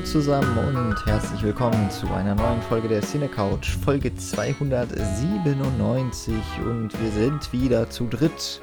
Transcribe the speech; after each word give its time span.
Hallo 0.00 0.12
zusammen 0.12 0.56
und 0.56 1.04
herzlich 1.04 1.42
willkommen 1.42 1.90
zu 1.90 2.08
einer 2.08 2.34
neuen 2.34 2.62
Folge 2.62 2.88
der 2.88 3.02
Cine 3.02 3.28
Couch, 3.28 3.76
Folge 3.84 4.14
297 4.14 6.34
und 6.64 6.98
wir 6.98 7.10
sind 7.10 7.52
wieder 7.52 7.90
zu 7.90 8.06
dritt 8.06 8.62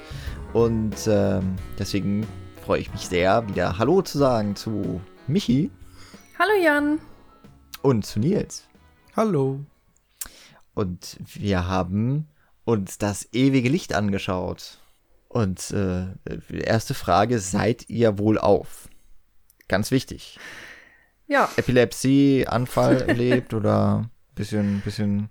und 0.53 0.95
ähm, 1.05 1.55
deswegen 1.77 2.26
freue 2.65 2.81
ich 2.81 2.91
mich 2.91 3.07
sehr, 3.07 3.48
wieder 3.48 3.77
Hallo 3.77 4.02
zu 4.02 4.17
sagen 4.17 4.55
zu 4.55 4.99
Michi. 5.27 5.70
Hallo 6.39 6.53
Jan. 6.59 6.98
Und 7.84 8.04
zu 8.04 8.20
Nils. 8.20 8.67
Hallo. 9.15 9.59
Und 10.73 11.17
wir 11.20 11.67
haben 11.67 12.29
uns 12.65 12.98
das 12.98 13.31
ewige 13.31 13.70
Licht 13.70 13.93
angeschaut. 13.93 14.79
Und 15.27 15.70
äh, 15.70 16.07
erste 16.49 16.95
Frage, 16.95 17.38
seid 17.38 17.91
ihr 17.91 18.17
wohl 18.17 18.40
auf? 18.40 18.90
Ganz 19.67 19.91
wichtig. 19.91 20.40
Ja. 21.27 21.49
Epilepsie, 21.58 22.45
Anfall 22.48 23.02
erlebt 23.08 23.54
oder 23.54 24.09
bisschen, 24.35 24.81
bisschen 24.81 25.30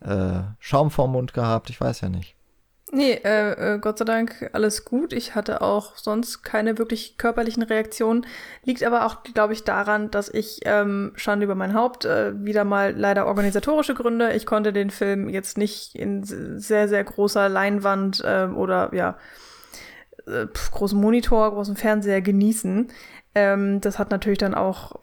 äh, 0.00 0.40
Schaum 0.58 0.90
vorm 0.90 1.12
Mund 1.12 1.34
gehabt, 1.34 1.70
ich 1.70 1.80
weiß 1.80 2.00
ja 2.02 2.08
nicht. 2.08 2.38
Nee, 2.90 3.20
äh, 3.22 3.74
äh, 3.74 3.78
Gott 3.78 3.98
sei 3.98 4.06
Dank 4.06 4.48
alles 4.54 4.86
gut. 4.86 5.12
Ich 5.12 5.34
hatte 5.34 5.60
auch 5.60 5.98
sonst 5.98 6.42
keine 6.42 6.78
wirklich 6.78 7.18
körperlichen 7.18 7.62
Reaktionen. 7.62 8.26
Liegt 8.64 8.82
aber 8.82 9.04
auch, 9.04 9.24
glaube 9.24 9.52
ich, 9.52 9.64
daran, 9.64 10.10
dass 10.10 10.30
ich 10.30 10.60
ähm, 10.64 11.12
Schande 11.14 11.44
über 11.44 11.54
mein 11.54 11.74
Haupt 11.74 12.06
äh, 12.06 12.32
wieder 12.42 12.64
mal 12.64 12.94
leider 12.96 13.26
organisatorische 13.26 13.92
Gründe. 13.94 14.32
Ich 14.32 14.46
konnte 14.46 14.72
den 14.72 14.88
Film 14.88 15.28
jetzt 15.28 15.58
nicht 15.58 15.94
in 15.96 16.24
sehr, 16.24 16.88
sehr 16.88 17.04
großer 17.04 17.50
Leinwand 17.50 18.22
äh, 18.24 18.46
oder 18.46 18.94
ja, 18.94 19.18
äh, 20.26 20.46
großen 20.72 20.98
Monitor, 20.98 21.50
großen 21.50 21.76
Fernseher 21.76 22.22
genießen. 22.22 22.88
Ähm, 23.38 23.80
das 23.80 24.00
hat 24.00 24.10
natürlich 24.10 24.38
dann 24.38 24.54
auch, 24.54 24.96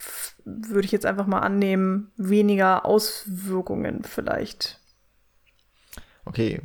würde 0.43 0.85
ich 0.85 0.91
jetzt 0.91 1.05
einfach 1.05 1.25
mal 1.25 1.39
annehmen, 1.39 2.11
weniger 2.17 2.85
Auswirkungen 2.85 4.03
vielleicht. 4.03 4.81
Okay. 6.25 6.59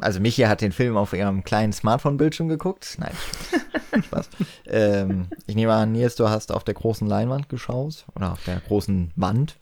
Also 0.00 0.18
Michi 0.18 0.42
hat 0.42 0.60
den 0.60 0.72
Film 0.72 0.96
auf 0.96 1.12
ihrem 1.12 1.44
kleinen 1.44 1.72
Smartphone-Bildschirm 1.72 2.48
geguckt. 2.48 2.96
Nein, 2.98 3.12
Spaß. 4.02 4.28
ähm, 4.66 5.28
ich 5.46 5.54
nehme 5.54 5.72
an, 5.72 5.92
Nils, 5.92 6.16
du 6.16 6.28
hast 6.28 6.50
auf 6.50 6.64
der 6.64 6.74
großen 6.74 7.06
Leinwand 7.06 7.48
geschaut 7.48 8.06
oder 8.16 8.32
auf 8.32 8.42
der 8.44 8.60
großen 8.66 9.12
Wand. 9.14 9.56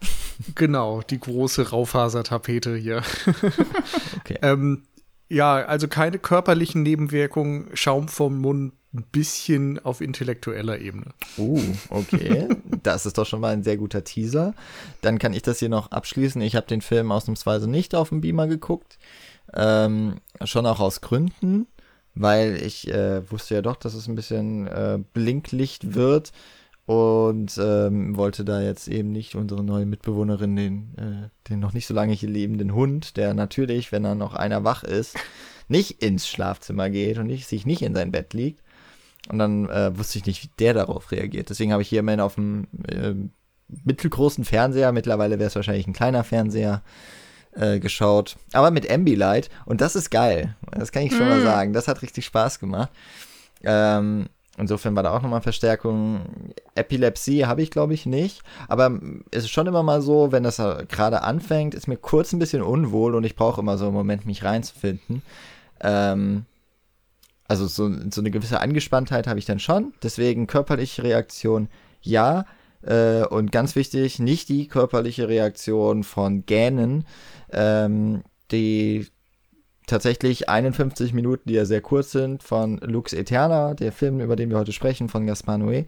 Genau, 0.54 1.02
die 1.02 1.20
große 1.20 1.68
Raufasertapete 1.68 2.76
hier. 2.76 3.02
okay. 4.20 4.38
ähm, 4.40 4.84
ja, 5.28 5.56
also 5.56 5.86
keine 5.86 6.18
körperlichen 6.18 6.82
Nebenwirkungen, 6.82 7.68
Schaum 7.74 8.08
vom 8.08 8.38
Mund, 8.38 8.72
ein 8.94 9.04
bisschen 9.10 9.78
auf 9.78 10.00
intellektueller 10.00 10.78
Ebene. 10.78 11.06
Uh, 11.38 11.60
okay. 11.88 12.48
das 12.82 13.06
ist 13.06 13.16
doch 13.16 13.26
schon 13.26 13.40
mal 13.40 13.52
ein 13.52 13.62
sehr 13.62 13.78
guter 13.78 14.04
Teaser. 14.04 14.54
Dann 15.00 15.18
kann 15.18 15.32
ich 15.32 15.42
das 15.42 15.60
hier 15.60 15.70
noch 15.70 15.90
abschließen. 15.90 16.40
Ich 16.42 16.56
habe 16.56 16.66
den 16.66 16.82
Film 16.82 17.10
ausnahmsweise 17.10 17.68
nicht 17.68 17.94
auf 17.94 18.10
dem 18.10 18.20
Beamer 18.20 18.48
geguckt. 18.48 18.98
Ähm, 19.54 20.16
schon 20.44 20.66
auch 20.66 20.80
aus 20.80 21.00
Gründen, 21.00 21.66
weil 22.14 22.56
ich 22.56 22.88
äh, 22.88 23.30
wusste 23.30 23.54
ja 23.54 23.62
doch, 23.62 23.76
dass 23.76 23.94
es 23.94 24.08
ein 24.08 24.14
bisschen 24.14 24.66
äh, 24.66 24.98
Blinklicht 25.14 25.94
wird 25.94 26.32
und 26.84 27.58
ähm, 27.58 28.16
wollte 28.16 28.44
da 28.44 28.60
jetzt 28.60 28.88
eben 28.88 29.12
nicht 29.12 29.34
unsere 29.36 29.62
neue 29.62 29.86
Mitbewohnerin, 29.86 30.56
den, 30.56 30.94
äh, 30.98 31.48
den 31.48 31.60
noch 31.60 31.72
nicht 31.72 31.86
so 31.86 31.94
lange 31.94 32.12
hier 32.12 32.28
lebenden 32.28 32.74
Hund, 32.74 33.16
der 33.16 33.34
natürlich, 33.34 33.92
wenn 33.92 34.04
er 34.04 34.14
noch 34.14 34.34
einer 34.34 34.64
wach 34.64 34.82
ist, 34.82 35.16
nicht 35.68 36.02
ins 36.02 36.28
Schlafzimmer 36.28 36.90
geht 36.90 37.18
und 37.18 37.26
nicht, 37.26 37.46
sich 37.46 37.66
nicht 37.66 37.82
in 37.82 37.94
sein 37.94 38.10
Bett 38.10 38.34
liegt. 38.34 38.61
Und 39.28 39.38
dann 39.38 39.68
äh, 39.68 39.96
wusste 39.96 40.18
ich 40.18 40.26
nicht, 40.26 40.42
wie 40.42 40.50
der 40.58 40.74
darauf 40.74 41.12
reagiert. 41.12 41.50
Deswegen 41.50 41.72
habe 41.72 41.82
ich 41.82 41.88
hier 41.88 42.00
immerhin 42.00 42.20
auf 42.20 42.34
dem 42.34 42.66
äh, 42.88 43.14
mittelgroßen 43.84 44.44
Fernseher, 44.44 44.92
mittlerweile 44.92 45.38
wäre 45.38 45.48
es 45.48 45.56
wahrscheinlich 45.56 45.86
ein 45.86 45.92
kleiner 45.92 46.24
Fernseher, 46.24 46.82
äh, 47.54 47.80
geschaut. 47.80 48.36
Aber 48.52 48.70
mit 48.70 48.90
Ambilight. 48.90 49.50
Und 49.66 49.80
das 49.80 49.96
ist 49.96 50.10
geil. 50.10 50.56
Das 50.70 50.92
kann 50.92 51.02
ich 51.02 51.12
schon 51.12 51.26
mm. 51.26 51.28
mal 51.28 51.42
sagen. 51.42 51.72
Das 51.72 51.88
hat 51.88 52.02
richtig 52.02 52.24
Spaß 52.24 52.58
gemacht. 52.58 52.90
Ähm, 53.62 54.28
insofern 54.56 54.96
war 54.96 55.02
da 55.02 55.14
auch 55.14 55.22
nochmal 55.22 55.42
Verstärkung. 55.42 56.22
Epilepsie 56.74 57.46
habe 57.46 57.62
ich, 57.62 57.70
glaube 57.70 57.94
ich, 57.94 58.06
nicht. 58.06 58.42
Aber 58.68 58.98
es 59.30 59.44
ist 59.44 59.50
schon 59.50 59.66
immer 59.66 59.82
mal 59.82 60.02
so, 60.02 60.32
wenn 60.32 60.42
das 60.42 60.56
gerade 60.56 61.22
anfängt, 61.22 61.74
ist 61.74 61.88
mir 61.88 61.96
kurz 61.96 62.32
ein 62.32 62.38
bisschen 62.38 62.62
unwohl 62.62 63.14
und 63.14 63.24
ich 63.24 63.36
brauche 63.36 63.60
immer 63.60 63.76
so 63.78 63.86
einen 63.86 63.94
Moment, 63.94 64.26
mich 64.26 64.44
reinzufinden. 64.44 65.22
Ähm, 65.80 66.46
also 67.52 67.66
so, 67.66 67.94
so 68.10 68.22
eine 68.22 68.30
gewisse 68.30 68.60
Angespanntheit 68.60 69.26
habe 69.26 69.38
ich 69.38 69.44
dann 69.44 69.58
schon. 69.58 69.92
Deswegen 70.02 70.46
körperliche 70.46 71.02
Reaktion 71.02 71.68
ja. 72.00 72.46
Äh, 72.80 73.26
und 73.26 73.52
ganz 73.52 73.76
wichtig, 73.76 74.18
nicht 74.18 74.48
die 74.48 74.68
körperliche 74.68 75.28
Reaktion 75.28 76.02
von 76.02 76.46
Gähnen, 76.46 77.04
ähm, 77.50 78.22
die 78.50 79.06
tatsächlich 79.86 80.48
51 80.48 81.12
Minuten, 81.12 81.46
die 81.46 81.54
ja 81.54 81.66
sehr 81.66 81.82
kurz 81.82 82.10
sind, 82.10 82.42
von 82.42 82.78
Lux 82.78 83.12
Eterna, 83.12 83.74
der 83.74 83.92
Film, 83.92 84.20
über 84.20 84.34
den 84.34 84.48
wir 84.48 84.58
heute 84.58 84.72
sprechen, 84.72 85.10
von 85.10 85.26
Gaspar 85.26 85.56
Noé, 85.56 85.84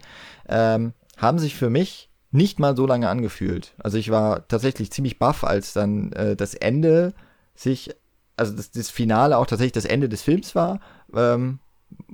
ähm, 0.47 0.93
haben 1.17 1.39
sich 1.39 1.55
für 1.55 1.71
mich 1.71 2.11
nicht 2.29 2.59
mal 2.59 2.75
so 2.75 2.85
lange 2.85 3.09
angefühlt. 3.09 3.73
Also 3.79 3.97
ich 3.97 4.11
war 4.11 4.47
tatsächlich 4.47 4.91
ziemlich 4.91 5.17
baff, 5.17 5.43
als 5.43 5.73
dann 5.73 6.11
äh, 6.11 6.35
das 6.35 6.53
Ende 6.53 7.13
sich, 7.55 7.89
also 8.37 8.53
das, 8.53 8.71
das 8.71 8.89
Finale 8.89 9.37
auch 9.37 9.45
tatsächlich 9.45 9.73
das 9.73 9.85
Ende 9.85 10.09
des 10.09 10.21
Films 10.21 10.55
war. 10.55 10.79
Ähm, 11.13 11.59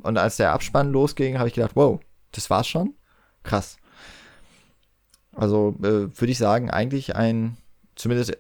und 0.04 0.18
als 0.18 0.38
der 0.38 0.54
Abspann 0.54 0.92
losging, 0.92 1.38
habe 1.38 1.48
ich 1.48 1.56
gedacht, 1.56 1.76
wow, 1.76 2.00
das 2.32 2.50
war's 2.50 2.68
schon? 2.68 2.94
Krass. 3.44 3.78
Also 5.34 5.76
äh, 5.80 6.10
würde 6.20 6.32
ich 6.32 6.38
sagen, 6.38 6.70
eigentlich 6.70 7.16
ein, 7.16 7.58
zumindest 7.96 8.38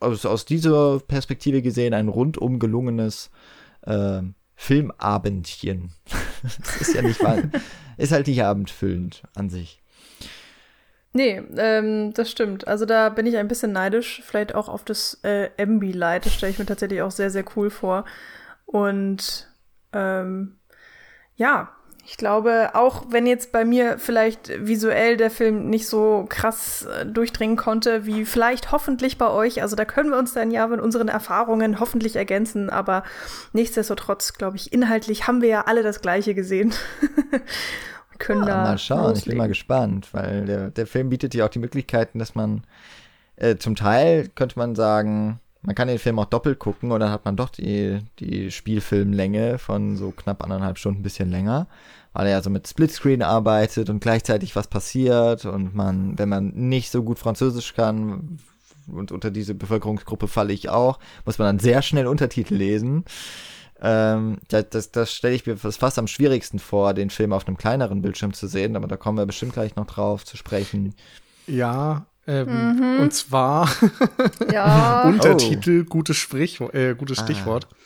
aus, 0.00 0.26
aus 0.26 0.44
dieser 0.44 1.00
Perspektive 1.00 1.62
gesehen, 1.62 1.94
ein 1.94 2.08
rundum 2.08 2.58
gelungenes 2.58 3.30
äh, 3.82 4.22
Filmabendchen. 4.54 5.92
das 6.42 6.80
ist 6.80 6.94
ja 6.94 7.02
nicht 7.02 7.22
mal, 7.22 7.50
ist 7.96 8.12
halt 8.12 8.26
nicht 8.26 8.42
abendfüllend 8.42 9.22
an 9.34 9.50
sich. 9.50 9.81
Nee, 11.14 11.42
ähm, 11.56 12.14
das 12.14 12.30
stimmt. 12.30 12.66
Also 12.66 12.86
da 12.86 13.10
bin 13.10 13.26
ich 13.26 13.36
ein 13.36 13.48
bisschen 13.48 13.72
neidisch, 13.72 14.22
vielleicht 14.24 14.54
auch 14.54 14.68
auf 14.68 14.82
das 14.84 15.18
äh, 15.22 15.50
Ambilight. 15.60 16.24
Das 16.24 16.34
stelle 16.34 16.52
ich 16.52 16.58
mir 16.58 16.66
tatsächlich 16.66 17.02
auch 17.02 17.10
sehr, 17.10 17.30
sehr 17.30 17.44
cool 17.54 17.68
vor. 17.68 18.04
Und 18.64 19.48
ähm, 19.92 20.56
ja, 21.36 21.70
ich 22.04 22.16
glaube, 22.16 22.70
auch 22.74 23.04
wenn 23.10 23.26
jetzt 23.26 23.52
bei 23.52 23.64
mir 23.64 23.98
vielleicht 23.98 24.48
visuell 24.66 25.16
der 25.16 25.30
Film 25.30 25.70
nicht 25.70 25.86
so 25.86 26.26
krass 26.28 26.86
äh, 26.86 27.06
durchdringen 27.06 27.56
konnte, 27.56 28.06
wie 28.06 28.24
vielleicht 28.24 28.72
hoffentlich 28.72 29.18
bei 29.18 29.28
euch, 29.28 29.62
also 29.62 29.76
da 29.76 29.84
können 29.84 30.10
wir 30.10 30.18
uns 30.18 30.32
dann 30.32 30.50
ja 30.50 30.66
mit 30.66 30.80
unseren 30.80 31.08
Erfahrungen 31.08 31.78
hoffentlich 31.78 32.16
ergänzen, 32.16 32.70
aber 32.70 33.04
nichtsdestotrotz, 33.52 34.32
glaube 34.32 34.56
ich, 34.56 34.72
inhaltlich 34.72 35.28
haben 35.28 35.42
wir 35.42 35.48
ja 35.48 35.60
alle 35.66 35.82
das 35.84 36.00
Gleiche 36.00 36.34
gesehen. 36.34 36.74
können 38.22 38.42
ja, 38.42 38.48
da 38.48 38.62
mal 38.62 38.78
schauen, 38.78 39.00
loslegen. 39.00 39.18
ich 39.18 39.24
bin 39.26 39.38
mal 39.38 39.48
gespannt, 39.48 40.08
weil 40.12 40.46
der, 40.46 40.70
der 40.70 40.86
Film 40.86 41.10
bietet 41.10 41.34
ja 41.34 41.44
auch 41.44 41.50
die 41.50 41.58
Möglichkeiten, 41.58 42.18
dass 42.18 42.34
man 42.34 42.62
äh, 43.36 43.56
zum 43.56 43.76
Teil 43.76 44.28
könnte 44.34 44.58
man 44.58 44.74
sagen, 44.74 45.40
man 45.62 45.74
kann 45.74 45.88
den 45.88 45.98
Film 45.98 46.18
auch 46.18 46.26
doppelt 46.26 46.58
gucken 46.58 46.90
und 46.90 47.00
dann 47.00 47.10
hat 47.10 47.24
man 47.24 47.36
doch 47.36 47.48
die, 47.50 47.98
die 48.18 48.50
Spielfilmlänge 48.50 49.58
von 49.58 49.96
so 49.96 50.10
knapp 50.10 50.42
anderthalb 50.42 50.78
Stunden 50.78 51.00
ein 51.00 51.04
bisschen 51.04 51.30
länger, 51.30 51.66
weil 52.12 52.26
er 52.26 52.32
ja 52.32 52.42
so 52.42 52.50
mit 52.50 52.66
Splitscreen 52.66 53.22
arbeitet 53.22 53.90
und 53.90 54.00
gleichzeitig 54.00 54.56
was 54.56 54.68
passiert 54.68 55.44
und 55.44 55.74
man, 55.74 56.18
wenn 56.18 56.28
man 56.28 56.48
nicht 56.48 56.90
so 56.90 57.02
gut 57.02 57.18
Französisch 57.18 57.74
kann, 57.74 58.38
und 58.88 59.12
unter 59.12 59.30
diese 59.30 59.54
Bevölkerungsgruppe 59.54 60.28
falle 60.28 60.52
ich 60.52 60.68
auch, 60.68 60.98
muss 61.24 61.38
man 61.38 61.46
dann 61.46 61.58
sehr 61.58 61.82
schnell 61.82 62.06
Untertitel 62.06 62.54
lesen. 62.54 63.04
Ähm, 63.84 64.38
das 64.48 64.70
das, 64.70 64.92
das 64.92 65.12
stelle 65.12 65.34
ich 65.34 65.44
mir 65.44 65.56
fast 65.56 65.98
am 65.98 66.06
schwierigsten 66.06 66.60
vor, 66.60 66.94
den 66.94 67.10
Film 67.10 67.32
auf 67.32 67.46
einem 67.46 67.56
kleineren 67.56 68.00
Bildschirm 68.00 68.32
zu 68.32 68.46
sehen, 68.46 68.76
aber 68.76 68.86
da 68.86 68.96
kommen 68.96 69.18
wir 69.18 69.26
bestimmt 69.26 69.54
gleich 69.54 69.74
noch 69.74 69.86
drauf 69.86 70.24
zu 70.24 70.36
sprechen. 70.36 70.94
Ja, 71.48 72.06
ähm, 72.28 72.76
mhm. 72.76 73.00
Und 73.00 73.12
zwar 73.12 73.68
ja. 74.52 75.02
Untertitel, 75.08 75.82
oh. 75.84 75.88
gutes, 75.88 76.16
Sprichwort, 76.16 76.74
äh, 76.74 76.94
gutes 76.94 77.18
ah. 77.18 77.24
Stichwort. 77.24 77.66
Ah. 77.70 77.76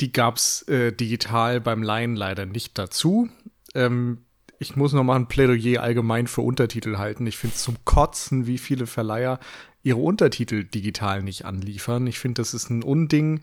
Die 0.00 0.12
gab's 0.12 0.62
äh, 0.62 0.92
digital 0.92 1.60
beim 1.60 1.84
Laien 1.84 2.16
leider 2.16 2.44
nicht 2.44 2.76
dazu. 2.76 3.28
Ähm, 3.74 4.24
ich 4.58 4.74
muss 4.74 4.92
noch 4.92 5.04
mal 5.04 5.14
ein 5.14 5.28
Plädoyer 5.28 5.82
allgemein 5.82 6.26
für 6.26 6.40
Untertitel 6.40 6.98
halten. 6.98 7.26
Ich 7.28 7.36
finde 7.36 7.54
es 7.54 7.62
zum 7.62 7.76
Kotzen, 7.84 8.48
wie 8.48 8.58
viele 8.58 8.88
Verleiher 8.88 9.38
ihre 9.84 9.98
Untertitel 9.98 10.64
digital 10.64 11.22
nicht 11.22 11.44
anliefern. 11.44 12.08
Ich 12.08 12.18
finde, 12.18 12.42
das 12.42 12.54
ist 12.54 12.70
ein 12.70 12.82
Unding 12.82 13.40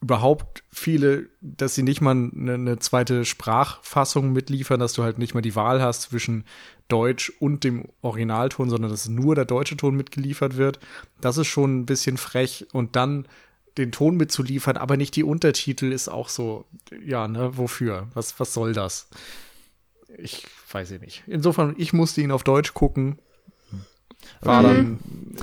überhaupt 0.00 0.64
viele, 0.72 1.28
dass 1.40 1.74
sie 1.74 1.82
nicht 1.82 2.00
mal 2.00 2.12
eine, 2.12 2.54
eine, 2.54 2.78
zweite 2.78 3.24
Sprachfassung 3.24 4.32
mitliefern, 4.32 4.80
dass 4.80 4.94
du 4.94 5.02
halt 5.02 5.18
nicht 5.18 5.34
mal 5.34 5.42
die 5.42 5.56
Wahl 5.56 5.82
hast 5.82 6.02
zwischen 6.02 6.44
Deutsch 6.88 7.30
und 7.38 7.64
dem 7.64 7.84
Originalton, 8.00 8.70
sondern 8.70 8.90
dass 8.90 9.08
nur 9.08 9.34
der 9.34 9.44
deutsche 9.44 9.76
Ton 9.76 9.94
mitgeliefert 9.94 10.56
wird. 10.56 10.80
Das 11.20 11.36
ist 11.36 11.48
schon 11.48 11.80
ein 11.80 11.86
bisschen 11.86 12.16
frech. 12.16 12.66
Und 12.72 12.96
dann 12.96 13.26
den 13.76 13.92
Ton 13.92 14.16
mitzuliefern, 14.16 14.76
aber 14.76 14.96
nicht 14.96 15.14
die 15.16 15.24
Untertitel, 15.24 15.92
ist 15.92 16.08
auch 16.08 16.28
so, 16.28 16.64
ja, 17.04 17.28
ne, 17.28 17.56
wofür? 17.56 18.08
Was, 18.14 18.40
was 18.40 18.54
soll 18.54 18.72
das? 18.72 19.08
Ich 20.18 20.46
weiß 20.72 20.90
ich 20.92 21.00
nicht. 21.00 21.24
Insofern, 21.26 21.74
ich 21.78 21.92
musste 21.92 22.20
ihn 22.20 22.32
auf 22.32 22.42
Deutsch 22.42 22.74
gucken. 22.74 23.18
War 24.40 24.64
okay. 24.64 24.74
dann 24.74 24.98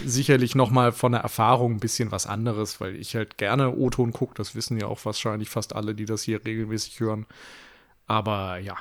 sicherlich 0.06 0.56
noch 0.56 0.72
mal 0.72 0.92
von 0.92 1.12
der 1.12 1.22
Erfahrung 1.22 1.74
ein 1.74 1.80
bisschen 1.80 2.12
was 2.12 2.28
anderes, 2.28 2.82
weil 2.82 2.96
ich 2.96 3.16
halt 3.16 3.38
gerne 3.38 3.76
O-Ton 3.76 4.12
gucke. 4.12 4.34
Das 4.36 4.56
wissen 4.56 4.80
ja 4.80 4.88
auch 4.88 5.04
wahrscheinlich 5.06 5.50
fast 5.50 5.76
alle, 5.76 5.96
die 5.96 6.06
das 6.06 6.24
hier 6.24 6.44
regelmäßig 6.44 7.00
hören. 7.00 7.26
Aber 8.06 8.58
ja. 8.58 8.76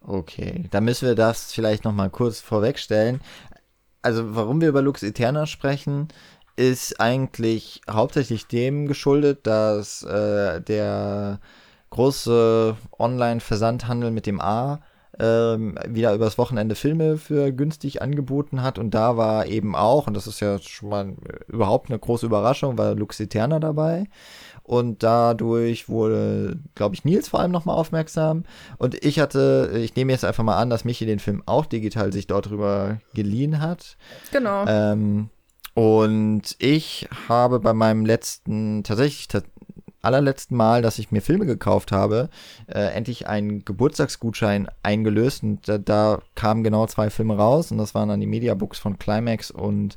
Okay, 0.00 0.64
dann 0.70 0.84
müssen 0.84 1.06
wir 1.06 1.14
das 1.14 1.52
vielleicht 1.52 1.84
noch 1.84 1.92
mal 1.92 2.10
kurz 2.10 2.40
vorwegstellen. 2.40 3.20
Also, 4.02 4.34
warum 4.34 4.60
wir 4.60 4.68
über 4.68 4.82
Lux 4.82 5.02
Eterna 5.04 5.46
sprechen, 5.46 6.08
ist 6.56 7.00
eigentlich 7.00 7.80
hauptsächlich 7.88 8.46
dem 8.46 8.86
geschuldet, 8.88 9.46
dass 9.46 10.02
äh, 10.02 10.60
der 10.60 11.40
große 11.90 12.76
Online-Versandhandel 12.98 14.10
mit 14.10 14.26
dem 14.26 14.40
A 14.40 14.80
ähm, 15.18 15.76
wieder 15.86 16.14
übers 16.14 16.38
Wochenende 16.38 16.74
Filme 16.74 17.18
für 17.18 17.52
günstig 17.52 18.02
angeboten 18.02 18.62
hat. 18.62 18.78
Und 18.78 18.92
da 18.92 19.16
war 19.16 19.46
eben 19.46 19.76
auch, 19.76 20.06
und 20.06 20.14
das 20.14 20.26
ist 20.26 20.40
ja 20.40 20.58
schon 20.58 20.88
mal 20.88 21.14
überhaupt 21.48 21.90
eine 21.90 21.98
große 21.98 22.26
Überraschung, 22.26 22.78
war 22.78 22.94
Lux 22.94 23.20
Eterna 23.20 23.58
dabei. 23.58 24.04
Und 24.62 25.02
dadurch 25.02 25.88
wurde, 25.88 26.58
glaube 26.74 26.94
ich, 26.94 27.04
Nils 27.04 27.28
vor 27.28 27.40
allem 27.40 27.50
nochmal 27.50 27.76
aufmerksam. 27.76 28.44
Und 28.78 29.04
ich 29.04 29.18
hatte, 29.18 29.72
ich 29.74 29.96
nehme 29.96 30.12
jetzt 30.12 30.24
einfach 30.24 30.44
mal 30.44 30.56
an, 30.56 30.70
dass 30.70 30.84
Michi 30.84 31.04
den 31.04 31.18
Film 31.18 31.42
auch 31.46 31.66
digital 31.66 32.12
sich 32.12 32.26
dort 32.26 32.46
drüber 32.46 33.00
geliehen 33.12 33.60
hat. 33.60 33.96
Genau. 34.30 34.64
Ähm, 34.66 35.30
und 35.74 36.54
ich 36.58 37.08
habe 37.28 37.58
bei 37.58 37.72
meinem 37.72 38.04
letzten, 38.04 38.84
tatsächlich 38.84 39.28
allerletzten 40.02 40.56
Mal, 40.56 40.82
dass 40.82 40.98
ich 40.98 41.10
mir 41.10 41.22
Filme 41.22 41.46
gekauft 41.46 41.92
habe, 41.92 42.28
äh, 42.66 42.80
endlich 42.92 43.28
einen 43.28 43.64
Geburtstagsgutschein 43.64 44.68
eingelöst 44.82 45.42
und 45.42 45.68
da, 45.68 45.78
da, 45.78 46.20
kamen 46.34 46.64
genau 46.64 46.86
zwei 46.86 47.08
Filme 47.08 47.36
raus 47.36 47.70
und 47.70 47.78
das 47.78 47.94
waren 47.94 48.08
dann 48.08 48.20
die 48.20 48.26
Mediabooks 48.26 48.78
von 48.78 48.98
Climax 48.98 49.50
und 49.50 49.96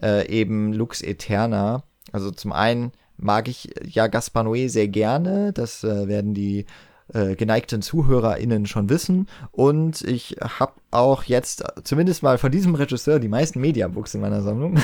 äh, 0.00 0.26
eben 0.28 0.72
Lux 0.72 1.02
Eterna. 1.02 1.82
Also 2.12 2.30
zum 2.30 2.52
einen 2.52 2.92
mag 3.16 3.48
ich 3.48 3.70
ja 3.84 4.06
Gaspar 4.06 4.44
Noé 4.44 4.68
sehr 4.68 4.88
gerne, 4.88 5.52
das 5.52 5.84
äh, 5.84 6.08
werden 6.08 6.34
die 6.34 6.66
äh, 7.12 7.34
geneigten 7.36 7.82
ZuhörerInnen 7.82 8.66
schon 8.66 8.88
wissen. 8.88 9.28
Und 9.50 10.02
ich 10.02 10.36
habe 10.40 10.72
auch 10.90 11.24
jetzt 11.24 11.64
zumindest 11.84 12.22
mal 12.22 12.38
von 12.38 12.52
diesem 12.52 12.74
Regisseur 12.74 13.18
die 13.18 13.28
meisten 13.28 13.60
Mediabooks 13.60 14.14
in 14.14 14.20
meiner 14.20 14.42
Sammlung. 14.42 14.78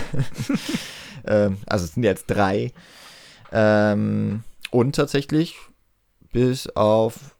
ähm, 1.26 1.58
also 1.66 1.84
es 1.84 1.94
sind 1.94 2.02
jetzt 2.02 2.26
drei. 2.26 2.72
Ähm, 3.52 4.42
und 4.70 4.94
tatsächlich 4.94 5.56
bis 6.32 6.68
auf 6.68 7.36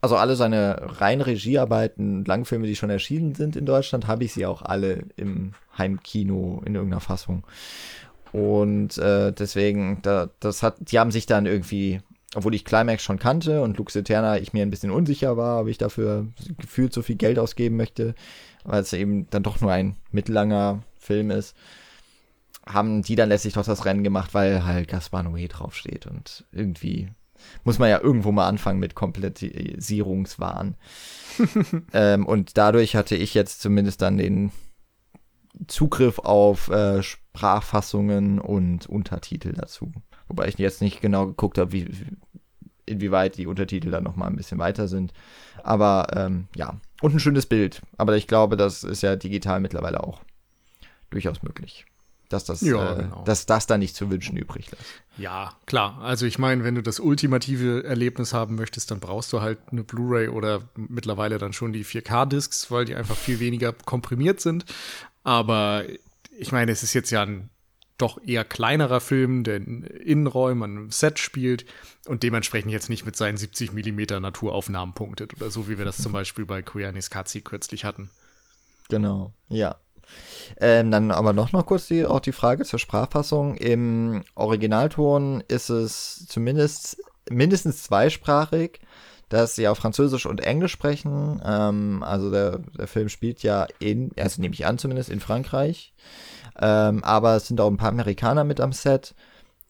also 0.00 0.16
alle 0.16 0.34
seine 0.34 1.00
rein 1.00 1.20
Regiearbeiten, 1.20 2.24
Langfilme, 2.24 2.66
die 2.66 2.74
schon 2.74 2.90
erschienen 2.90 3.36
sind 3.36 3.54
in 3.54 3.66
Deutschland, 3.66 4.08
habe 4.08 4.24
ich 4.24 4.32
sie 4.32 4.46
auch 4.46 4.62
alle 4.62 5.04
im 5.14 5.52
Heimkino 5.78 6.60
in 6.64 6.74
irgendeiner 6.74 7.00
Fassung. 7.00 7.46
Und 8.32 8.98
äh, 8.98 9.32
deswegen, 9.32 10.00
da, 10.02 10.30
das 10.40 10.64
hat, 10.64 10.76
die 10.80 10.98
haben 10.98 11.12
sich 11.12 11.26
dann 11.26 11.46
irgendwie 11.46 12.00
obwohl 12.34 12.54
ich 12.54 12.64
Climax 12.64 13.02
schon 13.02 13.18
kannte 13.18 13.60
und 13.60 13.76
Lux 13.76 13.94
Eterna 13.94 14.38
ich 14.38 14.52
mir 14.52 14.62
ein 14.62 14.70
bisschen 14.70 14.90
unsicher 14.90 15.36
war, 15.36 15.60
ob 15.60 15.68
ich 15.68 15.78
dafür 15.78 16.26
gefühlt 16.58 16.92
so 16.92 17.02
viel 17.02 17.16
Geld 17.16 17.38
ausgeben 17.38 17.76
möchte, 17.76 18.14
weil 18.64 18.80
es 18.80 18.92
eben 18.92 19.28
dann 19.30 19.42
doch 19.42 19.60
nur 19.60 19.70
ein 19.70 19.96
mittellanger 20.10 20.82
Film 20.98 21.30
ist, 21.30 21.56
haben 22.66 23.02
die 23.02 23.16
dann 23.16 23.28
letztlich 23.28 23.54
doch 23.54 23.64
das 23.64 23.84
Rennen 23.84 24.04
gemacht, 24.04 24.34
weil 24.34 24.64
halt 24.64 24.88
Gaspar 24.88 25.22
Noé 25.22 25.48
draufsteht 25.48 26.06
und 26.06 26.44
irgendwie 26.52 27.10
muss 27.64 27.78
man 27.78 27.90
ja 27.90 28.00
irgendwo 28.00 28.32
mal 28.32 28.48
anfangen 28.48 28.78
mit 28.78 28.94
Komplettisierungswahn. 28.94 30.76
ähm, 31.92 32.26
und 32.26 32.56
dadurch 32.56 32.94
hatte 32.94 33.16
ich 33.16 33.34
jetzt 33.34 33.60
zumindest 33.60 34.02
dann 34.02 34.18
den 34.18 34.52
Zugriff 35.66 36.18
auf 36.18 36.68
äh, 36.68 37.02
Sprachfassungen 37.02 38.38
und 38.38 38.86
Untertitel 38.86 39.52
dazu. 39.52 39.92
Wobei 40.28 40.48
ich 40.48 40.58
jetzt 40.58 40.82
nicht 40.82 41.00
genau 41.00 41.26
geguckt 41.26 41.58
habe, 41.58 41.72
wie, 41.72 41.90
inwieweit 42.86 43.36
die 43.36 43.46
Untertitel 43.46 43.90
dann 43.90 44.04
nochmal 44.04 44.28
ein 44.28 44.36
bisschen 44.36 44.58
weiter 44.58 44.88
sind. 44.88 45.12
Aber 45.62 46.08
ähm, 46.14 46.48
ja, 46.56 46.80
und 47.00 47.14
ein 47.14 47.20
schönes 47.20 47.46
Bild. 47.46 47.82
Aber 47.98 48.16
ich 48.16 48.26
glaube, 48.26 48.56
das 48.56 48.84
ist 48.84 49.02
ja 49.02 49.16
digital 49.16 49.60
mittlerweile 49.60 50.02
auch 50.02 50.22
durchaus 51.10 51.42
möglich. 51.42 51.86
Dass 52.32 52.44
das, 52.44 52.62
ja, 52.62 52.92
äh, 52.92 53.02
genau. 53.02 53.24
dass 53.24 53.46
das 53.46 53.66
da 53.66 53.76
nicht 53.78 53.94
zu 53.94 54.10
wünschen 54.10 54.36
übrig 54.36 54.70
lässt. 54.70 54.84
Ja, 55.18 55.52
klar. 55.66 55.98
Also 56.00 56.24
ich 56.24 56.38
meine, 56.38 56.64
wenn 56.64 56.74
du 56.74 56.82
das 56.82 56.98
ultimative 56.98 57.84
Erlebnis 57.84 58.32
haben 58.32 58.54
möchtest, 58.54 58.90
dann 58.90 59.00
brauchst 59.00 59.32
du 59.32 59.40
halt 59.40 59.58
eine 59.70 59.84
Blu-ray 59.84 60.28
oder 60.28 60.62
mittlerweile 60.76 61.38
dann 61.38 61.52
schon 61.52 61.72
die 61.72 61.84
4K-Discs, 61.84 62.70
weil 62.70 62.86
die 62.86 62.94
einfach 62.94 63.16
viel 63.16 63.38
weniger 63.40 63.72
komprimiert 63.72 64.40
sind. 64.40 64.64
Aber 65.24 65.84
ich 66.38 66.52
meine, 66.52 66.72
es 66.72 66.82
ist 66.82 66.94
jetzt 66.94 67.10
ja 67.10 67.22
ein 67.22 67.50
doch 67.98 68.18
eher 68.26 68.44
kleinerer 68.44 69.00
Film, 69.00 69.44
der 69.44 69.56
in 69.56 69.84
Innenräumen, 69.84 70.62
einem 70.62 70.90
Set 70.90 71.18
spielt 71.18 71.64
und 72.06 72.22
dementsprechend 72.22 72.72
jetzt 72.72 72.88
nicht 72.88 73.06
mit 73.06 73.16
seinen 73.16 73.36
70 73.36 73.72
Millimeter 73.72 74.18
Naturaufnahmen 74.18 74.94
punktet 74.94 75.34
oder 75.34 75.50
so, 75.50 75.68
wie 75.68 75.78
wir 75.78 75.84
das 75.84 75.98
zum 75.98 76.12
Beispiel 76.12 76.44
bei 76.44 76.62
Koyanis 76.62 77.10
Katsi 77.10 77.42
kürzlich 77.42 77.84
hatten. 77.84 78.10
Genau, 78.88 79.32
ja. 79.48 79.76
Ähm, 80.60 80.90
dann 80.90 81.10
aber 81.10 81.32
noch 81.32 81.52
mal 81.52 81.62
kurz 81.62 81.88
die, 81.88 82.04
auch 82.04 82.20
die 82.20 82.32
Frage 82.32 82.64
zur 82.64 82.78
Sprachfassung. 82.78 83.54
Im 83.56 84.22
Originalton 84.34 85.42
ist 85.48 85.70
es 85.70 86.26
zumindest 86.26 87.02
mindestens 87.30 87.84
zweisprachig, 87.84 88.80
dass 89.28 89.54
sie 89.54 89.66
auf 89.66 89.78
Französisch 89.78 90.26
und 90.26 90.40
Englisch 90.40 90.72
sprechen. 90.72 91.40
Ähm, 91.44 92.02
also 92.02 92.30
der, 92.30 92.58
der 92.78 92.86
Film 92.86 93.08
spielt 93.08 93.42
ja 93.42 93.66
in, 93.78 94.10
also 94.18 94.40
nehme 94.40 94.54
ich 94.54 94.66
an 94.66 94.78
zumindest, 94.78 95.08
in 95.08 95.20
Frankreich. 95.20 95.94
Ähm, 96.60 97.02
aber 97.02 97.36
es 97.36 97.48
sind 97.48 97.60
auch 97.60 97.70
ein 97.70 97.78
paar 97.78 97.88
Amerikaner 97.88 98.44
mit 98.44 98.60
am 98.60 98.72
Set. 98.72 99.14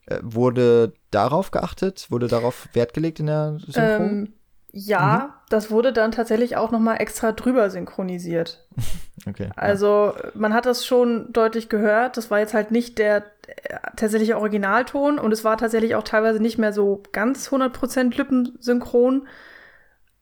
Äh, 0.05 0.19
wurde 0.21 0.93
darauf 1.11 1.51
geachtet? 1.51 2.07
Wurde 2.09 2.27
darauf 2.27 2.67
Wert 2.73 2.93
gelegt 2.93 3.19
in 3.19 3.27
der 3.27 3.57
Synchro? 3.59 4.27
Ja, 4.75 5.27
mhm. 5.27 5.33
das 5.49 5.69
wurde 5.69 5.93
dann 5.93 6.11
tatsächlich 6.11 6.57
auch 6.57 6.71
nochmal 6.71 6.99
extra 6.99 7.31
drüber 7.31 7.69
synchronisiert. 7.69 8.65
okay. 9.27 9.51
Also 9.55 10.15
man 10.33 10.51
hat 10.51 10.65
das 10.65 10.83
schon 10.83 11.31
deutlich 11.31 11.69
gehört. 11.69 12.17
Das 12.17 12.31
war 12.31 12.39
jetzt 12.39 12.55
halt 12.55 12.71
nicht 12.71 12.97
der 12.97 13.17
äh, 13.45 13.77
tatsächliche 13.95 14.35
Originalton 14.35 15.19
und 15.19 15.31
es 15.31 15.43
war 15.43 15.57
tatsächlich 15.57 15.93
auch 15.93 16.01
teilweise 16.01 16.39
nicht 16.39 16.57
mehr 16.57 16.73
so 16.73 17.03
ganz 17.11 17.49
100% 17.49 18.17
lippensynchron. 18.17 19.27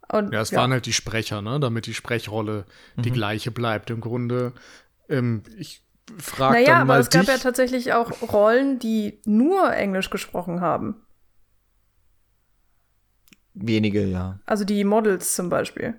Und, 0.09 0.33
ja, 0.33 0.41
es 0.41 0.51
ja. 0.51 0.59
waren 0.59 0.73
halt 0.73 0.85
die 0.85 0.91
Sprecher, 0.91 1.41
ne? 1.41 1.61
damit 1.61 1.85
die 1.85 1.93
Sprechrolle 1.93 2.65
mhm. 2.97 3.03
die 3.03 3.11
gleiche 3.11 3.51
bleibt. 3.51 3.89
Im 3.89 4.01
Grunde, 4.01 4.51
ähm, 5.07 5.43
ich 5.57 5.81
frag 6.17 6.51
naja, 6.51 6.79
dann 6.79 6.87
mal 6.87 6.95
aber 6.95 6.99
es 6.99 7.07
dich. 7.07 7.21
gab 7.21 7.33
ja 7.33 7.41
tatsächlich 7.41 7.93
auch 7.93 8.11
Rollen, 8.33 8.79
die 8.79 9.21
nur 9.23 9.73
Englisch 9.73 10.09
gesprochen 10.09 10.59
haben. 10.59 11.05
Wenige, 13.53 14.05
ja. 14.05 14.39
Also 14.45 14.63
die 14.63 14.83
Models 14.83 15.35
zum 15.35 15.49
Beispiel. 15.49 15.95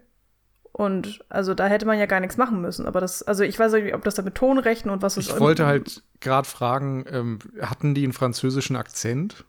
Und 0.72 1.22
also 1.28 1.52
da 1.52 1.66
hätte 1.66 1.84
man 1.84 1.98
ja 1.98 2.06
gar 2.06 2.20
nichts 2.20 2.38
machen 2.38 2.62
müssen. 2.62 2.86
Aber 2.86 3.00
das, 3.00 3.22
also 3.22 3.44
ich 3.44 3.58
weiß 3.58 3.72
nicht, 3.74 3.94
ob 3.94 4.04
das 4.04 4.14
da 4.14 4.22
mit 4.22 4.34
Tonrechten 4.34 4.90
und 4.90 5.02
was 5.02 5.18
ist. 5.18 5.28
Ich 5.28 5.38
wollte 5.38 5.66
halt 5.66 6.02
gerade 6.20 6.48
fragen, 6.48 7.04
ähm, 7.08 7.38
hatten 7.60 7.94
die 7.94 8.04
einen 8.04 8.14
französischen 8.14 8.76
Akzent 8.76 9.44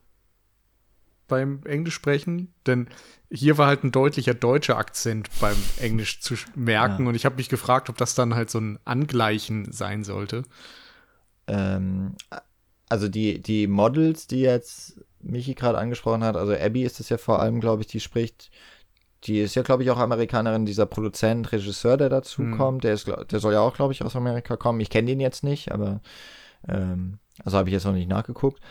beim 1.27 1.61
Englisch 1.65 1.95
sprechen? 1.95 2.53
Denn 2.67 2.87
hier 3.31 3.57
war 3.57 3.67
halt 3.67 3.83
ein 3.83 3.91
deutlicher 3.91 4.33
deutscher 4.33 4.77
Akzent 4.77 5.29
beim 5.39 5.55
Englisch 5.79 6.19
zu 6.19 6.35
merken. 6.55 7.03
Ja. 7.03 7.09
Und 7.09 7.15
ich 7.15 7.25
habe 7.25 7.37
mich 7.37 7.49
gefragt, 7.49 7.89
ob 7.89 7.97
das 7.97 8.15
dann 8.15 8.35
halt 8.35 8.49
so 8.49 8.59
ein 8.59 8.77
Angleichen 8.85 9.71
sein 9.71 10.03
sollte. 10.03 10.43
Ähm, 11.47 12.15
also 12.89 13.07
die, 13.07 13.41
die 13.41 13.67
Models, 13.67 14.27
die 14.27 14.41
jetzt 14.41 14.99
Michi 15.23 15.53
gerade 15.55 15.77
angesprochen 15.77 16.23
hat, 16.23 16.37
also 16.37 16.53
Abby 16.53 16.83
ist 16.83 16.99
es 16.99 17.09
ja 17.09 17.17
vor 17.17 17.41
allem, 17.41 17.59
glaube 17.59 17.81
ich, 17.81 17.87
die 17.87 17.99
spricht, 17.99 18.51
die 19.23 19.39
ist 19.39 19.55
ja, 19.55 19.61
glaube 19.61 19.83
ich, 19.83 19.91
auch 19.91 19.97
Amerikanerin, 19.97 20.65
dieser 20.65 20.85
Produzent, 20.85 21.51
Regisseur, 21.51 21.97
der 21.97 22.09
dazu 22.09 22.43
hm. 22.43 22.57
kommt, 22.57 22.83
der, 22.83 22.93
ist, 22.93 23.07
der 23.07 23.39
soll 23.39 23.53
ja 23.53 23.61
auch, 23.61 23.73
glaube 23.73 23.93
ich, 23.93 24.03
aus 24.03 24.15
Amerika 24.15 24.57
kommen. 24.57 24.81
Ich 24.81 24.89
kenne 24.89 25.07
den 25.07 25.19
jetzt 25.19 25.43
nicht, 25.43 25.71
aber 25.71 26.01
ähm, 26.67 27.19
also 27.43 27.57
habe 27.57 27.69
ich 27.69 27.73
jetzt 27.73 27.85
noch 27.85 27.93
nicht 27.93 28.09
nachgeguckt. 28.09 28.61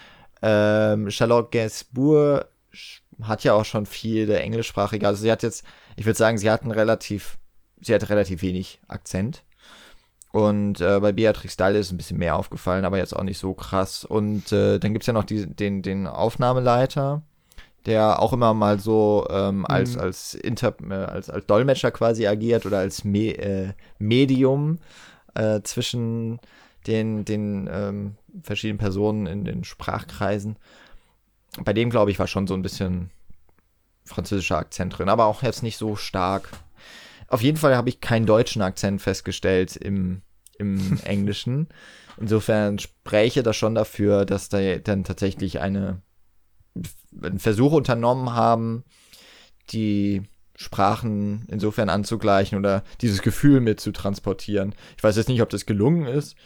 Ähm, 0.43 1.11
Charlotte 1.11 1.49
Gainsbourg 1.51 2.47
hat 3.23 3.45
ja 3.45 3.55
auch 3.55 3.65
schon 3.65 3.87
viele 3.87 4.39
englischsprachige. 4.41 5.07
Also 5.07 5.23
sie 5.23 5.31
hat 5.31 5.43
jetzt, 5.43 5.65
ich 5.97 6.05
würde 6.05 6.19
sagen, 6.19 6.39
sie 6.39 6.51
hat 6.51 6.63
einen 6.63 6.73
relativ, 6.73 7.39
sie 7.81 7.95
hat 7.95 8.09
relativ 8.09 8.43
wenig 8.43 8.81
Akzent. 8.89 9.45
Und 10.33 10.81
äh, 10.81 10.99
bei 11.01 11.13
Beatrix 11.13 11.57
Dalle 11.57 11.79
ist 11.79 11.93
ein 11.93 11.99
bisschen 11.99 12.19
mehr 12.19 12.37
aufgefallen, 12.37 12.85
aber 12.85 12.99
jetzt 12.99 13.15
auch 13.15 13.23
nicht 13.23 13.39
so 13.39 13.55
krass. 13.55 14.05
Und 14.05 14.51
äh, 14.51 14.79
dann 14.79 14.93
gibt's 14.93 15.07
ja 15.07 15.13
noch 15.13 15.25
die, 15.25 15.47
den, 15.47 15.83
den 15.83 16.07
Aufnahmeleiter, 16.07 17.23
der 17.85 18.21
auch 18.21 18.33
immer 18.33 18.55
mal 18.55 18.81
so 18.81 19.27
ähm, 19.31 19.59
mhm. 19.59 19.67
als, 19.67 19.99
als, 19.99 20.35
Inter, 20.35 20.75
äh, 20.89 20.95
als, 20.95 21.29
als 21.29 21.47
Dolmetscher 21.47 21.91
quasi 21.91 22.27
agiert 22.27 22.65
oder 22.67 22.79
als 22.79 23.05
Me 23.05 23.37
äh, 23.37 23.73
Medium 23.99 24.79
äh, 25.35 25.61
zwischen 25.63 26.41
den, 26.87 27.25
den 27.25 27.69
ähm, 27.71 28.17
verschiedenen 28.43 28.79
Personen 28.79 29.27
in 29.27 29.45
den 29.45 29.65
Sprachkreisen 29.65 30.57
bei 31.61 31.73
dem, 31.73 31.91
glaube 31.91 32.11
ich, 32.11 32.19
war 32.19 32.27
schon 32.27 32.47
so 32.47 32.55
ein 32.55 32.63
bisschen 32.63 33.11
französischer 34.05 34.59
Akzent 34.59 34.99
drin, 34.99 35.09
aber 35.09 35.27
auch 35.27 35.43
jetzt 35.43 35.63
nicht 35.63 35.77
so 35.77 35.97
stark. 35.97 36.49
Auf 37.33 37.41
jeden 37.41 37.57
Fall 37.57 37.77
habe 37.77 37.89
ich 37.89 38.03
keinen 38.03 38.27
deutschen 38.27 38.61
Akzent 38.61 39.01
festgestellt 39.01 39.77
im, 39.77 40.21
im 40.59 41.01
Englischen. 41.05 41.69
Insofern 42.21 42.79
spräche 42.79 43.43
das 43.43 43.57
schon 43.57 43.75
dafür, 43.75 44.27
dass 44.27 44.51
da 44.51 44.77
dann 44.77 45.03
tatsächlich 45.03 45.61
eine 45.61 46.03
einen 47.23 47.39
Versuch 47.39 47.73
unternommen 47.73 48.35
haben, 48.35 48.85
die 49.71 50.23
Sprachen 50.57 51.47
insofern 51.49 51.89
anzugleichen 51.89 52.59
oder 52.59 52.83
dieses 53.01 53.23
Gefühl 53.23 53.61
mit 53.61 53.81
zu 53.81 53.93
transportieren. 53.93 54.75
Ich 54.97 55.03
weiß 55.03 55.17
jetzt 55.17 55.29
nicht, 55.29 55.43
ob 55.43 55.49
das 55.49 55.67
gelungen 55.67 56.07
ist. 56.07 56.37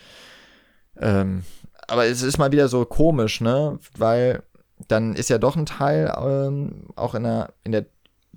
Ähm, 0.99 1.43
aber 1.89 2.07
es 2.07 2.23
ist 2.23 2.39
mal 2.39 2.53
wieder 2.53 2.69
so 2.69 2.85
komisch, 2.85 3.41
ne? 3.41 3.79
Weil 3.97 4.43
dann 4.89 5.15
ist 5.15 5.31
ja 5.31 5.39
doch 5.39 5.57
ein 5.57 5.67
Teil 5.67 6.13
ähm, 6.17 6.91
auch 6.95 7.15
in 7.15 7.25
der, 7.25 7.55
in 7.65 7.73
der 7.73 7.87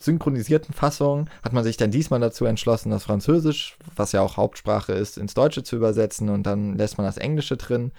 synchronisierten 0.01 0.73
Fassung 0.73 1.29
hat 1.43 1.53
man 1.53 1.63
sich 1.63 1.77
dann 1.77 1.91
diesmal 1.91 2.19
dazu 2.19 2.45
entschlossen, 2.45 2.89
das 2.89 3.03
Französisch, 3.03 3.77
was 3.95 4.11
ja 4.11 4.21
auch 4.21 4.37
Hauptsprache 4.37 4.93
ist, 4.93 5.17
ins 5.17 5.33
Deutsche 5.33 5.63
zu 5.63 5.75
übersetzen 5.75 6.29
und 6.29 6.43
dann 6.43 6.77
lässt 6.77 6.97
man 6.97 7.05
das 7.05 7.17
Englische 7.17 7.57
drin. 7.57 7.91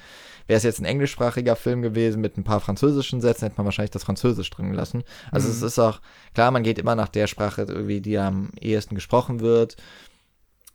Wäre 0.47 0.57
es 0.57 0.63
jetzt 0.63 0.81
ein 0.81 0.85
englischsprachiger 0.85 1.57
Film 1.57 1.83
gewesen 1.83 2.21
mit 2.21 2.37
ein 2.37 2.45
paar 2.45 2.61
französischen 2.61 3.21
Sätzen, 3.21 3.45
hätte 3.45 3.57
man 3.57 3.67
wahrscheinlich 3.67 3.93
das 3.93 4.05
Französisch 4.05 4.51
drin 4.51 4.71
gelassen. 4.71 5.05
Also 5.31 5.49
mhm. 5.49 5.55
es 5.55 5.63
ist 5.63 5.79
auch, 5.79 6.01
klar, 6.35 6.51
man 6.51 6.63
geht 6.63 6.79
immer 6.79 6.95
nach 6.95 7.09
der 7.09 7.27
Sprache, 7.27 7.63
irgendwie, 7.63 8.01
die 8.01 8.19
am 8.19 8.51
ehesten 8.61 8.95
gesprochen 8.95 9.41
wird, 9.41 9.77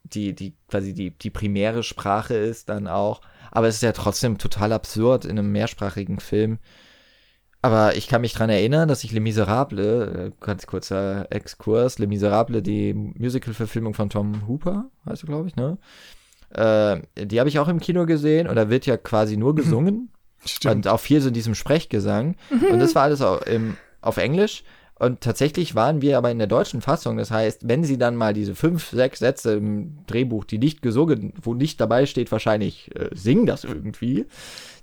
die, 0.03 0.33
die 0.33 0.53
quasi 0.67 0.93
die, 0.93 1.11
die 1.11 1.29
primäre 1.29 1.83
Sprache 1.83 2.35
ist 2.35 2.69
dann 2.69 2.87
auch. 2.87 3.21
Aber 3.51 3.67
es 3.67 3.75
ist 3.75 3.83
ja 3.83 3.91
trotzdem 3.91 4.37
total 4.37 4.71
absurd 4.73 5.25
in 5.25 5.39
einem 5.39 5.51
mehrsprachigen 5.51 6.19
Film, 6.19 6.59
aber 7.65 7.95
ich 7.95 8.07
kann 8.07 8.21
mich 8.21 8.33
daran 8.33 8.51
erinnern, 8.51 8.87
dass 8.87 9.03
ich 9.03 9.11
Les 9.11 9.21
Miserables, 9.21 10.07
äh, 10.07 10.31
ganz 10.39 10.67
kurzer 10.67 11.25
Exkurs, 11.31 11.97
Les 11.97 12.07
Miserables, 12.07 12.61
die 12.61 12.93
Musical-Verfilmung 12.93 13.95
von 13.95 14.11
Tom 14.11 14.47
Hooper, 14.47 14.85
heißt 15.09 15.23
du, 15.23 15.27
glaube 15.27 15.47
ich, 15.47 15.55
ne? 15.55 15.79
Äh, 16.51 17.25
die 17.25 17.39
habe 17.39 17.49
ich 17.49 17.57
auch 17.57 17.67
im 17.67 17.79
Kino 17.79 18.05
gesehen 18.05 18.47
und 18.47 18.55
da 18.55 18.69
wird 18.69 18.85
ja 18.85 18.97
quasi 18.97 19.35
nur 19.35 19.55
gesungen. 19.55 20.09
Stimmt. 20.45 20.75
Und 20.75 20.87
auch 20.87 20.99
viel 20.99 21.21
so 21.21 21.29
in 21.29 21.33
diesem 21.33 21.55
Sprechgesang. 21.55 22.35
Und 22.71 22.79
das 22.79 22.93
war 22.93 23.01
alles 23.01 23.23
auch 23.23 23.41
im, 23.41 23.77
auf 23.99 24.17
Englisch. 24.17 24.63
Und 24.97 25.21
tatsächlich 25.21 25.73
waren 25.73 26.01
wir 26.03 26.19
aber 26.19 26.29
in 26.29 26.37
der 26.37 26.47
deutschen 26.47 26.81
Fassung. 26.81 27.17
Das 27.17 27.31
heißt, 27.31 27.67
wenn 27.67 27.83
sie 27.83 27.97
dann 27.97 28.15
mal 28.15 28.33
diese 28.33 28.53
fünf, 28.53 28.91
sechs 28.91 29.19
Sätze 29.19 29.55
im 29.55 30.05
Drehbuch, 30.05 30.45
die 30.45 30.59
nicht 30.59 30.83
gesungen, 30.83 31.33
wo 31.41 31.55
nicht 31.55 31.81
dabei 31.81 32.05
steht, 32.05 32.31
wahrscheinlich 32.31 32.95
äh, 32.95 33.09
singen 33.13 33.47
das 33.47 33.63
irgendwie, 33.63 34.27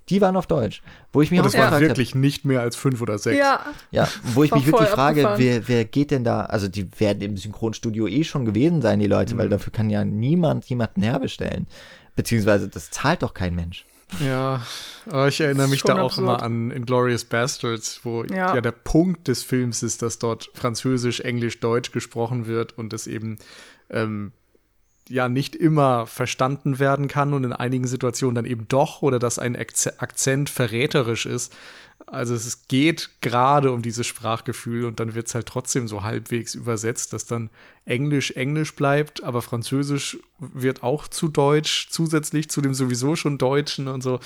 die 0.09 0.21
waren 0.21 0.37
auf 0.37 0.47
Deutsch. 0.47 0.83
Wo 1.13 1.23
ich 1.23 1.31
mich 1.31 1.41
Und 1.41 1.47
das 1.47 1.57
waren 1.57 1.81
wirklich 1.81 2.11
hab, 2.11 2.19
nicht 2.19 2.45
mehr 2.45 2.61
als 2.61 2.77
fünf 2.77 3.01
oder 3.01 3.19
sechs. 3.19 3.39
Ja, 3.39 3.61
ja 3.91 4.09
wo 4.23 4.43
ich 4.43 4.53
mich 4.53 4.67
wirklich 4.67 4.89
frage, 4.89 5.35
wer, 5.37 5.69
wer 5.69 5.85
geht 5.85 6.11
denn 6.11 6.25
da, 6.25 6.43
also 6.43 6.69
die 6.69 6.89
werden 6.99 7.23
im 7.23 7.37
Synchronstudio 7.37 8.09
eh 8.09 8.25
schon 8.25 8.45
gewesen 8.45 8.83
sein, 8.83 8.99
die 8.99 9.07
Leute, 9.07 9.35
mhm. 9.35 9.39
weil 9.39 9.49
dafür 9.49 9.73
kann 9.73 9.91
ja 9.91 10.05
niemand 10.05 10.65
jemanden 10.67 11.03
herbestellen. 11.03 11.67
Beziehungsweise 12.17 12.69
das 12.69 12.91
zahlt 12.91 13.23
doch 13.23 13.33
kein 13.35 13.55
Mensch. 13.55 13.87
Ja, 14.21 14.63
aber 15.07 15.29
ich 15.29 15.41
erinnere 15.41 15.69
mich 15.69 15.83
da 15.83 15.95
auch 15.95 16.11
absurd. 16.11 16.19
immer 16.19 16.43
an 16.43 16.71
Inglourious 16.71 17.25
Bastards, 17.25 18.01
wo 18.03 18.25
ja. 18.25 18.55
ja. 18.55 18.61
der 18.61 18.73
Punkt 18.73 19.29
des 19.29 19.43
Films 19.43 19.83
ist, 19.83 20.03
dass 20.03 20.19
dort 20.19 20.51
Französisch, 20.55 21.21
Englisch, 21.21 21.61
Deutsch 21.61 21.93
gesprochen 21.93 22.47
wird 22.47 22.77
und 22.77 22.93
es 22.93 23.07
eben 23.07 23.39
ähm, 23.89 24.33
ja 25.09 25.29
nicht 25.29 25.57
immer 25.57 26.07
verstanden 26.07 26.79
werden 26.79 27.09
kann 27.09 27.35
und 27.35 27.45
in 27.45 27.53
einigen 27.53 27.87
Situationen 27.87 28.35
dann 28.35 28.45
eben 28.45 28.67
doch 28.69 29.03
oder 29.03 29.19
dass 29.19 29.39
ein 29.39 29.57
Akzent 29.57 30.49
verräterisch 30.51 31.27
ist. 31.27 31.53
Also 32.07 32.35
es 32.35 32.67
geht 32.69 33.11
gerade 33.21 33.73
um 33.73 33.81
dieses 33.81 34.07
Sprachgefühl 34.07 34.85
und 34.87 35.01
dann 35.01 35.15
wird 35.15 35.29
es 35.29 35.35
halt 35.35 35.47
trotzdem 35.47 35.87
so 35.89 36.03
halbwegs 36.03 36.55
übersetzt, 36.55 37.13
dass 37.13 37.27
dann 37.27 37.49
Englisch 37.85 38.33
Englisch 38.33 38.75
bleibt, 38.75 39.23
aber 39.23 39.41
Französisch 39.41 40.19
wird 40.39 40.83
auch 40.83 41.09
zu 41.09 41.29
Deutsch 41.29 41.89
zusätzlich 41.91 42.51
zu 42.51 42.61
dem 42.61 42.75
sowieso 42.75 43.17
schon 43.17 43.39
Deutschen 43.39 43.89
und 43.89 44.03
so. 44.03 44.21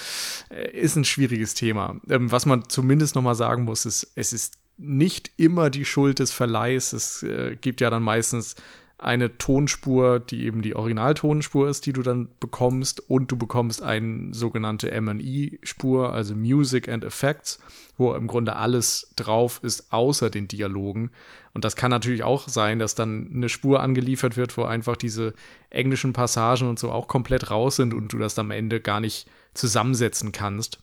Äh, 0.51 0.71
ist 0.73 0.97
ein 0.97 1.05
schwieriges 1.05 1.55
Thema. 1.55 1.97
Ähm, 2.09 2.33
was 2.33 2.47
man 2.47 2.69
zumindest 2.69 3.15
noch 3.15 3.23
mal 3.23 3.35
sagen 3.35 3.65
muss, 3.65 3.87
ist, 3.87 4.11
es 4.15 4.33
ist 4.33 4.55
nicht 4.79 5.31
immer 5.37 5.71
die 5.71 5.85
Schuld 5.85 6.19
des 6.19 6.33
Verleihs. 6.33 6.93
Es 6.93 7.23
äh, 7.23 7.57
gibt 7.61 7.81
ja 7.81 7.91
dann 7.91 8.03
meistens 8.03 8.57
eine 8.99 9.37
Tonspur, 9.37 10.21
die 10.21 10.45
eben 10.45 10.63
die 10.63 10.75
Originaltonspur 10.75 11.69
ist, 11.69 11.85
die 11.85 11.93
du 11.93 12.03
dann 12.03 12.29
bekommst, 12.41 13.11
und 13.11 13.31
du 13.31 13.37
bekommst 13.37 13.83
eine 13.83 14.33
sogenannte 14.33 14.99
ME-Spur, 15.01 16.13
also 16.13 16.35
Music 16.35 16.89
and 16.89 17.05
Effects, 17.05 17.59
wo 17.99 18.15
im 18.15 18.27
Grunde 18.27 18.57
alles 18.57 19.13
drauf 19.17 19.61
ist, 19.63 19.93
außer 19.93 20.31
den 20.31 20.49
Dialogen. 20.49 21.11
Und 21.53 21.65
das 21.65 21.77
kann 21.77 21.91
natürlich 21.91 22.23
auch 22.23 22.49
sein, 22.49 22.79
dass 22.79 22.95
dann 22.95 23.31
eine 23.35 23.49
Spur 23.51 23.81
angeliefert 23.81 24.37
wird, 24.37 24.57
wo 24.57 24.65
einfach 24.65 24.97
diese 24.97 25.35
englischen 25.69 26.15
Passagen 26.15 26.69
und 26.69 26.79
so 26.79 26.91
auch 26.91 27.07
komplett 27.07 27.51
raus 27.51 27.77
sind 27.77 27.93
und 27.93 28.13
du 28.13 28.19
das 28.19 28.39
am 28.39 28.51
Ende 28.51 28.81
gar 28.81 29.01
nicht 29.01 29.29
zusammensetzen 29.53 30.33
kannst 30.33 30.81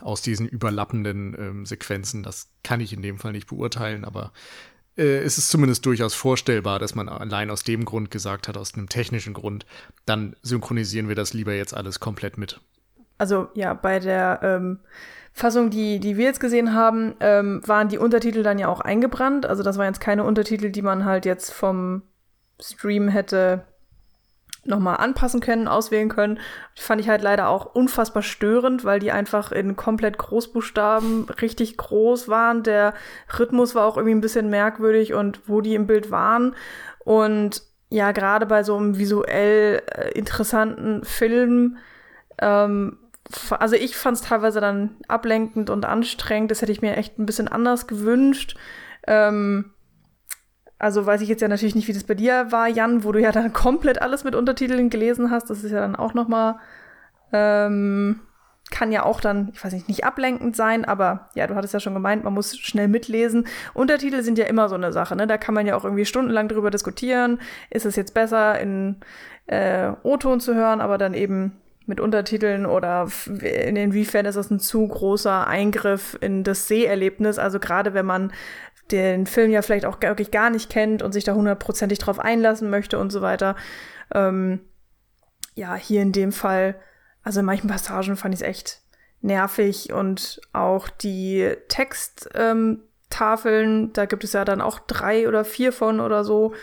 aus 0.00 0.20
diesen 0.20 0.48
überlappenden 0.48 1.36
ähm, 1.38 1.66
Sequenzen. 1.66 2.22
Das 2.22 2.50
kann 2.62 2.80
ich 2.80 2.92
in 2.92 3.02
dem 3.02 3.18
Fall 3.18 3.32
nicht 3.32 3.46
beurteilen, 3.46 4.04
aber 4.04 4.32
äh, 4.96 5.24
ist 5.24 5.38
es 5.38 5.48
zumindest 5.48 5.84
durchaus 5.86 6.14
vorstellbar, 6.14 6.78
dass 6.78 6.94
man 6.94 7.08
allein 7.08 7.50
aus 7.50 7.64
dem 7.64 7.84
Grund 7.84 8.10
gesagt 8.10 8.48
hat, 8.48 8.56
aus 8.56 8.74
einem 8.74 8.88
technischen 8.88 9.34
Grund, 9.34 9.66
dann 10.04 10.36
synchronisieren 10.42 11.08
wir 11.08 11.14
das 11.14 11.34
lieber 11.34 11.52
jetzt 11.54 11.74
alles 11.74 12.00
komplett 12.00 12.38
mit. 12.38 12.60
Also 13.18 13.48
ja, 13.54 13.74
bei 13.74 13.98
der 13.98 14.40
ähm, 14.42 14.80
Fassung, 15.32 15.70
die, 15.70 16.00
die 16.00 16.16
wir 16.16 16.24
jetzt 16.24 16.40
gesehen 16.40 16.74
haben, 16.74 17.14
ähm, 17.20 17.60
waren 17.66 17.88
die 17.88 17.98
Untertitel 17.98 18.42
dann 18.42 18.58
ja 18.58 18.68
auch 18.68 18.80
eingebrannt. 18.80 19.46
Also 19.46 19.62
das 19.62 19.78
waren 19.78 19.86
jetzt 19.86 20.00
keine 20.00 20.24
Untertitel, 20.24 20.70
die 20.70 20.82
man 20.82 21.04
halt 21.04 21.24
jetzt 21.24 21.52
vom 21.52 22.02
Stream 22.60 23.08
hätte 23.08 23.64
nochmal 24.68 24.96
anpassen 24.96 25.40
können, 25.40 25.68
auswählen 25.68 26.08
können. 26.08 26.38
Die 26.76 26.82
fand 26.82 27.00
ich 27.00 27.08
halt 27.08 27.22
leider 27.22 27.48
auch 27.48 27.74
unfassbar 27.74 28.22
störend, 28.22 28.84
weil 28.84 28.98
die 28.98 29.12
einfach 29.12 29.52
in 29.52 29.76
komplett 29.76 30.18
Großbuchstaben 30.18 31.28
richtig 31.40 31.76
groß 31.76 32.28
waren. 32.28 32.62
Der 32.62 32.94
Rhythmus 33.38 33.74
war 33.74 33.86
auch 33.86 33.96
irgendwie 33.96 34.14
ein 34.14 34.20
bisschen 34.20 34.50
merkwürdig 34.50 35.14
und 35.14 35.40
wo 35.46 35.60
die 35.60 35.74
im 35.74 35.86
Bild 35.86 36.10
waren. 36.10 36.54
Und 37.04 37.62
ja, 37.88 38.12
gerade 38.12 38.46
bei 38.46 38.62
so 38.62 38.76
einem 38.76 38.98
visuell 38.98 39.82
äh, 39.86 40.10
interessanten 40.10 41.04
Film, 41.04 41.78
ähm, 42.38 42.98
also 43.50 43.76
ich 43.76 43.96
fand 43.96 44.16
es 44.16 44.22
teilweise 44.22 44.60
dann 44.60 44.96
ablenkend 45.08 45.70
und 45.70 45.84
anstrengend. 45.84 46.50
Das 46.50 46.62
hätte 46.62 46.72
ich 46.72 46.82
mir 46.82 46.96
echt 46.96 47.18
ein 47.18 47.26
bisschen 47.26 47.48
anders 47.48 47.86
gewünscht. 47.86 48.56
Ähm, 49.06 49.72
also 50.78 51.06
weiß 51.06 51.20
ich 51.22 51.28
jetzt 51.28 51.40
ja 51.40 51.48
natürlich 51.48 51.74
nicht, 51.74 51.88
wie 51.88 51.92
das 51.92 52.04
bei 52.04 52.14
dir 52.14 52.52
war, 52.52 52.68
Jan, 52.68 53.04
wo 53.04 53.12
du 53.12 53.20
ja 53.20 53.32
dann 53.32 53.52
komplett 53.52 54.02
alles 54.02 54.24
mit 54.24 54.34
Untertiteln 54.34 54.90
gelesen 54.90 55.30
hast. 55.30 55.48
Das 55.50 55.64
ist 55.64 55.72
ja 55.72 55.80
dann 55.80 55.96
auch 55.96 56.14
noch 56.14 56.28
mal 56.28 56.60
ähm, 57.32 58.20
kann 58.70 58.90
ja 58.90 59.04
auch 59.04 59.20
dann, 59.20 59.50
ich 59.52 59.64
weiß 59.64 59.72
nicht, 59.72 59.88
nicht 59.88 60.04
ablenkend 60.04 60.56
sein, 60.56 60.84
aber 60.84 61.30
ja, 61.34 61.46
du 61.46 61.54
hattest 61.54 61.72
ja 61.72 61.80
schon 61.80 61.94
gemeint, 61.94 62.24
man 62.24 62.34
muss 62.34 62.58
schnell 62.58 62.88
mitlesen. 62.88 63.46
Untertitel 63.74 64.22
sind 64.22 64.38
ja 64.38 64.46
immer 64.46 64.68
so 64.68 64.74
eine 64.74 64.92
Sache, 64.92 65.14
ne? 65.14 65.26
Da 65.26 65.38
kann 65.38 65.54
man 65.54 65.66
ja 65.66 65.76
auch 65.76 65.84
irgendwie 65.84 66.04
stundenlang 66.04 66.48
drüber 66.48 66.70
diskutieren. 66.70 67.40
Ist 67.70 67.86
es 67.86 67.96
jetzt 67.96 68.12
besser, 68.12 68.58
in 68.60 68.96
äh, 69.46 69.92
O-Ton 70.02 70.40
zu 70.40 70.54
hören, 70.54 70.80
aber 70.80 70.98
dann 70.98 71.14
eben 71.14 71.52
mit 71.86 72.00
Untertiteln 72.00 72.66
oder 72.66 73.06
inwiefern 73.40 74.26
ist 74.26 74.34
das 74.34 74.50
ein 74.50 74.58
zu 74.58 74.88
großer 74.88 75.46
Eingriff 75.46 76.18
in 76.20 76.42
das 76.42 76.66
Seherlebnis? 76.66 77.38
Also 77.38 77.60
gerade 77.60 77.94
wenn 77.94 78.06
man 78.06 78.32
den 78.90 79.26
Film 79.26 79.50
ja 79.50 79.62
vielleicht 79.62 79.84
auch 79.84 80.00
wirklich 80.00 80.30
gar 80.30 80.50
nicht 80.50 80.70
kennt 80.70 81.02
und 81.02 81.12
sich 81.12 81.24
da 81.24 81.34
hundertprozentig 81.34 81.98
drauf 81.98 82.18
einlassen 82.18 82.70
möchte 82.70 82.98
und 82.98 83.10
so 83.10 83.20
weiter. 83.22 83.56
Ähm, 84.14 84.60
ja, 85.54 85.74
hier 85.74 86.02
in 86.02 86.12
dem 86.12 86.32
Fall, 86.32 86.76
also 87.22 87.40
in 87.40 87.46
manchen 87.46 87.68
Passagen 87.68 88.16
fand 88.16 88.34
ich 88.34 88.40
es 88.40 88.46
echt 88.46 88.82
nervig 89.20 89.92
und 89.92 90.40
auch 90.52 90.88
die 90.88 91.54
Texttafeln, 91.68 92.84
ähm, 93.84 93.92
da 93.92 94.06
gibt 94.06 94.24
es 94.24 94.32
ja 94.32 94.44
dann 94.44 94.60
auch 94.60 94.78
drei 94.78 95.26
oder 95.26 95.44
vier 95.44 95.72
von 95.72 96.00
oder 96.00 96.22
so, 96.24 96.54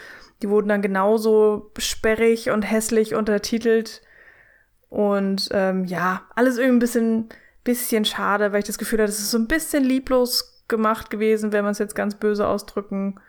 die 0.42 0.50
wurden 0.50 0.70
dann 0.70 0.82
genauso 0.82 1.72
sperrig 1.78 2.50
und 2.50 2.64
hässlich 2.64 3.16
untertitelt. 3.16 4.02
Und 4.90 5.50
ähm, 5.52 5.86
ja, 5.86 6.24
alles 6.36 6.58
irgendwie 6.58 6.76
ein 6.76 6.80
bisschen, 6.80 7.30
bisschen 7.64 8.06
schade, 8.06 8.52
weil 8.52 8.60
ich 8.60 8.66
das 8.66 8.78
Gefühl 8.78 9.00
hatte, 9.00 9.10
es 9.10 9.20
ist 9.20 9.32
so 9.32 9.40
ein 9.40 9.48
bisschen 9.48 9.84
lieblos 9.84 10.53
gemacht 10.68 11.10
gewesen, 11.10 11.52
wenn 11.52 11.64
man 11.64 11.72
es 11.72 11.80
jetzt 11.80 11.96
ganz 11.96 12.16
böse 12.16 12.48
ausdrücken 12.48 13.20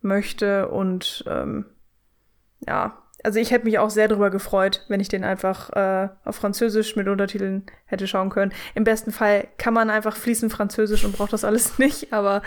möchte. 0.00 0.68
Und 0.68 1.24
ähm, 1.26 1.66
ja, 2.66 2.98
also 3.24 3.38
ich 3.38 3.50
hätte 3.50 3.64
mich 3.64 3.78
auch 3.78 3.90
sehr 3.90 4.06
darüber 4.06 4.30
gefreut, 4.30 4.84
wenn 4.88 5.00
ich 5.00 5.08
den 5.08 5.24
einfach 5.24 5.70
äh, 5.70 6.10
auf 6.24 6.36
Französisch 6.36 6.94
mit 6.94 7.08
Untertiteln 7.08 7.64
hätte 7.86 8.06
schauen 8.06 8.28
können. 8.28 8.52
Im 8.74 8.84
besten 8.84 9.12
Fall 9.12 9.48
kann 9.56 9.72
man 9.72 9.88
einfach 9.88 10.14
fließend 10.14 10.52
Französisch 10.52 11.04
und 11.04 11.16
braucht 11.16 11.32
das 11.32 11.44
alles 11.44 11.78
nicht, 11.78 12.12
aber 12.12 12.42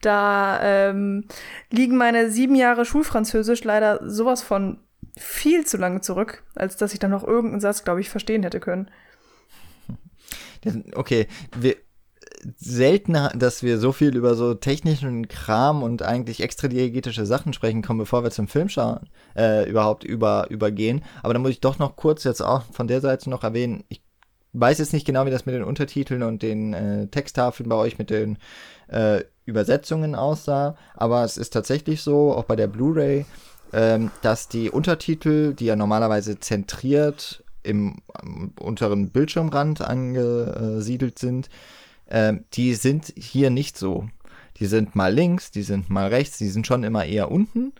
da 0.00 0.60
ähm, 0.62 1.26
liegen 1.70 1.96
meine 1.98 2.30
sieben 2.30 2.54
Jahre 2.54 2.86
Schulfranzösisch 2.86 3.64
leider 3.64 4.00
sowas 4.08 4.42
von 4.42 4.78
viel 5.16 5.66
zu 5.66 5.76
lange 5.76 6.00
zurück, 6.00 6.42
als 6.54 6.76
dass 6.76 6.94
ich 6.94 6.98
dann 6.98 7.10
noch 7.10 7.22
irgendeinen 7.22 7.60
Satz, 7.60 7.84
glaube 7.84 8.00
ich, 8.00 8.10
verstehen 8.10 8.42
hätte 8.42 8.60
können. 8.60 8.90
Okay, 10.94 11.28
wir, 11.54 11.76
selten, 12.56 13.16
dass 13.34 13.62
wir 13.62 13.78
so 13.78 13.92
viel 13.92 14.16
über 14.16 14.34
so 14.34 14.54
technischen 14.54 15.28
Kram 15.28 15.82
und 15.82 16.02
eigentlich 16.02 16.42
extra 16.42 16.68
diegetische 16.68 17.26
Sachen 17.26 17.52
sprechen 17.52 17.82
kommen, 17.82 18.00
bevor 18.00 18.22
wir 18.22 18.30
zum 18.30 18.48
Film 18.48 18.68
schauen, 18.68 19.08
äh, 19.36 19.68
überhaupt 19.68 20.04
über, 20.04 20.46
übergehen. 20.50 21.02
Aber 21.22 21.34
da 21.34 21.40
muss 21.40 21.50
ich 21.50 21.60
doch 21.60 21.78
noch 21.78 21.96
kurz 21.96 22.24
jetzt 22.24 22.42
auch 22.42 22.62
von 22.72 22.86
der 22.86 23.00
Seite 23.00 23.30
noch 23.30 23.44
erwähnen, 23.44 23.84
ich 23.88 24.02
weiß 24.52 24.78
jetzt 24.78 24.92
nicht 24.92 25.06
genau, 25.06 25.26
wie 25.26 25.30
das 25.30 25.46
mit 25.46 25.54
den 25.54 25.64
Untertiteln 25.64 26.22
und 26.22 26.42
den 26.42 26.74
äh, 26.74 27.06
Texttafeln 27.08 27.68
bei 27.68 27.76
euch 27.76 27.98
mit 27.98 28.10
den 28.10 28.38
äh, 28.88 29.24
Übersetzungen 29.44 30.14
aussah, 30.14 30.76
aber 30.94 31.24
es 31.24 31.36
ist 31.36 31.52
tatsächlich 31.52 32.02
so, 32.02 32.32
auch 32.32 32.44
bei 32.44 32.56
der 32.56 32.68
Blu-ray, 32.68 33.26
ähm, 33.72 34.10
dass 34.22 34.48
die 34.48 34.70
Untertitel, 34.70 35.54
die 35.54 35.66
ja 35.66 35.76
normalerweise 35.76 36.38
zentriert 36.38 37.44
im 37.62 37.96
unteren 38.60 39.10
Bildschirmrand 39.10 39.80
angesiedelt 39.80 41.18
sind, 41.18 41.48
äh, 42.06 42.34
die 42.52 42.74
sind 42.74 43.12
hier 43.16 43.50
nicht 43.50 43.76
so. 43.76 44.08
Die 44.58 44.66
sind 44.66 44.94
mal 44.94 45.12
links, 45.12 45.50
die 45.50 45.62
sind 45.62 45.90
mal 45.90 46.08
rechts, 46.08 46.38
die 46.38 46.48
sind 46.48 46.66
schon 46.66 46.84
immer 46.84 47.04
eher 47.04 47.30
unten. 47.30 47.72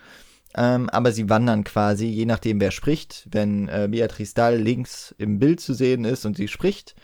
Ähm, 0.56 0.88
aber 0.90 1.12
sie 1.12 1.28
wandern 1.28 1.64
quasi, 1.64 2.06
je 2.06 2.26
nachdem 2.26 2.60
wer 2.60 2.70
spricht. 2.70 3.26
Wenn 3.30 3.68
äh, 3.68 3.88
Beatrice 3.90 4.34
Dahl 4.34 4.56
links 4.56 5.14
im 5.18 5.38
Bild 5.38 5.60
zu 5.60 5.74
sehen 5.74 6.04
ist 6.04 6.24
und 6.26 6.36
sie 6.36 6.48
spricht, 6.48 6.94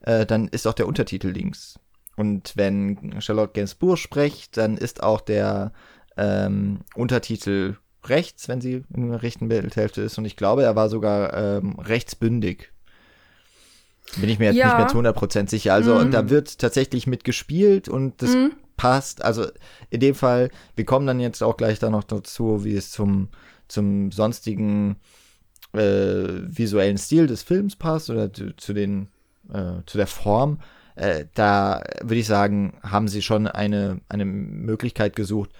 äh, 0.00 0.24
dann 0.26 0.48
ist 0.48 0.66
auch 0.66 0.74
der 0.74 0.88
Untertitel 0.88 1.28
links. 1.28 1.78
Und 2.16 2.56
wenn 2.56 3.20
Charlotte 3.20 3.52
Gainsbourg 3.52 3.98
spricht, 3.98 4.56
dann 4.56 4.76
ist 4.76 5.02
auch 5.02 5.20
der 5.20 5.72
ähm, 6.16 6.80
Untertitel 6.94 7.76
rechts, 8.04 8.48
wenn 8.48 8.60
sie 8.60 8.84
in 8.94 9.10
der 9.10 9.22
rechten 9.22 9.48
Bildhälfte 9.48 10.02
ist. 10.02 10.18
Und 10.18 10.24
ich 10.24 10.36
glaube, 10.36 10.62
er 10.62 10.76
war 10.76 10.88
sogar 10.88 11.34
ähm, 11.34 11.78
rechtsbündig. 11.78 12.72
Bin 14.16 14.28
ich 14.28 14.38
mir 14.38 14.46
jetzt 14.46 14.56
ja. 14.56 14.66
nicht 14.66 14.94
mehr 14.94 15.14
zu 15.14 15.20
100% 15.20 15.48
sicher. 15.48 15.74
Also, 15.74 15.94
mhm. 15.94 16.00
und 16.00 16.10
da 16.12 16.30
wird 16.30 16.58
tatsächlich 16.58 17.06
mitgespielt 17.06 17.88
und 17.88 18.22
das 18.22 18.34
mhm. 18.34 18.52
passt. 18.76 19.24
Also, 19.24 19.46
in 19.90 20.00
dem 20.00 20.14
Fall, 20.14 20.50
wir 20.76 20.84
kommen 20.84 21.06
dann 21.06 21.20
jetzt 21.20 21.42
auch 21.42 21.56
gleich 21.56 21.78
da 21.78 21.90
noch 21.90 22.04
dazu, 22.04 22.64
wie 22.64 22.76
es 22.76 22.90
zum, 22.90 23.28
zum 23.68 24.12
sonstigen 24.12 24.96
äh, 25.72 25.78
visuellen 25.78 26.98
Stil 26.98 27.26
des 27.26 27.42
Films 27.42 27.76
passt 27.76 28.10
oder 28.10 28.32
zu, 28.32 28.54
zu 28.56 28.72
den, 28.72 29.08
äh, 29.52 29.82
zu 29.86 29.98
der 29.98 30.06
Form. 30.06 30.60
Äh, 30.96 31.26
da 31.34 31.82
würde 32.00 32.20
ich 32.20 32.26
sagen, 32.26 32.78
haben 32.82 33.08
sie 33.08 33.22
schon 33.22 33.48
eine, 33.48 34.00
eine 34.08 34.24
Möglichkeit 34.24 35.16
gesucht, 35.16 35.50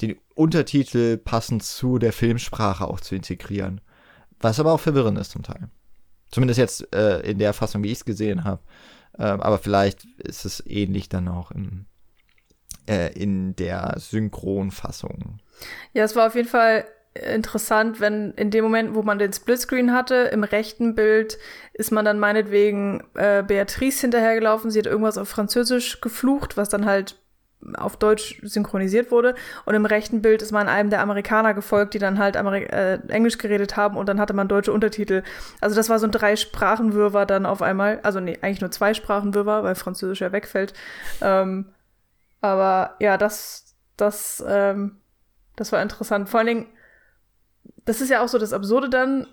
den 0.00 0.16
Untertitel 0.34 1.16
passend 1.16 1.64
zu 1.64 1.98
der 1.98 2.12
Filmsprache 2.12 2.86
auch 2.86 3.00
zu 3.00 3.16
integrieren. 3.16 3.80
Was 4.40 4.60
aber 4.60 4.72
auch 4.72 4.80
verwirrend 4.80 5.18
ist 5.18 5.32
zum 5.32 5.42
Teil. 5.42 5.68
Zumindest 6.30 6.58
jetzt 6.58 6.94
äh, 6.94 7.20
in 7.20 7.38
der 7.38 7.52
Fassung, 7.52 7.82
wie 7.82 7.92
ich 7.92 7.98
es 7.98 8.04
gesehen 8.04 8.44
habe. 8.44 8.60
Ähm, 9.18 9.40
aber 9.40 9.58
vielleicht 9.58 10.04
ist 10.18 10.44
es 10.44 10.64
ähnlich 10.66 11.08
dann 11.08 11.28
auch 11.28 11.50
im, 11.50 11.86
äh, 12.88 13.12
in 13.14 13.56
der 13.56 13.94
Synchronfassung. 13.98 15.40
Ja, 15.92 16.04
es 16.04 16.14
war 16.14 16.26
auf 16.26 16.34
jeden 16.34 16.48
Fall 16.48 16.84
interessant, 17.14 18.00
wenn 18.00 18.32
in 18.32 18.50
dem 18.50 18.64
Moment, 18.64 18.94
wo 18.94 19.02
man 19.02 19.18
den 19.18 19.32
Splitscreen 19.32 19.92
hatte, 19.92 20.30
im 20.32 20.44
rechten 20.44 20.94
Bild 20.94 21.38
ist 21.72 21.90
man 21.90 22.04
dann 22.04 22.18
meinetwegen 22.18 23.04
äh, 23.14 23.42
Beatrice 23.42 24.02
hinterhergelaufen. 24.02 24.70
Sie 24.70 24.78
hat 24.78 24.86
irgendwas 24.86 25.18
auf 25.18 25.28
Französisch 25.28 26.00
geflucht, 26.00 26.56
was 26.56 26.68
dann 26.68 26.86
halt 26.86 27.16
auf 27.74 27.96
Deutsch 27.96 28.40
synchronisiert 28.42 29.10
wurde. 29.10 29.34
Und 29.64 29.74
im 29.74 29.84
rechten 29.84 30.22
Bild 30.22 30.42
ist 30.42 30.52
man 30.52 30.68
einem 30.68 30.90
der 30.90 31.00
Amerikaner 31.00 31.54
gefolgt, 31.54 31.94
die 31.94 31.98
dann 31.98 32.18
halt 32.18 32.36
Ameri 32.36 32.64
äh, 32.64 32.98
Englisch 33.08 33.38
geredet 33.38 33.76
haben 33.76 33.96
und 33.96 34.08
dann 34.08 34.20
hatte 34.20 34.32
man 34.32 34.48
deutsche 34.48 34.72
Untertitel. 34.72 35.22
Also 35.60 35.74
das 35.74 35.88
war 35.88 35.98
so 35.98 36.06
ein 36.06 36.12
drei 36.12 36.36
Sprachenwirrwarr 36.36 37.26
dann 37.26 37.46
auf 37.46 37.62
einmal. 37.62 38.00
Also 38.02 38.20
nee, 38.20 38.38
eigentlich 38.40 38.60
nur 38.60 38.70
zwei 38.70 38.94
Sprachenwirrwarr, 38.94 39.64
weil 39.64 39.74
Französisch 39.74 40.20
ja 40.20 40.32
wegfällt. 40.32 40.72
Ähm, 41.20 41.66
aber 42.40 42.94
ja, 43.00 43.16
das, 43.16 43.74
das, 43.96 44.42
ähm, 44.46 44.98
das 45.56 45.72
war 45.72 45.82
interessant. 45.82 46.28
Vor 46.28 46.38
allen 46.38 46.46
Dingen, 46.46 46.66
das 47.84 48.00
ist 48.00 48.10
ja 48.10 48.22
auch 48.22 48.28
so 48.28 48.38
das 48.38 48.52
Absurde 48.52 48.88
dann, 48.88 49.26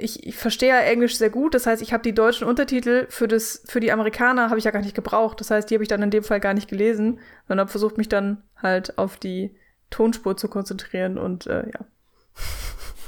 ich, 0.00 0.26
ich 0.26 0.36
verstehe 0.36 0.70
ja 0.70 0.80
Englisch 0.80 1.16
sehr 1.16 1.30
gut. 1.30 1.54
Das 1.54 1.66
heißt, 1.66 1.82
ich 1.82 1.92
habe 1.92 2.02
die 2.02 2.14
deutschen 2.14 2.46
Untertitel 2.46 3.06
für 3.08 3.28
das 3.28 3.62
für 3.66 3.80
die 3.80 3.92
Amerikaner 3.92 4.48
habe 4.50 4.58
ich 4.58 4.64
ja 4.64 4.70
gar 4.70 4.82
nicht 4.82 4.94
gebraucht. 4.94 5.40
Das 5.40 5.50
heißt, 5.50 5.70
die 5.70 5.74
habe 5.74 5.84
ich 5.84 5.88
dann 5.88 6.02
in 6.02 6.10
dem 6.10 6.24
Fall 6.24 6.40
gar 6.40 6.54
nicht 6.54 6.68
gelesen, 6.68 7.20
sondern 7.48 7.64
habe 7.64 7.70
versucht, 7.70 7.98
mich 7.98 8.08
dann 8.08 8.42
halt 8.56 8.98
auf 8.98 9.16
die 9.16 9.56
Tonspur 9.90 10.36
zu 10.36 10.48
konzentrieren 10.48 11.18
und 11.18 11.46
äh, 11.46 11.64
ja, 11.66 11.84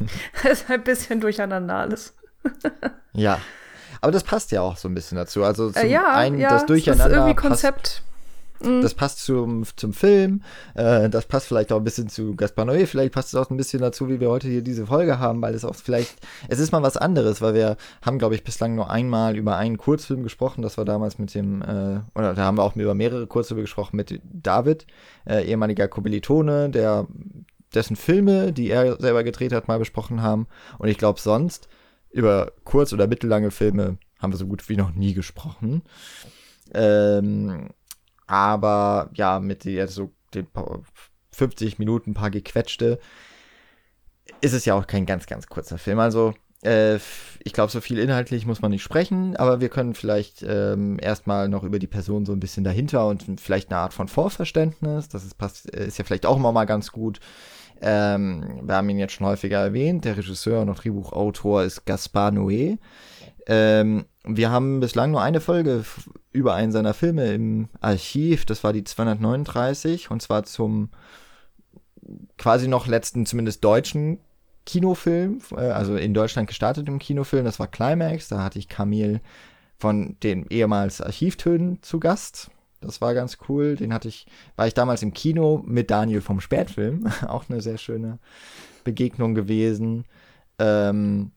das 0.42 0.60
ist 0.60 0.70
ein 0.70 0.84
bisschen 0.84 1.20
durcheinander 1.20 1.76
alles. 1.76 2.14
ja, 3.12 3.40
aber 4.00 4.12
das 4.12 4.22
passt 4.22 4.52
ja 4.52 4.60
auch 4.60 4.76
so 4.76 4.88
ein 4.88 4.94
bisschen 4.94 5.16
dazu. 5.16 5.44
Also 5.44 5.70
zum 5.70 5.82
äh, 5.82 5.87
ja, 5.87 6.14
einen 6.14 6.38
ja, 6.38 6.50
das 6.50 6.66
Durcheinander 6.66 7.04
das 7.04 7.12
ist 7.12 7.18
irgendwie 7.18 7.37
Konzept. 7.37 7.82
Passt 7.82 8.13
Mhm. 8.64 8.83
Das 8.83 8.94
passt 8.94 9.24
zum, 9.24 9.64
zum 9.77 9.92
Film, 9.92 10.42
äh, 10.74 11.09
das 11.09 11.27
passt 11.27 11.46
vielleicht 11.48 11.72
auch 11.72 11.79
ein 11.79 11.85
bisschen 11.85 12.09
zu 12.09 12.35
Gaspar 12.35 12.64
Noé, 12.64 12.87
vielleicht 12.87 13.12
passt 13.12 13.29
es 13.29 13.35
auch 13.35 13.50
ein 13.50 13.57
bisschen 13.57 13.81
dazu, 13.81 14.09
wie 14.09 14.20
wir 14.20 14.31
heute 14.31 14.48
hier 14.48 14.62
diese 14.62 14.87
Folge 14.87 15.18
haben, 15.18 15.40
weil 15.42 15.55
es 15.55 15.64
auch 15.64 15.74
vielleicht, 15.74 16.16
es 16.48 16.59
ist 16.59 16.72
mal 16.72 16.83
was 16.83 16.96
anderes, 16.96 17.40
weil 17.40 17.55
wir 17.55 17.77
haben, 18.03 18.18
glaube 18.18 18.35
ich, 18.35 18.44
bislang 18.44 18.74
nur 18.74 18.90
einmal 18.90 19.37
über 19.37 19.57
einen 19.57 19.79
Kurzfilm 19.79 20.22
gesprochen, 20.22 20.62
das 20.62 20.79
war 20.79 20.85
damals 20.85 21.18
mit 21.18 21.35
dem, 21.35 21.62
äh, 21.62 22.00
oder 22.14 22.35
da 22.35 22.44
haben 22.44 22.59
wir 22.59 22.64
auch 22.64 22.77
über 22.77 22.94
mehrere 22.94 23.27
Kurzfilme 23.27 23.62
gesprochen 23.62 23.96
mit 23.96 24.20
David, 24.24 24.87
äh, 25.27 25.44
ehemaliger 25.44 25.88
Kommilitone, 25.88 26.70
der 26.70 27.07
dessen 27.74 27.96
Filme, 27.96 28.53
die 28.53 28.70
er 28.70 29.00
selber 29.00 29.24
gedreht 29.24 29.53
hat, 29.53 29.68
mal 29.68 29.79
besprochen 29.79 30.22
haben. 30.22 30.46
Und 30.79 30.88
ich 30.88 30.98
glaube, 30.98 31.20
sonst 31.20 31.68
über 32.11 32.53
kurz- 32.64 32.92
oder 32.92 33.07
mittellange 33.07 33.50
Filme 33.50 33.98
haben 34.18 34.33
wir 34.33 34.37
so 34.37 34.46
gut 34.46 34.68
wie 34.68 34.77
noch 34.77 34.94
nie 34.94 35.14
gesprochen. 35.14 35.83
Ähm, 36.72 37.70
aber 38.26 39.10
ja, 39.14 39.40
mit 39.40 39.64
jetzt 39.64 39.94
so 39.94 40.12
den 40.34 40.46
50 41.32 41.78
Minuten, 41.78 42.10
ein 42.10 42.14
paar 42.14 42.30
gequetschte, 42.30 42.98
ist 44.40 44.52
es 44.54 44.64
ja 44.64 44.74
auch 44.74 44.87
kein 44.87 45.06
ganz, 45.06 45.26
ganz 45.26 45.46
kurzer 45.46 45.78
Film. 45.78 45.98
Also, 45.98 46.34
äh, 46.62 46.96
ich 47.44 47.52
glaube, 47.52 47.70
so 47.70 47.80
viel 47.80 47.98
inhaltlich 47.98 48.46
muss 48.46 48.62
man 48.62 48.70
nicht 48.70 48.82
sprechen, 48.82 49.37
aber 49.37 49.60
wir 49.60 49.68
können 49.68 49.94
vielleicht 49.94 50.42
ähm, 50.42 50.98
erstmal 51.00 51.48
noch 51.48 51.62
über 51.62 51.78
die 51.78 51.87
Person 51.87 52.24
so 52.24 52.32
ein 52.32 52.40
bisschen 52.40 52.64
dahinter 52.64 53.06
und 53.06 53.40
vielleicht 53.40 53.70
eine 53.70 53.80
Art 53.80 53.92
von 53.92 54.08
Vorverständnis. 54.08 55.08
Das 55.08 55.24
ist, 55.24 55.37
passt, 55.37 55.68
ist 55.68 55.98
ja 55.98 56.04
vielleicht 56.04 56.26
auch 56.26 56.37
immer 56.37 56.52
mal 56.52 56.64
ganz 56.64 56.90
gut. 56.90 57.20
Ähm, 57.82 58.60
wir 58.62 58.76
haben 58.76 58.88
ihn 58.88 58.98
jetzt 58.98 59.12
schon 59.12 59.26
häufiger 59.26 59.58
erwähnt. 59.58 60.04
Der 60.04 60.16
Regisseur 60.16 60.62
und 60.62 60.72
Drehbuchautor 60.72 61.64
ist 61.64 61.84
Gaspar 61.84 62.30
Noé. 62.30 62.78
Ähm, 63.46 64.06
wir 64.24 64.50
haben 64.50 64.80
bislang 64.80 65.10
nur 65.10 65.22
eine 65.22 65.40
Folge 65.40 65.84
über 66.32 66.54
einen 66.54 66.72
seiner 66.72 66.94
Filme 66.94 67.32
im 67.32 67.68
Archiv. 67.80 68.46
Das 68.46 68.64
war 68.64 68.72
die 68.72 68.84
239 68.84 70.10
und 70.10 70.22
zwar 70.22 70.44
zum 70.44 70.90
quasi 72.38 72.68
noch 72.68 72.87
letzten, 72.87 73.26
zumindest 73.26 73.64
deutschen 73.64 74.18
Kinofilm, 74.66 75.40
äh, 75.52 75.70
also 75.70 75.96
in 75.96 76.14
Deutschland 76.14 76.48
gestartet 76.48 76.88
im 76.88 76.98
Kinofilm. 76.98 77.44
Das 77.44 77.58
war 77.58 77.66
Climax. 77.66 78.28
Da 78.28 78.42
hatte 78.42 78.58
ich 78.58 78.68
Camille 78.68 79.20
von 79.78 80.16
den 80.22 80.46
ehemals 80.48 81.00
Archivtönen 81.00 81.82
zu 81.82 82.00
Gast. 82.00 82.50
Das 82.80 83.00
war 83.00 83.14
ganz 83.14 83.38
cool. 83.48 83.76
Den 83.76 83.92
hatte 83.92 84.08
ich, 84.08 84.26
war 84.56 84.66
ich 84.66 84.74
damals 84.74 85.02
im 85.02 85.12
Kino 85.12 85.62
mit 85.66 85.90
Daniel 85.90 86.20
vom 86.20 86.40
Spätfilm. 86.40 87.06
Auch 87.26 87.44
eine 87.48 87.60
sehr 87.60 87.78
schöne 87.78 88.18
Begegnung 88.84 89.34
gewesen. 89.34 90.04
Ähm, 90.58 91.32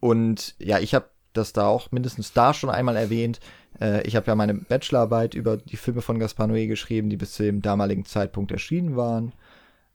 und 0.00 0.54
ja, 0.58 0.78
ich 0.78 0.94
habe 0.94 1.08
das 1.38 1.52
da 1.52 1.66
auch 1.66 1.90
mindestens 1.92 2.32
da 2.32 2.52
schon 2.52 2.70
einmal 2.70 2.96
erwähnt. 2.96 3.40
Äh, 3.80 4.06
ich 4.06 4.16
habe 4.16 4.26
ja 4.26 4.34
meine 4.34 4.54
Bachelorarbeit 4.54 5.34
über 5.34 5.56
die 5.56 5.76
Filme 5.76 6.02
von 6.02 6.18
Gaspar 6.18 6.46
Noé 6.46 6.66
geschrieben, 6.66 7.10
die 7.10 7.16
bis 7.16 7.32
zu 7.32 7.42
dem 7.42 7.62
damaligen 7.62 8.04
Zeitpunkt 8.04 8.52
erschienen 8.52 8.96
waren. 8.96 9.32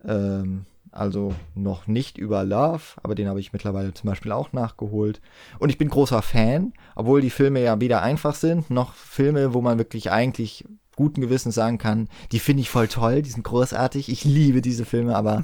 Ähm, 0.05 0.65
also 0.91 1.33
noch 1.55 1.87
nicht 1.87 2.17
über 2.19 2.43
Love, 2.43 2.81
aber 3.01 3.15
den 3.15 3.27
habe 3.27 3.39
ich 3.39 3.51
mittlerweile 3.51 3.93
zum 3.93 4.09
Beispiel 4.09 4.31
auch 4.31 4.53
nachgeholt. 4.53 5.21
Und 5.57 5.69
ich 5.69 5.79
bin 5.79 5.89
großer 5.89 6.21
Fan, 6.21 6.73
obwohl 6.95 7.21
die 7.21 7.31
Filme 7.31 7.63
ja 7.63 7.79
weder 7.81 8.03
einfach 8.03 8.35
sind, 8.35 8.69
noch 8.69 8.93
Filme, 8.93 9.53
wo 9.53 9.61
man 9.61 9.79
wirklich 9.79 10.11
eigentlich 10.11 10.65
guten 10.95 11.21
Gewissens 11.21 11.55
sagen 11.55 11.79
kann, 11.79 12.07
die 12.31 12.37
finde 12.37 12.61
ich 12.61 12.69
voll 12.69 12.87
toll, 12.87 13.23
die 13.23 13.31
sind 13.31 13.43
großartig, 13.43 14.09
ich 14.09 14.23
liebe 14.23 14.61
diese 14.61 14.85
Filme, 14.85 15.15
aber 15.15 15.43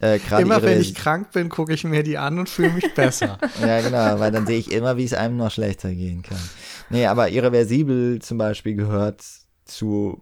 äh, 0.00 0.18
immer 0.40 0.62
wenn 0.62 0.80
ich 0.80 0.94
krank 0.94 1.30
bin, 1.32 1.50
gucke 1.50 1.74
ich 1.74 1.84
mir 1.84 2.02
die 2.02 2.16
an 2.16 2.38
und 2.38 2.48
fühle 2.48 2.70
mich 2.70 2.94
besser. 2.94 3.38
ja, 3.60 3.80
genau, 3.82 4.18
weil 4.18 4.32
dann 4.32 4.46
sehe 4.46 4.58
ich 4.58 4.72
immer, 4.72 4.96
wie 4.96 5.04
es 5.04 5.12
einem 5.12 5.36
noch 5.36 5.50
schlechter 5.50 5.92
gehen 5.94 6.22
kann. 6.22 6.40
Nee, 6.88 7.06
aber 7.06 7.28
Irreversibel 7.28 8.20
zum 8.20 8.38
Beispiel 8.38 8.74
gehört 8.74 9.22
zu, 9.66 10.18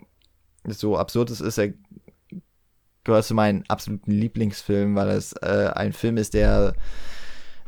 so 0.66 0.98
absurd 0.98 1.30
es 1.30 1.40
ist, 1.40 1.58
er 1.58 1.74
gehört 3.04 3.24
zu 3.24 3.34
meinen 3.34 3.64
absoluten 3.68 4.10
Lieblingsfilmen, 4.10 4.96
weil 4.96 5.10
es 5.10 5.32
äh, 5.34 5.70
ein 5.74 5.92
Film 5.92 6.16
ist, 6.16 6.34
der 6.34 6.74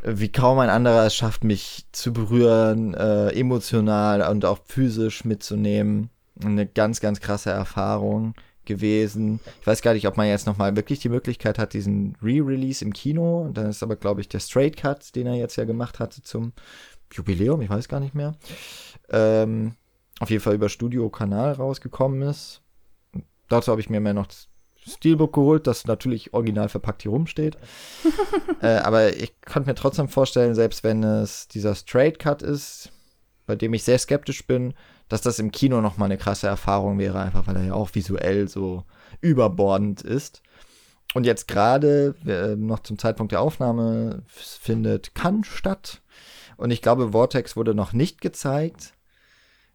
wie 0.03 0.33
kaum 0.33 0.59
ein 0.59 0.71
anderer 0.71 1.07
es 1.07 1.15
schafft, 1.15 1.45
mich 1.45 1.87
zu 1.93 2.13
berühren, 2.13 2.95
äh, 2.95 3.29
emotional 3.39 4.23
und 4.29 4.45
auch 4.45 4.59
physisch 4.65 5.25
mitzunehmen. 5.25 6.11
Eine 6.43 6.67
ganz, 6.67 7.01
ganz 7.01 7.21
krasse 7.21 7.51
Erfahrung 7.51 8.35
gewesen. 8.71 9.41
Ich 9.61 9.67
weiß 9.67 9.83
gar 9.83 9.95
nicht, 9.95 10.07
ob 10.07 10.17
man 10.17 10.29
jetzt 10.29 10.47
nochmal 10.47 10.77
wirklich 10.77 11.01
die 11.01 11.09
Möglichkeit 11.09 11.59
hat, 11.59 11.75
diesen 11.75 12.17
Re-Release 12.23 12.85
im 12.85 12.93
Kino. 12.93 13.43
Und 13.43 13.57
dann 13.57 13.67
ist 13.67 13.83
aber, 13.83 13.97
glaube 13.97 14.21
ich, 14.21 14.29
der 14.29 14.39
Straight 14.41 14.77
Cut, 14.77 15.15
den 15.17 15.27
er 15.27 15.35
jetzt 15.35 15.57
ja 15.57 15.65
gemacht 15.65 15.99
hatte 15.99 16.23
zum 16.23 16.53
Jubiläum, 17.13 17.61
ich 17.61 17.69
weiß 17.69 17.89
gar 17.89 18.01
nicht 18.01 18.15
mehr. 18.15 18.37
Ähm, 19.11 19.75
auf 20.21 20.31
jeden 20.31 20.43
Fall 20.43 20.55
über 20.55 20.69
Studio-Kanal 20.69 21.53
rausgekommen 21.55 22.23
ist. 22.23 22.63
Dazu 23.49 23.73
habe 23.73 23.81
ich 23.81 23.91
mir 23.91 24.01
mehr 24.01 24.15
noch 24.15 24.29
das 24.29 24.49
Steelbook 24.87 25.35
geholt, 25.35 25.67
das 25.67 25.87
natürlich 25.87 26.33
original 26.33 26.69
verpackt 26.69 27.03
hier 27.03 27.11
rumsteht. 27.11 27.59
äh, 28.63 28.77
aber 28.77 29.17
ich 29.17 29.41
konnte 29.43 29.69
mir 29.69 29.75
trotzdem 29.75 30.09
vorstellen, 30.09 30.55
selbst 30.55 30.85
wenn 30.85 31.03
es 31.03 31.49
dieser 31.49 31.75
Straight 31.75 32.21
Cut 32.21 32.43
ist, 32.43 32.93
bei 33.47 33.57
dem 33.57 33.75
ich 33.75 33.83
sehr 33.83 33.99
skeptisch 33.99 34.47
bin, 34.47 34.75
dass 35.11 35.21
das 35.21 35.41
im 35.41 35.51
Kino 35.51 35.83
nochmal 35.83 36.07
eine 36.07 36.17
krasse 36.17 36.47
Erfahrung 36.47 36.99
wäre, 36.99 37.21
einfach 37.21 37.47
weil 37.47 37.57
er 37.57 37.65
ja 37.65 37.75
auch 37.75 37.91
visuell 37.95 38.49
so 38.49 38.85
überbordend 39.21 40.01
ist. 40.01 40.41
Und 41.13 41.27
jetzt 41.27 41.49
gerade, 41.49 42.15
äh, 42.25 42.55
noch 42.55 42.79
zum 42.79 42.97
Zeitpunkt 42.97 43.33
der 43.33 43.41
Aufnahme, 43.41 44.23
findet 44.29 45.15
Cannes 45.17 45.49
statt. 45.49 46.01
Und 46.57 46.71
ich 46.71 46.81
glaube, 46.81 47.11
Vortex 47.11 47.57
wurde 47.57 47.75
noch 47.75 47.93
nicht 47.93 48.21
gezeigt. 48.21 48.95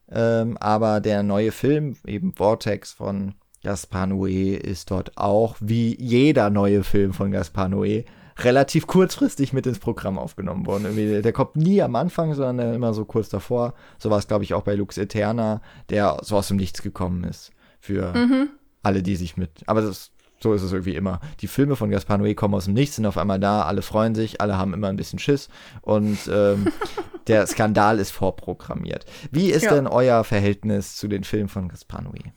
Ähm, 0.10 0.56
aber 0.58 1.02
der 1.02 1.22
neue 1.22 1.52
Film, 1.52 1.98
eben 2.06 2.32
Vortex 2.32 2.94
von 2.94 3.36
Gaspar 3.62 4.06
Noé, 4.06 4.56
ist 4.56 4.90
dort 4.90 5.18
auch, 5.18 5.58
wie 5.60 6.02
jeder 6.02 6.50
neue 6.50 6.86
Film 6.86 7.12
von 7.12 7.32
Gaspar 7.32 7.68
Noé, 7.68 8.06
relativ 8.40 8.88
kurzfristig 8.88 9.54
mit 9.54 9.66
ins 9.66 9.80
Programm 9.80 10.18
aufgenommen 10.18 10.66
worden. 10.66 10.86
Irgendwie, 10.86 11.22
der 11.22 11.34
kommt 11.34 11.56
nie 11.56 11.82
am 11.82 11.96
Anfang, 11.96 12.34
sondern 12.34 12.74
immer 12.74 12.94
so 12.94 13.06
kurz 13.06 13.30
davor. 13.30 13.74
So 13.98 14.10
war 14.10 14.18
es, 14.18 14.28
glaube 14.28 14.44
ich, 14.44 14.54
auch 14.54 14.64
bei 14.64 14.76
Lux 14.76 14.98
Eterna, 14.98 15.62
der 15.90 16.18
so 16.22 16.36
aus 16.36 16.50
dem 16.50 16.58
Nichts 16.58 16.82
gekommen 16.82 17.24
ist. 17.24 17.52
Für 17.80 18.14
mhm. 18.14 18.50
alle, 18.84 19.04
die 19.04 19.16
sich 19.16 19.38
mit. 19.38 19.64
Aber 19.68 19.82
das, 19.82 20.12
so 20.42 20.54
ist 20.54 20.64
es 20.64 20.74
irgendwie 20.74 20.96
immer. 20.96 21.22
Die 21.40 21.48
Filme 21.48 21.76
von 21.76 21.90
Gaspar 21.90 22.18
Noé 22.18 22.36
kommen 22.36 22.56
aus 22.56 22.66
dem 22.66 22.74
Nichts, 22.74 22.98
sind 22.98 23.06
auf 23.06 23.18
einmal 23.18 23.40
da, 23.40 23.64
alle 23.64 23.82
freuen 23.82 24.16
sich, 24.16 24.42
alle 24.42 24.58
haben 24.58 24.74
immer 24.74 24.90
ein 24.90 24.98
bisschen 24.98 25.20
Schiss 25.20 25.50
und 25.82 26.18
ähm, 26.30 26.68
der 27.28 27.48
Skandal 27.48 28.00
ist 28.00 28.12
vorprogrammiert. 28.12 29.06
Wie 29.32 29.50
ist 29.50 29.64
ja. 29.64 29.74
denn 29.74 29.88
euer 29.88 30.24
Verhältnis 30.24 30.96
zu 30.96 31.08
den 31.08 31.24
Filmen 31.24 31.50
von 31.50 31.70
Gaspar 31.70 32.02
Noé? 32.02 32.32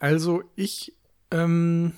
Also 0.00 0.42
ich, 0.56 0.96
ähm, 1.30 1.92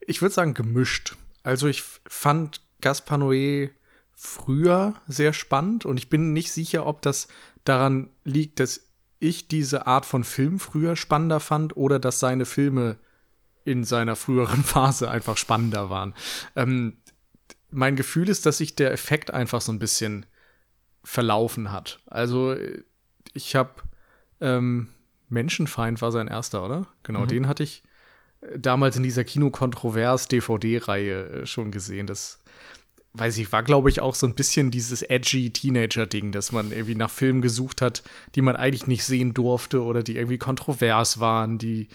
ich 0.00 0.20
würde 0.20 0.34
sagen 0.34 0.54
gemischt. 0.54 1.16
Also 1.46 1.68
ich 1.68 1.84
fand 2.08 2.60
Gaspar 2.80 3.18
Noé 3.18 3.70
früher 4.14 4.94
sehr 5.06 5.32
spannend 5.32 5.86
und 5.86 5.96
ich 5.96 6.08
bin 6.08 6.32
nicht 6.32 6.50
sicher, 6.50 6.86
ob 6.86 7.02
das 7.02 7.28
daran 7.62 8.10
liegt, 8.24 8.58
dass 8.58 8.88
ich 9.20 9.46
diese 9.46 9.86
Art 9.86 10.06
von 10.06 10.24
Film 10.24 10.58
früher 10.58 10.96
spannender 10.96 11.38
fand 11.38 11.76
oder 11.76 12.00
dass 12.00 12.18
seine 12.18 12.46
Filme 12.46 12.96
in 13.64 13.84
seiner 13.84 14.16
früheren 14.16 14.64
Phase 14.64 15.08
einfach 15.08 15.36
spannender 15.36 15.88
waren. 15.88 16.14
Ähm, 16.56 16.96
mein 17.70 17.94
Gefühl 17.94 18.28
ist, 18.28 18.44
dass 18.44 18.58
sich 18.58 18.74
der 18.74 18.90
Effekt 18.90 19.32
einfach 19.32 19.60
so 19.60 19.70
ein 19.70 19.78
bisschen 19.78 20.26
verlaufen 21.04 21.70
hat. 21.70 22.00
Also 22.06 22.56
ich 23.34 23.54
habe 23.54 23.70
ähm, 24.40 24.88
Menschenfeind 25.28 26.02
war 26.02 26.10
sein 26.10 26.26
erster, 26.26 26.64
oder? 26.64 26.88
Genau, 27.04 27.20
mhm. 27.20 27.28
den 27.28 27.46
hatte 27.46 27.62
ich 27.62 27.84
damals 28.56 28.96
in 28.96 29.02
dieser 29.02 29.24
Kinokontrovers-DVD-Reihe 29.24 31.42
äh, 31.42 31.46
schon 31.46 31.70
gesehen. 31.70 32.06
Das, 32.06 32.40
weiß 33.18 33.38
ich, 33.38 33.52
war, 33.52 33.62
glaube 33.62 33.88
ich, 33.88 34.00
auch 34.00 34.14
so 34.14 34.26
ein 34.26 34.34
bisschen 34.34 34.70
dieses 34.70 35.02
edgy 35.02 35.50
Teenager-Ding, 35.50 36.32
dass 36.32 36.52
man 36.52 36.70
irgendwie 36.70 36.94
nach 36.94 37.10
Filmen 37.10 37.42
gesucht 37.42 37.82
hat, 37.82 38.02
die 38.34 38.42
man 38.42 38.56
eigentlich 38.56 38.86
nicht 38.86 39.04
sehen 39.04 39.34
durfte 39.34 39.82
oder 39.82 40.02
die 40.02 40.16
irgendwie 40.16 40.38
kontrovers 40.38 41.20
waren, 41.20 41.58
die 41.58 41.88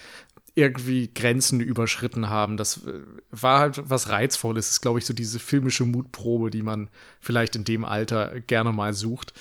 irgendwie 0.53 1.13
Grenzen 1.13 1.61
überschritten 1.61 2.29
haben. 2.29 2.57
Das 2.57 2.85
äh, 2.85 3.01
war 3.29 3.59
halt 3.59 3.89
was 3.89 4.09
Reizvolles. 4.09 4.67
Das 4.67 4.71
ist, 4.71 4.81
glaube 4.81 4.99
ich, 4.99 5.05
so 5.05 5.13
diese 5.13 5.39
filmische 5.39 5.85
Mutprobe, 5.85 6.49
die 6.49 6.63
man 6.63 6.89
vielleicht 7.19 7.55
in 7.55 7.63
dem 7.63 7.85
Alter 7.85 8.41
gerne 8.41 8.71
mal 8.71 8.93
sucht. 8.93 9.33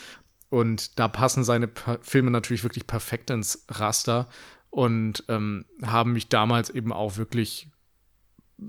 Und 0.50 0.98
da 0.98 1.08
passen 1.08 1.44
seine 1.44 1.70
Filme 2.02 2.30
natürlich 2.30 2.64
wirklich 2.64 2.86
perfekt 2.86 3.30
ins 3.30 3.64
Raster 3.68 4.28
und 4.70 5.24
ähm, 5.28 5.64
haben 5.82 6.12
mich 6.12 6.28
damals 6.28 6.70
eben 6.70 6.92
auch 6.92 7.16
wirklich 7.16 7.68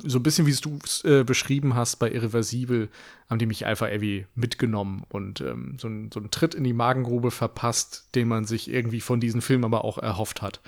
so 0.03 0.19
ein 0.19 0.23
bisschen, 0.23 0.47
wie 0.47 0.53
du 0.53 0.79
es 0.83 1.03
äh, 1.03 1.23
beschrieben 1.23 1.75
hast 1.75 1.97
bei 1.97 2.09
Irreversibel, 2.09 2.89
haben 3.29 3.39
die 3.39 3.45
mich 3.45 3.65
einfach 3.65 3.87
irgendwie 3.87 4.25
mitgenommen 4.35 5.03
und 5.09 5.41
ähm, 5.41 5.77
so, 5.79 5.87
ein, 5.87 6.11
so 6.11 6.19
einen 6.19 6.31
Tritt 6.31 6.55
in 6.55 6.63
die 6.63 6.73
Magengrube 6.73 7.31
verpasst, 7.31 8.09
den 8.15 8.27
man 8.27 8.45
sich 8.45 8.69
irgendwie 8.69 9.01
von 9.01 9.19
diesem 9.19 9.41
Film 9.41 9.65
aber 9.65 9.83
auch 9.83 9.97
erhofft 9.97 10.41
hat. 10.41 10.61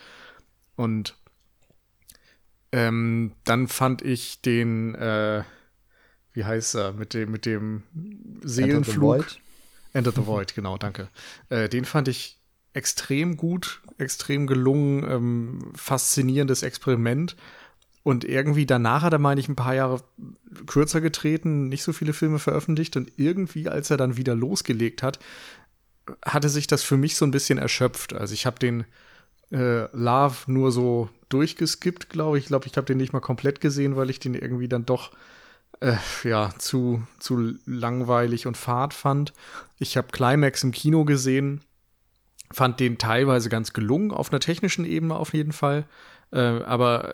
Und 0.76 1.16
ähm, 2.72 3.32
dann 3.46 3.68
fand 3.68 4.02
ich 4.02 4.42
den, 4.42 4.96
äh, 4.96 5.44
wie 6.34 6.44
heißt 6.44 6.76
er, 6.76 6.94
mit 6.94 7.14
dem, 7.14 7.32
mit 7.32 7.46
dem 7.46 7.84
Seelenflug. 8.42 8.84
Enter 8.84 8.92
the 8.92 9.02
Void, 9.02 9.42
Enter 9.94 10.12
the 10.12 10.26
Void 10.28 10.56
genau, 10.56 10.78
danke. 10.78 11.08
Äh, 11.50 11.70
den 11.70 11.86
fand 11.86 12.08
ich 12.08 12.40
extrem 12.74 13.38
gut, 13.38 13.82
extrem 13.98 14.48
gelungen, 14.48 15.04
ähm, 15.10 15.72
faszinierendes 15.76 16.64
Experiment. 16.64 17.36
Und 18.04 18.26
irgendwie 18.26 18.66
danach 18.66 19.04
hat 19.04 19.14
er, 19.14 19.20
meine 19.20 19.40
ich, 19.40 19.48
ein 19.48 19.56
paar 19.56 19.76
Jahre 19.76 20.02
kürzer 20.66 21.00
getreten, 21.00 21.70
nicht 21.70 21.84
so 21.84 21.94
viele 21.94 22.14
Filme 22.14 22.40
veröffentlicht. 22.40 22.98
Und 22.98 23.12
irgendwie, 23.16 23.70
als 23.70 23.90
er 23.90 23.98
dann 23.98 24.18
wieder 24.18 24.36
losgelegt 24.36 25.04
hat, 25.04 25.20
hatte 26.26 26.50
sich 26.50 26.68
das 26.68 26.84
für 26.84 26.98
mich 26.98 27.16
so 27.16 27.26
ein 27.26 27.32
bisschen 27.32 27.58
erschöpft. 27.58 28.14
Also 28.14 28.34
ich 28.34 28.46
habe 28.46 28.60
den 28.60 28.84
äh, 29.52 29.88
Love 29.96 30.52
nur 30.52 30.72
so 30.74 31.10
durchgeskippt, 31.30 32.10
glaube 32.10 32.38
ich. 32.38 32.46
Ich 32.46 32.48
glaube, 32.50 32.68
ich 32.68 32.76
habe 32.76 32.86
den 32.86 32.98
nicht 32.98 33.14
mal 33.14 33.22
komplett 33.22 33.62
gesehen, 33.62 33.96
weil 33.96 34.10
ich 34.10 34.20
den 34.20 34.36
irgendwie 34.36 34.68
dann 34.68 34.86
doch 34.86 35.12
äh, 35.80 35.96
ja 36.26 36.54
zu, 36.58 37.04
zu 37.20 37.54
langweilig 37.66 38.48
und 38.48 38.58
fad 38.58 38.94
fand. 38.94 39.32
Ich 39.80 39.96
habe 39.96 40.10
Climax 40.12 40.64
im 40.64 40.72
Kino 40.72 41.06
gesehen 41.06 41.62
fand 42.54 42.80
den 42.80 42.98
teilweise 42.98 43.50
ganz 43.50 43.74
gelungen, 43.74 44.12
auf 44.12 44.32
einer 44.32 44.40
technischen 44.40 44.86
Ebene 44.86 45.16
auf 45.16 45.34
jeden 45.34 45.52
Fall. 45.52 45.86
Äh, 46.32 46.40
aber 46.40 47.14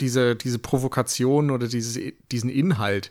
diese, 0.00 0.36
diese 0.36 0.58
Provokation 0.58 1.50
oder 1.50 1.66
dieses, 1.68 1.98
diesen 2.30 2.50
Inhalt 2.50 3.10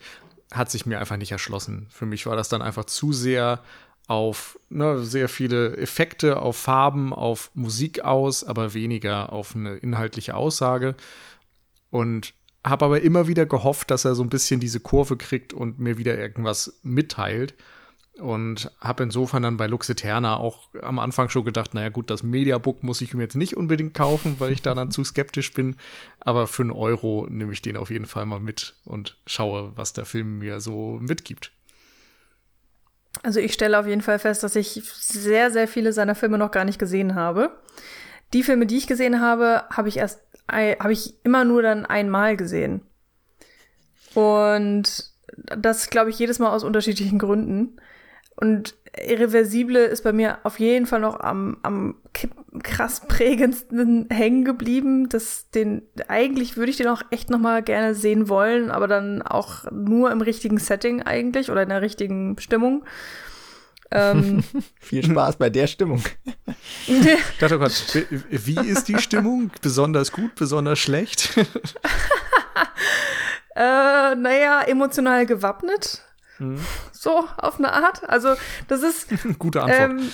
hat 0.51 0.69
sich 0.69 0.85
mir 0.85 0.99
einfach 0.99 1.17
nicht 1.17 1.31
erschlossen. 1.31 1.87
Für 1.89 2.05
mich 2.05 2.25
war 2.25 2.35
das 2.35 2.49
dann 2.49 2.61
einfach 2.61 2.85
zu 2.85 3.11
sehr 3.11 3.61
auf 4.07 4.59
ne, 4.69 5.01
sehr 5.03 5.29
viele 5.29 5.77
Effekte, 5.77 6.37
auf 6.37 6.57
Farben, 6.57 7.13
auf 7.13 7.51
Musik 7.53 8.03
aus, 8.03 8.43
aber 8.43 8.73
weniger 8.73 9.31
auf 9.31 9.55
eine 9.55 9.75
inhaltliche 9.75 10.35
Aussage. 10.35 10.95
Und 11.89 12.33
habe 12.65 12.85
aber 12.85 13.01
immer 13.01 13.27
wieder 13.27 13.45
gehofft, 13.45 13.91
dass 13.91 14.05
er 14.05 14.15
so 14.15 14.23
ein 14.23 14.29
bisschen 14.29 14.59
diese 14.59 14.79
Kurve 14.79 15.17
kriegt 15.17 15.53
und 15.53 15.79
mir 15.79 15.97
wieder 15.97 16.17
irgendwas 16.17 16.79
mitteilt. 16.81 17.55
Und 18.19 18.71
habe 18.79 19.03
insofern 19.03 19.41
dann 19.41 19.57
bei 19.57 19.65
Lux 19.65 19.89
Eterna 19.89 20.37
auch 20.37 20.69
am 20.81 20.99
Anfang 20.99 21.29
schon 21.29 21.45
gedacht, 21.45 21.73
naja 21.73 21.89
gut, 21.89 22.11
das 22.11 22.21
Mediabook 22.21 22.83
muss 22.83 23.01
ich 23.01 23.15
mir 23.15 23.23
jetzt 23.23 23.35
nicht 23.35 23.57
unbedingt 23.57 23.95
kaufen, 23.95 24.35
weil 24.37 24.51
ich 24.51 24.61
da 24.61 24.75
dann 24.75 24.91
zu 24.91 25.03
skeptisch 25.03 25.51
bin. 25.53 25.77
Aber 26.19 26.45
für 26.45 26.61
einen 26.61 26.71
Euro 26.71 27.25
nehme 27.27 27.53
ich 27.53 27.63
den 27.63 27.75
auf 27.75 27.89
jeden 27.89 28.05
Fall 28.05 28.27
mal 28.27 28.39
mit 28.39 28.75
und 28.85 29.17
schaue, 29.25 29.71
was 29.75 29.93
der 29.93 30.05
Film 30.05 30.37
mir 30.39 30.61
so 30.61 30.99
mitgibt. 31.01 31.51
Also 33.23 33.39
ich 33.39 33.53
stelle 33.53 33.79
auf 33.79 33.87
jeden 33.87 34.01
Fall 34.01 34.19
fest, 34.19 34.43
dass 34.43 34.55
ich 34.55 34.81
sehr, 34.93 35.49
sehr 35.49 35.67
viele 35.67 35.91
seiner 35.91 36.15
Filme 36.15 36.37
noch 36.37 36.51
gar 36.51 36.65
nicht 36.65 36.79
gesehen 36.79 37.15
habe. 37.15 37.57
Die 38.33 38.43
Filme, 38.43 38.65
die 38.67 38.77
ich 38.77 38.87
gesehen 38.87 39.21
habe, 39.21 39.63
habe 39.69 39.89
ich 39.89 39.97
erst, 39.97 40.21
habe 40.49 40.93
ich 40.93 41.15
immer 41.23 41.45
nur 41.45 41.61
dann 41.61 41.85
einmal 41.85 42.37
gesehen. 42.37 42.81
Und 44.13 45.11
das 45.35 45.89
glaube 45.89 46.11
ich 46.11 46.19
jedes 46.19 46.37
Mal 46.39 46.51
aus 46.51 46.63
unterschiedlichen 46.63 47.17
Gründen. 47.17 47.77
Und 48.35 48.75
Irreversible 48.95 49.85
ist 49.85 50.03
bei 50.03 50.13
mir 50.13 50.39
auf 50.43 50.59
jeden 50.59 50.85
Fall 50.85 50.99
noch 50.99 51.19
am, 51.19 51.57
am 51.63 51.95
krass 52.61 53.01
prägendsten 53.07 54.07
hängen 54.09 54.45
geblieben. 54.45 55.09
Das, 55.09 55.49
den, 55.51 55.83
eigentlich 56.07 56.57
würde 56.57 56.71
ich 56.71 56.77
den 56.77 56.87
auch 56.87 57.01
echt 57.09 57.29
noch 57.29 57.39
mal 57.39 57.63
gerne 57.63 57.95
sehen 57.95 58.29
wollen, 58.29 58.69
aber 58.69 58.87
dann 58.87 59.21
auch 59.21 59.71
nur 59.71 60.11
im 60.11 60.21
richtigen 60.21 60.59
Setting 60.59 61.01
eigentlich 61.01 61.49
oder 61.49 61.63
in 61.63 61.69
der 61.69 61.81
richtigen 61.81 62.37
Stimmung. 62.39 62.85
Ähm, 63.91 64.43
Viel 64.79 65.03
Spaß 65.03 65.37
bei 65.37 65.49
der 65.49 65.67
Stimmung. 65.67 66.03
ich 66.87 67.37
dachte 67.39 67.59
Gott, 67.59 68.07
wie 68.29 68.67
ist 68.67 68.87
die 68.87 68.97
Stimmung? 68.97 69.51
Besonders 69.61 70.11
gut, 70.11 70.35
besonders 70.35 70.79
schlecht? 70.79 71.37
äh, 73.55 74.15
naja, 74.15 74.61
emotional 74.67 75.25
gewappnet. 75.25 76.03
Mhm. 76.51 76.59
So, 76.91 77.25
auf 77.37 77.59
eine 77.59 77.73
Art. 77.73 78.07
Also, 78.09 78.35
das 78.67 78.83
ist. 78.83 79.07
Gute 79.39 79.61
Antwort. 79.61 79.79
Ähm, 79.79 80.09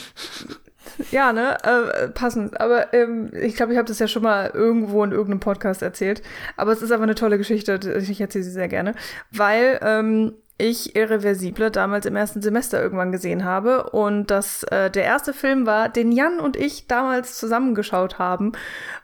ja, 1.12 1.34
ne, 1.34 1.58
äh, 1.64 2.08
passend. 2.10 2.60
Aber 2.60 2.94
ähm, 2.94 3.32
ich 3.34 3.56
glaube, 3.56 3.74
ich 3.74 3.78
habe 3.78 3.88
das 3.88 4.00
ja 4.00 4.08
schon 4.08 4.24
mal 4.24 4.52
irgendwo 4.54 5.04
in 5.04 5.12
irgendeinem 5.12 5.40
Podcast 5.40 5.82
erzählt. 5.82 6.22
Aber 6.58 6.72
es 6.72 6.82
ist 6.82 6.92
einfach 6.92 7.04
eine 7.04 7.16
tolle 7.16 7.38
Geschichte. 7.38 7.80
Ich 8.00 8.22
erzähle 8.22 8.44
sie 8.44 8.52
sehr 8.52 8.68
gerne. 8.68 8.96
Weil 9.32 9.80
ähm, 9.84 10.34
ich 10.60 10.96
Irreversible 10.96 11.72
damals 11.72 12.06
im 12.06 12.16
ersten 12.16 12.42
Semester 12.42 12.82
irgendwann 12.82 13.12
gesehen 13.12 13.46
habe 13.46 13.90
und 13.92 14.30
das 14.30 14.64
äh, 14.64 14.92
der 14.92 15.06
erste 15.06 15.34
Film 15.34 15.66
war, 15.66 15.90
den 15.90 16.12
Jan 16.12 16.40
und 16.40 16.58
ich 16.58 16.88
damals 16.88 17.38
zusammengeschaut 17.38 18.20
haben 18.20 18.52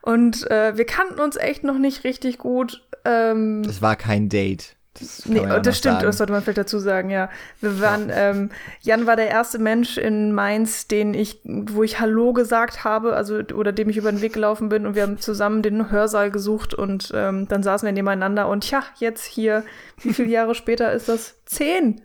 und 0.01 0.49
äh, 0.51 0.77
wir 0.77 0.85
kannten 0.85 1.19
uns 1.19 1.38
echt 1.38 1.63
noch 1.63 1.77
nicht 1.77 2.03
richtig 2.03 2.38
gut. 2.38 2.85
Ähm, 3.05 3.63
das 3.63 3.81
war 3.81 3.95
kein 3.95 4.27
Date. 4.27 4.74
Das 4.99 5.25
nee, 5.25 5.41
ja 5.41 5.60
das 5.60 5.77
stimmt, 5.77 5.95
sagen. 5.95 6.05
das 6.05 6.17
sollte 6.17 6.31
man 6.31 6.41
vielleicht 6.41 6.58
dazu 6.58 6.79
sagen, 6.79 7.10
ja. 7.10 7.29
Wir 7.60 7.81
waren, 7.81 8.08
ja. 8.08 8.29
ähm, 8.29 8.49
Jan 8.81 9.05
war 9.05 9.17
der 9.17 9.27
erste 9.27 9.60
Mensch 9.60 9.97
in 9.97 10.31
Mainz, 10.31 10.88
den 10.88 11.13
ich, 11.13 11.41
wo 11.43 11.84
ich 11.84 11.99
Hallo 11.99 12.31
gesagt 12.31 12.86
habe, 12.86 13.13
also 13.13 13.39
oder 13.53 13.73
dem 13.73 13.89
ich 13.89 13.97
über 13.97 14.12
den 14.12 14.21
Weg 14.21 14.34
gelaufen 14.34 14.69
bin 14.69 14.86
und 14.86 14.95
wir 14.95 15.03
haben 15.03 15.19
zusammen 15.19 15.62
den 15.62 15.91
Hörsaal 15.91 16.31
gesucht 16.31 16.73
und 16.73 17.12
ähm, 17.13 17.47
dann 17.49 17.62
saßen 17.62 17.86
wir 17.86 17.91
nebeneinander 17.91 18.47
und 18.47 18.69
ja, 18.71 18.84
jetzt 18.97 19.25
hier, 19.25 19.65
wie 20.01 20.13
viele 20.13 20.29
Jahre 20.29 20.55
später 20.55 20.93
ist 20.93 21.10
das? 21.10 21.36
Zehn! 21.45 22.01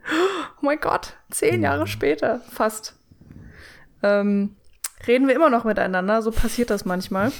Oh 0.60 0.66
mein 0.66 0.80
Gott, 0.80 1.14
zehn 1.30 1.62
Jahre 1.62 1.86
später, 1.86 2.40
fast. 2.50 2.96
Ähm, 4.02 4.56
reden 5.06 5.28
wir 5.28 5.36
immer 5.36 5.50
noch 5.50 5.64
miteinander, 5.64 6.22
so 6.22 6.32
passiert 6.32 6.70
das 6.70 6.84
manchmal. 6.84 7.30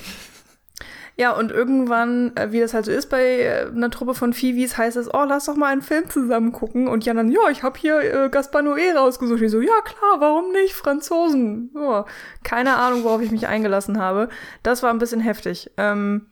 Ja, 1.20 1.32
und 1.32 1.52
irgendwann, 1.52 2.34
äh, 2.34 2.50
wie 2.50 2.60
das 2.60 2.72
halt 2.72 2.86
so 2.86 2.92
ist 2.92 3.10
bei 3.10 3.42
äh, 3.42 3.66
einer 3.66 3.90
Truppe 3.90 4.14
von 4.14 4.32
Fivis, 4.32 4.78
heißt 4.78 4.96
es, 4.96 5.12
oh, 5.12 5.24
lass 5.28 5.44
doch 5.44 5.54
mal 5.54 5.70
einen 5.70 5.82
Film 5.82 6.08
zusammen 6.08 6.50
gucken. 6.50 6.88
Und 6.88 7.04
Jan 7.04 7.18
dann, 7.18 7.30
ja, 7.30 7.50
ich 7.50 7.62
habe 7.62 7.78
hier 7.78 8.00
äh, 8.00 8.30
Gaspar 8.30 8.62
Noé 8.62 8.96
rausgesucht. 8.96 9.42
Ich 9.42 9.50
so, 9.50 9.60
ja 9.60 9.82
klar, 9.84 10.18
warum 10.18 10.50
nicht? 10.52 10.72
Franzosen. 10.72 11.72
Ja, 11.74 12.06
keine 12.42 12.76
Ahnung, 12.76 13.04
worauf 13.04 13.20
ich 13.20 13.30
mich 13.30 13.46
eingelassen 13.46 13.98
habe. 13.98 14.30
Das 14.62 14.82
war 14.82 14.88
ein 14.88 14.98
bisschen 14.98 15.20
heftig. 15.20 15.70
Ähm, 15.76 16.28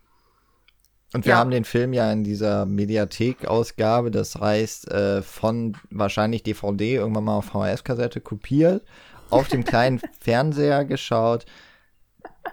und 1.12 1.27
wir 1.27 1.33
ja. 1.33 1.38
haben 1.38 1.51
den 1.51 1.64
Film 1.64 1.92
ja 1.92 2.11
in 2.11 2.24
dieser 2.24 2.64
Mediathek-Ausgabe, 2.64 4.11
das 4.11 4.37
heißt, 4.37 4.90
äh, 4.90 5.20
von 5.20 5.77
wahrscheinlich 5.90 6.44
DVD 6.44 6.94
irgendwann 6.94 7.24
mal 7.24 7.37
auf 7.37 7.44
VHS-Kassette 7.44 8.22
kopiert, 8.22 8.87
auf 9.29 9.48
dem 9.48 9.64
kleinen 9.66 10.01
Fernseher 10.18 10.87
geschaut 10.87 11.44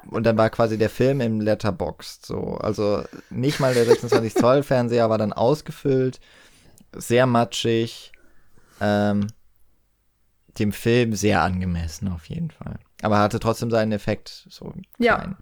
und 0.10 0.26
dann 0.26 0.38
war 0.38 0.50
quasi 0.50 0.78
der 0.78 0.90
Film 0.90 1.22
im 1.22 1.42
Letterboxd 1.42 2.26
so. 2.26 2.56
Also 2.56 3.04
nicht 3.30 3.60
mal 3.60 3.74
der 3.74 3.86
26 3.86 4.36
Zoll 4.36 4.64
Fernseher 4.64 5.10
war 5.10 5.18
dann 5.18 5.34
ausgefüllt, 5.34 6.20
sehr 6.96 7.26
matschig, 7.26 8.12
ähm, 8.82 9.28
dem 10.60 10.72
Film 10.72 11.14
sehr 11.14 11.42
angemessen 11.42 12.08
auf 12.08 12.26
jeden 12.26 12.52
Fall. 12.52 12.80
Aber 13.02 13.20
hatte 13.20 13.40
trotzdem 13.40 13.72
seinen 13.72 13.92
Effekt 13.92 14.48
so 14.50 14.74
Ja, 14.98 15.36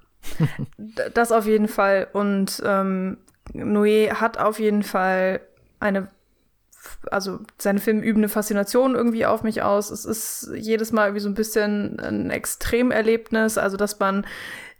das 1.13 1.31
auf 1.31 1.45
jeden 1.45 1.67
Fall. 1.67 2.07
Und 2.13 2.61
ähm, 2.65 3.17
Noé 3.53 4.13
hat 4.13 4.37
auf 4.37 4.59
jeden 4.59 4.83
Fall 4.83 5.41
eine 5.79 6.07
also 7.11 7.39
seine 7.57 7.79
Filme 7.79 8.03
üben 8.03 8.19
eine 8.19 8.29
Faszination 8.29 8.95
irgendwie 8.95 9.25
auf 9.25 9.43
mich 9.43 9.61
aus. 9.61 9.89
Es 9.91 10.05
ist 10.05 10.51
jedes 10.55 10.91
Mal 10.91 11.07
irgendwie 11.07 11.21
so 11.21 11.29
ein 11.29 11.35
bisschen 11.35 11.99
ein 11.99 12.29
Extremerlebnis, 12.29 13.57
also 13.57 13.77
dass 13.77 13.99
man 13.99 14.25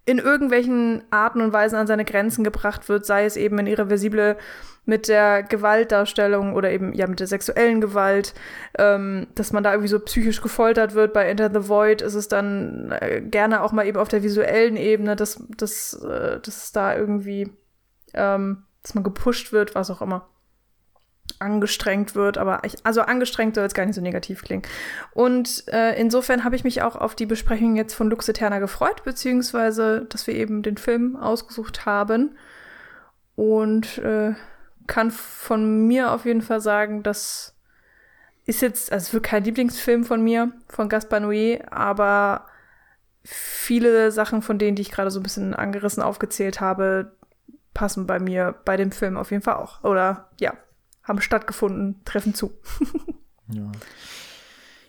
in 0.05 0.17
irgendwelchen 0.17 1.03
Arten 1.11 1.41
und 1.41 1.53
Weisen 1.53 1.77
an 1.77 1.87
seine 1.87 2.03
Grenzen 2.03 2.43
gebracht 2.43 2.89
wird, 2.89 3.05
sei 3.05 3.25
es 3.25 3.37
eben 3.37 3.57
in 3.59 3.67
irreversible 3.67 4.37
mit 4.85 5.07
der 5.07 5.43
Gewaltdarstellung 5.43 6.55
oder 6.55 6.71
eben 6.71 6.91
ja 6.93 7.07
mit 7.07 7.21
der 7.21 7.27
sexuellen 7.27 7.79
Gewalt, 7.79 8.33
ähm, 8.77 9.27
dass 9.35 9.53
man 9.53 9.63
da 9.63 9.71
irgendwie 9.71 9.87
so 9.87 9.99
psychisch 9.99 10.41
gefoltert 10.41 10.93
wird. 10.93 11.13
Bei 11.13 11.25
Enter 11.25 11.49
the 11.49 11.69
Void 11.69 12.01
ist 12.01 12.15
es 12.15 12.27
dann 12.27 12.91
äh, 12.91 13.21
gerne 13.21 13.61
auch 13.61 13.71
mal 13.71 13.87
eben 13.87 13.97
auf 13.97 14.09
der 14.09 14.23
visuellen 14.23 14.75
Ebene, 14.75 15.15
dass, 15.15 15.41
dass, 15.55 15.93
äh, 16.03 16.41
dass 16.41 16.73
da 16.73 16.97
irgendwie, 16.97 17.49
ähm, 18.13 18.65
dass 18.81 18.95
man 18.95 19.05
gepusht 19.05 19.53
wird, 19.53 19.73
was 19.73 19.89
auch 19.89 20.01
immer 20.01 20.32
angestrengt 21.39 22.15
wird, 22.15 22.38
aber 22.38 22.62
ich, 22.63 22.75
also 22.83 23.01
angestrengt 23.01 23.55
soll 23.55 23.63
jetzt 23.63 23.75
gar 23.75 23.86
nicht 23.86 23.95
so 23.95 24.01
negativ 24.01 24.43
klingen. 24.43 24.63
Und 25.13 25.67
äh, 25.67 25.99
insofern 25.99 26.43
habe 26.43 26.55
ich 26.55 26.63
mich 26.63 26.81
auch 26.81 26.95
auf 26.95 27.15
die 27.15 27.25
Besprechung 27.25 27.75
jetzt 27.75 27.93
von 27.93 28.09
Lux 28.09 28.27
Eterna 28.27 28.59
gefreut, 28.59 29.03
beziehungsweise, 29.03 30.05
dass 30.09 30.27
wir 30.27 30.36
eben 30.36 30.63
den 30.63 30.77
Film 30.77 31.15
ausgesucht 31.15 31.86
haben. 31.86 32.38
Und 33.36 33.97
äh, 33.99 34.33
kann 34.88 35.12
von 35.12 35.88
mir 35.88 36.12
auf 36.12 36.25
jeden 36.25 36.41
Fall 36.41 36.62
sagen, 36.62 37.03
das 37.03 37.55
ist 38.45 38.62
jetzt, 38.62 38.91
also 38.91 39.03
es 39.03 39.13
wird 39.13 39.23
kein 39.23 39.43
Lieblingsfilm 39.43 40.03
von 40.03 40.21
mir, 40.21 40.51
von 40.67 40.89
Gaspar 40.89 41.19
Noé, 41.19 41.65
aber 41.71 42.47
viele 43.23 44.12
Sachen 44.12 44.41
von 44.41 44.59
denen, 44.59 44.75
die 44.75 44.81
ich 44.81 44.91
gerade 44.91 45.09
so 45.09 45.19
ein 45.19 45.23
bisschen 45.23 45.53
angerissen 45.53 46.03
aufgezählt 46.03 46.59
habe, 46.59 47.13
passen 47.73 48.05
bei 48.05 48.19
mir 48.19 48.53
bei 48.65 48.77
dem 48.77 48.91
Film 48.91 49.17
auf 49.17 49.31
jeden 49.31 49.43
Fall 49.43 49.55
auch. 49.55 49.83
Oder 49.83 50.29
ja, 50.39 50.53
haben 51.03 51.21
stattgefunden, 51.21 52.01
treffen 52.05 52.33
zu. 52.33 52.53
ja. 53.53 53.71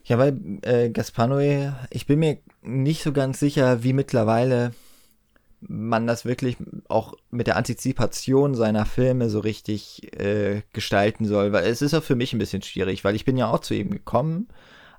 Ja, 0.07 0.19
weil 0.19 0.39
äh, 0.63 0.91
Gaspanoe, 0.91 1.75
ich 1.91 2.07
bin 2.07 2.19
mir 2.19 2.39
nicht 2.61 3.03
so 3.03 3.13
ganz 3.13 3.41
sicher, 3.41 3.83
wie 3.83 3.95
mittlerweile 3.95 4.73
man 5.61 6.07
das 6.07 6.27
wirklich 6.27 6.59
auch 6.89 7.15
mit 7.31 7.47
der 7.47 7.57
Antizipation 7.57 8.55
seiner 8.55 8.85
Filme 8.85 9.31
so 9.31 9.41
richtig 9.41 10.13
äh, 10.21 10.63
gestalten 10.75 11.25
soll, 11.25 11.53
weil 11.53 11.65
es 11.65 11.81
ist 11.81 11.95
auch 11.95 12.03
für 12.03 12.17
mich 12.17 12.35
ein 12.35 12.39
bisschen 12.39 12.61
schwierig, 12.61 13.03
weil 13.03 13.15
ich 13.15 13.25
bin 13.25 13.39
ja 13.39 13.51
auch 13.51 13.61
zu 13.61 13.75
ihm 13.75 13.91
gekommen, 13.91 14.49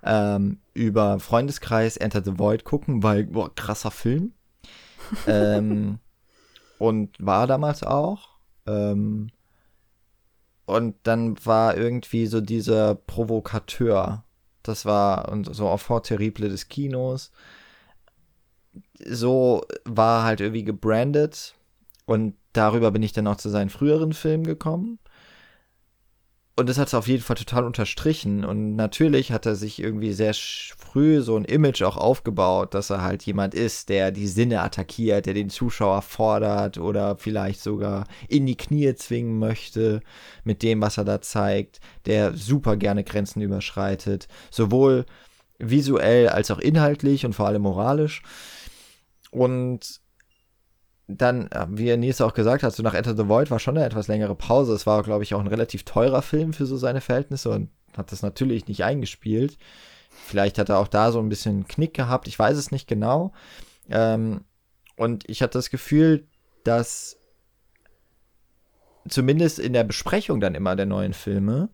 ähm, 0.04 0.60
über 0.73 1.19
Freundeskreis 1.19 1.97
Enter 1.97 2.23
the 2.23 2.38
Void 2.38 2.63
gucken, 2.63 3.04
weil, 3.04 3.25
boah, 3.25 3.54
krasser 3.54 3.91
Film. 3.91 4.34
ähm, 5.28 5.99
und 6.80 7.15
war 7.19 7.45
damals 7.45 7.84
auch. 7.84 8.30
Ähm, 8.65 9.30
und 10.65 10.95
dann 11.04 11.36
war 11.45 11.78
irgendwie 11.78 12.28
so 12.28 12.41
dieser 12.41 12.95
Provokateur. 12.95 14.23
Das 14.63 14.86
war 14.86 15.30
und 15.32 15.54
so 15.56 15.69
Enfant 15.69 16.06
terrible 16.06 16.49
des 16.49 16.67
Kinos. 16.69 17.32
So 18.99 19.63
war 19.84 20.23
halt 20.23 20.41
irgendwie 20.41 20.63
gebrandet. 20.63 21.54
Und 22.06 22.36
darüber 22.54 22.91
bin 22.91 23.04
ich 23.04 23.13
dann 23.13 23.28
auch 23.28 23.38
zu 23.38 23.49
seinen 23.49 23.69
früheren 23.69 24.13
Filmen 24.13 24.43
gekommen. 24.43 24.99
Und 26.58 26.70
das 26.70 26.78
hat 26.78 26.88
es 26.88 26.94
auf 26.94 27.10
jeden 27.10 27.22
Fall 27.22 27.36
total 27.36 27.65
unterstrichen. 27.65 28.46
Und 28.46 28.78
natürlich 28.78 29.34
hat 29.34 29.46
er 29.46 29.56
sich 29.56 29.80
irgendwie 29.80 30.13
sehr 30.13 30.34
früh 30.34 31.22
so 31.22 31.36
ein 31.36 31.44
Image 31.44 31.82
auch 31.82 31.98
aufgebaut, 31.98 32.74
dass 32.74 32.89
er 32.89 33.02
halt 33.02 33.24
jemand 33.24 33.54
ist, 33.54 33.89
der 33.89 34.12
die 34.12 34.28
Sinne 34.28 34.62
attackiert, 34.62 35.26
der 35.26 35.34
den 35.34 35.50
Zuschauer 35.50 36.02
fordert 36.02 36.78
oder 36.78 37.18
vielleicht 37.18 37.62
sogar 37.62 38.06
in 38.30 38.46
die 38.46 38.56
Knie 38.56 38.96
zwingen 38.96 39.38
möchte 39.38 40.00
mit 40.46 40.63
dem, 40.63 40.80
was 40.80 40.98
er 40.98 41.04
da 41.04 41.20
zeigt, 41.20 41.82
der 42.06 42.34
super 42.34 42.78
gerne 42.78 43.04
Grenzen 43.04 43.41
überschreitet, 43.41 44.30
sowohl 44.50 45.06
visuell 45.60 46.30
als 46.30 46.52
auch 46.52 46.60
inhaltlich 46.60 47.26
und 47.26 47.34
vor 47.34 47.48
allem 47.48 47.63
moralisch. 47.63 48.22
Und 49.30 50.00
dann, 51.08 51.52
äh, 51.52 51.68
wie 51.70 51.96
Nils 51.98 52.22
auch 52.22 52.34
gesagt 52.34 52.63
hat, 52.63 52.76
so 52.76 52.84
nach 52.84 52.94
Enter 52.94 53.15
the 53.15 53.28
Void 53.28 53.52
war 53.52 53.60
schon 53.60 53.78
eine 53.78 53.86
etwas 53.86 54.08
längere 54.08 54.36
Pause. 54.36 54.74
Es 54.74 54.88
war, 54.88 55.04
glaube 55.04 55.24
ich, 55.24 55.34
auch 55.34 55.39
ein 55.39 55.48
relativ 55.48 55.84
teurer 55.84 56.22
Film 56.22 56.54
für 56.54 56.65
so 56.65 56.78
seine 56.78 57.02
Verhältnisse 57.02 57.52
und 57.52 57.70
hat 57.96 58.12
das 58.12 58.22
natürlich 58.22 58.68
nicht 58.68 58.84
eingespielt. 58.84 59.58
Vielleicht 60.10 60.58
hat 60.58 60.70
er 60.70 60.80
auch 60.80 60.88
da 60.88 61.12
so 61.12 61.20
ein 61.20 61.30
bisschen 61.30 61.68
Knick 61.68 61.94
gehabt, 61.94 62.28
ich 62.28 62.39
weiß 62.39 62.58
es 62.58 62.72
nicht 62.72 62.88
genau. 62.88 63.34
Ähm, 63.89 64.41
und 64.98 65.30
ich 65.30 65.41
hatte 65.41 65.58
das 65.58 65.70
Gefühl, 65.70 66.28
dass 66.63 67.18
zumindest 69.08 69.60
in 69.60 69.74
der 69.74 69.84
Besprechung 69.84 70.39
dann 70.39 70.56
immer 70.56 70.76
der 70.76 70.88
neuen 70.88 71.13
Filme 71.13 71.70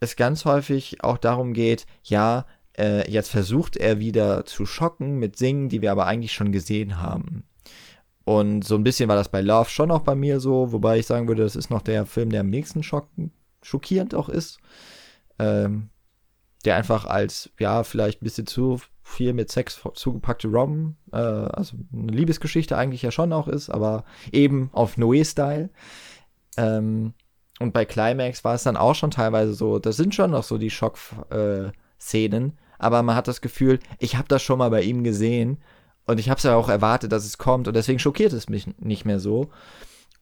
es 0.00 0.16
ganz 0.16 0.44
häufig 0.44 1.02
auch 1.02 1.18
darum 1.18 1.52
geht, 1.52 1.86
ja, 2.02 2.46
äh, 2.76 3.10
jetzt 3.10 3.30
versucht 3.30 3.76
er 3.76 3.98
wieder 3.98 4.44
zu 4.44 4.66
schocken 4.66 5.18
mit 5.18 5.36
Singen, 5.36 5.68
die 5.68 5.82
wir 5.82 5.92
aber 5.92 6.06
eigentlich 6.06 6.32
schon 6.32 6.52
gesehen 6.52 7.00
haben. 7.00 7.44
Und 8.24 8.64
so 8.64 8.74
ein 8.74 8.84
bisschen 8.84 9.08
war 9.08 9.16
das 9.16 9.28
bei 9.28 9.42
Love 9.42 9.68
schon 9.68 9.90
auch 9.90 10.00
bei 10.00 10.14
mir 10.14 10.40
so, 10.40 10.72
wobei 10.72 10.98
ich 10.98 11.06
sagen 11.06 11.28
würde, 11.28 11.42
das 11.42 11.56
ist 11.56 11.70
noch 11.70 11.82
der 11.82 12.06
Film, 12.06 12.30
der 12.30 12.40
am 12.40 12.50
nächsten 12.50 12.82
schocken, 12.82 13.32
schockierend 13.62 14.14
auch 14.14 14.28
ist. 14.28 14.58
Ähm, 15.38 15.90
der 16.64 16.76
einfach 16.76 17.04
als, 17.04 17.50
ja, 17.58 17.84
vielleicht 17.84 18.22
ein 18.22 18.24
bisschen 18.24 18.46
zu 18.46 18.80
viel 19.02 19.34
mit 19.34 19.50
Sex 19.50 19.80
zugepackte 19.94 20.48
Rom, 20.48 20.96
äh, 21.12 21.16
also 21.16 21.76
eine 21.92 22.12
Liebesgeschichte 22.12 22.76
eigentlich 22.76 23.02
ja 23.02 23.10
schon 23.10 23.32
auch 23.32 23.48
ist, 23.48 23.68
aber 23.68 24.04
eben 24.32 24.70
auf 24.72 24.96
Noé-Style. 24.96 25.68
Ähm, 26.56 27.12
und 27.60 27.72
bei 27.72 27.84
Climax 27.84 28.44
war 28.44 28.54
es 28.54 28.62
dann 28.62 28.76
auch 28.76 28.94
schon 28.94 29.10
teilweise 29.10 29.54
so, 29.54 29.78
das 29.78 29.96
sind 29.96 30.14
schon 30.14 30.30
noch 30.30 30.42
so 30.42 30.56
die 30.58 30.70
Schock-Szenen, 30.70 32.48
äh, 32.48 32.52
aber 32.78 33.02
man 33.02 33.14
hat 33.14 33.28
das 33.28 33.40
Gefühl, 33.40 33.78
ich 33.98 34.16
habe 34.16 34.28
das 34.28 34.42
schon 34.42 34.58
mal 34.58 34.70
bei 34.70 34.82
ihm 34.82 35.04
gesehen 35.04 35.58
und 36.06 36.20
ich 36.20 36.28
habe 36.28 36.38
es 36.38 36.44
ja 36.44 36.54
auch 36.56 36.68
erwartet, 36.68 37.12
dass 37.12 37.24
es 37.24 37.38
kommt 37.38 37.68
und 37.68 37.74
deswegen 37.74 37.98
schockiert 37.98 38.32
es 38.32 38.48
mich 38.48 38.66
nicht 38.78 39.04
mehr 39.04 39.20
so. 39.20 39.50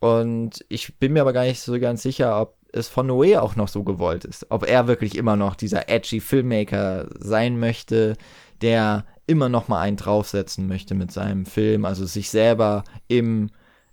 Und 0.01 0.65
ich 0.69 0.99
bin 0.99 1.13
mir 1.13 1.21
aber 1.21 1.33
gar 1.33 1.45
nicht 1.45 1.61
so 1.61 1.79
ganz 1.79 2.03
sicher, 2.03 2.41
ob 2.41 2.57
es 2.73 2.89
von 2.89 3.09
Noé 3.09 3.39
auch 3.39 3.55
noch 3.57 3.69
so 3.69 3.85
gewollt 3.85 4.25
ist. 4.25 4.47
Ob 4.51 4.67
er 4.67 4.89
wirklich 4.89 5.17
immer 5.17 5.37
noch 5.37 5.55
dieser 5.55 5.89
edgy 5.89 6.21
Filmmaker 6.21 7.09
sein 7.19 7.59
möchte, 7.59 8.17
der 8.63 9.05
immer 9.27 9.49
noch 9.49 9.69
mal 9.69 9.81
einen 9.81 9.97
draufsetzen 9.97 10.67
möchte 10.67 10.95
mit 10.95 11.13
seinem 11.13 11.47
Film, 11.47 11.85
also 11.85 12.05
sich 12.07 12.31
selber 12.31 12.85
im 13.09 13.51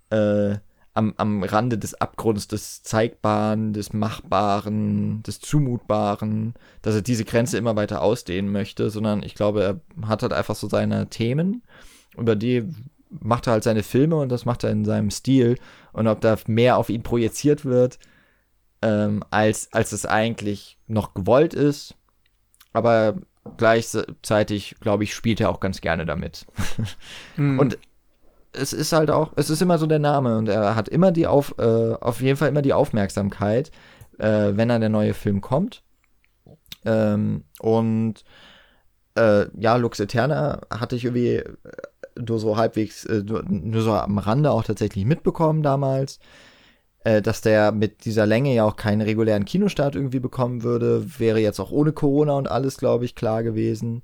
äh, 0.09 0.55
am, 0.99 1.13
am 1.15 1.43
Rande 1.43 1.77
des 1.77 1.95
Abgrunds 1.95 2.49
des 2.49 2.83
Zeigbaren, 2.83 3.71
des 3.71 3.93
Machbaren, 3.93 5.23
des 5.23 5.39
Zumutbaren, 5.39 6.53
dass 6.81 6.95
er 6.95 7.01
diese 7.01 7.23
Grenze 7.23 7.57
immer 7.57 7.77
weiter 7.77 8.01
ausdehnen 8.01 8.51
möchte, 8.51 8.89
sondern 8.89 9.23
ich 9.23 9.33
glaube, 9.33 9.63
er 9.63 10.07
hat 10.07 10.23
halt 10.23 10.33
einfach 10.33 10.55
so 10.55 10.67
seine 10.67 11.09
Themen, 11.09 11.63
über 12.17 12.35
die 12.35 12.67
macht 13.09 13.47
er 13.47 13.53
halt 13.53 13.63
seine 13.63 13.81
Filme 13.81 14.17
und 14.17 14.29
das 14.29 14.45
macht 14.45 14.63
er 14.63 14.71
in 14.71 14.85
seinem 14.85 15.09
Stil. 15.09 15.55
Und 15.93 16.07
ob 16.07 16.21
da 16.21 16.37
mehr 16.47 16.77
auf 16.77 16.89
ihn 16.89 17.01
projiziert 17.01 17.65
wird, 17.65 17.97
ähm, 18.81 19.23
als, 19.31 19.69
als 19.71 19.93
es 19.93 20.05
eigentlich 20.05 20.77
noch 20.87 21.13
gewollt 21.13 21.53
ist. 21.53 21.95
Aber 22.73 23.15
gleichzeitig, 23.57 24.75
glaube 24.79 25.05
ich, 25.05 25.15
spielt 25.15 25.39
er 25.39 25.49
auch 25.49 25.59
ganz 25.59 25.81
gerne 25.81 26.05
damit. 26.05 26.45
mhm. 27.37 27.57
Und 27.57 27.77
es 28.53 28.73
ist 28.73 28.93
halt 28.93 29.11
auch, 29.11 29.33
es 29.35 29.49
ist 29.49 29.61
immer 29.61 29.77
so 29.77 29.85
der 29.85 29.99
Name 29.99 30.37
und 30.37 30.49
er 30.49 30.75
hat 30.75 30.89
immer 30.89 31.11
die 31.11 31.27
auf, 31.27 31.55
äh, 31.59 31.93
auf 31.93 32.21
jeden 32.21 32.37
Fall 32.37 32.49
immer 32.49 32.61
die 32.61 32.73
Aufmerksamkeit, 32.73 33.71
äh, 34.17 34.51
wenn 34.53 34.69
dann 34.69 34.81
der 34.81 34.89
neue 34.89 35.13
Film 35.13 35.41
kommt. 35.41 35.83
Ähm, 36.85 37.43
und 37.59 38.23
äh, 39.15 39.45
ja, 39.59 39.75
Lux 39.75 39.99
Eterna 39.99 40.61
hatte 40.71 40.95
ich 40.95 41.05
irgendwie 41.05 41.35
äh, 41.35 41.53
nur 42.19 42.39
so 42.39 42.57
halbwegs, 42.57 43.05
äh, 43.05 43.23
nur 43.23 43.81
so 43.81 43.93
am 43.93 44.17
Rande 44.17 44.51
auch 44.51 44.63
tatsächlich 44.63 45.05
mitbekommen 45.05 45.61
damals, 45.61 46.19
äh, 47.03 47.21
dass 47.21 47.41
der 47.41 47.71
mit 47.71 48.05
dieser 48.05 48.25
Länge 48.25 48.53
ja 48.53 48.65
auch 48.65 48.75
keinen 48.75 49.01
regulären 49.01 49.45
Kinostart 49.45 49.95
irgendwie 49.95 50.19
bekommen 50.19 50.63
würde. 50.63 51.19
Wäre 51.19 51.39
jetzt 51.39 51.59
auch 51.59 51.71
ohne 51.71 51.91
Corona 51.91 52.33
und 52.33 52.49
alles, 52.49 52.77
glaube 52.77 53.05
ich, 53.05 53.15
klar 53.15 53.43
gewesen. 53.43 54.03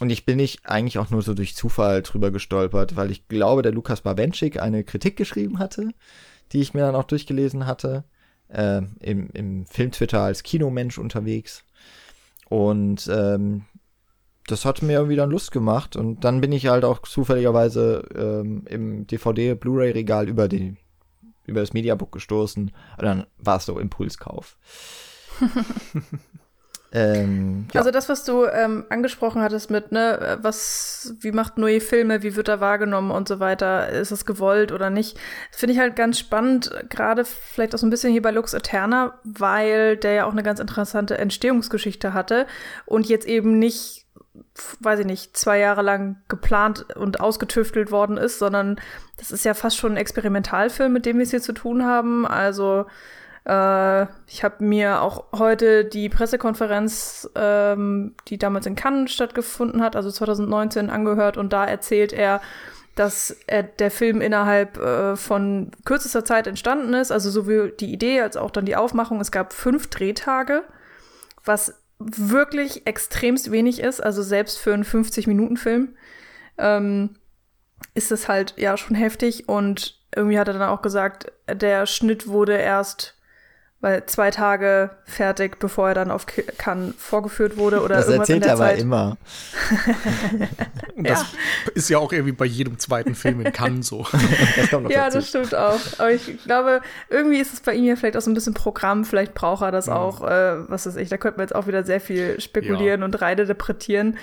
Und 0.00 0.10
ich 0.10 0.24
bin 0.24 0.36
nicht 0.36 0.66
eigentlich 0.66 0.98
auch 0.98 1.10
nur 1.10 1.22
so 1.22 1.34
durch 1.34 1.54
Zufall 1.54 2.02
drüber 2.02 2.30
gestolpert, 2.30 2.96
weil 2.96 3.10
ich 3.10 3.28
glaube, 3.28 3.62
der 3.62 3.72
Lukas 3.72 4.00
Bawenschik 4.00 4.60
eine 4.60 4.82
Kritik 4.82 5.16
geschrieben 5.16 5.58
hatte, 5.58 5.90
die 6.52 6.60
ich 6.60 6.74
mir 6.74 6.80
dann 6.80 6.96
auch 6.96 7.04
durchgelesen 7.04 7.66
hatte. 7.66 8.04
Äh, 8.48 8.82
im, 9.00 9.30
im 9.30 9.66
Film-Twitter 9.66 10.20
als 10.20 10.42
Kinomensch 10.42 10.98
unterwegs. 10.98 11.64
Und 12.48 13.08
ähm, 13.12 13.64
das 14.46 14.64
hat 14.64 14.82
mir 14.82 14.94
irgendwie 14.94 15.16
dann 15.16 15.30
Lust 15.30 15.50
gemacht. 15.50 15.96
Und 15.96 16.24
dann 16.24 16.40
bin 16.40 16.52
ich 16.52 16.66
halt 16.66 16.84
auch 16.84 17.00
zufälligerweise 17.02 18.04
ähm, 18.14 18.64
im 18.66 19.06
DVD-Blu-ray-Regal 19.06 20.28
über, 20.28 20.48
über 20.50 21.60
das 21.60 21.72
Mediabook 21.72 22.12
gestoßen. 22.12 22.64
Und 22.98 23.04
dann 23.04 23.26
war 23.38 23.56
es 23.56 23.66
so 23.66 23.78
Impulskauf. 23.78 24.58
Ähm, 26.94 27.66
ja. 27.72 27.80
Also 27.80 27.90
das, 27.90 28.08
was 28.08 28.24
du 28.24 28.46
ähm, 28.46 28.84
angesprochen 28.88 29.42
hattest 29.42 29.68
mit, 29.68 29.90
ne, 29.90 30.38
was, 30.40 31.12
wie 31.18 31.32
macht 31.32 31.58
neue 31.58 31.80
Filme, 31.80 32.22
wie 32.22 32.36
wird 32.36 32.46
er 32.46 32.60
wahrgenommen 32.60 33.10
und 33.10 33.26
so 33.26 33.40
weiter, 33.40 33.88
ist 33.88 34.12
es 34.12 34.24
gewollt 34.24 34.70
oder 34.70 34.90
nicht, 34.90 35.18
finde 35.50 35.72
ich 35.72 35.80
halt 35.80 35.96
ganz 35.96 36.20
spannend, 36.20 36.72
gerade 36.90 37.24
vielleicht 37.24 37.74
auch 37.74 37.78
so 37.78 37.86
ein 37.86 37.90
bisschen 37.90 38.12
hier 38.12 38.22
bei 38.22 38.30
Lux 38.30 38.54
Eterna, 38.54 39.18
weil 39.24 39.96
der 39.96 40.12
ja 40.12 40.24
auch 40.24 40.32
eine 40.32 40.44
ganz 40.44 40.60
interessante 40.60 41.18
Entstehungsgeschichte 41.18 42.14
hatte 42.14 42.46
und 42.86 43.08
jetzt 43.08 43.26
eben 43.26 43.58
nicht, 43.58 44.06
weiß 44.78 45.00
ich 45.00 45.06
nicht, 45.06 45.36
zwei 45.36 45.58
Jahre 45.58 45.82
lang 45.82 46.22
geplant 46.28 46.94
und 46.94 47.18
ausgetüftelt 47.18 47.90
worden 47.90 48.16
ist, 48.18 48.38
sondern 48.38 48.80
das 49.16 49.32
ist 49.32 49.44
ja 49.44 49.54
fast 49.54 49.78
schon 49.78 49.94
ein 49.94 49.98
Experimentalfilm, 49.98 50.92
mit 50.92 51.06
dem 51.06 51.16
wir 51.16 51.24
es 51.24 51.30
hier 51.30 51.42
zu 51.42 51.54
tun 51.54 51.84
haben. 51.84 52.24
Also 52.24 52.86
äh, 53.44 54.06
ich 54.26 54.42
habe 54.42 54.64
mir 54.64 55.02
auch 55.02 55.24
heute 55.32 55.84
die 55.84 56.08
Pressekonferenz, 56.08 57.28
ähm, 57.34 58.14
die 58.28 58.38
damals 58.38 58.66
in 58.66 58.74
Cannes 58.74 59.12
stattgefunden 59.12 59.82
hat, 59.82 59.96
also 59.96 60.10
2019, 60.10 60.90
angehört 60.90 61.36
und 61.36 61.52
da 61.52 61.64
erzählt 61.64 62.12
er, 62.12 62.40
dass 62.94 63.36
er, 63.46 63.64
der 63.64 63.90
Film 63.90 64.20
innerhalb 64.20 64.78
äh, 64.78 65.16
von 65.16 65.72
kürzester 65.84 66.24
Zeit 66.24 66.46
entstanden 66.46 66.94
ist, 66.94 67.10
also 67.10 67.28
sowohl 67.28 67.72
die 67.72 67.92
Idee 67.92 68.20
als 68.20 68.36
auch 68.36 68.50
dann 68.50 68.66
die 68.66 68.76
Aufmachung. 68.76 69.20
Es 69.20 69.32
gab 69.32 69.52
fünf 69.52 69.88
Drehtage, 69.88 70.62
was 71.44 71.82
wirklich 71.98 72.86
extremst 72.86 73.50
wenig 73.50 73.80
ist, 73.80 74.02
also 74.02 74.22
selbst 74.22 74.58
für 74.58 74.72
einen 74.72 74.84
50-Minuten-Film 74.84 75.96
ähm, 76.58 77.16
ist 77.94 78.12
es 78.12 78.28
halt 78.28 78.54
ja 78.56 78.76
schon 78.76 78.96
heftig 78.96 79.48
und 79.48 80.00
irgendwie 80.14 80.38
hat 80.38 80.48
er 80.48 80.54
dann 80.54 80.68
auch 80.68 80.82
gesagt, 80.82 81.32
der 81.48 81.86
Schnitt 81.86 82.28
wurde 82.28 82.56
erst 82.56 83.16
weil 83.84 84.06
zwei 84.06 84.30
Tage 84.30 84.88
fertig, 85.04 85.58
bevor 85.58 85.88
er 85.88 85.94
dann 85.94 86.10
auf 86.10 86.24
Cannes 86.24 86.94
vorgeführt 86.96 87.58
wurde 87.58 87.82
oder 87.82 87.96
das 87.96 88.06
irgendwas 88.06 88.30
erzählt 88.30 88.36
in 88.36 88.42
der 88.42 88.50
er 88.50 88.54
aber 88.54 88.70
Zeit. 88.70 88.80
immer. 88.80 89.16
Und 90.96 91.06
das 91.06 91.20
ja. 91.20 91.26
ist 91.74 91.90
ja 91.90 91.98
auch 91.98 92.10
irgendwie 92.10 92.32
bei 92.32 92.46
jedem 92.46 92.78
zweiten 92.78 93.14
Film 93.14 93.42
in 93.42 93.52
Cannes 93.52 93.88
so. 93.88 94.06
das 94.56 94.70
ja, 94.70 95.04
dazu. 95.04 95.18
das 95.18 95.28
stimmt 95.28 95.54
auch. 95.54 95.78
Aber 95.98 96.10
ich 96.12 96.42
glaube, 96.44 96.80
irgendwie 97.10 97.38
ist 97.38 97.52
es 97.52 97.60
bei 97.60 97.74
ihm 97.74 97.84
ja 97.84 97.96
vielleicht 97.96 98.16
auch 98.16 98.22
so 98.22 98.30
ein 98.30 98.34
bisschen 98.34 98.54
Programm. 98.54 99.04
Vielleicht 99.04 99.34
braucht 99.34 99.60
er 99.60 99.70
das 99.70 99.84
ja. 99.84 99.96
auch, 99.96 100.22
äh, 100.22 100.66
was 100.70 100.86
weiß 100.86 100.96
ich. 100.96 101.10
Da 101.10 101.18
könnte 101.18 101.36
man 101.36 101.44
jetzt 101.44 101.54
auch 101.54 101.66
wieder 101.66 101.84
sehr 101.84 102.00
viel 102.00 102.40
spekulieren 102.40 103.00
ja. 103.00 103.04
und 103.04 103.20
reininterpretieren. 103.20 104.16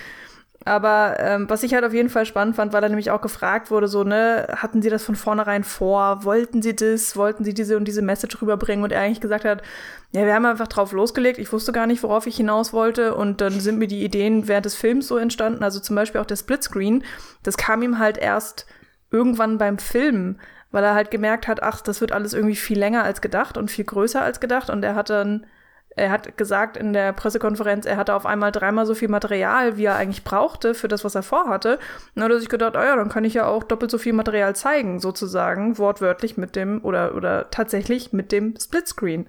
Aber 0.64 1.16
ähm, 1.20 1.50
was 1.50 1.64
ich 1.64 1.74
halt 1.74 1.84
auf 1.84 1.94
jeden 1.94 2.10
Fall 2.10 2.26
spannend 2.26 2.56
fand, 2.56 2.72
weil 2.72 2.84
er 2.84 2.90
nämlich 2.90 3.10
auch 3.10 3.22
gefragt 3.22 3.72
wurde, 3.72 3.88
so, 3.88 4.04
ne, 4.04 4.48
hatten 4.56 4.82
sie 4.84 4.92
das 4.92 5.04
von 5.04 5.16
vornherein 5.16 5.64
vor? 5.64 6.24
Wollten 6.24 6.62
sie 6.62 6.76
das? 6.76 7.16
Wollten 7.16 7.44
sie 7.44 7.56
diese 7.56 7.78
und 7.78 7.86
diese 7.86 8.04
Message 8.04 8.40
rüberbringen? 8.42 8.84
Und 8.84 8.92
er 8.92 9.02
eigentlich 9.02 9.22
gesagt 9.22 9.44
hat, 9.44 9.64
ja, 10.12 10.26
wir 10.26 10.36
haben 10.36 10.46
einfach 10.46 10.68
drauf 10.68 10.92
losgelegt. 10.92 11.40
Ich 11.40 11.52
wusste 11.52 11.72
gar 11.72 11.88
nicht, 11.88 12.04
worauf 12.04 12.28
ich 12.28 12.38
hinaus 12.38 12.74
wollte. 12.74 13.16
Und 13.16 13.42
dann 13.42 13.60
sind 13.60 13.80
mir 13.80 13.88
die 13.88 14.04
Ideen 14.04 14.48
während 14.48 14.66
des 14.66 14.76
Films 14.76 15.08
so 15.08 15.18
entstanden. 15.18 15.64
Also 15.64 15.80
zum 15.80 15.96
Beispiel 15.96 16.22
auch 16.22 16.26
der 16.26 16.36
Splitscreen. 16.36 17.04
Das 17.42 17.58
kam 17.58 17.82
ihm 17.82 17.98
halt 17.98 18.20
erst 18.20 18.68
irgendwann 19.10 19.58
beim 19.58 19.80
Filmen, 19.80 20.40
weil 20.70 20.84
er 20.84 20.94
halt 20.94 21.10
gemerkt 21.10 21.48
hat, 21.48 21.64
ach, 21.64 21.82
das 21.82 22.02
wird 22.02 22.12
alles 22.12 22.34
irgendwie 22.34 22.56
viel 22.56 22.78
länger 22.78 23.04
als 23.04 23.22
gedacht 23.22 23.58
und 23.58 23.72
viel 23.72 23.86
größer 23.86 24.22
als 24.22 24.40
gedacht. 24.40 24.70
Und 24.70 24.84
er 24.84 24.94
hat 24.94 25.10
dann 25.10 25.48
er 25.96 26.10
hat 26.10 26.38
gesagt 26.38 26.78
in 26.78 26.94
der 26.94 27.12
Pressekonferenz, 27.12 27.86
er 27.86 27.98
hatte 27.98 28.14
auf 28.14 28.26
einmal 28.26 28.52
dreimal 28.52 28.86
so 28.86 28.96
viel 28.96 29.10
Material, 29.10 29.78
wie 29.78 29.86
er 29.86 29.98
eigentlich 29.98 30.24
brauchte 30.24 30.74
für 30.74 30.88
das, 30.88 31.04
was 31.04 31.16
er 31.16 31.24
vorhatte. 31.24 31.74
Und 31.74 31.82
dann 32.16 32.26
hat 32.26 32.32
er 32.32 32.40
sich 32.40 32.50
gedacht, 32.50 32.76
oh 32.78 32.82
ja, 32.82 32.96
dann 32.96 33.10
kann 33.10 33.26
ich 33.26 33.34
ja 33.34 33.46
auch 33.46 33.64
doppelt 33.64 33.92
so 33.92 33.98
viel 33.98 34.14
Material 34.14 34.56
zeigen, 34.56 35.00
sozusagen, 35.00 35.78
wortwörtlich 35.78 36.38
mit 36.38 36.56
dem 36.56 36.84
oder, 36.84 37.16
oder 37.16 37.50
tatsächlich 37.50 38.14
mit 38.14 38.32
dem 38.32 38.56
Splitscreen. 38.58 39.28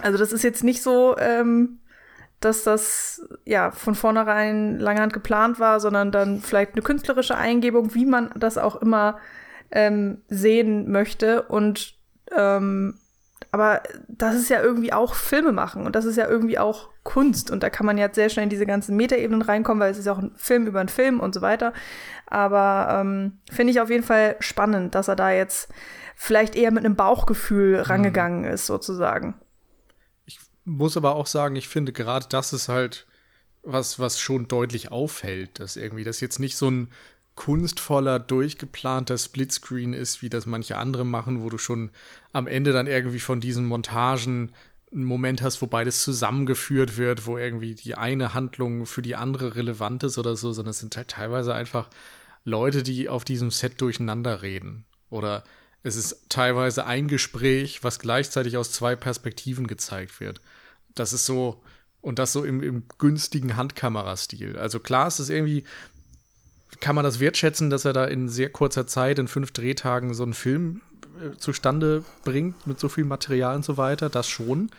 Also 0.00 0.18
das 0.18 0.32
ist 0.32 0.42
jetzt 0.42 0.64
nicht 0.64 0.82
so, 0.82 1.16
ähm, 1.18 1.78
dass 2.40 2.64
das 2.64 3.24
ja 3.44 3.70
von 3.70 3.94
vornherein 3.94 4.80
langerhand 4.80 5.12
geplant 5.12 5.60
war, 5.60 5.78
sondern 5.78 6.10
dann 6.10 6.40
vielleicht 6.40 6.72
eine 6.72 6.82
künstlerische 6.82 7.36
Eingebung, 7.36 7.94
wie 7.94 8.06
man 8.06 8.30
das 8.36 8.58
auch 8.58 8.76
immer 8.76 9.18
ähm, 9.70 10.22
sehen 10.28 10.90
möchte. 10.90 11.42
Und 11.42 11.94
ähm, 12.36 12.98
aber 13.52 13.82
das 14.08 14.34
ist 14.34 14.48
ja 14.48 14.62
irgendwie 14.62 14.94
auch 14.94 15.14
Filme 15.14 15.52
machen 15.52 15.84
und 15.84 15.94
das 15.94 16.06
ist 16.06 16.16
ja 16.16 16.26
irgendwie 16.26 16.58
auch 16.58 16.88
Kunst 17.02 17.50
und 17.50 17.62
da 17.62 17.68
kann 17.68 17.84
man 17.84 17.98
jetzt 17.98 18.14
sehr 18.14 18.30
schnell 18.30 18.44
in 18.44 18.50
diese 18.50 18.64
ganzen 18.64 18.96
Metaebenen 18.96 19.42
reinkommen, 19.42 19.78
weil 19.78 19.90
es 19.90 19.98
ist 19.98 20.06
ja 20.06 20.14
auch 20.14 20.18
ein 20.18 20.32
Film 20.36 20.66
über 20.66 20.80
einen 20.80 20.88
Film 20.88 21.20
und 21.20 21.34
so 21.34 21.42
weiter. 21.42 21.74
Aber 22.26 22.88
ähm, 22.98 23.40
finde 23.50 23.72
ich 23.72 23.80
auf 23.80 23.90
jeden 23.90 24.04
Fall 24.04 24.36
spannend, 24.40 24.94
dass 24.94 25.08
er 25.08 25.16
da 25.16 25.30
jetzt 25.30 25.70
vielleicht 26.16 26.56
eher 26.56 26.70
mit 26.70 26.84
einem 26.84 26.96
Bauchgefühl 26.96 27.76
mhm. 27.76 27.82
rangegangen 27.82 28.44
ist, 28.44 28.64
sozusagen. 28.64 29.34
Ich 30.24 30.40
muss 30.64 30.96
aber 30.96 31.14
auch 31.14 31.26
sagen, 31.26 31.54
ich 31.54 31.68
finde 31.68 31.92
gerade 31.92 32.26
das 32.30 32.54
ist 32.54 32.70
halt 32.70 33.06
was, 33.62 33.98
was 33.98 34.18
schon 34.18 34.48
deutlich 34.48 34.90
auffällt, 34.90 35.60
dass 35.60 35.76
irgendwie 35.76 36.04
das 36.04 36.20
jetzt 36.20 36.40
nicht 36.40 36.56
so 36.56 36.70
ein 36.70 36.90
kunstvoller, 37.34 38.18
durchgeplanter 38.18 39.16
Splitscreen 39.16 39.94
ist, 39.94 40.22
wie 40.22 40.28
das 40.28 40.46
manche 40.46 40.76
andere 40.76 41.04
machen, 41.04 41.42
wo 41.42 41.48
du 41.48 41.58
schon 41.58 41.90
am 42.32 42.46
Ende 42.46 42.72
dann 42.72 42.86
irgendwie 42.86 43.20
von 43.20 43.40
diesen 43.40 43.66
Montagen 43.66 44.52
einen 44.92 45.04
Moment 45.04 45.40
hast, 45.40 45.62
wo 45.62 45.66
beides 45.66 46.02
zusammengeführt 46.02 46.98
wird, 46.98 47.26
wo 47.26 47.38
irgendwie 47.38 47.74
die 47.74 47.94
eine 47.94 48.34
Handlung 48.34 48.84
für 48.84 49.02
die 49.02 49.16
andere 49.16 49.56
relevant 49.56 50.04
ist 50.04 50.18
oder 50.18 50.36
so, 50.36 50.52
sondern 50.52 50.70
es 50.70 50.80
sind 50.80 50.96
halt 50.96 51.08
teilweise 51.08 51.54
einfach 51.54 51.88
Leute, 52.44 52.82
die 52.82 53.08
auf 53.08 53.24
diesem 53.24 53.50
Set 53.50 53.80
durcheinander 53.80 54.42
reden. 54.42 54.84
Oder 55.08 55.44
es 55.82 55.96
ist 55.96 56.26
teilweise 56.28 56.86
ein 56.86 57.08
Gespräch, 57.08 57.82
was 57.82 57.98
gleichzeitig 57.98 58.56
aus 58.56 58.72
zwei 58.72 58.94
Perspektiven 58.96 59.66
gezeigt 59.66 60.20
wird. 60.20 60.40
Das 60.94 61.12
ist 61.12 61.24
so, 61.24 61.62
und 62.00 62.18
das 62.18 62.32
so 62.32 62.44
im, 62.44 62.62
im 62.62 62.84
günstigen 62.98 63.56
Handkamerastil. 63.56 64.58
Also 64.58 64.80
klar 64.80 65.08
ist 65.08 65.20
es 65.20 65.30
irgendwie 65.30 65.64
kann 66.80 66.94
man 66.94 67.04
das 67.04 67.20
wertschätzen, 67.20 67.70
dass 67.70 67.84
er 67.84 67.92
da 67.92 68.04
in 68.04 68.28
sehr 68.28 68.50
kurzer 68.50 68.86
Zeit, 68.86 69.18
in 69.18 69.28
fünf 69.28 69.52
Drehtagen, 69.52 70.14
so 70.14 70.22
einen 70.22 70.34
Film 70.34 70.80
äh, 71.20 71.36
zustande 71.36 72.04
bringt 72.24 72.66
mit 72.66 72.80
so 72.80 72.88
viel 72.88 73.04
Material 73.04 73.56
und 73.56 73.64
so 73.64 73.76
weiter? 73.76 74.08
Das 74.08 74.28
schon. 74.28 74.70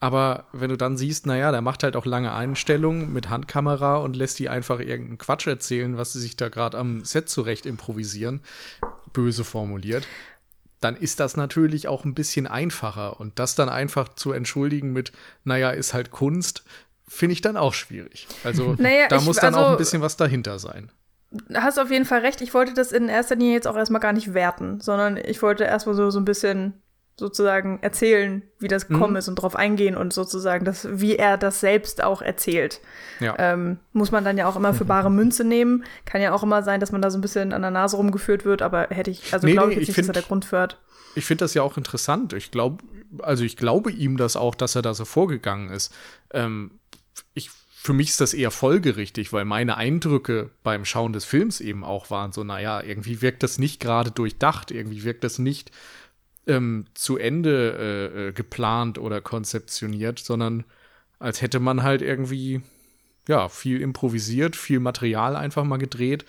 Aber 0.00 0.46
wenn 0.52 0.70
du 0.70 0.76
dann 0.76 0.96
siehst, 0.96 1.26
naja, 1.26 1.52
der 1.52 1.60
macht 1.60 1.84
halt 1.84 1.94
auch 1.94 2.06
lange 2.06 2.32
Einstellungen 2.32 3.12
mit 3.12 3.30
Handkamera 3.30 3.98
und 3.98 4.16
lässt 4.16 4.38
die 4.40 4.48
einfach 4.48 4.80
irgendeinen 4.80 5.18
Quatsch 5.18 5.46
erzählen, 5.46 5.96
was 5.96 6.12
sie 6.12 6.20
sich 6.20 6.36
da 6.36 6.48
gerade 6.48 6.76
am 6.76 7.04
Set 7.04 7.28
zurecht 7.28 7.66
improvisieren, 7.66 8.40
böse 9.12 9.44
formuliert, 9.44 10.04
dann 10.80 10.96
ist 10.96 11.20
das 11.20 11.36
natürlich 11.36 11.86
auch 11.86 12.04
ein 12.04 12.14
bisschen 12.14 12.48
einfacher. 12.48 13.20
Und 13.20 13.38
das 13.38 13.54
dann 13.54 13.68
einfach 13.68 14.08
zu 14.08 14.32
entschuldigen 14.32 14.92
mit, 14.92 15.12
naja, 15.44 15.70
ist 15.70 15.94
halt 15.94 16.10
Kunst, 16.10 16.64
finde 17.06 17.34
ich 17.34 17.40
dann 17.40 17.56
auch 17.56 17.74
schwierig. 17.74 18.26
Also 18.42 18.74
naja, 18.78 19.06
da 19.06 19.20
muss 19.20 19.36
dann 19.36 19.54
also, 19.54 19.66
auch 19.66 19.70
ein 19.72 19.76
bisschen 19.76 20.02
was 20.02 20.16
dahinter 20.16 20.58
sein 20.58 20.90
hast 21.54 21.78
auf 21.78 21.90
jeden 21.90 22.04
Fall 22.04 22.20
recht. 22.20 22.40
Ich 22.40 22.54
wollte 22.54 22.74
das 22.74 22.92
in 22.92 23.08
erster 23.08 23.36
Linie 23.36 23.54
jetzt 23.54 23.68
auch 23.68 23.76
erstmal 23.76 24.00
gar 24.00 24.12
nicht 24.12 24.34
werten, 24.34 24.80
sondern 24.80 25.16
ich 25.16 25.42
wollte 25.42 25.64
erstmal 25.64 25.94
so, 25.94 26.10
so 26.10 26.20
ein 26.20 26.24
bisschen 26.24 26.82
sozusagen 27.18 27.78
erzählen, 27.82 28.42
wie 28.58 28.68
das 28.68 28.88
gekommen 28.88 29.12
mhm. 29.12 29.18
ist 29.18 29.28
und 29.28 29.38
darauf 29.38 29.54
eingehen 29.54 29.96
und 29.96 30.12
sozusagen 30.12 30.64
das, 30.64 30.88
wie 30.90 31.16
er 31.16 31.36
das 31.36 31.60
selbst 31.60 32.02
auch 32.02 32.22
erzählt. 32.22 32.80
Ja. 33.20 33.34
Ähm, 33.38 33.78
muss 33.92 34.10
man 34.10 34.24
dann 34.24 34.38
ja 34.38 34.48
auch 34.48 34.56
immer 34.56 34.72
für 34.74 34.84
bare 34.84 35.10
Münze 35.10 35.44
nehmen. 35.44 35.84
Kann 36.04 36.22
ja 36.22 36.32
auch 36.32 36.42
immer 36.42 36.62
sein, 36.62 36.80
dass 36.80 36.90
man 36.90 37.02
da 37.02 37.10
so 37.10 37.18
ein 37.18 37.20
bisschen 37.20 37.52
an 37.52 37.62
der 37.62 37.70
Nase 37.70 37.96
rumgeführt 37.96 38.44
wird, 38.44 38.62
aber 38.62 38.88
hätte 38.90 39.10
ich, 39.10 39.32
also 39.32 39.46
nee, 39.46 39.52
glaube 39.52 39.70
ich 39.70 39.76
nee, 39.76 39.80
jetzt 39.82 39.90
ich 39.90 39.96
nicht, 39.96 39.96
find, 39.96 40.08
dass 40.08 40.16
er 40.16 40.20
der 40.20 40.28
Grund 40.28 40.44
führt. 40.44 40.80
Ich 41.14 41.26
finde 41.26 41.44
das 41.44 41.52
ja 41.54 41.62
auch 41.62 41.76
interessant. 41.76 42.32
Ich 42.32 42.50
glaube, 42.50 42.82
also 43.20 43.44
ich 43.44 43.56
glaube 43.56 43.90
ihm 43.92 44.16
das 44.16 44.36
auch, 44.36 44.54
dass 44.54 44.74
er 44.74 44.82
da 44.82 44.94
so 44.94 45.04
vorgegangen 45.04 45.70
ist. 45.70 45.94
Ähm, 46.32 46.80
ich 47.34 47.50
für 47.82 47.92
mich 47.94 48.10
ist 48.10 48.20
das 48.20 48.32
eher 48.32 48.52
folgerichtig, 48.52 49.32
weil 49.32 49.44
meine 49.44 49.76
Eindrücke 49.76 50.50
beim 50.62 50.84
Schauen 50.84 51.12
des 51.12 51.24
Films 51.24 51.60
eben 51.60 51.82
auch 51.82 52.10
waren 52.10 52.30
so, 52.30 52.44
naja, 52.44 52.80
irgendwie 52.80 53.22
wirkt 53.22 53.42
das 53.42 53.58
nicht 53.58 53.80
gerade 53.80 54.12
durchdacht, 54.12 54.70
irgendwie 54.70 55.02
wirkt 55.02 55.24
das 55.24 55.40
nicht 55.40 55.72
ähm, 56.46 56.84
zu 56.94 57.16
Ende 57.16 58.12
äh, 58.14 58.28
äh, 58.28 58.32
geplant 58.32 58.98
oder 58.98 59.20
konzeptioniert, 59.20 60.20
sondern 60.20 60.62
als 61.18 61.42
hätte 61.42 61.58
man 61.58 61.82
halt 61.82 62.02
irgendwie, 62.02 62.62
ja, 63.26 63.48
viel 63.48 63.80
improvisiert, 63.80 64.54
viel 64.54 64.78
Material 64.78 65.34
einfach 65.34 65.64
mal 65.64 65.78
gedreht 65.78 66.24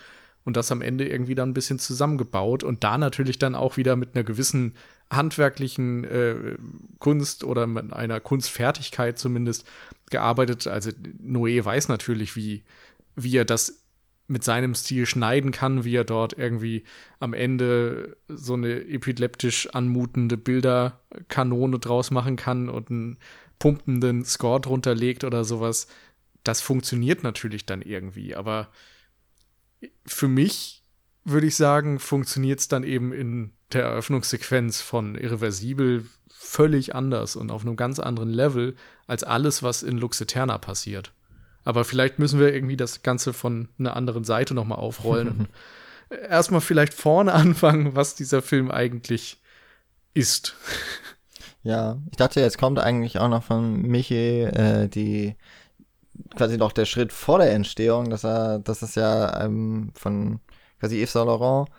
und 0.45 0.57
das 0.57 0.71
am 0.71 0.81
Ende 0.81 1.07
irgendwie 1.07 1.35
dann 1.35 1.49
ein 1.49 1.53
bisschen 1.53 1.77
zusammengebaut 1.77 2.63
und 2.63 2.83
da 2.83 2.97
natürlich 2.97 3.37
dann 3.37 3.53
auch 3.53 3.77
wieder 3.77 3.95
mit 3.95 4.15
einer 4.15 4.23
gewissen 4.23 4.73
handwerklichen 5.15 6.03
äh, 6.03 6.55
Kunst 6.99 7.43
oder 7.43 7.67
mit 7.67 7.93
einer 7.93 8.19
Kunstfertigkeit 8.19 9.17
zumindest 9.17 9.67
gearbeitet. 10.09 10.67
Also 10.67 10.91
Noé 11.21 11.63
weiß 11.63 11.89
natürlich, 11.89 12.35
wie, 12.35 12.63
wie 13.15 13.37
er 13.37 13.45
das 13.45 13.83
mit 14.27 14.43
seinem 14.43 14.73
Stil 14.73 15.05
schneiden 15.05 15.51
kann, 15.51 15.83
wie 15.83 15.95
er 15.95 16.05
dort 16.05 16.37
irgendwie 16.37 16.83
am 17.19 17.33
Ende 17.33 18.17
so 18.27 18.53
eine 18.53 18.87
epileptisch 18.87 19.69
anmutende 19.73 20.37
Bilderkanone 20.37 21.79
draus 21.79 22.09
machen 22.09 22.35
kann 22.35 22.69
und 22.69 22.89
einen 22.89 23.17
pumpenden 23.59 24.23
Score 24.25 24.61
drunter 24.61 24.95
legt 24.95 25.23
oder 25.23 25.43
sowas. 25.43 25.87
Das 26.43 26.61
funktioniert 26.61 27.23
natürlich 27.23 27.65
dann 27.65 27.81
irgendwie, 27.81 28.35
aber 28.35 28.69
für 30.05 30.27
mich 30.27 30.83
würde 31.25 31.47
ich 31.47 31.55
sagen, 31.55 31.99
funktioniert 31.99 32.59
es 32.59 32.67
dann 32.67 32.83
eben 32.83 33.13
in 33.13 33.51
der 33.73 33.83
Eröffnungssequenz 33.83 34.81
von 34.81 35.15
Irreversibel 35.15 36.05
völlig 36.29 36.93
anders 36.93 37.35
und 37.35 37.51
auf 37.51 37.63
einem 37.63 37.75
ganz 37.75 37.99
anderen 37.99 38.29
Level 38.29 38.75
als 39.07 39.23
alles, 39.23 39.63
was 39.63 39.83
in 39.83 39.97
Lux 39.97 40.21
Eterna 40.21 40.57
passiert. 40.57 41.11
Aber 41.63 41.85
vielleicht 41.85 42.19
müssen 42.19 42.39
wir 42.39 42.53
irgendwie 42.53 42.77
das 42.77 43.03
Ganze 43.03 43.33
von 43.33 43.69
einer 43.79 43.95
anderen 43.95 44.23
Seite 44.23 44.53
nochmal 44.53 44.79
aufrollen. 44.79 45.47
Erstmal 46.29 46.61
vielleicht 46.61 46.93
vorne 46.93 47.33
anfangen, 47.33 47.95
was 47.95 48.15
dieser 48.15 48.41
Film 48.41 48.69
eigentlich 48.69 49.41
ist. 50.13 50.55
Ja, 51.63 51.97
ich 52.11 52.17
dachte, 52.17 52.41
jetzt 52.41 52.57
kommt 52.57 52.79
eigentlich 52.79 53.19
auch 53.19 53.29
noch 53.29 53.43
von 53.43 53.81
Michi 53.81 54.41
äh, 54.41 54.89
die 54.89 55.35
quasi 56.35 56.57
noch 56.57 56.71
der 56.71 56.85
Schritt 56.85 57.11
vor 57.13 57.39
der 57.39 57.53
Entstehung, 57.53 58.09
dass 58.09 58.23
er, 58.23 58.59
dass 58.59 58.81
es 58.81 58.95
ja 58.95 59.43
ähm, 59.43 59.91
von 59.95 60.39
quasi 60.79 61.01
Yves 61.01 61.13
Saint 61.13 61.27
Laurent 61.27 61.69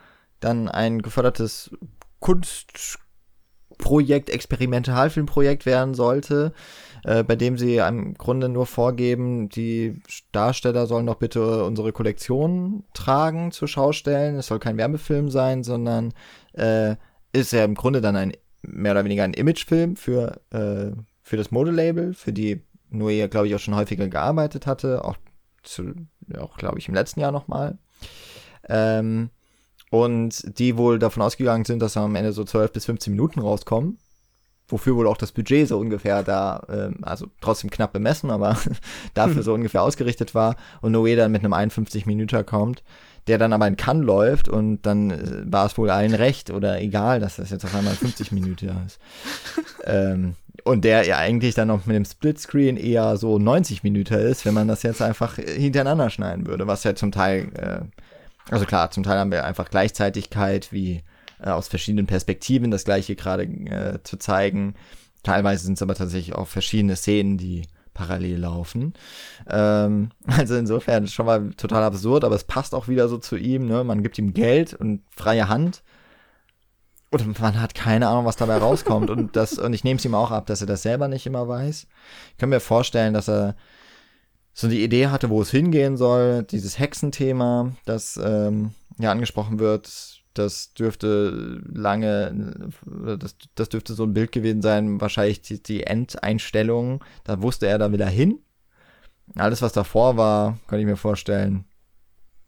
dann 0.45 0.69
ein 0.69 1.03
gefördertes 1.03 1.73
Kunstprojekt, 2.21 4.31
Experimentalfilmprojekt 4.31 5.67
werden 5.67 5.95
sollte, 5.95 6.53
äh, 7.05 7.23
bei 7.23 7.37
dem 7.37 7.59
sie 7.59 7.77
im 7.77 8.15
Grunde 8.15 8.49
nur 8.49 8.67
vorgeben, 8.67 9.49
die 9.49 10.01
Darsteller 10.33 10.87
sollen 10.87 11.07
doch 11.07 11.17
bitte 11.17 11.65
unsere 11.65 11.93
Kollektion 11.93 12.85
tragen 12.95 13.53
zu 13.53 13.67
Schaustellen. 13.67 14.37
Es 14.37 14.47
soll 14.47 14.59
kein 14.59 14.79
Werbefilm 14.79 15.31
sein, 15.31 15.65
sondern 15.65 16.15
äh, 16.53 16.97
ist 17.33 17.53
ja 17.53 17.65
im 17.65 17.75
Grunde 17.75 18.01
dann 18.01 18.17
ein 18.17 18.33
mehr 18.63 18.93
oder 18.93 19.05
weniger 19.05 19.25
ein 19.25 19.35
Imagefilm 19.35 19.97
für, 19.97 20.41
äh, 20.51 20.93
für 21.23 21.37
das 21.37 21.51
Modelabel, 21.51 22.15
für 22.15 22.33
die 22.33 22.63
Noé, 22.91 23.29
glaube 23.29 23.49
ich, 23.49 23.55
auch 23.55 23.61
schon 23.61 23.75
häufiger 23.75 24.09
gearbeitet 24.09 24.67
hatte, 24.67 25.05
auch, 25.05 25.17
auch 26.39 26.57
glaube 26.57 26.79
ich, 26.79 26.89
im 26.89 26.95
letzten 26.95 27.21
Jahr 27.21 27.33
nochmal. 27.33 27.77
Ähm, 28.69 29.31
und 29.95 30.59
die 30.59 30.77
wohl 30.77 30.99
davon 30.99 31.23
ausgegangen 31.23 31.65
sind, 31.65 31.81
dass 31.81 31.97
am 31.97 32.17
Ende 32.17 32.33
so 32.33 32.45
12 32.45 32.73
bis 32.73 32.85
15 32.87 33.13
Minuten 33.13 33.41
rauskommen 33.41 33.99
wofür 34.69 34.97
wohl 34.97 35.07
auch 35.07 35.17
das 35.17 35.33
Budget 35.33 35.69
so 35.69 35.79
ungefähr 35.79 36.23
da, 36.23 36.63
äh, 36.69 36.91
also 37.03 37.27
trotzdem 37.41 37.71
knapp 37.71 37.93
bemessen, 37.93 38.31
aber 38.31 38.57
dafür 39.15 39.43
so 39.43 39.55
ungefähr 39.55 39.83
ausgerichtet 39.83 40.35
war 40.35 40.57
und 40.81 40.95
Noé 40.95 41.17
dann 41.17 41.33
mit 41.33 41.43
einem 41.43 41.53
51 41.53 42.07
Minuten 42.07 42.47
kommt, 42.47 42.83
der 43.27 43.39
dann 43.39 43.53
aber 43.53 43.67
in 43.67 43.77
Cannes 43.77 44.05
läuft 44.07 44.49
und 44.49 44.83
dann 44.83 45.11
äh, 45.11 45.43
war 45.45 45.67
es 45.67 45.77
wohl 45.77 45.91
allen 45.91 46.15
recht 46.15 46.51
oder 46.51 46.81
egal, 46.81 47.21
dass 47.21 47.37
das 47.37 47.51
jetzt 47.51 47.65
auf 47.65 47.75
einmal 47.75 47.95
50 47.95 48.33
Minuten 48.33 48.71
ist. 48.87 48.99
ähm, 49.85 50.35
und 50.63 50.85
der 50.85 51.05
ja 51.05 51.19
eigentlich 51.19 51.55
dann 51.55 51.69
noch 51.69 51.85
mit 51.85 51.97
dem 51.97 52.05
Splitscreen 52.05 52.77
eher 52.77 53.17
so 53.19 53.39
90 53.39 53.83
Minuten 53.83 54.15
ist, 54.15 54.47
wenn 54.47 54.55
man 54.55 54.69
das 54.69 54.83
jetzt 54.83 55.03
einfach 55.03 55.37
hintereinander 55.37 56.09
schneiden 56.09 56.47
würde, 56.47 56.67
was 56.67 56.85
ja 56.85 56.95
zum 56.95 57.13
Teil, 57.13 57.51
äh, 57.55 58.03
also 58.51 58.67
klar, 58.67 58.91
zum 58.91 59.03
Teil 59.03 59.19
haben 59.19 59.33
wir 59.33 59.45
einfach 59.45 59.71
Gleichzeitigkeit 59.71 60.73
wie 60.73 61.03
äh, 61.43 61.51
aus 61.51 61.69
verschiedenen 61.69 62.07
Perspektiven 62.07 62.71
das 62.71 62.85
gleiche 62.85 63.17
gerade 63.17 63.45
äh, 63.45 64.03
zu 64.03 64.17
zeigen. 64.19 64.75
Teilweise 65.23 65.65
sind 65.65 65.75
es 65.75 65.83
aber 65.83 65.95
tatsächlich 65.95 66.35
auch 66.35 66.49
verschiedene 66.49 66.97
Szenen, 66.97 67.39
die 67.39 67.63
parallel 67.95 68.39
laufen. 68.39 68.95
Ähm, 69.49 70.11
also 70.27 70.57
insofern 70.57 71.07
schon 71.07 71.27
mal 71.27 71.51
total 71.57 71.85
absurd, 71.85 72.25
aber 72.25 72.35
es 72.35 72.45
passt 72.45 72.75
auch 72.75 72.89
wieder 72.89 73.09
so 73.09 73.19
zu 73.19 73.37
ihm. 73.37 73.67
Ne? 73.67 73.85
Man 73.85 74.03
gibt 74.03 74.19
ihm 74.19 74.35
Geld 74.35 74.75
und 74.75 75.03
freie 75.11 75.49
Hand. 75.49 75.83
Und 77.11 77.41
man 77.41 77.61
hat 77.61 77.77
keine 77.77 78.09
Ahnung, 78.09 78.25
was 78.25 78.37
dabei 78.37 78.57
rauskommt. 78.57 79.09
und 79.09 79.37
das, 79.37 79.57
und 79.59 79.73
ich 79.73 79.85
nehme 79.85 79.99
es 79.99 80.05
ihm 80.05 80.17
auch 80.17 80.33
ab, 80.33 80.47
dass 80.47 80.61
er 80.61 80.67
das 80.67 80.83
selber 80.83 81.07
nicht 81.07 81.27
immer 81.27 81.47
weiß. 81.47 81.87
Ich 82.33 82.37
kann 82.39 82.49
mir 82.49 82.59
vorstellen, 82.59 83.15
dass 83.15 83.29
er 83.29 83.55
so 84.55 84.69
die 84.69 84.85
Idee 84.85 85.09
hatte, 85.09 85.31
wo 85.31 85.43
es 85.43 85.51
hingehen 85.51 85.97
soll, 85.97 86.45
dieses 86.45 86.79
Hexenthema, 86.79 87.75
das 87.85 88.19
ähm, 88.23 88.71
ja 88.99 89.11
angesprochen 89.11 89.59
wird, 89.59 90.23
das 90.33 90.73
dürfte 90.75 91.61
lange, 91.67 92.71
das, 93.19 93.37
das 93.55 93.69
dürfte 93.69 93.95
so 93.95 94.05
ein 94.05 94.15
Bild 94.15 94.33
gewesen 94.33 94.63
sein, 94.63 95.01
wahrscheinlich 95.01 95.43
die, 95.43 95.63
die 95.63 95.85
Endeinstellung. 95.85 97.05
Da 97.25 97.41
wusste 97.43 97.67
er, 97.67 97.79
da 97.79 97.93
will 97.93 98.01
er 98.01 98.09
hin. 98.09 98.41
Alles, 99.37 99.63
was 99.63 99.73
davor 99.73 100.17
war, 100.17 100.59
kann 100.67 100.81
ich 100.81 100.87
mir 100.87 100.97
vorstellen, 100.97 101.65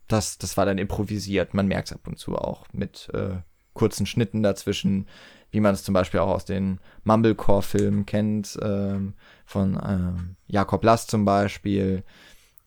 das, 0.08 0.38
das 0.38 0.56
war 0.56 0.66
dann 0.66 0.78
improvisiert. 0.78 1.54
Man 1.54 1.66
merkt 1.68 1.88
es 1.88 1.94
ab 1.94 2.06
und 2.06 2.18
zu 2.18 2.36
auch 2.36 2.66
mit 2.72 3.08
äh, 3.14 3.36
kurzen 3.72 4.06
Schnitten 4.06 4.42
dazwischen, 4.42 5.06
wie 5.50 5.60
man 5.60 5.74
es 5.74 5.84
zum 5.84 5.94
Beispiel 5.94 6.20
auch 6.20 6.34
aus 6.34 6.44
den 6.44 6.80
Mumblecore-Filmen 7.04 8.04
kennt, 8.04 8.58
ähm, 8.62 9.14
von 9.46 9.80
ähm, 9.82 10.36
Jakob 10.46 10.84
Last 10.84 11.10
zum 11.10 11.24
Beispiel, 11.24 12.04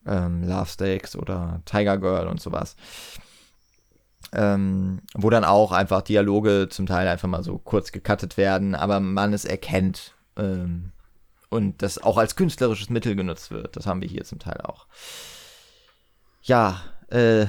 ähm, 0.06 0.42
Love 0.42 0.68
Stakes 0.68 1.14
oder 1.14 1.62
Tiger 1.66 1.98
Girl 1.98 2.26
und 2.26 2.40
sowas 2.40 2.74
ähm, 4.32 5.02
wo 5.14 5.30
dann 5.30 5.44
auch 5.44 5.72
einfach 5.72 6.02
Dialoge 6.02 6.68
zum 6.70 6.86
Teil 6.86 7.08
einfach 7.08 7.28
mal 7.28 7.42
so 7.42 7.58
kurz 7.58 7.92
gecuttet 7.92 8.36
werden, 8.36 8.74
aber 8.74 9.00
man 9.00 9.32
es 9.32 9.44
erkennt 9.44 10.14
ähm, 10.36 10.92
und 11.48 11.82
das 11.82 11.98
auch 11.98 12.16
als 12.16 12.36
künstlerisches 12.36 12.90
Mittel 12.90 13.16
genutzt 13.16 13.50
wird. 13.50 13.76
Das 13.76 13.86
haben 13.86 14.00
wir 14.00 14.08
hier 14.08 14.24
zum 14.24 14.38
Teil 14.38 14.60
auch. 14.60 14.86
Ja, 16.42 16.80
äh, 17.08 17.46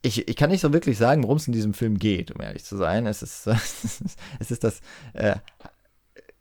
ich, 0.00 0.26
ich 0.26 0.36
kann 0.36 0.50
nicht 0.50 0.62
so 0.62 0.72
wirklich 0.72 0.98
sagen, 0.98 1.22
worum 1.22 1.36
es 1.36 1.46
in 1.46 1.52
diesem 1.52 1.74
Film 1.74 1.98
geht, 1.98 2.32
um 2.32 2.40
ehrlich 2.40 2.64
zu 2.64 2.76
sein. 2.76 3.06
Es 3.06 3.22
ist, 3.22 3.46
es 4.40 4.50
ist 4.50 4.64
das, 4.64 4.80
äh, 5.12 5.36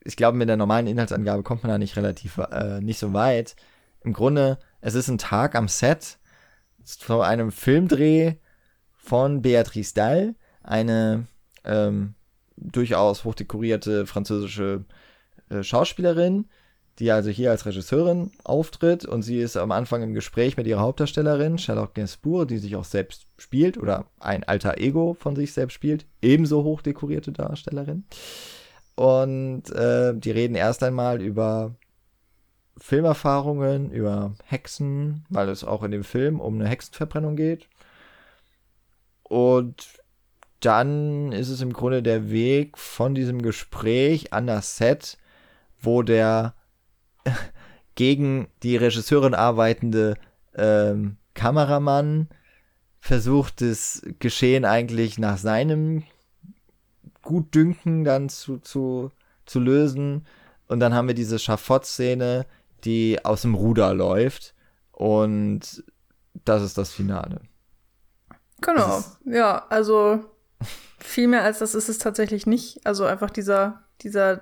ich 0.04 0.16
glaube, 0.16 0.38
mit 0.38 0.49
der 0.49 0.58
normalen 0.58 0.88
Inhaltsangabe 0.88 1.43
kommt 1.43 1.64
man 1.64 1.72
da 1.72 1.78
nicht 1.78 1.95
relativ, 1.95 2.38
äh, 2.38 2.82
nicht 2.82 2.99
so 2.99 3.14
weit. 3.14 3.56
Im 4.04 4.14
Grunde, 4.14 4.58
es 4.82 4.95
ist 4.95 5.08
ein 5.08 5.18
Tag 5.18 5.56
am 5.56 5.68
Set 5.68 6.18
vor 6.84 7.26
einem 7.26 7.52
Filmdreh 7.52 8.36
von 8.95 9.41
Beatrice 9.41 9.93
Dalle, 9.93 10.36
eine 10.64 11.28
ähm, 11.64 12.16
durchaus 12.58 13.24
hochdekorierte 13.24 14.06
französische 14.06 14.86
äh, 15.49 15.64
Schauspielerin, 15.64 16.45
die 16.99 17.12
also 17.12 17.30
hier 17.30 17.52
als 17.52 17.66
Regisseurin 17.66 18.32
auftritt 18.43 19.06
und 19.06 19.24
sie 19.24 19.39
ist 19.39 19.58
am 19.58 19.72
Anfang 19.72 20.04
im 20.04 20.14
Gespräch 20.14 20.58
mit 20.58 20.68
ihrer 20.68 20.82
Hauptdarstellerin, 20.82 21.58
Charlotte 21.58 21.93
Gainsbourg, 21.93 22.47
die 22.47 22.58
sich 22.58 22.76
auch 22.76 22.86
selbst 22.86 23.28
spielt 23.38 23.78
oder 23.78 24.06
ein 24.20 24.43
alter 24.43 24.78
Ego 24.78 25.16
von 25.20 25.36
sich 25.36 25.54
selbst 25.54 25.74
spielt, 25.74 26.06
ebenso 26.22 26.64
hochdekorierte 26.64 27.32
Darstellerin. 27.32 28.06
Und 29.02 29.72
äh, 29.72 30.14
die 30.16 30.30
reden 30.30 30.54
erst 30.54 30.84
einmal 30.84 31.24
über 31.24 31.74
Filmerfahrungen, 32.78 33.89
über 33.89 34.36
Hexen, 34.45 35.26
weil 35.28 35.49
es 35.49 35.64
auch 35.64 35.82
in 35.82 35.89
dem 35.89 36.04
Film 36.04 36.39
um 36.39 36.60
eine 36.60 36.70
Hexenverbrennung 36.70 37.36
geht. 37.36 37.68
Und 39.24 39.88
dann 40.60 41.32
ist 41.32 41.49
es 41.49 41.62
im 41.62 41.74
Grunde 41.74 42.04
der 42.04 42.30
Weg 42.30 42.78
von 42.78 43.16
diesem 43.16 43.41
Gespräch 43.41 44.34
an 44.34 44.45
das 44.45 44.78
Set, 44.78 45.18
wo 45.80 46.04
der 46.04 46.54
gegen 47.95 48.49
die 48.62 48.78
Regisseurin 48.78 49.34
arbeitende 49.34 50.14
ähm, 50.54 51.18
Kameramann 51.34 52.30
versucht, 52.99 53.62
das 53.62 54.04
Geschehen 54.20 54.64
eigentlich 54.64 55.18
nach 55.18 55.39
seinem 55.39 56.04
gut 57.22 57.53
dünken, 57.53 58.03
dann 58.03 58.30
zu, 58.30 58.57
zu, 58.57 59.11
zu 59.45 59.59
lösen. 59.59 60.26
Und 60.67 60.80
dann 60.80 60.93
haben 60.93 61.07
wir 61.07 61.15
diese 61.15 61.39
Schafott-Szene, 61.39 62.45
die 62.84 63.24
aus 63.24 63.41
dem 63.41 63.55
Ruder 63.55 63.93
läuft. 63.93 64.55
Und 64.91 65.84
das 66.45 66.63
ist 66.63 66.78
das 66.78 66.91
Finale. 66.91 67.41
Genau, 68.61 68.99
ist 68.99 69.17
ja, 69.26 69.65
also 69.69 70.24
viel 70.99 71.28
mehr 71.28 71.43
als 71.43 71.59
das 71.59 71.76
ist 71.76 71.89
es 71.89 71.97
tatsächlich 71.97 72.45
nicht. 72.45 72.86
Also 72.86 73.05
einfach 73.05 73.32
dieser, 73.32 73.84
dieser 74.01 74.41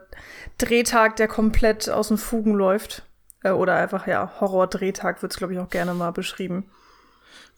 Drehtag, 0.58 1.16
der 1.16 1.28
komplett 1.28 1.90
aus 1.90 2.10
den 2.10 2.18
Fugen 2.18 2.54
läuft. 2.54 3.06
Äh, 3.44 3.52
oder 3.52 3.76
einfach, 3.76 4.08
ja, 4.08 4.40
Horror-Drehtag 4.40 5.22
wird 5.22 5.32
es, 5.32 5.38
glaube 5.38 5.54
ich, 5.54 5.60
auch 5.60 5.70
gerne 5.70 5.94
mal 5.94 6.12
beschrieben. 6.12 6.70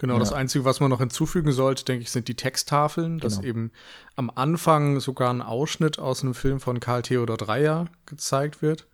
Genau, 0.02 0.16
ja. 0.16 0.20
das 0.20 0.34
Einzige, 0.34 0.66
was 0.66 0.80
man 0.80 0.90
noch 0.90 0.98
hinzufügen 0.98 1.52
sollte, 1.52 1.86
denke 1.86 2.02
ich, 2.02 2.10
sind 2.10 2.28
die 2.28 2.34
Texttafeln, 2.34 3.20
genau. 3.20 3.22
dass 3.22 3.44
eben 3.44 3.70
am 4.16 4.32
Anfang 4.34 5.00
sogar 5.00 5.32
ein 5.32 5.44
Ausschnitt 5.44 6.00
aus 6.00 6.24
einem 6.24 6.34
Film 6.34 6.60
von 6.60 6.80
Karl 6.80 7.04
Theodor 7.04 7.38
Dreyer 7.38 7.86
gezeigt 8.08 8.64
wird. 8.64 8.88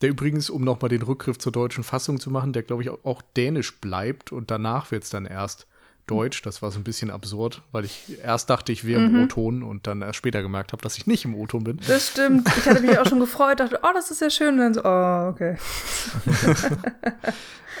Der 0.00 0.08
übrigens, 0.08 0.50
um 0.50 0.64
nochmal 0.64 0.88
den 0.88 1.02
Rückgriff 1.02 1.38
zur 1.38 1.52
deutschen 1.52 1.84
Fassung 1.84 2.18
zu 2.18 2.32
machen, 2.32 2.52
der, 2.52 2.64
glaube 2.64 2.82
ich, 2.82 2.90
auch 2.90 3.22
dänisch 3.36 3.78
bleibt 3.80 4.32
und 4.32 4.50
danach 4.50 4.90
wird 4.90 5.04
es 5.04 5.10
dann 5.10 5.24
erst 5.24 5.68
Deutsch. 6.08 6.42
Das 6.42 6.62
war 6.62 6.72
so 6.72 6.80
ein 6.80 6.84
bisschen 6.84 7.12
absurd, 7.12 7.62
weil 7.70 7.84
ich 7.84 8.18
erst 8.20 8.50
dachte, 8.50 8.72
ich 8.72 8.84
wäre 8.84 9.02
mhm. 9.02 9.14
im 9.14 9.24
O-Ton 9.26 9.62
und 9.62 9.86
dann 9.86 10.02
erst 10.02 10.16
später 10.16 10.42
gemerkt 10.42 10.72
habe, 10.72 10.82
dass 10.82 10.98
ich 10.98 11.06
nicht 11.06 11.24
im 11.24 11.36
O-Ton 11.36 11.62
bin. 11.62 11.78
Das 11.86 12.08
stimmt. 12.08 12.48
Ich 12.58 12.66
hatte 12.66 12.80
mich 12.80 12.98
auch 12.98 13.06
schon 13.06 13.20
gefreut, 13.20 13.60
dachte, 13.60 13.78
oh, 13.84 13.92
das 13.94 14.10
ist 14.10 14.20
ja 14.20 14.30
schön. 14.30 14.54
Und 14.54 14.58
dann 14.58 14.74
so, 14.74 14.80
oh, 14.82 15.28
okay. 15.28 15.58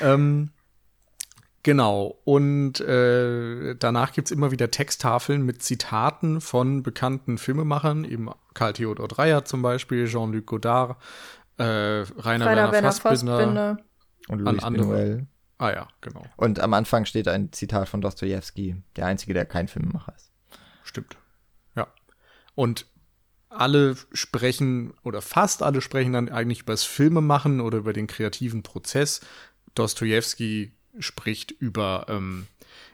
ähm, 0.00 0.50
Genau. 1.62 2.18
Und 2.24 2.80
äh, 2.80 3.74
danach 3.76 4.12
gibt's 4.12 4.30
immer 4.30 4.50
wieder 4.50 4.70
Texttafeln 4.70 5.42
mit 5.42 5.62
Zitaten 5.62 6.40
von 6.40 6.82
bekannten 6.82 7.36
Filmemachern, 7.36 8.04
eben 8.04 8.30
Karl 8.54 8.72
Theodor 8.72 9.08
Dreyer 9.08 9.44
zum 9.44 9.60
Beispiel, 9.60 10.06
Jean-Luc 10.06 10.46
Godard, 10.46 10.96
äh, 11.58 11.64
Rainer, 11.64 12.46
Rainer 12.46 12.72
Werner, 12.72 12.92
Fassbinder, 12.92 13.36
Fassbinder. 13.36 13.78
und 14.28 14.38
Louis 14.38 14.62
Buñuel. 14.62 15.26
Ah 15.58 15.70
ja, 15.72 15.88
genau. 16.00 16.24
Und 16.36 16.58
am 16.60 16.72
Anfang 16.72 17.04
steht 17.04 17.28
ein 17.28 17.52
Zitat 17.52 17.90
von 17.90 18.00
Dostoevsky, 18.00 18.82
der 18.96 19.04
einzige, 19.04 19.34
der 19.34 19.44
kein 19.44 19.68
Filmemacher 19.68 20.14
ist. 20.16 20.32
Stimmt. 20.84 21.18
Ja. 21.76 21.88
Und 22.54 22.86
alle 23.50 23.96
sprechen 24.12 24.94
oder 25.02 25.20
fast 25.20 25.62
alle 25.62 25.82
sprechen 25.82 26.14
dann 26.14 26.30
eigentlich 26.30 26.62
über 26.62 26.72
das 26.72 26.84
Filmemachen 26.84 27.60
oder 27.60 27.78
über 27.78 27.92
den 27.92 28.06
kreativen 28.06 28.62
Prozess. 28.62 29.20
Dostoevsky 29.74 30.72
spricht 31.00 31.50
über 31.50 32.06
ähm, 32.08 32.46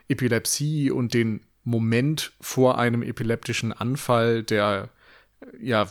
Epilepsie 0.07 0.91
und 0.91 1.13
den 1.13 1.41
Moment 1.63 2.31
vor 2.39 2.77
einem 2.77 3.03
epileptischen 3.03 3.73
Anfall, 3.73 4.43
der 4.43 4.89
ja 5.61 5.87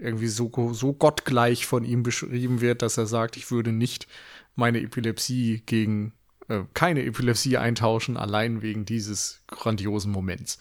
irgendwie 0.00 0.28
so, 0.28 0.72
so 0.72 0.92
gottgleich 0.92 1.66
von 1.66 1.84
ihm 1.84 2.02
beschrieben 2.02 2.60
wird, 2.60 2.82
dass 2.82 2.98
er 2.98 3.06
sagt, 3.06 3.36
ich 3.36 3.50
würde 3.50 3.72
nicht 3.72 4.08
meine 4.56 4.80
Epilepsie 4.80 5.62
gegen 5.66 6.12
äh, 6.48 6.62
keine 6.74 7.04
Epilepsie 7.04 7.56
eintauschen, 7.56 8.16
allein 8.16 8.62
wegen 8.62 8.84
dieses 8.84 9.42
grandiosen 9.46 10.10
Moments. 10.10 10.58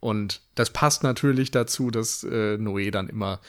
Und 0.00 0.42
das 0.56 0.70
passt 0.72 1.04
natürlich 1.04 1.50
dazu, 1.50 1.90
dass 1.90 2.24
äh, 2.24 2.56
Noé 2.56 2.90
dann 2.90 3.08
immer 3.08 3.40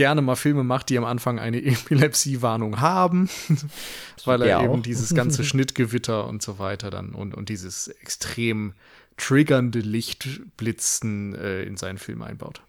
gerne 0.00 0.22
mal 0.22 0.34
Filme 0.34 0.64
macht, 0.64 0.88
die 0.88 0.96
am 0.96 1.04
Anfang 1.04 1.38
eine 1.38 1.62
Epilepsie-Warnung 1.62 2.80
haben, 2.80 3.28
weil 4.24 4.40
er 4.40 4.48
ja 4.48 4.64
eben 4.64 4.82
dieses 4.82 5.14
ganze 5.14 5.44
Schnittgewitter 5.44 6.26
und 6.26 6.40
so 6.40 6.58
weiter 6.58 6.88
dann 6.88 7.14
und, 7.14 7.34
und 7.34 7.50
dieses 7.50 7.88
extrem 7.88 8.72
triggernde 9.18 9.80
Lichtblitzen 9.80 11.34
äh, 11.34 11.64
in 11.64 11.76
seinen 11.76 11.98
Film 11.98 12.22
einbaut. 12.22 12.62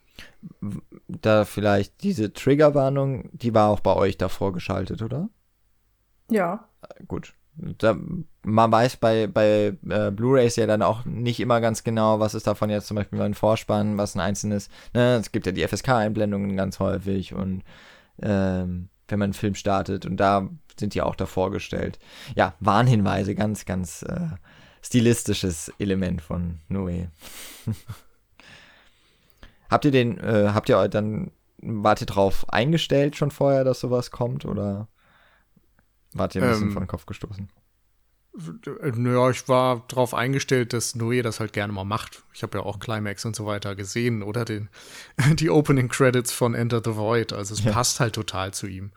Da 1.08 1.46
vielleicht 1.46 2.04
diese 2.04 2.34
Triggerwarnung, 2.34 3.30
die 3.32 3.54
war 3.54 3.70
auch 3.70 3.80
bei 3.80 3.96
euch 3.96 4.18
davor 4.18 4.52
geschaltet, 4.52 5.02
oder? 5.02 5.30
Ja. 6.30 6.68
Gut 7.08 7.34
da, 7.78 7.96
man 8.44 8.72
weiß 8.72 8.98
bei, 8.98 9.28
bei 9.28 9.78
äh, 9.88 10.12
Blu-rays 10.12 10.56
ja 10.56 10.66
dann 10.66 10.82
auch 10.82 11.06
nicht 11.06 11.40
immer 11.40 11.62
ganz 11.62 11.84
genau, 11.84 12.20
was 12.20 12.34
ist 12.34 12.48
davon 12.48 12.70
jetzt 12.70 12.88
zum 12.88 12.96
Beispiel 12.96 13.22
ein 13.22 13.34
Vorspann, 13.34 13.98
was 13.98 14.16
ein 14.16 14.22
einzelnes, 14.22 14.70
ne, 14.94 15.18
es 15.18 15.32
gibt 15.32 15.46
ja 15.46 15.52
die 15.52 15.68
FSK-Einblendungen 15.68 16.56
ganz 16.56 16.80
häufig 16.80 17.34
und 17.34 17.64
ähm, 18.22 18.90
wenn 19.08 19.20
man 19.20 19.28
einen 19.28 19.34
Film 19.34 19.56
startet 19.56 20.06
und 20.06 20.18
da 20.18 20.50
sind 20.80 20.96
die 20.96 21.02
auch 21.02 21.16
davor 21.16 21.52
gestellt. 21.52 22.00
Ja, 22.36 22.56
Warnhinweise, 22.60 23.36
ganz, 23.36 23.66
ganz 23.66 24.04
äh, 24.04 24.30
stilistisches 24.82 25.72
Element 25.78 26.22
von 26.22 26.60
Noé. 26.70 27.10
habt 29.70 29.86
ihr 29.86 29.92
den, 29.92 30.18
äh, 30.20 30.52
habt 30.54 30.70
ihr 30.70 30.88
dann, 30.88 31.32
wart 31.62 32.02
ihr 32.02 32.08
drauf 32.08 32.52
eingestellt 32.52 33.16
schon 33.16 33.32
vorher, 33.32 33.64
dass 33.64 33.82
sowas 33.82 34.10
kommt 34.10 34.46
oder? 34.46 34.88
Wart 36.14 36.36
ihr 36.36 36.44
ein 36.44 36.50
bisschen 36.50 36.68
ähm, 36.68 36.72
vor 36.74 36.82
den 36.82 36.88
Kopf 36.88 37.06
gestoßen? 37.06 37.50
Naja, 38.34 39.30
ich 39.30 39.50
war 39.50 39.84
darauf 39.90 40.14
eingestellt, 40.14 40.72
dass 40.72 40.96
Noé 40.96 41.22
das 41.22 41.42
halt 41.42 41.52
gerne 41.52 41.74
mal 41.74 41.84
macht. 41.84 42.24
Ich 42.34 42.44
habe 42.44 42.60
ja 42.60 42.64
auch 42.64 42.80
Climax 42.80 43.26
und 43.26 43.36
so 43.36 43.46
weiter 43.46 43.76
gesehen 43.76 44.24
oder 44.24 44.46
den, 44.46 44.70
die 45.34 45.50
Opening 45.50 45.90
Credits 45.90 46.32
von 46.32 46.54
Enter 46.54 46.82
the 46.84 46.96
Void. 46.96 47.34
Also 47.34 47.54
es 47.54 47.64
ja. 47.64 47.72
passt 47.72 48.00
halt 48.00 48.16
total 48.16 48.54
zu 48.54 48.68
ihm. 48.68 48.92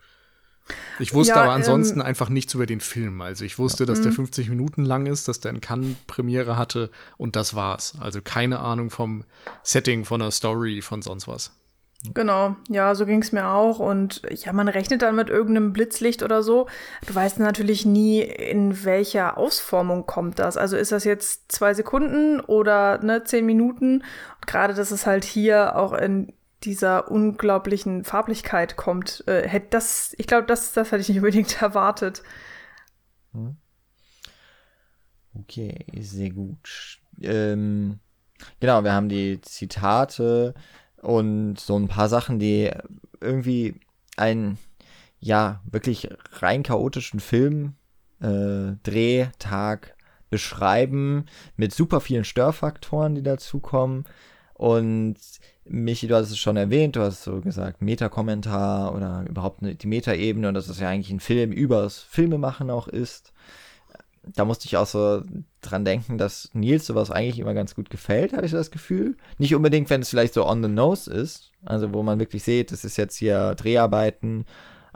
Ich 0.99 1.13
wusste 1.13 1.35
ja, 1.35 1.43
aber 1.43 1.51
ansonsten 1.51 1.99
ähm, 1.99 2.05
einfach 2.05 2.29
nichts 2.29 2.53
über 2.53 2.65
den 2.65 2.79
Film. 2.79 3.21
Also 3.21 3.45
ich 3.45 3.59
wusste, 3.59 3.83
ja. 3.83 3.87
dass 3.87 4.01
der 4.01 4.11
50 4.11 4.47
mhm. 4.47 4.55
Minuten 4.55 4.85
lang 4.85 5.05
ist, 5.05 5.27
dass 5.27 5.39
der 5.39 5.51
in 5.51 5.61
Cannes 5.61 5.95
Premiere 6.07 6.57
hatte 6.57 6.89
und 7.17 7.35
das 7.35 7.53
war's. 7.53 7.95
Also 7.99 8.21
keine 8.21 8.59
Ahnung 8.59 8.89
vom 8.89 9.25
Setting, 9.63 10.05
von 10.05 10.21
der 10.21 10.31
Story, 10.31 10.81
von 10.81 11.01
sonst 11.01 11.27
was. 11.27 11.51
Genau, 12.13 12.55
ja, 12.69 12.93
so 12.95 13.05
ging 13.05 13.21
es 13.21 13.31
mir 13.31 13.49
auch. 13.49 13.79
Und 13.79 14.21
ja, 14.29 14.53
man 14.53 14.67
rechnet 14.67 15.01
dann 15.01 15.15
mit 15.15 15.29
irgendeinem 15.29 15.73
Blitzlicht 15.73 16.23
oder 16.23 16.43
so. 16.43 16.67
Du 17.05 17.15
weißt 17.15 17.39
natürlich 17.39 17.85
nie, 17.85 18.21
in 18.21 18.83
welcher 18.83 19.37
Ausformung 19.37 20.05
kommt 20.05 20.39
das. 20.39 20.57
Also 20.57 20.77
ist 20.77 20.91
das 20.91 21.03
jetzt 21.03 21.51
zwei 21.51 21.73
Sekunden 21.73 22.39
oder 22.41 22.99
ne, 23.03 23.23
zehn 23.23 23.45
Minuten? 23.45 23.95
Und 24.01 24.47
gerade, 24.47 24.73
dass 24.73 24.91
es 24.91 25.05
halt 25.05 25.23
hier 25.23 25.75
auch 25.75 25.93
in 25.93 26.33
dieser 26.63 27.11
unglaublichen 27.11 28.03
Farblichkeit 28.03 28.75
kommt, 28.75 29.23
äh, 29.27 29.47
hätte 29.47 29.67
das, 29.71 30.15
ich 30.17 30.27
glaube, 30.27 30.47
das, 30.47 30.73
das 30.73 30.91
hätte 30.91 31.01
ich 31.01 31.09
nicht 31.09 31.17
unbedingt 31.19 31.61
erwartet. 31.61 32.23
Hm. 33.33 33.57
Okay, 35.39 35.85
sehr 35.99 36.29
gut. 36.29 36.99
Ähm, 37.21 37.99
genau, 38.59 38.83
wir 38.83 38.93
haben 38.93 39.09
die 39.09 39.39
Zitate 39.41 40.53
und 41.05 41.59
so 41.59 41.77
ein 41.77 41.87
paar 41.87 42.09
Sachen, 42.09 42.39
die 42.39 42.71
irgendwie 43.21 43.75
einen, 44.17 44.57
ja, 45.19 45.61
wirklich 45.69 46.09
rein 46.33 46.63
chaotischen 46.63 47.19
Film, 47.19 47.75
äh, 48.21 48.73
Drehtag 48.83 49.95
beschreiben, 50.29 51.25
mit 51.57 51.73
super 51.73 52.01
vielen 52.01 52.23
Störfaktoren, 52.23 53.13
die 53.13 53.23
dazukommen. 53.23 54.05
Und 54.55 55.17
Michi, 55.65 56.07
du 56.07 56.15
hast 56.15 56.31
es 56.31 56.39
schon 56.39 56.57
erwähnt, 56.57 56.95
du 56.95 57.01
hast 57.01 57.23
so 57.23 57.39
gesagt, 57.41 57.81
Metakommentar 57.81 58.95
oder 58.95 59.25
überhaupt 59.29 59.59
die 59.61 59.87
Metaebene 59.87 60.47
und 60.47 60.53
dass 60.55 60.69
es 60.69 60.79
ja 60.79 60.89
eigentlich 60.89 61.11
ein 61.11 61.19
Film 61.19 61.51
übers 61.51 61.99
Filmemachen 61.99 62.71
auch 62.71 62.87
ist 62.87 63.31
da 64.35 64.45
musste 64.45 64.65
ich 64.65 64.77
auch 64.77 64.87
so 64.87 65.23
dran 65.61 65.85
denken, 65.85 66.17
dass 66.17 66.49
Nils 66.53 66.85
sowas 66.85 67.11
eigentlich 67.11 67.39
immer 67.39 67.53
ganz 67.53 67.75
gut 67.75 67.89
gefällt, 67.89 68.33
habe 68.33 68.45
ich 68.45 68.51
so 68.51 68.57
das 68.57 68.71
Gefühl. 68.71 69.17
Nicht 69.37 69.55
unbedingt, 69.55 69.89
wenn 69.89 70.01
es 70.01 70.09
vielleicht 70.09 70.33
so 70.33 70.47
on 70.47 70.63
the 70.63 70.69
nose 70.69 71.11
ist, 71.11 71.51
also 71.65 71.93
wo 71.93 72.03
man 72.03 72.19
wirklich 72.19 72.43
sieht, 72.43 72.71
das 72.71 72.85
ist 72.85 72.97
jetzt 72.97 73.17
hier 73.17 73.55
Dreharbeiten, 73.55 74.45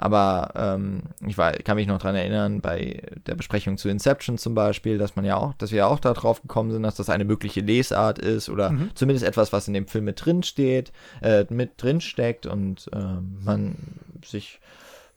aber 0.01 0.53
ähm, 0.55 1.01
ich 1.27 1.37
war, 1.37 1.51
kann 1.51 1.75
mich 1.75 1.87
noch 1.87 1.99
dran 1.99 2.15
erinnern, 2.15 2.61
bei 2.61 3.03
der 3.27 3.35
Besprechung 3.35 3.77
zu 3.77 3.89
Inception 3.89 4.37
zum 4.37 4.55
Beispiel, 4.55 4.97
dass 4.97 5.17
man 5.17 5.25
ja 5.25 5.35
auch, 5.35 5.53
dass 5.55 5.73
wir 5.73 5.87
auch 5.87 5.99
darauf 5.99 6.41
gekommen 6.41 6.71
sind, 6.71 6.83
dass 6.83 6.95
das 6.95 7.09
eine 7.09 7.25
mögliche 7.25 7.59
Lesart 7.59 8.17
ist 8.17 8.47
oder 8.47 8.69
mhm. 8.69 8.91
zumindest 8.95 9.25
etwas, 9.25 9.51
was 9.51 9.67
in 9.67 9.73
dem 9.73 9.87
Film 9.87 10.05
mit 10.05 10.23
drin 10.23 10.41
steht, 10.43 10.93
äh, 11.21 11.45
mit 11.49 11.71
drin 11.83 11.99
steckt 11.99 12.45
und 12.45 12.89
äh, 12.93 12.97
man 13.43 13.75
sich 14.23 14.61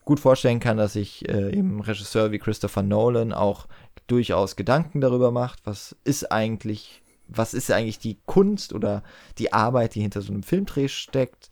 gut 0.05 0.19
vorstellen 0.19 0.59
kann, 0.59 0.79
dass 0.79 0.95
sich 0.95 1.29
äh, 1.29 1.57
eben 1.57 1.81
Regisseur 1.81 2.33
wie 2.33 2.39
Christopher 2.39 2.83
Nolan 2.83 3.33
auch 3.33 3.69
durchaus 4.13 4.57
Gedanken 4.57 5.01
darüber 5.01 5.31
macht, 5.31 5.61
was 5.65 5.97
ist 6.05 6.31
eigentlich, 6.31 7.03
was 7.29 7.55
ist 7.55 7.71
eigentlich 7.71 7.99
die 7.99 8.19
Kunst 8.27 8.75
oder 8.75 9.03
die 9.39 9.55
Arbeit, 9.55 9.95
die 9.95 10.03
hinter 10.03 10.21
so 10.21 10.33
einem 10.33 10.43
Filmdreh 10.43 10.89
steckt. 10.89 11.49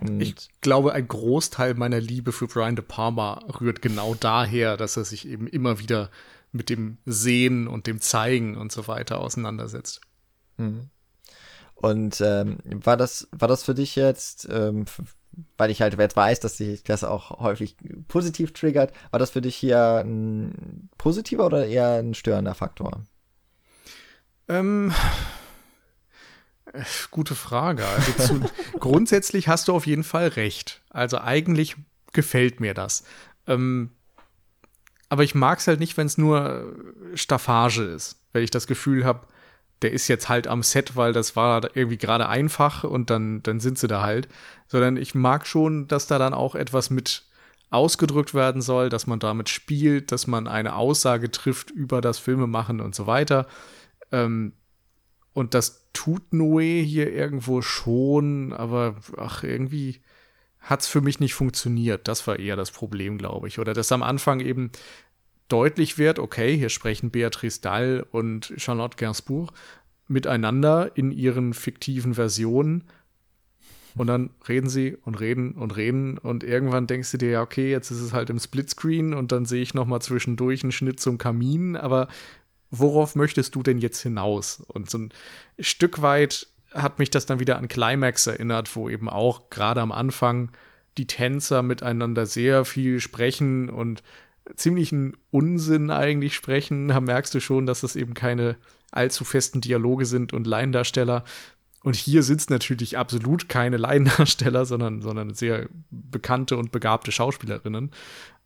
Und 0.00 0.18
ich 0.22 0.34
glaube, 0.62 0.94
ein 0.94 1.06
Großteil 1.06 1.74
meiner 1.74 2.00
Liebe 2.00 2.32
für 2.32 2.46
Brian 2.46 2.74
De 2.74 2.84
Palma 2.84 3.42
rührt 3.60 3.82
genau 3.82 4.14
daher, 4.14 4.78
dass 4.78 4.96
er 4.96 5.04
sich 5.04 5.28
eben 5.28 5.46
immer 5.46 5.78
wieder 5.78 6.10
mit 6.52 6.70
dem 6.70 6.96
Sehen 7.04 7.68
und 7.68 7.86
dem 7.86 8.00
Zeigen 8.00 8.56
und 8.56 8.72
so 8.72 8.88
weiter 8.88 9.20
auseinandersetzt. 9.20 10.00
Mhm. 10.56 10.88
Und 11.74 12.22
ähm, 12.22 12.58
war 12.64 12.96
das 12.96 13.28
war 13.30 13.48
das 13.48 13.62
für 13.62 13.74
dich 13.74 13.94
jetzt 13.94 14.48
ähm, 14.50 14.86
weil 15.56 15.70
ich 15.70 15.82
halt 15.82 15.98
jetzt 15.98 16.16
weiß, 16.16 16.40
dass 16.40 16.56
sich 16.56 16.82
das 16.82 17.04
auch 17.04 17.40
häufig 17.40 17.76
positiv 18.08 18.52
triggert. 18.52 18.92
War 19.10 19.18
das 19.18 19.30
für 19.30 19.40
dich 19.40 19.56
hier 19.56 20.02
ein 20.04 20.88
positiver 20.98 21.46
oder 21.46 21.66
eher 21.66 21.94
ein 21.94 22.14
störender 22.14 22.54
Faktor? 22.54 23.04
Ähm, 24.48 24.92
Gute 27.10 27.34
Frage. 27.34 27.84
Also 27.86 28.12
zu, 28.12 28.50
grundsätzlich 28.78 29.48
hast 29.48 29.68
du 29.68 29.74
auf 29.74 29.86
jeden 29.86 30.04
Fall 30.04 30.28
recht. 30.28 30.82
Also 30.90 31.18
eigentlich 31.18 31.76
gefällt 32.12 32.60
mir 32.60 32.74
das. 32.74 33.04
Ähm, 33.46 33.90
aber 35.08 35.24
ich 35.24 35.34
mag 35.34 35.58
es 35.58 35.66
halt 35.66 35.80
nicht, 35.80 35.96
wenn 35.96 36.06
es 36.06 36.18
nur 36.18 36.74
Staffage 37.14 37.78
ist. 37.78 38.20
Wenn 38.32 38.44
ich 38.44 38.50
das 38.50 38.66
Gefühl 38.68 39.04
habe, 39.04 39.26
der 39.82 39.92
ist 39.92 40.08
jetzt 40.08 40.28
halt 40.28 40.46
am 40.46 40.62
Set, 40.62 40.96
weil 40.96 41.12
das 41.12 41.36
war 41.36 41.74
irgendwie 41.74 41.96
gerade 41.96 42.28
einfach 42.28 42.84
und 42.84 43.10
dann, 43.10 43.42
dann 43.42 43.60
sind 43.60 43.78
sie 43.78 43.88
da 43.88 44.02
halt. 44.02 44.28
Sondern 44.68 44.96
ich 44.96 45.14
mag 45.14 45.46
schon, 45.46 45.88
dass 45.88 46.06
da 46.06 46.18
dann 46.18 46.34
auch 46.34 46.54
etwas 46.54 46.90
mit 46.90 47.24
ausgedrückt 47.70 48.34
werden 48.34 48.62
soll, 48.62 48.88
dass 48.88 49.06
man 49.06 49.20
damit 49.20 49.48
spielt, 49.48 50.12
dass 50.12 50.26
man 50.26 50.48
eine 50.48 50.74
Aussage 50.74 51.30
trifft 51.30 51.70
über 51.70 52.00
das 52.00 52.18
Filmemachen 52.18 52.80
und 52.80 52.94
so 52.94 53.06
weiter. 53.06 53.46
Ähm, 54.12 54.52
und 55.32 55.54
das 55.54 55.88
tut 55.92 56.32
Noé 56.32 56.82
hier 56.82 57.12
irgendwo 57.12 57.62
schon, 57.62 58.52
aber 58.52 58.96
ach, 59.16 59.44
irgendwie 59.44 60.02
hat 60.60 60.80
es 60.80 60.88
für 60.88 61.00
mich 61.00 61.20
nicht 61.20 61.34
funktioniert. 61.34 62.08
Das 62.08 62.26
war 62.26 62.38
eher 62.38 62.56
das 62.56 62.70
Problem, 62.70 63.18
glaube 63.18 63.48
ich. 63.48 63.58
Oder 63.58 63.72
dass 63.72 63.92
am 63.92 64.02
Anfang 64.02 64.40
eben 64.40 64.70
deutlich 65.52 65.98
wird, 65.98 66.18
okay, 66.18 66.56
hier 66.56 66.68
sprechen 66.68 67.10
Beatrice 67.10 67.60
Dahl 67.60 68.06
und 68.10 68.52
Charlotte 68.56 68.96
Gainsbourg 68.96 69.52
miteinander 70.08 70.92
in 70.96 71.12
ihren 71.12 71.54
fiktiven 71.54 72.14
Versionen. 72.14 72.84
Und 73.96 74.06
dann 74.06 74.30
reden 74.48 74.68
sie 74.68 74.96
und 75.04 75.18
reden 75.18 75.52
und 75.52 75.76
reden 75.76 76.16
und 76.16 76.44
irgendwann 76.44 76.86
denkst 76.86 77.10
du 77.10 77.18
dir, 77.18 77.30
ja, 77.30 77.42
okay, 77.42 77.70
jetzt 77.70 77.90
ist 77.90 78.00
es 78.00 78.12
halt 78.12 78.30
im 78.30 78.38
Splitscreen 78.38 79.14
und 79.14 79.32
dann 79.32 79.46
sehe 79.46 79.62
ich 79.62 79.74
noch 79.74 79.86
mal 79.86 80.00
zwischendurch 80.00 80.62
einen 80.62 80.72
Schnitt 80.72 81.00
zum 81.00 81.18
Kamin, 81.18 81.76
aber 81.76 82.06
worauf 82.70 83.16
möchtest 83.16 83.56
du 83.56 83.64
denn 83.64 83.78
jetzt 83.78 84.00
hinaus? 84.00 84.62
Und 84.68 84.88
so 84.88 84.98
ein 84.98 85.12
Stück 85.58 86.02
weit 86.02 86.46
hat 86.72 87.00
mich 87.00 87.10
das 87.10 87.26
dann 87.26 87.40
wieder 87.40 87.58
an 87.58 87.66
Climax 87.66 88.28
erinnert, 88.28 88.74
wo 88.76 88.88
eben 88.88 89.08
auch 89.08 89.50
gerade 89.50 89.80
am 89.80 89.90
Anfang 89.90 90.50
die 90.96 91.08
Tänzer 91.08 91.62
miteinander 91.62 92.26
sehr 92.26 92.64
viel 92.64 93.00
sprechen 93.00 93.68
und 93.70 94.04
ziemlichen 94.56 95.16
Unsinn 95.30 95.90
eigentlich 95.90 96.34
sprechen. 96.34 96.88
Da 96.88 97.00
merkst 97.00 97.34
du 97.34 97.40
schon, 97.40 97.66
dass 97.66 97.80
das 97.80 97.96
eben 97.96 98.14
keine 98.14 98.56
allzu 98.90 99.24
festen 99.24 99.60
Dialoge 99.60 100.06
sind 100.06 100.32
und 100.32 100.46
Laiendarsteller. 100.46 101.24
Und 101.82 101.96
hier 101.96 102.22
sind 102.22 102.40
es 102.40 102.50
natürlich 102.50 102.98
absolut 102.98 103.48
keine 103.48 103.76
Laiendarsteller, 103.76 104.66
sondern, 104.66 105.00
sondern 105.00 105.34
sehr 105.34 105.68
bekannte 105.90 106.56
und 106.56 106.72
begabte 106.72 107.12
Schauspielerinnen. 107.12 107.90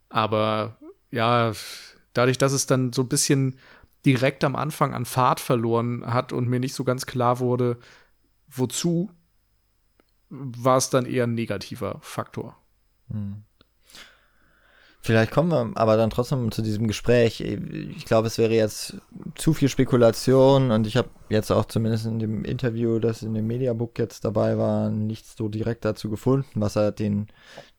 Aber 0.08 0.78
ja, 1.10 1.52
dadurch, 2.12 2.38
dass 2.38 2.52
es 2.52 2.66
dann 2.66 2.92
so 2.92 3.02
ein 3.02 3.08
bisschen 3.08 3.58
direkt 4.06 4.44
am 4.44 4.54
Anfang 4.54 4.94
an 4.94 5.04
Fahrt 5.04 5.40
verloren 5.40 6.04
hat 6.06 6.32
und 6.32 6.48
mir 6.48 6.60
nicht 6.60 6.74
so 6.74 6.84
ganz 6.84 7.06
klar 7.06 7.40
wurde, 7.40 7.78
wozu, 8.48 9.10
war 10.28 10.76
es 10.76 10.90
dann 10.90 11.06
eher 11.06 11.24
ein 11.24 11.34
negativer 11.34 11.98
Faktor. 12.00 12.56
Hm. 13.10 13.44
Vielleicht 15.04 15.32
kommen 15.32 15.50
wir 15.50 15.70
aber 15.74 15.98
dann 15.98 16.08
trotzdem 16.08 16.50
zu 16.50 16.62
diesem 16.62 16.86
Gespräch. 16.86 17.42
Ich 17.42 18.06
glaube, 18.06 18.26
es 18.26 18.38
wäre 18.38 18.54
jetzt 18.54 18.96
zu 19.34 19.52
viel 19.52 19.68
Spekulation 19.68 20.70
und 20.70 20.86
ich 20.86 20.96
habe 20.96 21.10
jetzt 21.28 21.50
auch 21.50 21.66
zumindest 21.66 22.06
in 22.06 22.18
dem 22.18 22.42
Interview, 22.42 22.98
das 22.98 23.22
in 23.22 23.34
dem 23.34 23.46
Mediabook 23.46 23.98
jetzt 23.98 24.24
dabei 24.24 24.56
war, 24.56 24.88
nichts 24.88 25.34
so 25.36 25.48
direkt 25.48 25.84
dazu 25.84 26.08
gefunden, 26.08 26.48
was 26.54 26.76
er 26.76 26.90
den 26.90 27.26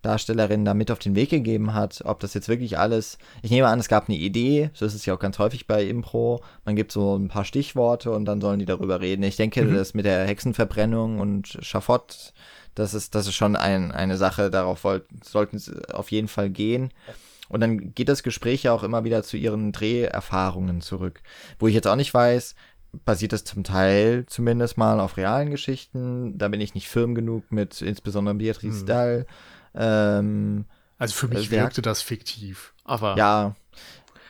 Darstellerinnen 0.03 0.65
da 0.65 0.75
mit 0.75 0.91
auf 0.91 0.99
den 0.99 1.15
Weg 1.15 1.31
gegeben 1.31 1.73
hat. 1.73 2.03
Ob 2.05 2.19
das 2.19 2.35
jetzt 2.35 2.47
wirklich 2.47 2.77
alles, 2.77 3.17
ich 3.41 3.49
nehme 3.49 3.69
an, 3.69 3.79
es 3.79 3.87
gab 3.87 4.07
eine 4.07 4.19
Idee, 4.19 4.69
so 4.75 4.85
ist 4.85 4.93
es 4.93 5.07
ja 5.07 5.15
auch 5.15 5.19
ganz 5.19 5.39
häufig 5.39 5.65
bei 5.65 5.83
Impro. 5.83 6.43
Man 6.63 6.75
gibt 6.75 6.91
so 6.91 7.17
ein 7.17 7.27
paar 7.27 7.43
Stichworte 7.43 8.11
und 8.11 8.25
dann 8.25 8.39
sollen 8.39 8.59
die 8.59 8.65
darüber 8.65 9.01
reden. 9.01 9.23
Ich 9.23 9.35
denke, 9.35 9.63
mhm. 9.63 9.73
das 9.73 9.95
mit 9.95 10.05
der 10.05 10.27
Hexenverbrennung 10.27 11.19
und 11.19 11.57
Schafott 11.61 12.33
das 12.75 12.93
ist, 12.93 13.15
das 13.15 13.27
ist 13.27 13.35
schon 13.35 13.55
ein, 13.55 13.91
eine 13.91 14.17
Sache, 14.17 14.49
darauf 14.49 14.83
wollten, 14.83 15.19
sollten 15.23 15.57
sie 15.57 15.73
auf 15.93 16.11
jeden 16.11 16.27
Fall 16.27 16.49
gehen. 16.49 16.91
Und 17.47 17.61
dann 17.61 17.93
geht 17.93 18.09
das 18.09 18.23
Gespräch 18.23 18.63
ja 18.63 18.73
auch 18.73 18.83
immer 18.83 19.03
wieder 19.03 19.23
zu 19.23 19.37
ihren 19.37 19.71
Dreherfahrungen 19.71 20.81
zurück. 20.81 21.21
Wo 21.59 21.67
ich 21.67 21.75
jetzt 21.75 21.87
auch 21.87 21.95
nicht 21.95 22.13
weiß, 22.13 22.55
basiert 23.03 23.33
das 23.33 23.43
zum 23.43 23.63
Teil 23.63 24.25
zumindest 24.27 24.77
mal 24.77 24.99
auf 24.99 25.17
realen 25.17 25.51
Geschichten. 25.51 26.37
Da 26.37 26.47
bin 26.47 26.61
ich 26.61 26.75
nicht 26.75 26.87
firm 26.87 27.15
genug 27.15 27.51
mit 27.51 27.81
insbesondere 27.81 28.35
Beatrice 28.35 28.79
hm. 28.79 28.85
Dahl. 28.85 29.25
Ähm, 29.75 30.65
also 30.97 31.13
für 31.13 31.27
mich 31.27 31.51
wirkte 31.51 31.81
das 31.81 32.01
fiktiv. 32.01 32.73
Aber 32.83 33.17
ja, 33.17 33.55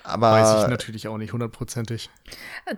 aber 0.07 0.31
weiß 0.31 0.63
ich 0.63 0.69
natürlich 0.69 1.07
auch 1.07 1.17
nicht 1.17 1.33
hundertprozentig. 1.33 2.09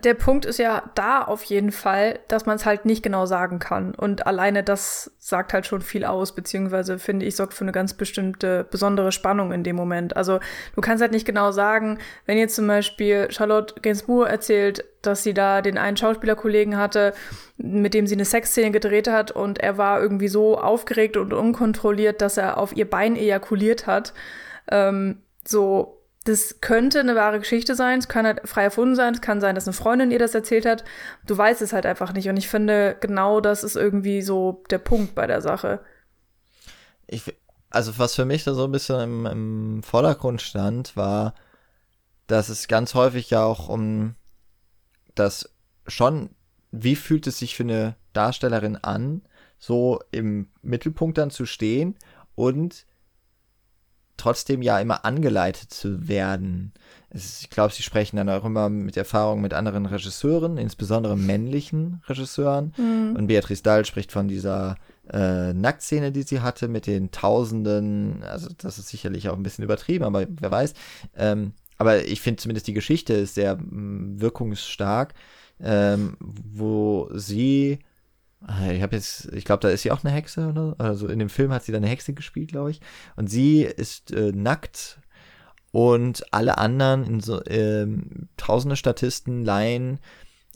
Der 0.02 0.14
Punkt 0.14 0.44
ist 0.44 0.58
ja 0.58 0.82
da 0.94 1.22
auf 1.22 1.42
jeden 1.44 1.72
Fall, 1.72 2.18
dass 2.28 2.46
man 2.46 2.56
es 2.56 2.66
halt 2.66 2.84
nicht 2.84 3.02
genau 3.02 3.26
sagen 3.26 3.58
kann. 3.58 3.94
Und 3.94 4.26
alleine 4.26 4.62
das 4.62 5.10
sagt 5.18 5.52
halt 5.52 5.66
schon 5.66 5.82
viel 5.82 6.04
aus, 6.04 6.34
beziehungsweise 6.34 6.98
finde 6.98 7.26
ich, 7.26 7.36
sorgt 7.36 7.54
für 7.54 7.64
eine 7.64 7.72
ganz 7.72 7.94
bestimmte, 7.94 8.64
besondere 8.70 9.12
Spannung 9.12 9.52
in 9.52 9.62
dem 9.62 9.76
Moment. 9.76 10.16
Also 10.16 10.40
du 10.74 10.80
kannst 10.80 11.02
halt 11.02 11.12
nicht 11.12 11.26
genau 11.26 11.52
sagen, 11.52 11.98
wenn 12.26 12.38
jetzt 12.38 12.56
zum 12.56 12.66
Beispiel 12.66 13.30
Charlotte 13.30 13.80
Gainsbourg 13.80 14.28
erzählt, 14.28 14.84
dass 15.02 15.22
sie 15.22 15.34
da 15.34 15.62
den 15.62 15.78
einen 15.78 15.96
Schauspielerkollegen 15.96 16.76
hatte, 16.76 17.14
mit 17.56 17.94
dem 17.94 18.06
sie 18.06 18.14
eine 18.14 18.24
Sexszene 18.24 18.70
gedreht 18.70 19.08
hat 19.08 19.30
und 19.30 19.58
er 19.58 19.78
war 19.78 20.00
irgendwie 20.00 20.28
so 20.28 20.58
aufgeregt 20.58 21.16
und 21.16 21.32
unkontrolliert, 21.32 22.20
dass 22.20 22.36
er 22.36 22.58
auf 22.58 22.74
ihr 22.74 22.88
Bein 22.88 23.16
ejakuliert 23.16 23.86
hat. 23.86 24.12
Ähm, 24.70 25.22
so 25.46 25.97
das 26.24 26.60
könnte 26.60 27.00
eine 27.00 27.14
wahre 27.14 27.38
Geschichte 27.38 27.74
sein, 27.74 27.98
es 27.98 28.08
kann 28.08 28.26
halt 28.26 28.46
frei 28.46 28.64
erfunden 28.64 28.96
sein, 28.96 29.14
es 29.14 29.20
kann 29.20 29.40
sein, 29.40 29.54
dass 29.54 29.66
eine 29.66 29.72
Freundin 29.72 30.10
ihr 30.10 30.18
das 30.18 30.34
erzählt 30.34 30.66
hat. 30.66 30.84
Du 31.26 31.36
weißt 31.36 31.62
es 31.62 31.72
halt 31.72 31.86
einfach 31.86 32.12
nicht. 32.12 32.28
Und 32.28 32.36
ich 32.36 32.48
finde, 32.48 32.96
genau 33.00 33.40
das 33.40 33.64
ist 33.64 33.76
irgendwie 33.76 34.22
so 34.22 34.62
der 34.70 34.78
Punkt 34.78 35.14
bei 35.14 35.26
der 35.26 35.40
Sache. 35.40 35.80
Ich, 37.06 37.22
also 37.70 37.98
was 37.98 38.14
für 38.14 38.24
mich 38.24 38.44
da 38.44 38.52
so 38.52 38.64
ein 38.64 38.72
bisschen 38.72 39.00
im, 39.00 39.26
im 39.26 39.82
Vordergrund 39.82 40.42
stand, 40.42 40.96
war, 40.96 41.34
dass 42.26 42.50
es 42.50 42.68
ganz 42.68 42.94
häufig 42.94 43.30
ja 43.30 43.44
auch 43.44 43.68
um 43.68 44.14
das 45.14 45.50
schon, 45.86 46.30
wie 46.70 46.96
fühlt 46.96 47.26
es 47.26 47.38
sich 47.38 47.56
für 47.56 47.62
eine 47.62 47.96
Darstellerin 48.12 48.76
an, 48.76 49.22
so 49.58 50.00
im 50.10 50.48
Mittelpunkt 50.62 51.18
dann 51.18 51.30
zu 51.30 51.46
stehen 51.46 51.96
und 52.34 52.86
trotzdem 54.18 54.60
ja 54.60 54.78
immer 54.78 55.04
angeleitet 55.04 55.72
zu 55.72 56.08
werden. 56.08 56.72
Ist, 57.10 57.42
ich 57.42 57.50
glaube, 57.50 57.72
sie 57.72 57.82
sprechen 57.82 58.16
dann 58.16 58.28
auch 58.28 58.44
immer 58.44 58.68
mit 58.68 58.96
Erfahrung 58.98 59.40
mit 59.40 59.54
anderen 59.54 59.86
Regisseuren, 59.86 60.58
insbesondere 60.58 61.16
männlichen 61.16 62.02
Regisseuren. 62.06 62.74
Mhm. 62.76 63.16
Und 63.16 63.26
Beatrice 63.28 63.62
Dahl 63.62 63.86
spricht 63.86 64.12
von 64.12 64.28
dieser 64.28 64.76
äh, 65.10 65.54
Nacktszene, 65.54 66.12
die 66.12 66.22
sie 66.22 66.40
hatte, 66.40 66.68
mit 66.68 66.86
den 66.86 67.10
Tausenden. 67.10 68.22
Also, 68.24 68.50
das 68.58 68.78
ist 68.78 68.88
sicherlich 68.88 69.30
auch 69.30 69.36
ein 69.36 69.42
bisschen 69.42 69.64
übertrieben, 69.64 70.04
aber 70.04 70.26
wer 70.28 70.50
weiß. 70.50 70.74
Ähm, 71.16 71.52
aber 71.78 72.04
ich 72.04 72.20
finde 72.20 72.42
zumindest 72.42 72.66
die 72.66 72.74
Geschichte 72.74 73.14
ist 73.14 73.34
sehr 73.34 73.56
mh, 73.56 73.64
mm, 73.64 74.20
wirkungsstark, 74.20 75.14
ähm, 75.60 76.16
wo 76.20 77.08
sie 77.14 77.78
ich 78.70 78.82
habe 78.82 78.96
jetzt, 78.96 79.32
ich 79.32 79.44
glaube, 79.44 79.60
da 79.60 79.68
ist 79.68 79.82
sie 79.82 79.90
auch 79.90 80.04
eine 80.04 80.14
Hexe, 80.14 80.48
oder? 80.48 80.76
Also 80.78 81.08
in 81.08 81.18
dem 81.18 81.28
Film 81.28 81.52
hat 81.52 81.64
sie 81.64 81.72
da 81.72 81.78
eine 81.78 81.88
Hexe 81.88 82.14
gespielt, 82.14 82.52
glaube 82.52 82.70
ich. 82.70 82.80
Und 83.16 83.28
sie 83.28 83.62
ist 83.62 84.12
äh, 84.12 84.32
nackt 84.32 85.00
und 85.72 86.32
alle 86.32 86.58
anderen, 86.58 87.04
in 87.04 87.20
so, 87.20 87.42
äh, 87.42 87.86
tausende 88.36 88.76
Statisten, 88.76 89.44
Laien, 89.44 89.98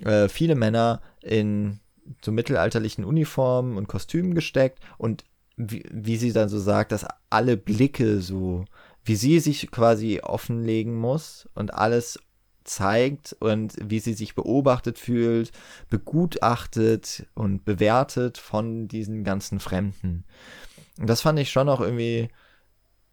äh, 0.05 0.29
viele 0.29 0.55
Männer 0.55 1.03
in 1.23 1.81
so 2.25 2.33
mittelalterlichen 2.33 3.05
Uniformen 3.05 3.77
und 3.77 3.89
Kostümen 3.89 4.35
gesteckt 4.35 4.81
und 4.99 5.25
wie, 5.57 5.85
wie 5.91 6.17
sie 6.17 6.33
dann 6.33 6.49
so 6.49 6.59
sagt, 6.59 6.93
dass 6.93 7.07
alle 7.31 7.57
Blicke 7.57 8.21
so, 8.21 8.65
wie 9.05 9.17
sie 9.17 9.39
sich 9.41 9.71
quasi 9.71 10.21
offenlegen 10.21 10.97
muss 10.97 11.49
und 11.55 11.75
alles 11.75 12.19
zeigt 12.65 13.37
und 13.41 13.75
wie 13.83 13.99
sie 13.99 14.15
sich 14.15 14.35
beobachtet 14.35 14.99
fühlt, 14.99 15.53
begutachtet 15.91 17.27
und 17.35 17.65
bewertet 17.65 18.39
von 18.39 18.89
diesen 18.89 19.25
ganzen 19.25 19.61
Fremden. 19.61 20.25
Und 20.99 21.09
das 21.09 21.23
fand 21.23 21.39
ich 21.39 21.51
schon 21.51 21.69
auch 21.69 21.81
irgendwie 21.81 22.29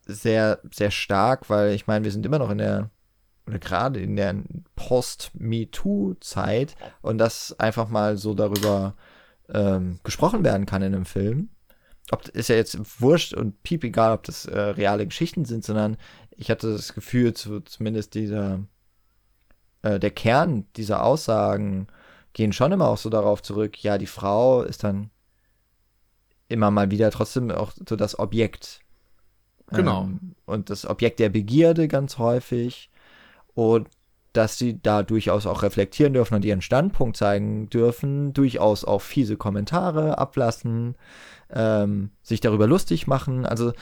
sehr, 0.06 0.60
sehr 0.72 0.92
stark, 0.92 1.50
weil 1.50 1.74
ich 1.74 1.88
meine, 1.88 2.06
wir 2.06 2.12
sind 2.12 2.26
immer 2.26 2.40
noch 2.40 2.50
in 2.50 2.58
der, 2.58 2.90
oder 3.48 3.60
gerade 3.60 4.00
in 4.00 4.16
der 4.16 4.36
Post-MeToo-Zeit 4.76 6.76
und 7.02 7.18
das 7.18 7.58
einfach 7.60 7.90
mal 7.90 8.18
so 8.18 8.34
darüber 8.34 8.96
ähm, 9.50 10.00
gesprochen 10.04 10.44
werden 10.44 10.66
kann 10.66 10.82
in 10.82 10.94
einem 10.94 11.06
Film. 11.06 11.50
Ob, 12.12 12.28
ist 12.30 12.50
ja 12.50 12.56
jetzt 12.56 13.02
wurscht 13.02 13.34
und 13.34 13.62
piep 13.62 13.84
egal, 13.84 14.14
ob 14.14 14.24
das 14.24 14.46
äh, 14.46 14.60
reale 14.60 15.06
Geschichten 15.06 15.46
sind, 15.46 15.64
sondern 15.64 15.98
ich 16.32 16.50
hatte 16.50 16.72
das 16.72 16.94
Gefühl, 16.94 17.34
zu, 17.34 17.60
zumindest 17.62 18.16
dieser 18.16 18.64
äh, 19.82 20.00
der 20.00 20.12
Kern 20.12 20.66
dieser 20.76 21.04
Aussagen 21.04 21.88
gehen 22.34 22.54
schon 22.54 22.72
immer 22.72 22.88
auch 22.88 22.98
so 22.98 23.10
darauf 23.10 23.42
zurück, 23.42 23.82
ja, 23.84 23.98
die 23.98 24.08
Frau 24.08 24.62
ist 24.62 24.84
dann 24.84 25.10
immer 26.48 26.72
mal 26.72 26.92
wieder 26.92 27.12
trotzdem 27.12 27.52
auch 27.52 27.72
so 27.88 27.96
das 27.96 28.18
Objekt. 28.18 28.82
Genau. 29.68 30.04
Ähm, 30.04 30.36
und 30.46 30.70
das 30.70 30.86
Objekt 30.86 31.20
der 31.20 31.30
Begierde 31.30 31.88
ganz 31.88 32.18
häufig. 32.18 32.90
Und 33.54 33.88
dass 34.34 34.58
sie 34.58 34.80
da 34.82 35.04
durchaus 35.04 35.46
auch 35.46 35.64
reflektieren 35.64 36.14
dürfen 36.14 36.36
und 36.36 36.46
ihren 36.46 36.62
Standpunkt 36.62 37.18
zeigen 37.18 37.70
dürfen, 37.70 38.34
durchaus 38.34 38.86
auch 38.86 39.02
fiese 39.02 39.38
Kommentare 39.38 40.18
ablassen, 40.18 40.96
ähm, 41.52 42.12
sich 42.22 42.40
darüber 42.40 42.68
lustig 42.68 43.08
machen. 43.08 43.46
Also, 43.46 43.74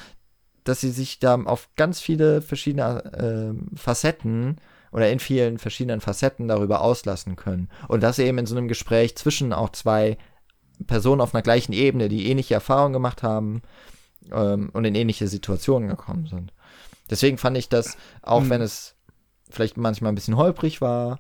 dass 0.64 0.82
sie 0.82 0.92
sich 0.92 1.20
da 1.20 1.36
auf 1.36 1.70
ganz 1.76 2.00
viele 2.00 2.42
verschiedene 2.42 3.04
äh, 3.14 3.78
Facetten 3.78 4.58
oder 4.92 5.10
in 5.10 5.20
vielen 5.20 5.58
verschiedenen 5.58 6.02
Facetten 6.02 6.48
darüber 6.48 6.82
auslassen 6.82 7.36
können. 7.36 7.70
Und 7.88 8.04
das 8.04 8.20
eben 8.20 8.38
in 8.38 8.46
so 8.46 8.56
einem 8.56 8.68
Gespräch 8.68 9.16
zwischen 9.16 9.54
auch 9.54 9.70
zwei 9.70 10.18
Personen 10.86 11.22
auf 11.22 11.34
einer 11.34 11.42
gleichen 11.42 11.74
Ebene, 11.74 12.10
die 12.10 12.30
ähnliche 12.30 12.54
Erfahrungen 12.54 12.94
gemacht 12.94 13.24
haben 13.24 13.62
ähm, 14.32 14.70
und 14.74 14.86
in 14.86 14.96
ähnliche 14.96 15.28
Situationen 15.28 15.90
gekommen 15.90 16.28
sind. 16.28 16.54
Deswegen 17.10 17.38
fand 17.38 17.58
ich 17.58 17.70
das, 17.70 17.98
auch 18.22 18.42
mhm. 18.42 18.50
wenn 18.50 18.62
es 18.62 18.96
vielleicht 19.50 19.78
manchmal 19.78 20.12
ein 20.12 20.16
bisschen 20.16 20.38
holprig 20.38 20.82
war, 20.82 21.20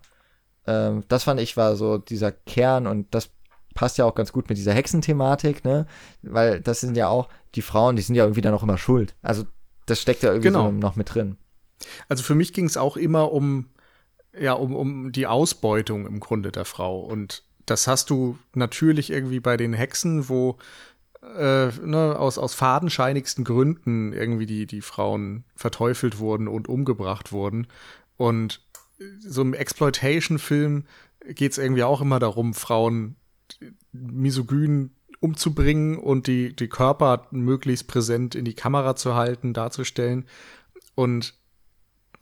ähm, 0.68 1.04
das 1.08 1.24
fand 1.24 1.40
ich 1.40 1.58
war 1.58 1.76
so 1.76 1.98
dieser 1.98 2.32
Kern 2.32 2.88
und 2.88 3.14
das 3.16 3.30
passt 3.74 3.98
ja 3.98 4.06
auch 4.06 4.16
ganz 4.16 4.34
gut 4.34 4.50
mit 4.50 4.58
dieser 4.58 4.74
Hexenthematik, 4.74 5.64
ne? 5.64 5.86
Weil 6.22 6.60
das 6.60 6.82
sind 6.82 6.98
ja 6.98 7.08
auch 7.08 7.30
die 7.56 7.62
Frauen, 7.62 7.96
die 7.96 8.02
sind 8.02 8.16
ja 8.16 8.24
irgendwie 8.24 8.42
dann 8.42 8.54
auch 8.54 8.64
immer 8.64 8.78
schuld. 8.78 9.16
Also 9.22 9.46
das 9.86 10.02
steckt 10.02 10.24
ja 10.24 10.30
irgendwie 10.30 10.50
genau. 10.50 10.66
so 10.66 10.72
noch 10.72 10.96
mit 10.96 11.14
drin. 11.14 11.38
Also 12.08 12.24
für 12.24 12.36
mich 12.36 12.54
ging 12.54 12.66
es 12.66 12.78
auch 12.78 12.98
immer 12.98 13.32
um 13.32 13.68
ja 14.40 14.54
um, 14.54 14.76
um 14.76 15.12
die 15.12 15.28
Ausbeutung 15.28 16.06
im 16.06 16.20
Grunde 16.20 16.52
der 16.52 16.66
Frau 16.66 17.00
und 17.00 17.44
das 17.66 17.86
hast 17.86 18.10
du 18.10 18.38
natürlich 18.54 19.10
irgendwie 19.12 19.40
bei 19.40 19.58
den 19.58 19.74
Hexen, 19.74 20.30
wo 20.30 20.58
äh, 21.22 21.68
ne, 21.68 22.16
aus, 22.18 22.38
aus 22.38 22.54
fadenscheinigsten 22.54 23.44
Gründen 23.44 24.14
irgendwie 24.14 24.46
die, 24.46 24.66
die 24.66 24.82
Frauen 24.82 25.44
verteufelt 25.56 26.20
wurden 26.20 26.48
und 26.48 26.70
umgebracht 26.70 27.32
wurden. 27.32 27.68
Und 28.16 28.62
so 29.20 29.42
im 29.42 29.54
Exploitation-Film 29.54 30.86
geht 31.28 31.52
es 31.52 31.58
irgendwie 31.58 31.84
auch 31.84 32.02
immer 32.02 32.20
darum, 32.20 32.54
Frauen 32.54 33.18
misogyn 33.92 34.92
umzubringen 35.20 35.98
und 35.98 36.28
die, 36.28 36.56
die 36.56 36.70
Körper 36.70 37.28
möglichst 37.32 37.88
präsent 37.88 38.34
in 38.36 38.46
die 38.46 38.54
Kamera 38.54 38.96
zu 38.96 39.16
halten, 39.16 39.54
darzustellen. 39.54 40.26
Und 40.96 41.34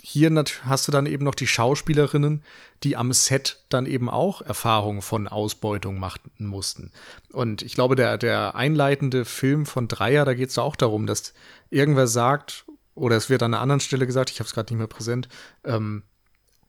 hier 0.07 0.31
hast 0.65 0.87
du 0.87 0.91
dann 0.91 1.07
eben 1.07 1.25
noch 1.25 1.33
die 1.33 1.47
Schauspielerinnen, 1.47 2.43
die 2.83 2.95
am 2.95 3.11
Set 3.11 3.63
dann 3.69 3.87
eben 3.87 4.07
auch 4.07 4.43
Erfahrungen 4.43 5.01
von 5.01 5.27
Ausbeutung 5.27 5.97
machen 5.97 6.29
mussten. 6.37 6.91
Und 7.31 7.63
ich 7.63 7.73
glaube, 7.73 7.95
der, 7.95 8.19
der 8.19 8.53
einleitende 8.53 9.25
Film 9.25 9.65
von 9.65 9.87
Dreier, 9.87 10.23
da 10.23 10.35
geht 10.35 10.49
es 10.49 10.59
auch 10.59 10.75
darum, 10.75 11.07
dass 11.07 11.33
irgendwer 11.71 12.05
sagt, 12.05 12.65
oder 12.93 13.17
es 13.17 13.31
wird 13.31 13.41
an 13.41 13.55
einer 13.55 13.63
anderen 13.63 13.79
Stelle 13.79 14.05
gesagt, 14.05 14.29
ich 14.29 14.37
habe 14.39 14.45
es 14.47 14.53
gerade 14.53 14.71
nicht 14.71 14.77
mehr 14.77 14.85
präsent, 14.85 15.27
ähm, 15.63 16.03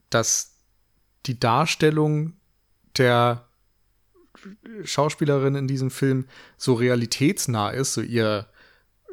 dass 0.09 0.55
die 1.26 1.39
Darstellung 1.39 2.32
der 2.97 3.45
Schauspielerin 4.82 5.57
in 5.57 5.68
diesem 5.68 5.91
Film 5.91 6.24
so 6.57 6.72
realitätsnah 6.72 7.68
ist, 7.68 7.93
so 7.93 8.01
ihr 8.01 8.47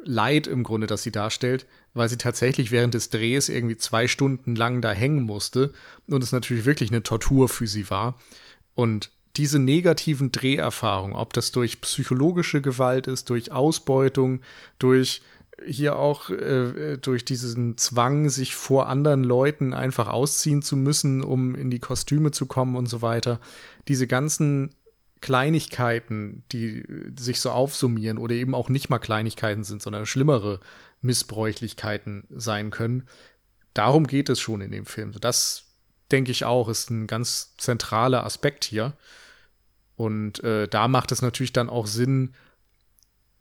Leid 0.02 0.46
im 0.46 0.62
Grunde, 0.62 0.86
das 0.86 1.02
sie 1.02 1.12
darstellt, 1.12 1.66
weil 1.94 2.08
sie 2.08 2.18
tatsächlich 2.18 2.70
während 2.70 2.94
des 2.94 3.10
Drehs 3.10 3.48
irgendwie 3.48 3.76
zwei 3.76 4.08
Stunden 4.08 4.56
lang 4.56 4.82
da 4.82 4.92
hängen 4.92 5.22
musste 5.22 5.72
und 6.06 6.22
es 6.22 6.32
natürlich 6.32 6.64
wirklich 6.64 6.90
eine 6.90 7.02
Tortur 7.02 7.48
für 7.48 7.66
sie 7.66 7.88
war. 7.88 8.18
Und 8.74 9.10
diese 9.36 9.58
negativen 9.58 10.30
Dreherfahrungen, 10.30 11.16
ob 11.16 11.32
das 11.32 11.50
durch 11.50 11.80
psychologische 11.80 12.60
Gewalt 12.60 13.06
ist, 13.06 13.30
durch 13.30 13.50
Ausbeutung, 13.50 14.40
durch 14.78 15.22
hier 15.64 15.96
auch 15.96 16.30
äh, 16.30 16.98
durch 16.98 17.24
diesen 17.24 17.78
Zwang, 17.78 18.28
sich 18.28 18.54
vor 18.54 18.88
anderen 18.88 19.22
Leuten 19.22 19.72
einfach 19.72 20.08
ausziehen 20.08 20.62
zu 20.62 20.76
müssen, 20.76 21.22
um 21.22 21.54
in 21.54 21.70
die 21.70 21.78
Kostüme 21.78 22.32
zu 22.32 22.46
kommen 22.46 22.76
und 22.76 22.86
so 22.86 23.02
weiter. 23.02 23.40
Diese 23.86 24.06
ganzen 24.06 24.74
Kleinigkeiten, 25.20 26.44
die 26.52 26.84
sich 27.18 27.40
so 27.40 27.50
aufsummieren 27.50 28.18
oder 28.18 28.34
eben 28.34 28.54
auch 28.54 28.68
nicht 28.68 28.90
mal 28.90 28.98
Kleinigkeiten 28.98 29.64
sind, 29.64 29.80
sondern 29.80 30.06
schlimmere 30.06 30.60
Missbräuchlichkeiten 31.04 32.24
sein 32.30 32.70
können. 32.70 33.06
Darum 33.74 34.06
geht 34.06 34.28
es 34.28 34.40
schon 34.40 34.60
in 34.60 34.70
dem 34.70 34.86
Film. 34.86 35.12
Das 35.20 35.64
denke 36.10 36.30
ich 36.30 36.44
auch, 36.44 36.68
ist 36.68 36.90
ein 36.90 37.06
ganz 37.06 37.56
zentraler 37.56 38.24
Aspekt 38.24 38.64
hier. 38.64 38.94
Und 39.96 40.42
äh, 40.42 40.68
da 40.68 40.88
macht 40.88 41.12
es 41.12 41.22
natürlich 41.22 41.52
dann 41.52 41.68
auch 41.68 41.86
Sinn, 41.86 42.34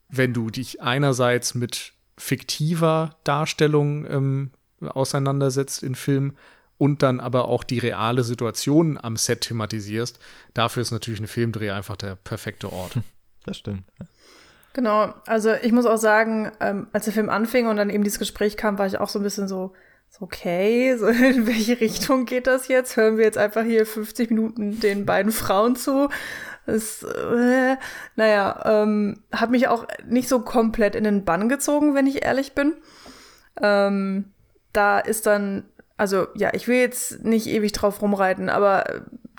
wenn 0.10 0.34
du 0.34 0.50
dich 0.50 0.82
einerseits 0.82 1.56
mit 1.56 1.94
fiktiver 2.18 3.18
Darstellung 3.24 4.06
ähm, 4.06 4.52
auseinandersetzt 4.82 5.82
in 5.82 5.96
Filmen 5.96 6.38
und 6.78 7.02
dann 7.02 7.20
aber 7.20 7.48
auch 7.48 7.64
die 7.64 7.80
reale 7.80 8.24
Situation 8.24 9.00
am 9.02 9.18
Set 9.18 9.42
thematisierst. 9.42 10.20
Dafür 10.54 10.82
ist 10.82 10.92
natürlich 10.92 11.20
ein 11.20 11.28
Filmdreh 11.28 11.72
einfach 11.72 11.96
der 11.96 12.16
perfekte 12.16 12.72
Ort. 12.72 12.98
Das 13.46 13.58
stimmt. 13.58 13.84
Genau, 14.74 15.14
also 15.28 15.54
ich 15.54 15.72
muss 15.72 15.86
auch 15.86 15.98
sagen, 15.98 16.52
ähm, 16.60 16.88
als 16.92 17.06
der 17.06 17.14
Film 17.14 17.30
anfing 17.30 17.68
und 17.68 17.78
dann 17.78 17.92
eben 17.92 18.04
dieses 18.04 18.18
Gespräch 18.18 18.58
kam, 18.58 18.80
war 18.80 18.88
ich 18.88 19.00
auch 19.00 19.08
so 19.08 19.20
ein 19.20 19.24
bisschen 19.24 19.48
so, 19.48 19.74
so 20.10 20.26
okay, 20.26 20.96
so 21.00 21.08
in 21.08 21.46
welche 21.46 21.80
Richtung 21.80 22.26
geht 22.26 22.48
das 22.48 22.68
jetzt? 22.68 22.98
Hören 22.98 23.18
wir 23.18 23.24
jetzt 23.24 23.38
einfach 23.38 23.64
hier 23.64 23.86
50 23.86 24.32
Minuten 24.32 24.80
den 24.80 25.06
beiden 25.06 25.32
Frauen 25.32 25.76
zu? 25.76 26.10
Das, 26.66 27.04
äh, 27.04 27.76
naja, 28.16 28.84
ähm, 28.84 29.20
hat 29.32 29.52
mich 29.52 29.68
auch 29.68 29.86
nicht 30.08 30.28
so 30.28 30.40
komplett 30.40 30.96
in 30.96 31.04
den 31.04 31.24
Bann 31.24 31.50
gezogen, 31.50 31.94
wenn 31.94 32.08
ich 32.08 32.26
ehrlich 32.26 32.54
bin. 32.54 32.74
Ähm, 33.62 34.32
da 34.72 34.98
ist 35.00 35.28
dann, 35.28 35.66
also 35.98 36.28
ja, 36.34 36.52
ich 36.54 36.68
will 36.68 36.78
jetzt 36.78 37.24
nicht 37.24 37.46
ewig 37.46 37.74
drauf 37.74 38.02
rumreiten, 38.02 38.50
aber 38.50 38.86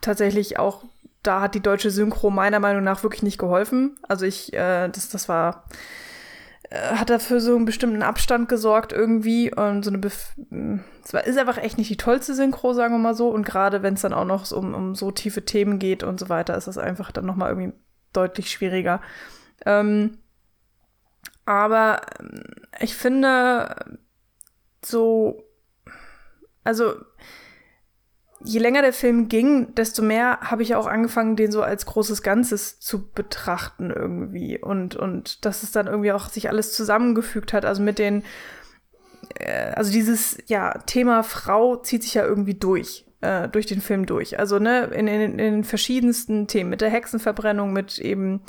tatsächlich 0.00 0.58
auch 0.58 0.84
da 1.26 1.40
hat 1.40 1.54
die 1.54 1.62
deutsche 1.62 1.90
Synchro 1.90 2.30
meiner 2.30 2.60
Meinung 2.60 2.84
nach 2.84 3.02
wirklich 3.02 3.22
nicht 3.22 3.38
geholfen. 3.38 3.96
Also 4.02 4.26
ich, 4.26 4.52
äh, 4.52 4.88
das, 4.88 5.08
das 5.08 5.28
war, 5.28 5.64
äh, 6.70 6.94
hat 6.94 7.10
dafür 7.10 7.40
so 7.40 7.56
einen 7.56 7.64
bestimmten 7.64 8.02
Abstand 8.02 8.48
gesorgt 8.48 8.92
irgendwie 8.92 9.52
und 9.52 9.84
so 9.84 9.90
eine, 9.90 9.98
Bef 9.98 10.34
es 11.04 11.12
war, 11.12 11.24
ist 11.24 11.38
einfach 11.38 11.58
echt 11.58 11.78
nicht 11.78 11.90
die 11.90 11.96
tollste 11.96 12.34
Synchro, 12.34 12.72
sagen 12.72 12.94
wir 12.94 12.98
mal 12.98 13.14
so. 13.14 13.28
Und 13.28 13.44
gerade 13.44 13.82
wenn 13.82 13.94
es 13.94 14.02
dann 14.02 14.12
auch 14.12 14.24
noch 14.24 14.50
um, 14.52 14.74
um 14.74 14.94
so 14.94 15.10
tiefe 15.10 15.44
Themen 15.44 15.78
geht 15.78 16.02
und 16.02 16.20
so 16.20 16.28
weiter, 16.28 16.56
ist 16.56 16.68
das 16.68 16.78
einfach 16.78 17.10
dann 17.10 17.26
nochmal 17.26 17.50
irgendwie 17.50 17.72
deutlich 18.12 18.50
schwieriger. 18.50 19.00
Ähm, 19.66 20.18
aber 21.46 22.02
ähm, 22.20 22.42
ich 22.80 22.94
finde 22.94 23.74
so, 24.84 25.42
also 26.64 26.94
je 28.44 28.60
länger 28.60 28.82
der 28.82 28.92
Film 28.92 29.28
ging, 29.28 29.74
desto 29.74 30.02
mehr 30.02 30.38
habe 30.42 30.62
ich 30.62 30.74
auch 30.74 30.86
angefangen, 30.86 31.34
den 31.34 31.50
so 31.50 31.62
als 31.62 31.86
großes 31.86 32.22
Ganzes 32.22 32.78
zu 32.78 33.10
betrachten 33.10 33.90
irgendwie. 33.90 34.58
Und, 34.58 34.96
und 34.96 35.44
dass 35.46 35.62
es 35.62 35.72
dann 35.72 35.86
irgendwie 35.86 36.12
auch 36.12 36.28
sich 36.28 36.50
alles 36.50 36.74
zusammengefügt 36.74 37.54
hat. 37.54 37.64
Also 37.64 37.82
mit 37.82 37.98
den, 37.98 38.22
äh, 39.38 39.72
also 39.72 39.90
dieses, 39.90 40.36
ja, 40.46 40.78
Thema 40.86 41.22
Frau 41.22 41.76
zieht 41.76 42.02
sich 42.02 42.14
ja 42.14 42.24
irgendwie 42.24 42.54
durch, 42.54 43.06
äh, 43.22 43.48
durch 43.48 43.64
den 43.64 43.80
Film 43.80 44.04
durch. 44.04 44.38
Also, 44.38 44.58
ne, 44.58 44.84
in, 44.92 45.08
in, 45.08 45.22
in 45.22 45.38
den 45.38 45.64
verschiedensten 45.64 46.46
Themen, 46.46 46.68
mit 46.68 46.82
der 46.82 46.90
Hexenverbrennung, 46.90 47.72
mit 47.72 47.98
eben, 47.98 48.42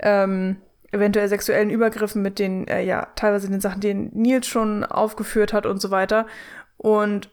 ähm, 0.00 0.58
eventuell 0.92 1.28
sexuellen 1.28 1.70
Übergriffen, 1.70 2.20
mit 2.20 2.38
den, 2.38 2.68
äh, 2.68 2.84
ja, 2.84 3.08
teilweise 3.16 3.48
den 3.48 3.60
Sachen, 3.62 3.80
die 3.80 3.94
Nils 3.94 4.46
schon 4.46 4.84
aufgeführt 4.84 5.54
hat 5.54 5.64
und 5.64 5.80
so 5.80 5.90
weiter. 5.90 6.26
Und 6.76 7.30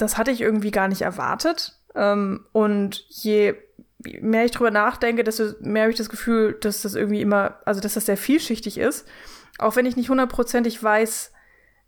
das 0.00 0.16
hatte 0.16 0.30
ich 0.30 0.40
irgendwie 0.40 0.70
gar 0.70 0.88
nicht 0.88 1.02
erwartet. 1.02 1.78
Ähm, 1.94 2.46
und 2.52 3.04
je 3.08 3.54
mehr 3.98 4.44
ich 4.44 4.52
drüber 4.52 4.70
nachdenke, 4.70 5.24
desto 5.24 5.52
mehr 5.60 5.82
habe 5.82 5.92
ich 5.92 5.98
das 5.98 6.10
Gefühl, 6.10 6.54
dass 6.60 6.82
das 6.82 6.94
irgendwie 6.94 7.20
immer, 7.20 7.58
also 7.64 7.80
dass 7.80 7.94
das 7.94 8.06
sehr 8.06 8.16
vielschichtig 8.16 8.78
ist. 8.78 9.06
Auch 9.58 9.76
wenn 9.76 9.86
ich 9.86 9.96
nicht 9.96 10.08
hundertprozentig 10.08 10.82
weiß, 10.82 11.32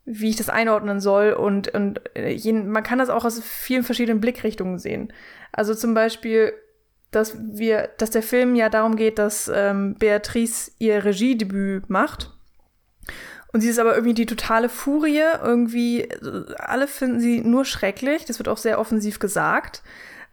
wie 0.05 0.31
ich 0.31 0.37
das 0.37 0.49
einordnen 0.49 1.01
soll. 1.01 1.33
Und, 1.33 1.69
und 1.75 2.01
äh, 2.17 2.33
je, 2.33 2.53
man 2.53 2.83
kann 2.83 2.99
das 2.99 3.09
auch 3.09 3.25
aus 3.25 3.41
vielen 3.43 3.85
verschiedenen 3.85 4.21
Blickrichtungen 4.21 4.79
sehen. 4.79 5.13
Also 5.53 5.75
zum 5.75 5.95
Beispiel, 5.95 6.53
dass 7.11 7.37
wir, 7.39 7.91
dass 7.99 8.11
der 8.11 8.23
Film 8.23 8.55
ja 8.57 8.69
darum 8.69 8.97
geht, 8.97 9.19
dass 9.19 9.51
ähm, 9.55 9.95
Beatrice 9.95 10.73
ihr 10.79 11.05
Regiedebüt 11.05 11.89
macht. 11.89 12.31
Und 13.53 13.61
sie 13.61 13.69
ist 13.69 13.79
aber 13.79 13.95
irgendwie 13.95 14.15
die 14.15 14.27
totale 14.27 14.69
Furie. 14.69 15.23
Irgendwie, 15.43 16.09
alle 16.59 16.87
finden 16.87 17.21
sie 17.21 17.41
nur 17.41 17.65
schrecklich. 17.65 18.25
Das 18.25 18.39
wird 18.39 18.49
auch 18.49 18.57
sehr 18.57 18.79
offensiv 18.79 19.19
gesagt. 19.19 19.83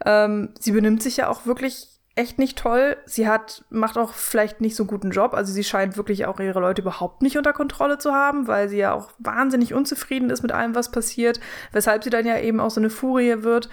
Ähm, 0.06 0.54
sie 0.60 0.72
benimmt 0.72 1.04
sich 1.04 1.18
ja 1.18 1.28
auch 1.28 1.46
wirklich 1.46 1.90
echt 2.16 2.40
nicht 2.40 2.58
toll. 2.58 2.98
Sie 3.06 3.28
hat, 3.28 3.64
macht 3.70 3.98
auch 3.98 4.14
vielleicht 4.14 4.62
nicht 4.62 4.76
so 4.76 4.84
einen 4.84 4.90
guten 4.90 5.12
Job. 5.12 5.34
Also 5.34 5.52
sie 5.52 5.64
scheint 5.64 5.98
wirklich 5.98 6.26
auch 6.26 6.40
ihre 6.40 6.60
Leute 6.60 6.82
überhaupt 6.82 7.22
nicht 7.22 7.38
unter 7.38 7.54
Kontrolle 7.54 7.98
zu 7.98 8.14
haben, 8.14 8.48
weil 8.48 8.70
sie 8.70 8.78
ja 8.78 8.94
auch 8.94 9.10
wahnsinnig 9.20 9.74
unzufrieden 9.74 10.30
ist 10.30 10.42
mit 10.42 10.52
allem, 10.52 10.76
was 10.76 10.92
passiert. 10.92 11.40
Weshalb 11.72 12.04
sie 12.04 12.10
dann 12.10 12.26
ja 12.26 12.38
eben 12.40 12.60
auch 12.60 12.72
so 12.72 12.80
eine 12.80 12.90
Furie 12.90 13.44
wird. 13.44 13.70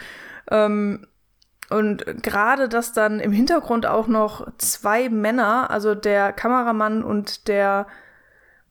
Ähm, 0.51 1.07
und 1.71 2.05
gerade, 2.23 2.69
dass 2.69 2.93
dann 2.93 3.19
im 3.21 3.33
Hintergrund 3.33 3.87
auch 3.87 4.07
noch 4.07 4.47
zwei 4.59 5.09
Männer, 5.09 5.71
also 5.71 5.95
der 5.95 6.33
Kameramann 6.33 7.03
und 7.03 7.49
der 7.49 7.87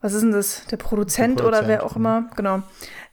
was 0.05 0.13
ist 0.13 0.21
denn 0.21 0.31
das, 0.31 0.67
der 0.67 0.77
Produzent, 0.77 1.39
der 1.39 1.43
Produzent 1.45 1.63
oder 1.63 1.67
wer 1.67 1.83
auch 1.83 1.95
immer, 1.95 2.29
genau, 2.35 2.61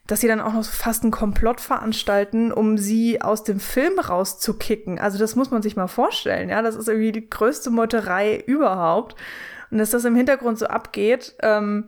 dass 0.06 0.20
sie 0.20 0.28
dann 0.28 0.42
auch 0.42 0.52
noch 0.52 0.64
fast 0.64 1.04
einen 1.04 1.10
Komplott 1.10 1.58
veranstalten, 1.62 2.52
um 2.52 2.76
sie 2.76 3.22
aus 3.22 3.44
dem 3.44 3.60
Film 3.60 3.98
rauszukicken. 3.98 4.98
Also 4.98 5.16
das 5.16 5.34
muss 5.34 5.50
man 5.50 5.62
sich 5.62 5.74
mal 5.74 5.86
vorstellen, 5.86 6.50
ja. 6.50 6.60
Das 6.60 6.76
ist 6.76 6.88
irgendwie 6.88 7.12
die 7.12 7.30
größte 7.30 7.70
Meuterei 7.70 8.36
überhaupt. 8.46 9.16
Und 9.70 9.78
dass 9.78 9.88
das 9.88 10.04
im 10.04 10.14
Hintergrund 10.14 10.58
so 10.58 10.66
abgeht, 10.66 11.34
ähm, 11.40 11.86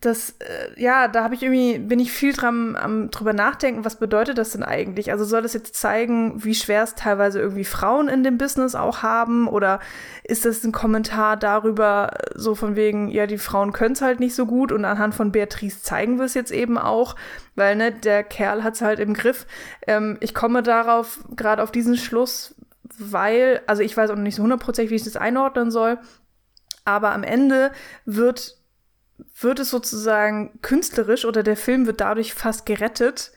das, 0.00 0.36
äh, 0.38 0.80
ja, 0.80 1.08
da 1.08 1.22
habe 1.22 1.34
ich 1.34 1.42
irgendwie, 1.42 1.78
bin 1.78 2.00
ich 2.00 2.12
viel 2.12 2.32
dran 2.32 2.76
am 2.76 3.10
drüber 3.10 3.32
nachdenken, 3.32 3.84
was 3.84 3.96
bedeutet 3.96 4.38
das 4.38 4.50
denn 4.50 4.62
eigentlich? 4.62 5.12
Also 5.12 5.24
soll 5.24 5.42
das 5.42 5.52
jetzt 5.52 5.74
zeigen, 5.74 6.44
wie 6.44 6.54
schwer 6.54 6.82
es 6.82 6.94
teilweise 6.94 7.40
irgendwie 7.40 7.64
Frauen 7.64 8.08
in 8.08 8.24
dem 8.24 8.38
Business 8.38 8.74
auch 8.74 9.02
haben? 9.02 9.48
Oder 9.48 9.80
ist 10.24 10.44
das 10.44 10.64
ein 10.64 10.72
Kommentar 10.72 11.36
darüber, 11.36 12.10
so 12.34 12.54
von 12.54 12.76
wegen, 12.76 13.08
ja, 13.08 13.26
die 13.26 13.38
Frauen 13.38 13.72
können 13.72 13.92
es 13.92 14.02
halt 14.02 14.20
nicht 14.20 14.34
so 14.34 14.46
gut 14.46 14.72
und 14.72 14.84
anhand 14.84 15.14
von 15.14 15.32
Beatrice 15.32 15.82
zeigen 15.82 16.18
wir 16.18 16.24
es 16.24 16.34
jetzt 16.34 16.52
eben 16.52 16.78
auch, 16.78 17.16
weil, 17.54 17.76
ne, 17.76 17.92
der 17.92 18.24
Kerl 18.24 18.64
hat 18.64 18.74
es 18.74 18.82
halt 18.82 19.00
im 19.00 19.14
Griff. 19.14 19.46
Ähm, 19.86 20.16
ich 20.20 20.34
komme 20.34 20.62
darauf, 20.62 21.20
gerade 21.36 21.62
auf 21.62 21.70
diesen 21.70 21.96
Schluss, 21.96 22.54
weil, 22.98 23.60
also 23.66 23.82
ich 23.82 23.96
weiß 23.96 24.10
auch 24.10 24.16
noch 24.16 24.22
nicht 24.22 24.36
so 24.36 24.42
hundertprozentig, 24.42 24.90
wie 24.90 24.96
ich 24.96 25.04
das 25.04 25.16
einordnen 25.16 25.70
soll, 25.70 25.98
aber 26.84 27.12
am 27.12 27.22
Ende 27.22 27.72
wird 28.04 28.59
wird 29.40 29.60
es 29.60 29.70
sozusagen 29.70 30.58
künstlerisch 30.62 31.24
oder 31.24 31.42
der 31.42 31.56
Film 31.56 31.86
wird 31.86 32.00
dadurch 32.00 32.34
fast 32.34 32.66
gerettet, 32.66 33.32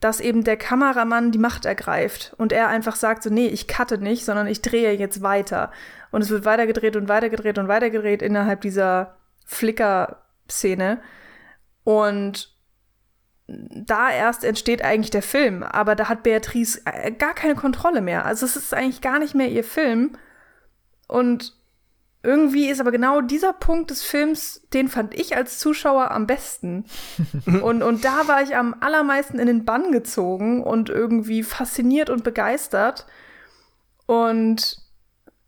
dass 0.00 0.20
eben 0.20 0.44
der 0.44 0.56
Kameramann 0.56 1.32
die 1.32 1.38
Macht 1.38 1.64
ergreift 1.64 2.34
und 2.38 2.52
er 2.52 2.68
einfach 2.68 2.96
sagt 2.96 3.22
so, 3.22 3.30
nee, 3.30 3.48
ich 3.48 3.66
cutte 3.66 3.98
nicht, 3.98 4.24
sondern 4.24 4.46
ich 4.46 4.62
drehe 4.62 4.92
jetzt 4.92 5.22
weiter. 5.22 5.72
Und 6.10 6.22
es 6.22 6.30
wird 6.30 6.44
weitergedreht 6.44 6.96
und 6.96 7.08
weitergedreht 7.08 7.58
und 7.58 7.68
weitergedreht 7.68 8.22
innerhalb 8.22 8.60
dieser 8.60 9.16
Flicker-Szene. 9.44 11.00
Und 11.84 12.56
da 13.48 14.10
erst 14.10 14.44
entsteht 14.44 14.82
eigentlich 14.82 15.10
der 15.10 15.22
Film. 15.22 15.62
Aber 15.62 15.96
da 15.96 16.08
hat 16.08 16.22
Beatrice 16.22 16.80
äh, 16.84 17.10
gar 17.10 17.34
keine 17.34 17.54
Kontrolle 17.54 18.00
mehr. 18.00 18.24
Also 18.24 18.46
es 18.46 18.56
ist 18.56 18.74
eigentlich 18.74 19.00
gar 19.00 19.18
nicht 19.18 19.34
mehr 19.34 19.48
ihr 19.48 19.64
Film. 19.64 20.16
Und 21.08 21.57
irgendwie 22.22 22.68
ist 22.68 22.80
aber 22.80 22.90
genau 22.90 23.20
dieser 23.20 23.52
Punkt 23.52 23.90
des 23.90 24.02
Films, 24.02 24.62
den 24.72 24.88
fand 24.88 25.14
ich 25.14 25.36
als 25.36 25.58
Zuschauer 25.58 26.10
am 26.10 26.26
besten. 26.26 26.84
und, 27.62 27.82
und 27.82 28.04
da 28.04 28.26
war 28.26 28.42
ich 28.42 28.56
am 28.56 28.74
allermeisten 28.80 29.38
in 29.38 29.46
den 29.46 29.64
Bann 29.64 29.92
gezogen 29.92 30.62
und 30.62 30.90
irgendwie 30.90 31.42
fasziniert 31.42 32.10
und 32.10 32.24
begeistert. 32.24 33.06
Und 34.06 34.78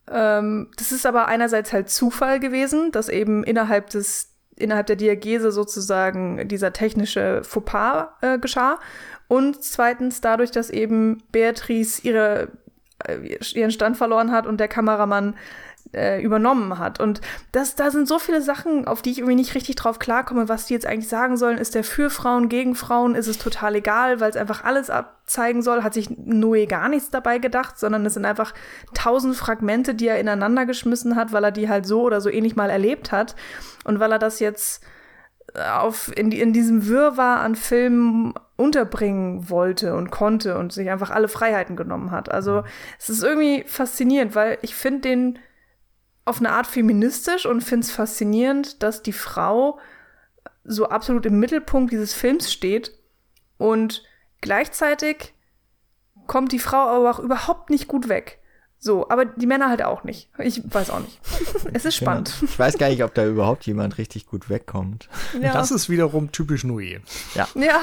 ähm, 0.08 0.70
das 0.76 0.92
ist 0.92 1.06
aber 1.06 1.26
einerseits 1.26 1.72
halt 1.72 1.90
Zufall 1.90 2.38
gewesen, 2.40 2.92
dass 2.92 3.08
eben 3.08 3.42
innerhalb 3.42 3.90
des 3.90 4.28
innerhalb 4.56 4.86
der 4.86 4.96
Diagese 4.96 5.52
sozusagen 5.52 6.46
dieser 6.46 6.72
technische 6.72 7.42
Fauxpas 7.42 8.08
äh, 8.20 8.38
geschah. 8.38 8.78
Und 9.26 9.62
zweitens 9.64 10.20
dadurch, 10.20 10.50
dass 10.50 10.70
eben 10.70 11.22
Beatrice 11.32 12.02
ihre, 12.02 12.48
äh, 13.06 13.38
ihren 13.54 13.70
Stand 13.70 13.96
verloren 13.96 14.32
hat 14.32 14.46
und 14.46 14.60
der 14.60 14.68
Kameramann 14.68 15.36
äh, 15.92 16.22
übernommen 16.22 16.78
hat. 16.78 17.00
Und 17.00 17.20
das, 17.52 17.74
da 17.74 17.90
sind 17.90 18.06
so 18.06 18.18
viele 18.18 18.42
Sachen, 18.42 18.86
auf 18.86 19.02
die 19.02 19.10
ich 19.10 19.18
irgendwie 19.18 19.36
nicht 19.36 19.54
richtig 19.54 19.76
drauf 19.76 19.98
klarkomme, 19.98 20.48
was 20.48 20.66
die 20.66 20.74
jetzt 20.74 20.86
eigentlich 20.86 21.08
sagen 21.08 21.36
sollen. 21.36 21.58
Ist 21.58 21.74
der 21.74 21.84
für 21.84 22.10
Frauen, 22.10 22.48
gegen 22.48 22.74
Frauen? 22.74 23.14
Ist 23.14 23.26
es 23.26 23.38
total 23.38 23.74
egal, 23.76 24.20
weil 24.20 24.30
es 24.30 24.36
einfach 24.36 24.64
alles 24.64 24.90
abzeigen 24.90 25.62
soll? 25.62 25.82
Hat 25.82 25.94
sich 25.94 26.08
Noé 26.08 26.66
gar 26.66 26.88
nichts 26.88 27.10
dabei 27.10 27.38
gedacht, 27.38 27.78
sondern 27.78 28.06
es 28.06 28.14
sind 28.14 28.24
einfach 28.24 28.54
tausend 28.94 29.36
Fragmente, 29.36 29.94
die 29.94 30.08
er 30.08 30.20
ineinander 30.20 30.66
geschmissen 30.66 31.16
hat, 31.16 31.32
weil 31.32 31.44
er 31.44 31.52
die 31.52 31.68
halt 31.68 31.86
so 31.86 32.02
oder 32.02 32.20
so 32.20 32.30
ähnlich 32.30 32.56
mal 32.56 32.70
erlebt 32.70 33.12
hat. 33.12 33.34
Und 33.84 34.00
weil 34.00 34.12
er 34.12 34.18
das 34.18 34.40
jetzt 34.40 34.84
auf, 35.54 36.16
in, 36.16 36.32
in 36.32 36.52
diesem 36.52 36.86
Wirrwarr 36.86 37.40
an 37.40 37.56
Filmen 37.56 38.34
unterbringen 38.56 39.48
wollte 39.48 39.94
und 39.96 40.10
konnte 40.10 40.58
und 40.58 40.72
sich 40.72 40.90
einfach 40.90 41.10
alle 41.10 41.28
Freiheiten 41.28 41.76
genommen 41.76 42.10
hat. 42.10 42.30
Also 42.30 42.62
es 42.98 43.08
ist 43.08 43.22
irgendwie 43.22 43.64
faszinierend, 43.66 44.34
weil 44.34 44.58
ich 44.62 44.74
finde 44.74 45.00
den 45.00 45.38
auf 46.30 46.38
eine 46.38 46.52
Art 46.52 46.66
feministisch 46.66 47.44
und 47.44 47.60
finde 47.60 47.84
es 47.84 47.90
faszinierend, 47.90 48.82
dass 48.82 49.02
die 49.02 49.12
Frau 49.12 49.78
so 50.64 50.88
absolut 50.88 51.26
im 51.26 51.38
Mittelpunkt 51.40 51.92
dieses 51.92 52.14
Films 52.14 52.52
steht 52.52 52.96
und 53.58 54.04
gleichzeitig 54.40 55.34
kommt 56.26 56.52
die 56.52 56.60
Frau 56.60 56.78
aber 56.78 57.10
auch 57.10 57.18
überhaupt 57.18 57.68
nicht 57.68 57.88
gut 57.88 58.08
weg. 58.08 58.39
So, 58.82 59.10
aber 59.10 59.26
die 59.26 59.46
Männer 59.46 59.68
halt 59.68 59.82
auch 59.82 60.04
nicht. 60.04 60.30
Ich 60.38 60.62
weiß 60.64 60.88
auch 60.88 61.00
nicht. 61.00 61.20
Es 61.74 61.84
ist 61.84 61.96
spannend. 61.96 62.34
Ja, 62.40 62.48
ich 62.48 62.58
weiß 62.58 62.78
gar 62.78 62.88
nicht, 62.88 63.04
ob 63.04 63.14
da 63.14 63.26
überhaupt 63.26 63.66
jemand 63.66 63.98
richtig 63.98 64.26
gut 64.26 64.48
wegkommt. 64.48 65.08
Ja. 65.40 65.52
Das 65.52 65.70
ist 65.70 65.90
wiederum 65.90 66.32
typisch 66.32 66.64
Noé. 66.64 67.00
Ja. 67.34 67.46
Ja. 67.54 67.80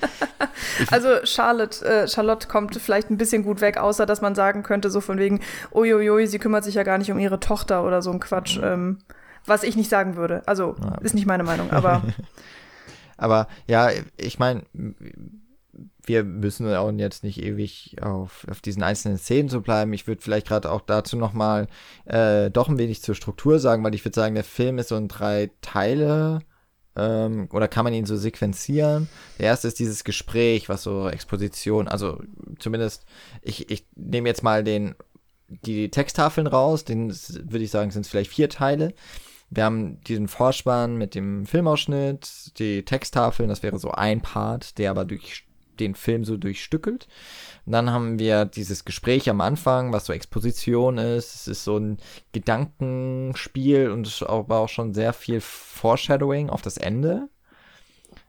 also 0.90 1.08
Charlotte, 1.24 1.84
äh, 1.84 2.06
Charlotte 2.06 2.48
kommt 2.48 2.76
vielleicht 2.76 3.10
ein 3.10 3.16
bisschen 3.16 3.42
gut 3.42 3.62
weg, 3.62 3.78
außer 3.78 4.04
dass 4.04 4.20
man 4.20 4.34
sagen 4.34 4.62
könnte, 4.62 4.90
so 4.90 5.00
von 5.00 5.18
wegen, 5.18 5.40
uiuiui, 5.72 6.26
sie 6.26 6.38
kümmert 6.38 6.64
sich 6.64 6.74
ja 6.74 6.82
gar 6.82 6.98
nicht 6.98 7.10
um 7.10 7.18
ihre 7.18 7.40
Tochter 7.40 7.82
oder 7.84 8.02
so 8.02 8.10
ein 8.12 8.20
Quatsch. 8.20 8.58
Mhm. 8.58 8.64
Ähm, 8.64 8.98
was 9.46 9.62
ich 9.62 9.74
nicht 9.74 9.88
sagen 9.88 10.16
würde. 10.16 10.42
Also, 10.46 10.76
ist 11.00 11.14
nicht 11.14 11.26
meine 11.26 11.44
Meinung, 11.44 11.70
aber. 11.70 12.02
aber 13.16 13.48
ja, 13.66 13.88
ich 14.18 14.38
meine, 14.38 14.64
wir 16.04 16.24
müssen 16.24 16.72
auch 16.74 16.92
jetzt 16.92 17.24
nicht 17.24 17.42
ewig 17.42 17.96
auf, 18.02 18.46
auf 18.50 18.60
diesen 18.60 18.82
einzelnen 18.82 19.18
Szenen 19.18 19.48
zu 19.48 19.60
bleiben. 19.60 19.92
Ich 19.92 20.06
würde 20.06 20.22
vielleicht 20.22 20.48
gerade 20.48 20.70
auch 20.70 20.80
dazu 20.80 21.16
nochmal 21.16 21.68
äh, 22.06 22.50
doch 22.50 22.68
ein 22.68 22.78
wenig 22.78 23.02
zur 23.02 23.14
Struktur 23.14 23.58
sagen, 23.58 23.84
weil 23.84 23.94
ich 23.94 24.04
würde 24.04 24.14
sagen, 24.14 24.34
der 24.34 24.44
Film 24.44 24.78
ist 24.78 24.88
so 24.88 24.96
in 24.96 25.08
drei 25.08 25.50
Teile 25.60 26.40
ähm, 26.96 27.48
oder 27.52 27.68
kann 27.68 27.84
man 27.84 27.94
ihn 27.94 28.06
so 28.06 28.16
sequenzieren. 28.16 29.08
Der 29.38 29.46
erste 29.46 29.68
ist 29.68 29.78
dieses 29.78 30.04
Gespräch, 30.04 30.68
was 30.68 30.82
so 30.82 31.08
Exposition, 31.08 31.88
also 31.88 32.20
zumindest, 32.58 33.04
ich, 33.42 33.70
ich 33.70 33.86
nehme 33.94 34.28
jetzt 34.28 34.42
mal 34.42 34.64
den, 34.64 34.94
die 35.48 35.90
Texttafeln 35.90 36.46
raus, 36.46 36.84
den 36.84 37.10
würde 37.10 37.64
ich 37.64 37.70
sagen, 37.70 37.90
sind 37.90 38.02
es 38.02 38.10
vielleicht 38.10 38.30
vier 38.30 38.48
Teile. 38.48 38.94
Wir 39.50 39.64
haben 39.64 40.00
diesen 40.04 40.28
Vorspann 40.28 40.96
mit 40.96 41.16
dem 41.16 41.44
Filmausschnitt, 41.44 42.58
die 42.58 42.84
Texttafeln, 42.84 43.48
das 43.48 43.64
wäre 43.64 43.80
so 43.80 43.90
ein 43.90 44.20
Part, 44.20 44.78
der 44.78 44.90
aber 44.90 45.04
durch 45.04 45.44
den 45.80 45.94
Film 45.94 46.24
so 46.24 46.36
durchstückelt. 46.36 47.08
Und 47.66 47.72
dann 47.72 47.90
haben 47.90 48.18
wir 48.18 48.44
dieses 48.44 48.84
Gespräch 48.84 49.28
am 49.30 49.40
Anfang, 49.40 49.92
was 49.92 50.06
so 50.06 50.12
Exposition 50.12 50.98
ist. 50.98 51.34
Es 51.34 51.48
ist 51.48 51.64
so 51.64 51.78
ein 51.78 51.98
Gedankenspiel 52.32 53.90
und 53.90 54.22
aber 54.26 54.58
auch 54.58 54.68
schon 54.68 54.94
sehr 54.94 55.12
viel 55.12 55.40
Foreshadowing 55.40 56.50
auf 56.50 56.62
das 56.62 56.76
Ende. 56.76 57.28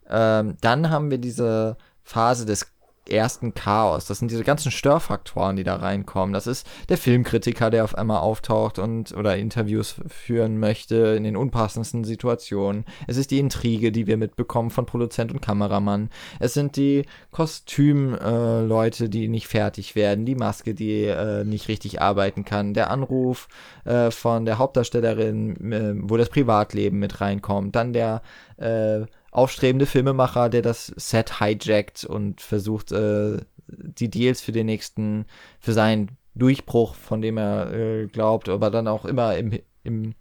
Ähm, 0.10 0.58
dann 0.62 0.90
haben 0.90 1.12
wir 1.12 1.18
diese 1.18 1.78
Phase 2.04 2.46
des 2.46 2.71
ersten 3.10 3.54
Chaos. 3.54 4.06
Das 4.06 4.20
sind 4.20 4.32
diese 4.32 4.44
ganzen 4.44 4.72
Störfaktoren, 4.72 5.56
die 5.56 5.64
da 5.64 5.76
reinkommen. 5.76 6.34
Das 6.34 6.48
ist 6.48 6.68
der 6.90 6.98
Filmkritiker, 6.98 7.70
der 7.70 7.84
auf 7.84 7.96
einmal 7.96 8.20
auftaucht 8.20 8.80
und 8.80 9.12
oder 9.16 9.38
Interviews 9.38 9.96
führen 10.08 10.60
möchte 10.60 10.96
in 10.96 11.24
den 11.24 11.36
unpassendsten 11.36 12.04
Situationen. 12.04 12.86
Es 13.08 13.18
ist 13.18 13.32
die 13.32 13.40
Intrige, 13.40 13.92
die 13.92 14.08
wir 14.08 14.18
mitbekommen 14.18 14.70
von 14.70 14.86
Produzent 14.86 15.32
und 15.32 15.42
Kameramann. 15.42 16.10
Es 16.40 16.54
sind 16.54 16.76
die 16.76 17.06
Kostümleute, 17.32 19.06
äh, 19.06 19.10
die 19.10 19.28
nicht 19.28 19.48
fertig 19.48 19.96
werden, 19.96 20.26
die 20.26 20.36
Maske, 20.36 20.74
die 20.74 21.06
äh, 21.06 21.44
nicht 21.44 21.68
richtig 21.68 22.02
arbeiten 22.02 22.46
kann, 22.46 22.74
der 22.74 22.92
Anruf 22.92 23.48
äh, 23.86 24.12
von 24.12 24.46
der 24.46 24.58
Hauptdarstellerin, 24.58 25.72
äh, 25.72 25.94
wo 25.98 26.18
das 26.18 26.30
Privatleben 26.30 27.00
mit 27.00 27.20
reinkommt, 27.22 27.76
dann 27.76 27.94
der 27.94 28.22
äh, 28.58 29.06
aufstrebende 29.32 29.86
Filmemacher, 29.86 30.50
der 30.50 30.62
das 30.62 30.88
Set 30.98 31.40
hijackt 31.40 32.04
und 32.04 32.42
versucht, 32.42 32.92
äh, 32.92 33.38
die 33.68 34.10
Deals 34.10 34.42
für 34.42 34.52
den 34.52 34.66
nächsten, 34.66 35.26
für 35.60 35.74
seinen 35.74 36.18
Durchbruch, 36.36 36.96
von 36.96 37.22
dem 37.22 37.38
er 37.38 37.74
äh, 37.74 38.08
glaubt, 38.08 38.50
aber 38.50 38.70
dann 38.70 38.88
auch 38.88 39.06
immer 39.06 39.38
im, 39.38 39.60
im, 39.84 40.14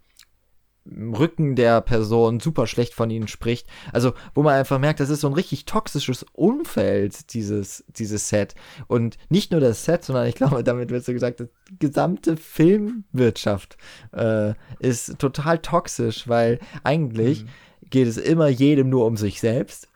im 0.85 1.13
Rücken 1.13 1.55
der 1.55 1.81
Person 1.81 2.39
super 2.39 2.67
schlecht 2.67 2.93
von 2.93 3.09
ihnen 3.09 3.27
spricht. 3.27 3.67
Also, 3.93 4.13
wo 4.33 4.43
man 4.43 4.55
einfach 4.55 4.79
merkt, 4.79 4.99
das 4.99 5.09
ist 5.09 5.21
so 5.21 5.27
ein 5.27 5.33
richtig 5.33 5.65
toxisches 5.65 6.25
Umfeld, 6.33 7.33
dieses, 7.33 7.83
dieses 7.87 8.29
Set. 8.29 8.55
Und 8.87 9.17
nicht 9.29 9.51
nur 9.51 9.61
das 9.61 9.85
Set, 9.85 10.03
sondern 10.03 10.27
ich 10.27 10.35
glaube, 10.35 10.63
damit 10.63 10.89
wird 10.89 11.05
so 11.05 11.13
gesagt, 11.13 11.41
die 11.41 11.79
gesamte 11.79 12.35
Filmwirtschaft 12.37 13.77
äh, 14.13 14.53
ist 14.79 15.19
total 15.19 15.59
toxisch, 15.59 16.27
weil 16.27 16.59
eigentlich 16.83 17.43
mhm 17.43 17.49
geht 17.91 18.07
es 18.07 18.17
immer 18.17 18.47
jedem 18.47 18.89
nur 18.89 19.05
um 19.05 19.17
sich 19.17 19.39
selbst. 19.39 19.87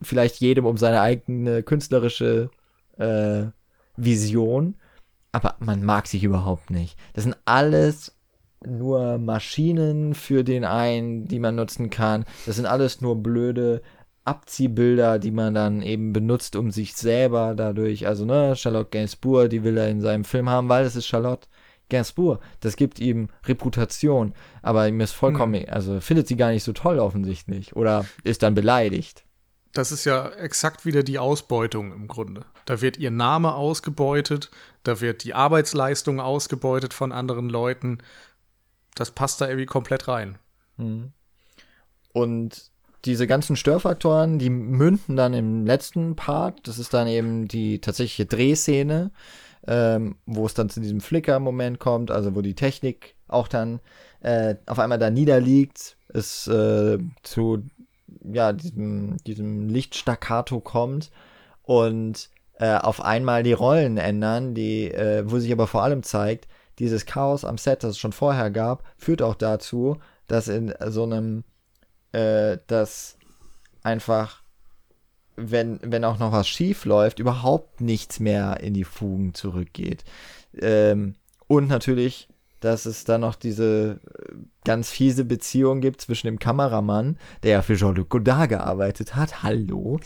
Vielleicht 0.00 0.36
jedem 0.36 0.64
um 0.64 0.76
seine 0.76 1.00
eigene 1.00 1.62
künstlerische 1.64 2.50
äh, 2.98 3.46
Vision. 3.96 4.76
Aber 5.32 5.56
man 5.58 5.82
mag 5.82 6.06
sich 6.06 6.22
überhaupt 6.22 6.70
nicht. 6.70 6.96
Das 7.14 7.24
sind 7.24 7.36
alles 7.44 8.14
nur 8.64 9.18
Maschinen 9.18 10.14
für 10.14 10.44
den 10.44 10.64
einen, 10.64 11.26
die 11.26 11.38
man 11.38 11.56
nutzen 11.56 11.90
kann. 11.90 12.24
Das 12.46 12.56
sind 12.56 12.66
alles 12.66 13.00
nur 13.00 13.22
blöde 13.22 13.82
Abziehbilder, 14.24 15.18
die 15.18 15.30
man 15.30 15.54
dann 15.54 15.82
eben 15.82 16.12
benutzt, 16.12 16.54
um 16.54 16.70
sich 16.70 16.94
selber 16.94 17.54
dadurch, 17.56 18.06
also 18.06 18.24
ne, 18.24 18.54
Charlotte 18.56 18.90
Gainsbourg, 18.90 19.48
die 19.48 19.64
will 19.64 19.78
er 19.78 19.88
in 19.88 20.00
seinem 20.00 20.24
Film 20.24 20.50
haben, 20.50 20.68
weil 20.68 20.84
es 20.84 20.96
ist 20.96 21.06
Charlotte. 21.06 21.48
Gainsbourg, 21.88 22.40
das 22.60 22.76
gibt 22.76 23.00
ihm 23.00 23.28
Reputation, 23.46 24.34
aber 24.62 24.88
ihm 24.88 25.00
ist 25.00 25.12
vollkommen, 25.12 25.62
mhm. 25.62 25.68
also 25.68 26.00
findet 26.00 26.28
sie 26.28 26.36
gar 26.36 26.50
nicht 26.50 26.64
so 26.64 26.72
toll 26.72 26.98
offensichtlich 26.98 27.74
oder 27.76 28.04
ist 28.24 28.42
dann 28.42 28.54
beleidigt. 28.54 29.24
das 29.72 29.92
ist 29.92 30.04
ja 30.04 30.28
exakt 30.30 30.84
wieder 30.86 31.02
die 31.02 31.18
Ausbeutung 31.18 31.92
im 31.92 32.08
Grunde. 32.08 32.44
Da 32.64 32.80
wird 32.80 32.96
ihr 32.96 33.10
Name 33.10 33.54
ausgebeutet, 33.54 34.50
da 34.82 35.00
wird 35.00 35.24
die 35.24 35.34
Arbeitsleistung 35.34 36.20
ausgebeutet 36.20 36.94
von 36.94 37.12
anderen 37.12 37.48
Leuten. 37.48 37.98
Das 38.94 39.10
passt 39.10 39.40
da 39.40 39.46
irgendwie 39.46 39.66
komplett 39.66 40.08
rein. 40.08 40.38
Mhm. 40.76 41.12
Und 42.12 42.70
diese 43.04 43.26
ganzen 43.26 43.56
Störfaktoren, 43.56 44.38
die 44.38 44.50
münden 44.50 45.16
dann 45.16 45.34
im 45.34 45.64
letzten 45.64 46.16
Part. 46.16 46.66
Das 46.66 46.78
ist 46.78 46.92
dann 46.92 47.06
eben 47.06 47.46
die 47.46 47.80
tatsächliche 47.80 48.26
Drehszene, 48.26 49.12
ähm, 49.66 50.16
wo 50.26 50.46
es 50.46 50.54
dann 50.54 50.70
zu 50.70 50.80
diesem 50.80 51.00
Flicker-Moment 51.00 51.78
kommt, 51.78 52.10
also 52.10 52.34
wo 52.34 52.40
die 52.40 52.54
Technik 52.54 53.16
auch 53.28 53.48
dann 53.48 53.80
äh, 54.20 54.56
auf 54.66 54.78
einmal 54.78 54.98
da 54.98 55.10
niederliegt, 55.10 55.96
es 56.08 56.46
äh, 56.46 56.98
zu 57.22 57.64
ja, 58.22 58.52
diesem, 58.52 59.16
diesem 59.18 59.68
Lichtstaccato 59.68 60.60
kommt 60.60 61.10
und 61.62 62.30
äh, 62.54 62.76
auf 62.76 63.04
einmal 63.04 63.42
die 63.42 63.52
Rollen 63.52 63.98
ändern, 63.98 64.54
die, 64.54 64.90
äh, 64.90 65.22
wo 65.26 65.38
sich 65.38 65.52
aber 65.52 65.66
vor 65.66 65.82
allem 65.82 66.02
zeigt, 66.02 66.48
dieses 66.78 67.06
Chaos 67.06 67.44
am 67.44 67.58
Set, 67.58 67.82
das 67.82 67.92
es 67.92 67.98
schon 67.98 68.12
vorher 68.12 68.50
gab, 68.50 68.84
führt 68.96 69.22
auch 69.22 69.34
dazu, 69.34 69.98
dass 70.26 70.48
in 70.48 70.74
so 70.86 71.04
einem, 71.04 71.44
äh, 72.12 72.58
dass 72.66 73.18
einfach, 73.82 74.42
wenn, 75.38 75.78
wenn 75.82 76.04
auch 76.04 76.18
noch 76.18 76.32
was 76.32 76.48
schief 76.48 76.84
läuft, 76.84 77.18
überhaupt 77.18 77.80
nichts 77.80 78.20
mehr 78.20 78.60
in 78.60 78.74
die 78.74 78.84
Fugen 78.84 79.34
zurückgeht. 79.34 80.04
Ähm, 80.60 81.14
und 81.46 81.68
natürlich 81.68 82.28
dass 82.60 82.86
es 82.86 83.04
da 83.04 83.18
noch 83.18 83.34
diese 83.34 84.00
äh, 84.04 84.34
ganz 84.64 84.90
fiese 84.90 85.24
Beziehung 85.24 85.80
gibt 85.80 86.00
zwischen 86.00 86.26
dem 86.26 86.38
Kameramann, 86.38 87.18
der 87.42 87.52
ja 87.52 87.62
für 87.62 87.76
Jean-Luc 87.76 88.08
Godard 88.08 88.50
gearbeitet 88.50 89.14
hat, 89.14 89.42
hallo, 89.42 90.00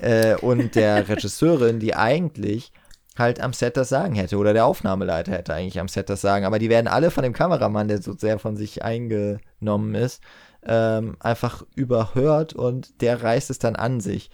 äh, 0.00 0.36
und 0.36 0.74
der 0.74 1.08
Regisseurin, 1.08 1.80
die 1.80 1.94
eigentlich 1.94 2.72
halt 3.18 3.40
am 3.40 3.52
Set 3.52 3.76
das 3.76 3.88
Sagen 3.88 4.14
hätte 4.14 4.36
oder 4.36 4.52
der 4.52 4.66
Aufnahmeleiter 4.66 5.32
hätte 5.32 5.54
eigentlich 5.54 5.80
am 5.80 5.88
Set 5.88 6.10
das 6.10 6.20
Sagen, 6.20 6.44
aber 6.44 6.58
die 6.58 6.68
werden 6.68 6.86
alle 6.86 7.10
von 7.10 7.22
dem 7.22 7.32
Kameramann, 7.32 7.88
der 7.88 8.02
so 8.02 8.14
sehr 8.16 8.38
von 8.38 8.56
sich 8.56 8.84
eingenommen 8.84 9.94
ist, 9.94 10.22
ähm, 10.64 11.16
einfach 11.20 11.64
überhört 11.74 12.52
und 12.52 13.00
der 13.00 13.22
reißt 13.22 13.50
es 13.50 13.58
dann 13.58 13.76
an 13.76 14.00
sich. 14.00 14.30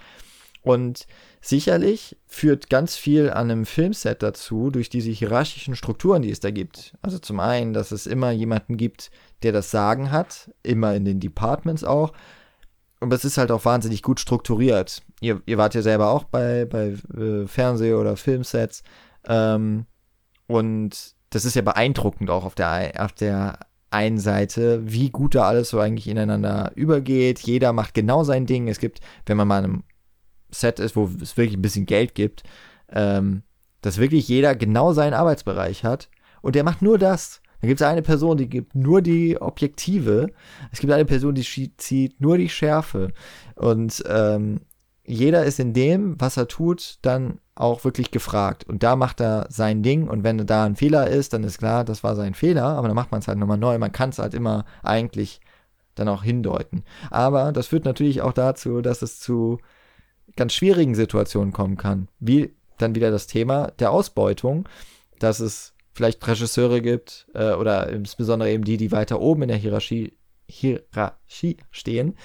Und 0.63 1.07
Sicherlich 1.45 2.17
führt 2.29 2.71
ganz 2.71 2.95
viel 2.95 3.29
an 3.29 3.51
einem 3.51 3.67
Filmset 3.67 4.23
dazu, 4.23 4.71
durch 4.71 4.89
diese 4.89 5.11
hierarchischen 5.11 5.75
Strukturen, 5.75 6.23
die 6.23 6.31
es 6.31 6.39
da 6.39 6.53
gibt. 6.53 6.97
Also 7.03 7.19
zum 7.19 7.41
einen, 7.41 7.73
dass 7.73 7.91
es 7.91 8.07
immer 8.07 8.31
jemanden 8.31 8.77
gibt, 8.77 9.11
der 9.43 9.51
das 9.51 9.73
Sagen 9.73 10.13
hat, 10.13 10.53
immer 10.63 10.95
in 10.95 11.05
den 11.05 11.19
Departments 11.19 11.83
auch. 11.83 12.13
Aber 13.01 13.17
es 13.17 13.25
ist 13.25 13.39
halt 13.39 13.51
auch 13.51 13.65
wahnsinnig 13.65 14.03
gut 14.03 14.21
strukturiert. 14.21 15.03
Ihr, 15.21 15.43
ihr 15.45 15.59
wart 15.59 15.75
ja 15.75 15.83
selber 15.83 16.11
auch 16.11 16.23
bei, 16.23 16.65
bei 16.65 16.97
äh, 17.13 17.49
Fernseh- 17.49 17.95
oder 17.95 18.17
Filmsets. 18.17 18.85
Ähm, 19.27 19.87
und 20.47 21.17
das 21.31 21.45
ist 21.45 21.57
ja 21.57 21.63
beeindruckend 21.63 22.31
auch 22.31 22.45
auf 22.45 22.55
der, 22.55 22.93
auf 23.05 23.11
der 23.11 23.59
einen 23.91 24.21
Seite, 24.21 24.81
wie 24.85 25.11
gut 25.11 25.35
da 25.35 25.43
alles 25.43 25.71
so 25.71 25.81
eigentlich 25.81 26.07
ineinander 26.07 26.71
übergeht. 26.77 27.41
Jeder 27.41 27.73
macht 27.73 27.95
genau 27.95 28.23
sein 28.23 28.47
Ding. 28.47 28.69
Es 28.69 28.79
gibt, 28.79 29.01
wenn 29.27 29.37
man 29.37 29.49
mal 29.49 29.59
in 29.59 29.65
einem 29.65 29.85
Set 30.53 30.79
ist, 30.79 30.97
wo 30.97 31.11
es 31.21 31.37
wirklich 31.37 31.57
ein 31.57 31.63
bisschen 31.63 31.87
Geld 31.87 32.15
gibt, 32.15 32.43
ähm, 32.91 33.43
dass 33.81 33.99
wirklich 33.99 34.29
jeder 34.29 34.55
genau 34.55 34.93
seinen 34.93 35.15
Arbeitsbereich 35.15 35.85
hat 35.85 36.09
und 36.43 36.55
der 36.55 36.65
macht 36.65 36.83
nur 36.83 36.99
das. 36.99 37.41
Dann 37.61 37.69
gibt 37.69 37.81
es 37.81 37.87
eine 37.87 38.03
Person, 38.03 38.37
die 38.37 38.49
gibt 38.49 38.75
nur 38.75 39.03
die 39.03 39.41
Objektive. 39.41 40.33
Es 40.73 40.81
gibt 40.81 40.93
eine 40.93 41.05
Person, 41.05 41.37
die 41.37 41.77
zieht 41.77 42.21
nur 42.21 42.37
die 42.37 42.49
Schärfe. 42.49 43.13
Und 43.55 44.03
ähm, 44.09 44.63
jeder 45.05 45.45
ist 45.45 45.61
in 45.61 45.73
dem, 45.73 46.21
was 46.21 46.37
er 46.37 46.49
tut, 46.49 46.99
dann 47.03 47.39
auch 47.55 47.85
wirklich 47.85 48.11
gefragt. 48.11 48.65
Und 48.65 48.83
da 48.83 48.97
macht 48.97 49.21
er 49.21 49.47
sein 49.49 49.85
Ding. 49.85 50.09
Und 50.09 50.25
wenn 50.25 50.45
da 50.45 50.65
ein 50.65 50.75
Fehler 50.75 51.07
ist, 51.07 51.35
dann 51.35 51.45
ist 51.45 51.59
klar, 51.59 51.85
das 51.85 52.03
war 52.03 52.17
sein 52.17 52.35
Fehler. 52.35 52.65
Aber 52.65 52.89
dann 52.89 52.97
macht 52.97 53.13
man 53.13 53.21
es 53.21 53.29
halt 53.29 53.39
nochmal 53.39 53.59
neu. 53.59 53.79
Man 53.79 53.93
kann 53.93 54.11
es 54.11 54.19
halt 54.19 54.35
immer 54.35 54.65
eigentlich 54.83 55.41
dann 55.95 56.09
auch 56.09 56.25
hindeuten. 56.25 56.83
Aber 57.11 57.53
das 57.53 57.69
führt 57.69 57.85
natürlich 57.85 58.23
auch 58.23 58.33
dazu, 58.33 58.81
dass 58.81 59.03
es 59.03 59.21
zu 59.21 59.59
ganz 60.37 60.55
schwierigen 60.55 60.95
Situationen 60.95 61.53
kommen 61.53 61.77
kann. 61.77 62.09
Wie 62.21 62.55
dann 62.79 62.95
wieder 62.95 63.11
das 63.11 63.27
Thema 63.27 63.69
der 63.79 63.91
Ausbeutung, 63.91 64.69
dass 65.19 65.41
es 65.41 65.75
vielleicht 65.93 66.27
Regisseure 66.27 66.81
gibt 66.81 67.27
äh, 67.35 67.53
oder 67.53 67.89
insbesondere 67.89 68.51
eben 68.51 68.65
die, 68.65 68.77
die 68.77 68.93
weiter 68.93 69.21
oben 69.21 69.43
in 69.43 69.49
der 69.49 69.59
Hierarchie, 69.59 70.17
Hierarchie 70.49 71.59
stehen, 71.71 72.17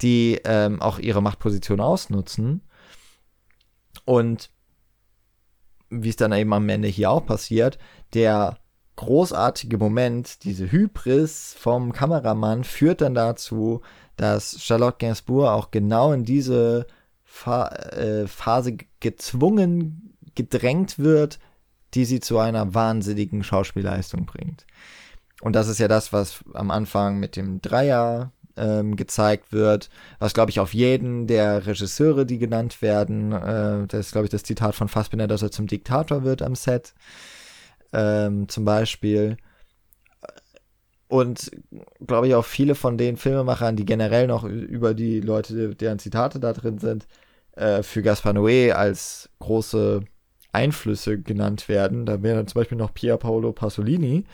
die 0.00 0.40
ähm, 0.44 0.80
auch 0.80 0.98
ihre 0.98 1.22
Machtposition 1.22 1.80
ausnutzen. 1.80 2.62
Und 4.04 4.50
wie 5.90 6.08
es 6.08 6.16
dann 6.16 6.32
eben 6.32 6.52
am 6.52 6.68
Ende 6.68 6.88
hier 6.88 7.10
auch 7.10 7.26
passiert, 7.26 7.78
der 8.14 8.58
großartige 8.96 9.78
Moment, 9.78 10.44
diese 10.44 10.70
Hybris 10.70 11.54
vom 11.58 11.92
Kameramann 11.92 12.64
führt 12.64 13.02
dann 13.02 13.14
dazu, 13.14 13.82
dass 14.16 14.60
Charlotte 14.62 14.96
Gainsbourg 14.98 15.48
auch 15.48 15.70
genau 15.70 16.12
in 16.12 16.24
diese 16.24 16.86
Phase 17.36 18.76
gezwungen, 19.00 20.14
gedrängt 20.34 20.98
wird, 20.98 21.38
die 21.94 22.04
sie 22.04 22.20
zu 22.20 22.38
einer 22.38 22.74
wahnsinnigen 22.74 23.44
Schauspielleistung 23.44 24.26
bringt. 24.26 24.66
Und 25.40 25.54
das 25.54 25.68
ist 25.68 25.78
ja 25.78 25.88
das, 25.88 26.12
was 26.12 26.44
am 26.54 26.70
Anfang 26.70 27.18
mit 27.18 27.36
dem 27.36 27.60
Dreier 27.60 28.32
ähm, 28.56 28.96
gezeigt 28.96 29.52
wird, 29.52 29.90
was 30.18 30.34
glaube 30.34 30.50
ich 30.50 30.60
auf 30.60 30.72
jeden 30.72 31.26
der 31.26 31.66
Regisseure, 31.66 32.24
die 32.24 32.38
genannt 32.38 32.80
werden, 32.80 33.32
äh, 33.32 33.86
das 33.86 34.06
ist 34.06 34.12
glaube 34.12 34.26
ich 34.26 34.30
das 34.30 34.44
Zitat 34.44 34.74
von 34.74 34.88
Fassbinder, 34.88 35.26
dass 35.26 35.42
er 35.42 35.50
zum 35.50 35.66
Diktator 35.66 36.24
wird 36.24 36.40
am 36.42 36.54
Set, 36.54 36.94
ähm, 37.92 38.48
zum 38.48 38.64
Beispiel. 38.64 39.36
Und 41.08 41.50
glaube 42.04 42.28
ich 42.28 42.34
auch 42.34 42.44
viele 42.44 42.74
von 42.74 42.98
den 42.98 43.16
Filmemachern, 43.16 43.76
die 43.76 43.84
generell 43.84 44.26
noch 44.26 44.42
über 44.44 44.94
die 44.94 45.20
Leute, 45.20 45.74
deren 45.76 45.98
Zitate 45.98 46.40
da 46.40 46.52
drin 46.52 46.78
sind, 46.78 47.06
äh, 47.56 47.82
für 47.82 48.02
Gaspar 48.02 48.32
Noé 48.32 48.72
als 48.72 49.28
große 49.40 50.04
Einflüsse 50.52 51.20
genannt 51.20 51.68
werden. 51.68 52.06
Da 52.06 52.22
wäre 52.22 52.46
zum 52.46 52.60
Beispiel 52.60 52.78
noch 52.78 52.94
Pier 52.94 53.16
Paolo 53.16 53.52
Pasolini. 53.52 54.24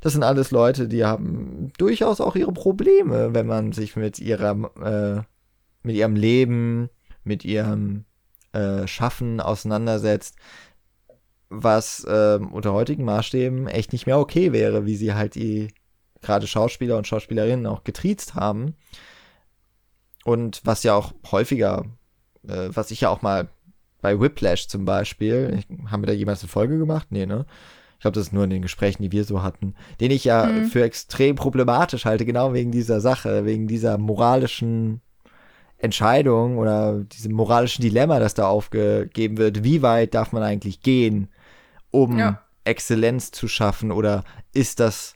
Das 0.00 0.12
sind 0.12 0.24
alles 0.24 0.50
Leute, 0.50 0.88
die 0.88 1.04
haben 1.04 1.72
durchaus 1.78 2.20
auch 2.20 2.34
ihre 2.34 2.52
Probleme, 2.52 3.34
wenn 3.34 3.46
man 3.46 3.72
sich 3.72 3.94
mit 3.94 4.18
ihrer, 4.18 4.52
äh, 4.82 5.22
mit 5.82 5.96
ihrem 5.96 6.16
Leben, 6.16 6.90
mit 7.22 7.44
ihrem 7.44 8.04
äh, 8.52 8.86
Schaffen 8.88 9.40
auseinandersetzt, 9.40 10.34
was 11.48 12.04
äh, 12.04 12.38
unter 12.50 12.72
heutigen 12.72 13.04
Maßstäben 13.04 13.68
echt 13.68 13.92
nicht 13.92 14.06
mehr 14.06 14.18
okay 14.18 14.52
wäre, 14.52 14.86
wie 14.86 14.96
sie 14.96 15.14
halt 15.14 15.36
die 15.36 15.68
gerade 16.20 16.46
Schauspieler 16.46 16.96
und 16.96 17.06
Schauspielerinnen 17.06 17.66
auch 17.66 17.84
getriezt 17.84 18.34
haben. 18.34 18.74
Und 20.24 20.60
was 20.64 20.82
ja 20.82 20.94
auch 20.94 21.14
häufiger 21.30 21.84
äh, 22.48 22.68
was 22.72 22.90
ich 22.90 23.02
ja 23.02 23.08
auch 23.08 23.22
mal 23.22 23.48
bei 24.00 24.18
Whiplash 24.20 24.68
zum 24.68 24.84
Beispiel, 24.84 25.58
ich, 25.58 25.90
haben 25.90 26.02
wir 26.02 26.08
da 26.08 26.12
jemals 26.12 26.42
eine 26.42 26.48
Folge 26.48 26.78
gemacht? 26.78 27.08
Nee, 27.10 27.26
ne? 27.26 27.46
Ich 27.96 28.02
glaube, 28.02 28.16
das 28.16 28.26
ist 28.26 28.32
nur 28.32 28.44
in 28.44 28.50
den 28.50 28.62
Gesprächen, 28.62 29.04
die 29.04 29.12
wir 29.12 29.24
so 29.24 29.44
hatten, 29.44 29.74
den 30.00 30.10
ich 30.10 30.24
ja 30.24 30.46
mhm. 30.46 30.64
für 30.64 30.82
extrem 30.82 31.36
problematisch 31.36 32.04
halte, 32.04 32.24
genau 32.24 32.52
wegen 32.52 32.72
dieser 32.72 33.00
Sache, 33.00 33.44
wegen 33.44 33.68
dieser 33.68 33.96
moralischen 33.96 35.00
Entscheidung 35.78 36.58
oder 36.58 37.00
diesem 37.00 37.32
moralischen 37.32 37.82
Dilemma, 37.82 38.18
das 38.18 38.34
da 38.34 38.48
aufgegeben 38.48 39.36
wird. 39.36 39.62
Wie 39.62 39.82
weit 39.82 40.14
darf 40.14 40.32
man 40.32 40.42
eigentlich 40.42 40.80
gehen, 40.80 41.28
um 41.92 42.18
ja. 42.18 42.42
Exzellenz 42.64 43.30
zu 43.30 43.46
schaffen 43.46 43.92
oder 43.92 44.24
ist 44.52 44.80
das 44.80 45.14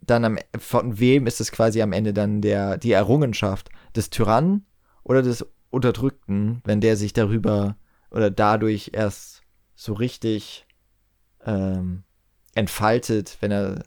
dann 0.00 0.24
am, 0.24 0.38
von 0.58 0.98
wem 0.98 1.26
ist 1.26 1.40
es 1.40 1.52
quasi 1.52 1.80
am 1.80 1.92
Ende 1.92 2.12
dann 2.12 2.42
der, 2.42 2.76
die 2.76 2.92
Errungenschaft? 2.92 3.70
Des 3.96 4.10
Tyrannen 4.10 4.66
oder 5.04 5.22
des 5.22 5.46
Unterdrückten, 5.74 6.62
wenn 6.64 6.80
der 6.80 6.96
sich 6.96 7.12
darüber 7.12 7.76
oder 8.10 8.30
dadurch 8.30 8.90
erst 8.94 9.42
so 9.74 9.92
richtig 9.92 10.66
ähm, 11.44 12.04
entfaltet, 12.54 13.36
wenn 13.40 13.50
er 13.50 13.82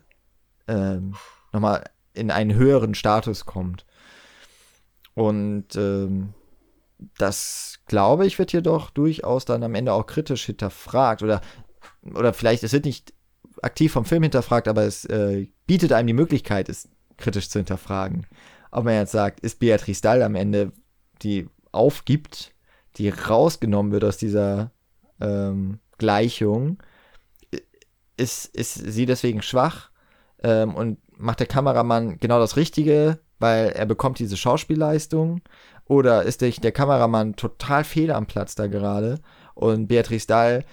ähm, 0.67 1.15
nochmal 1.53 1.89
in 2.13 2.31
einen 2.31 2.53
höheren 2.53 2.93
Status 2.93 3.45
kommt. 3.45 3.85
Und 5.13 5.75
ähm, 5.75 6.33
das, 7.17 7.79
glaube 7.85 8.25
ich, 8.25 8.37
wird 8.39 8.53
jedoch 8.53 8.89
durchaus 8.89 9.45
dann 9.45 9.63
am 9.63 9.75
Ende 9.75 9.93
auch 9.93 10.05
kritisch 10.05 10.45
hinterfragt. 10.45 11.23
Oder, 11.23 11.41
oder 12.03 12.33
vielleicht, 12.33 12.63
es 12.63 12.73
wird 12.73 12.85
nicht 12.85 13.13
aktiv 13.61 13.91
vom 13.91 14.05
Film 14.05 14.23
hinterfragt, 14.23 14.67
aber 14.67 14.83
es 14.83 15.05
äh, 15.05 15.47
bietet 15.65 15.93
einem 15.93 16.07
die 16.07 16.13
Möglichkeit, 16.13 16.69
es 16.69 16.89
kritisch 17.17 17.49
zu 17.49 17.59
hinterfragen. 17.59 18.27
Ob 18.71 18.83
man 18.83 18.93
jetzt 18.93 19.11
sagt, 19.11 19.39
ist 19.39 19.59
Beatrice 19.59 20.01
Dahl 20.01 20.21
am 20.21 20.35
Ende 20.35 20.71
die 21.21 21.47
aufgibt, 21.71 22.53
die 22.97 23.09
rausgenommen 23.09 23.91
wird 23.91 24.03
aus 24.03 24.17
dieser 24.17 24.71
ähm, 25.19 25.79
Gleichung, 25.97 26.77
ist, 28.17 28.55
ist 28.55 28.73
sie 28.73 29.05
deswegen 29.05 29.41
schwach 29.41 29.91
ähm, 30.43 30.73
und 30.75 30.97
macht 31.17 31.39
der 31.39 31.47
Kameramann 31.47 32.19
genau 32.19 32.39
das 32.39 32.57
Richtige, 32.57 33.19
weil 33.39 33.69
er 33.69 33.85
bekommt 33.85 34.19
diese 34.19 34.37
Schauspielleistung 34.37 35.41
Oder 35.85 36.23
ist 36.23 36.41
der, 36.41 36.49
der 36.49 36.71
Kameramann 36.71 37.35
total 37.35 37.83
fehl 37.83 38.11
am 38.11 38.25
Platz 38.25 38.55
da 38.55 38.67
gerade 38.67 39.19
und 39.53 39.87
Beatrice 39.87 40.27
Dahl 40.27 40.65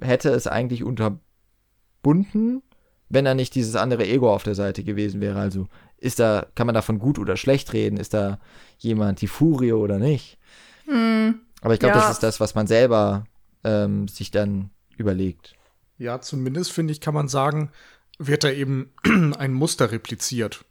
hätte 0.00 0.30
es 0.30 0.46
eigentlich 0.46 0.84
unterbunden, 0.84 2.62
wenn 3.08 3.26
er 3.26 3.34
nicht 3.34 3.54
dieses 3.54 3.76
andere 3.76 4.06
Ego 4.06 4.32
auf 4.32 4.42
der 4.42 4.54
Seite 4.54 4.84
gewesen 4.84 5.20
wäre. 5.20 5.38
Also 5.38 5.66
ist 5.98 6.18
da, 6.18 6.46
kann 6.54 6.66
man 6.66 6.74
davon 6.74 6.98
gut 6.98 7.18
oder 7.18 7.36
schlecht 7.36 7.72
reden? 7.72 7.96
Ist 7.96 8.14
da 8.14 8.38
jemand 8.78 9.20
die 9.20 9.28
Furie 9.28 9.72
oder 9.72 9.98
nicht? 9.98 10.38
Hm, 10.86 11.40
Aber 11.60 11.74
ich 11.74 11.80
glaube, 11.80 11.96
ja. 11.96 12.02
das 12.02 12.12
ist 12.12 12.22
das, 12.22 12.40
was 12.40 12.54
man 12.54 12.66
selber 12.66 13.24
ähm, 13.64 14.08
sich 14.08 14.30
dann 14.30 14.70
überlegt. 14.96 15.54
Ja, 15.98 16.20
zumindest 16.20 16.72
finde 16.72 16.92
ich, 16.92 17.00
kann 17.00 17.14
man 17.14 17.28
sagen, 17.28 17.70
wird 18.18 18.44
da 18.44 18.50
eben 18.50 18.92
ein 19.38 19.52
Muster 19.52 19.90
repliziert. 19.92 20.64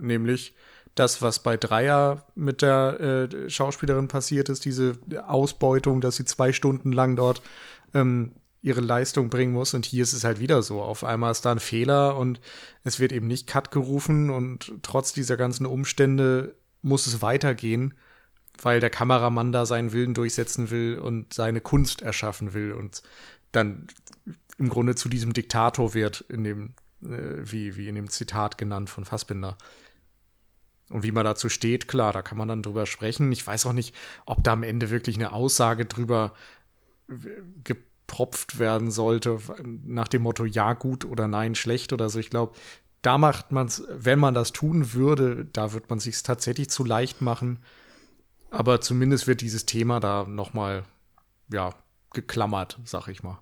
Nämlich 0.00 0.54
das, 0.94 1.22
was 1.22 1.42
bei 1.42 1.56
Dreier 1.56 2.26
mit 2.34 2.62
der 2.62 3.00
äh, 3.00 3.50
Schauspielerin 3.50 4.08
passiert 4.08 4.48
ist, 4.48 4.64
diese 4.64 4.98
Ausbeutung, 5.26 6.00
dass 6.00 6.16
sie 6.16 6.24
zwei 6.24 6.52
Stunden 6.52 6.92
lang 6.92 7.16
dort 7.16 7.42
ähm, 7.94 8.32
ihre 8.60 8.80
Leistung 8.80 9.30
bringen 9.30 9.52
muss. 9.52 9.74
Und 9.74 9.86
hier 9.86 10.02
ist 10.02 10.12
es 10.12 10.24
halt 10.24 10.38
wieder 10.38 10.62
so. 10.62 10.82
Auf 10.82 11.02
einmal 11.02 11.32
ist 11.32 11.44
da 11.44 11.52
ein 11.52 11.60
Fehler 11.60 12.16
und 12.16 12.40
es 12.84 13.00
wird 13.00 13.12
eben 13.12 13.26
nicht 13.26 13.46
Cut 13.46 13.70
gerufen 13.70 14.30
und 14.30 14.72
trotz 14.82 15.12
dieser 15.12 15.36
ganzen 15.36 15.66
Umstände 15.66 16.54
muss 16.82 17.06
es 17.06 17.22
weitergehen, 17.22 17.94
weil 18.60 18.80
der 18.80 18.90
Kameramann 18.90 19.52
da 19.52 19.66
seinen 19.66 19.92
Willen 19.92 20.14
durchsetzen 20.14 20.70
will 20.70 20.98
und 20.98 21.32
seine 21.32 21.60
Kunst 21.60 22.02
erschaffen 22.02 22.52
will 22.52 22.72
und 22.72 23.02
dann 23.52 23.86
im 24.58 24.68
Grunde 24.68 24.94
zu 24.94 25.08
diesem 25.08 25.32
Diktator 25.32 25.94
wird, 25.94 26.22
in 26.28 26.44
dem, 26.44 26.74
äh, 27.02 27.38
wie, 27.40 27.76
wie 27.76 27.88
in 27.88 27.94
dem 27.94 28.10
Zitat 28.10 28.58
genannt 28.58 28.90
von 28.90 29.04
Fassbinder. 29.04 29.56
Und 30.90 31.04
wie 31.04 31.12
man 31.12 31.24
dazu 31.24 31.48
steht, 31.48 31.88
klar, 31.88 32.12
da 32.12 32.22
kann 32.22 32.36
man 32.36 32.48
dann 32.48 32.62
drüber 32.62 32.84
sprechen. 32.84 33.32
Ich 33.32 33.46
weiß 33.46 33.64
auch 33.66 33.72
nicht, 33.72 33.94
ob 34.26 34.44
da 34.44 34.52
am 34.52 34.62
Ende 34.62 34.90
wirklich 34.90 35.16
eine 35.16 35.32
Aussage 35.32 35.86
drüber 35.86 36.34
gepropft 37.64 38.58
werden 38.58 38.90
sollte, 38.90 39.38
nach 39.64 40.08
dem 40.08 40.22
Motto 40.22 40.44
ja 40.44 40.74
gut 40.74 41.04
oder 41.04 41.28
nein 41.28 41.54
schlecht 41.54 41.92
oder 41.92 42.10
so. 42.10 42.18
Ich 42.18 42.30
glaube, 42.30 42.54
da 43.02 43.18
macht 43.18 43.52
man 43.52 43.66
es, 43.66 43.82
wenn 43.88 44.18
man 44.18 44.34
das 44.34 44.52
tun 44.52 44.94
würde, 44.94 45.44
da 45.52 45.72
wird 45.72 45.90
man 45.90 45.98
sich 45.98 46.22
tatsächlich 46.22 46.70
zu 46.70 46.84
leicht 46.84 47.20
machen. 47.20 47.58
Aber 48.50 48.80
zumindest 48.80 49.26
wird 49.26 49.40
dieses 49.40 49.66
Thema 49.66 49.98
da 49.98 50.24
noch 50.28 50.54
mal 50.54 50.84
ja 51.50 51.74
geklammert, 52.12 52.78
sag 52.84 53.08
ich 53.08 53.22
mal. 53.22 53.38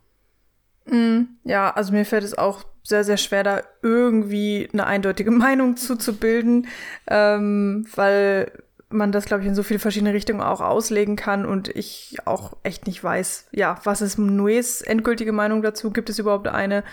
Mm, 0.86 1.22
ja, 1.44 1.70
also 1.70 1.92
mir 1.92 2.04
fällt 2.04 2.24
es 2.24 2.36
auch 2.36 2.64
sehr, 2.82 3.04
sehr 3.04 3.16
schwer, 3.16 3.42
da 3.42 3.62
irgendwie 3.82 4.68
eine 4.72 4.86
eindeutige 4.86 5.30
Meinung 5.30 5.76
zuzubilden, 5.76 6.68
ähm, 7.06 7.86
weil 7.94 8.52
man 8.90 9.12
das, 9.12 9.24
glaube 9.24 9.42
ich, 9.42 9.48
in 9.48 9.54
so 9.54 9.62
viele 9.62 9.80
verschiedene 9.80 10.12
Richtungen 10.12 10.40
auch 10.40 10.60
auslegen 10.60 11.16
kann 11.16 11.46
und 11.46 11.68
ich 11.68 12.16
auch 12.24 12.56
echt 12.62 12.86
nicht 12.86 13.02
weiß, 13.02 13.48
ja, 13.52 13.78
was 13.84 14.02
ist 14.02 14.18
Nues 14.18 14.82
endgültige 14.82 15.32
Meinung 15.32 15.62
dazu? 15.62 15.90
Gibt 15.90 16.10
es 16.10 16.18
überhaupt 16.18 16.48
eine? 16.48 16.84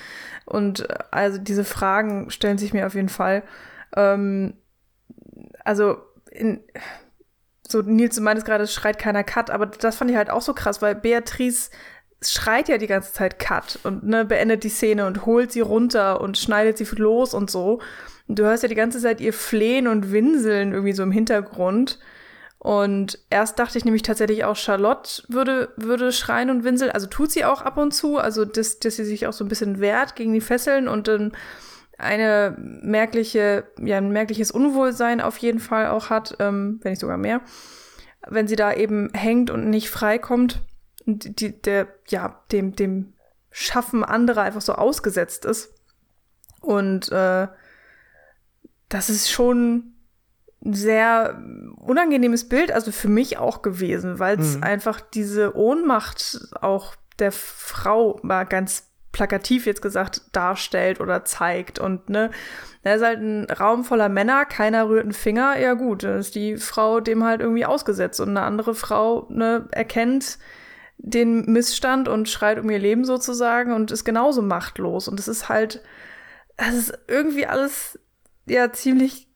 Und 0.46 0.90
äh, 0.90 0.96
also 1.12 1.38
diese 1.38 1.64
Fragen 1.64 2.30
stellen 2.30 2.58
sich 2.58 2.74
mir 2.74 2.88
auf 2.88 2.96
jeden 2.96 3.10
Fall. 3.10 3.44
Ähm, 3.96 4.54
also 5.64 5.98
in, 6.32 6.62
so 7.68 7.82
Nils, 7.82 8.16
du 8.16 8.22
meintest 8.22 8.48
gerade, 8.48 8.64
es 8.64 8.74
schreit 8.74 9.00
keiner 9.00 9.24
Cut, 9.24 9.50
aber 9.50 9.66
das 9.66 9.98
fand 9.98 10.12
ich 10.12 10.18
halt 10.18 10.30
auch 10.30 10.42
so 10.42 10.54
krass, 10.54 10.82
weil 10.82 10.96
Beatrice 10.96 11.70
schreit 12.22 12.70
ja 12.70 12.78
die 12.78 12.88
ganze 12.88 13.14
Zeit 13.14 13.40
Cut 13.40 13.80
und 13.84 14.04
ne, 14.04 14.26
beendet 14.26 14.64
die 14.64 14.70
Szene 14.70 15.06
und 15.06 15.26
holt 15.26 15.52
sie 15.52 15.62
runter 15.62 16.22
und 16.22 16.38
schneidet 16.38 16.78
sie 16.78 16.88
los 16.96 17.34
und 17.34 17.50
so. 17.52 17.82
Du 18.28 18.44
hörst 18.44 18.64
ja 18.64 18.70
die 18.70 18.76
ganze 18.76 19.00
Zeit 19.00 19.22
ihr 19.22 19.34
Flehen 19.34 19.88
und 19.88 20.12
Winseln 20.12 20.74
irgendwie 20.74 20.94
so 20.94 21.04
im 21.04 21.12
Hintergrund. 21.12 22.00
Und 22.60 23.20
erst 23.30 23.60
dachte 23.60 23.78
ich 23.78 23.86
nämlich 23.86 24.02
tatsächlich 24.02 24.44
auch, 24.44 24.56
Charlotte 24.56 25.24
würde, 25.28 25.70
würde 25.78 26.12
schreien 26.12 26.50
und 26.50 26.64
winseln. 26.64 26.92
Also 26.92 27.08
tut 27.08 27.32
sie 27.32 27.46
auch 27.46 27.62
ab 27.62 27.78
und 27.78 27.94
zu. 27.94 28.18
Also, 28.18 28.46
dass, 28.46 28.80
dass 28.80 28.96
sie 28.96 29.06
sich 29.06 29.28
auch 29.28 29.34
so 29.34 29.46
ein 29.46 29.48
bisschen 29.48 29.80
wehrt 29.80 30.16
gegen 30.16 30.34
die 30.34 30.42
Fesseln 30.42 30.88
und 30.88 31.08
dann 31.08 31.32
eine 31.98 32.56
merkliche, 32.58 33.66
ja, 33.80 33.98
ein 33.98 34.12
merkliches 34.12 34.52
Unwohlsein 34.52 35.22
auf 35.22 35.38
jeden 35.38 35.60
Fall 35.60 35.88
auch 35.88 36.10
hat, 36.10 36.36
ähm, 36.40 36.80
wenn 36.82 36.92
nicht 36.92 37.02
sogar 37.02 37.18
mehr. 37.18 37.42
Wenn 38.28 38.48
sie 38.48 38.56
da 38.56 38.74
eben 38.74 39.12
hängt 39.14 39.50
und 39.50 39.70
nicht 39.70 39.90
freikommt 39.90 40.62
die, 41.08 41.62
der, 41.62 41.88
ja, 42.10 42.44
dem, 42.52 42.76
dem 42.76 43.14
Schaffen 43.50 44.04
anderer 44.04 44.42
einfach 44.42 44.62
so 44.62 44.74
ausgesetzt 44.74 45.46
ist. 45.46 45.74
Und 46.62 47.12
äh, 47.12 47.48
das 48.90 49.10
ist 49.10 49.30
schon 49.30 49.94
ein 50.66 50.74
sehr 50.74 51.42
unangenehmes 51.78 52.50
Bild, 52.50 52.72
also 52.72 52.92
für 52.92 53.10
mich 53.10 53.38
auch 53.38 53.62
gewesen, 53.62 54.20
weil 54.20 54.40
es 54.40 54.58
mhm. 54.58 54.64
einfach 54.64 55.02
diese 55.02 55.56
Ohnmacht 55.56 56.40
auch 56.62 56.96
der 57.20 57.32
Frau 57.32 58.20
mal 58.24 58.46
ganz 58.46 58.88
plakativ 59.12 59.66
jetzt 59.66 59.82
gesagt 59.82 60.22
darstellt 60.34 61.00
oder 61.00 61.26
zeigt 61.26 61.80
und 61.80 62.10
ne, 62.10 62.30
da 62.84 62.94
ist 62.94 63.04
halt 63.04 63.20
ein 63.20 63.46
Raum 63.46 63.84
voller 63.84 64.10
Männer, 64.10 64.46
keiner 64.46 64.88
rührt 64.88 65.04
einen 65.04 65.14
Finger, 65.14 65.58
ja 65.58 65.74
gut, 65.74 66.04
dann 66.04 66.20
ist 66.20 66.36
die 66.36 66.58
Frau 66.58 67.00
dem 67.00 67.24
halt 67.24 67.42
irgendwie 67.42 67.66
ausgesetzt 67.66 68.20
und 68.20 68.30
eine 68.30 68.42
andere 68.42 68.76
Frau 68.76 69.28
ne, 69.30 69.68
erkennt, 69.72 70.38
den 70.98 71.46
Missstand 71.46 72.08
und 72.08 72.30
schreit 72.30 72.60
um 72.60 72.70
ihr 72.70 72.80
Leben 72.80 73.06
sozusagen 73.06 73.74
und 73.74 73.92
ist 73.92 74.04
genauso 74.04 74.42
machtlos. 74.42 75.08
Und 75.08 75.20
es 75.20 75.28
ist 75.28 75.48
halt, 75.48 75.84
es 76.58 76.74
ist 76.74 77.00
irgendwie 77.08 77.46
alles 77.46 78.00
ja 78.48 78.72
ziemlich 78.72 79.28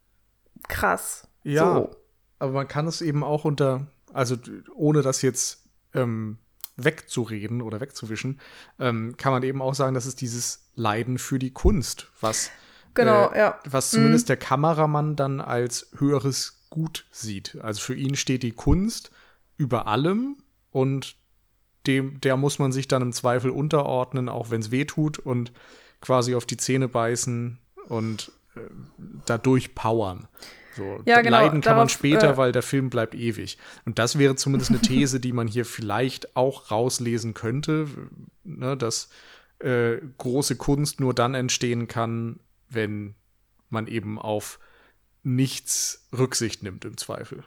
krass. 0.68 1.28
Ja, 1.43 1.76
so. 1.76 1.95
aber 2.39 2.51
man 2.51 2.68
kann 2.68 2.88
es 2.88 3.01
eben 3.01 3.24
auch 3.24 3.45
unter, 3.45 3.88
also 4.14 4.36
ohne 4.74 5.01
das 5.01 5.22
jetzt 5.22 5.66
ähm, 5.93 6.38
wegzureden 6.78 7.62
oder 7.62 7.80
wegzuwischen, 7.82 8.39
ähm, 8.80 9.16
kann 9.18 9.32
man 9.32 9.43
eben 9.43 9.62
auch 9.62 9.76
sagen, 9.76 9.93
dass 9.93 10.05
es 10.05 10.16
dieses 10.16 10.72
Leiden 10.76 11.18
für 11.18 11.39
die 11.39 11.51
Kunst, 11.51 12.12
was 12.20 12.51
genau, 12.93 13.32
äh, 13.32 13.39
ja. 13.39 13.59
was 13.66 13.91
zumindest 13.91 14.26
mhm. 14.26 14.28
der 14.28 14.38
Kameramann 14.38 15.16
dann 15.16 15.41
als 15.41 15.91
höheres 15.97 16.66
Gut 16.70 17.05
sieht. 17.12 17.57
Also 17.62 17.82
für 17.82 17.95
ihn 17.95 18.16
steht 18.16 18.43
die 18.43 18.53
Kunst 18.53 19.12
über 19.57 19.88
allem 19.88 20.38
und 20.72 21.18
dem, 21.86 22.22
der 22.22 22.38
muss 22.38 22.59
man 22.59 22.72
sich 22.72 22.88
dann 22.88 23.01
im 23.01 23.12
Zweifel 23.12 23.51
unterordnen, 23.51 24.30
auch 24.30 24.51
wenn 24.51 24.62
es 24.62 24.72
weh 24.72 24.86
tut 24.86 25.20
und 25.20 25.51
quasi 25.99 26.36
auf 26.36 26.45
die 26.45 26.57
Zähne 26.57 26.88
beißen 26.88 27.59
und 27.88 28.32
dadurch 29.26 29.76
powern. 29.76 30.28
So, 30.76 31.02
ja, 31.06 31.22
genau, 31.22 31.38
leiden 31.38 31.62
kann 31.62 31.74
darauf, 31.74 31.82
man 31.82 31.89
später, 31.89 32.32
äh, 32.32 32.38
weil 32.38 32.52
der 32.52 32.62
Film 32.62 32.89
bleibt 32.89 33.14
ewig. 33.14 33.58
Und 33.86 33.99
das 33.99 34.18
wäre 34.18 34.36
zumindest 34.36 34.72
eine 34.72 34.80
These, 34.80 35.20
die 35.20 35.34
man 35.34 35.47
hier 35.47 35.66
vielleicht 35.66 36.36
auch 36.36 36.72
rauslesen 36.72 37.34
könnte, 37.34 37.88
ne, 38.43 38.78
dass 38.78 39.10
äh, 39.60 39.97
große 40.18 40.56
Kunst 40.56 40.99
nur 40.99 41.14
dann 41.14 41.36
entstehen 41.36 41.88
kann, 41.88 42.39
wenn 42.70 43.16
man 43.70 43.88
eben 43.88 44.18
auf 44.18 44.60
nichts 45.24 46.08
Rücksicht 46.18 46.64
nimmt 46.64 46.86
im 46.86 46.97
Zweifel. 46.97 47.43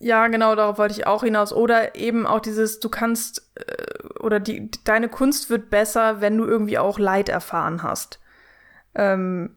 Ja, 0.00 0.26
genau, 0.28 0.54
darauf 0.54 0.78
wollte 0.78 0.94
ich 0.94 1.06
auch 1.06 1.22
hinaus. 1.22 1.52
Oder 1.52 1.94
eben 1.94 2.26
auch 2.26 2.40
dieses, 2.40 2.80
du 2.80 2.88
kannst, 2.88 3.50
äh, 3.54 4.18
oder 4.20 4.40
die, 4.40 4.70
deine 4.84 5.08
Kunst 5.08 5.50
wird 5.50 5.70
besser, 5.70 6.20
wenn 6.20 6.36
du 6.36 6.44
irgendwie 6.44 6.78
auch 6.78 6.98
Leid 6.98 7.28
erfahren 7.28 7.82
hast. 7.82 8.18
Ähm, 8.94 9.56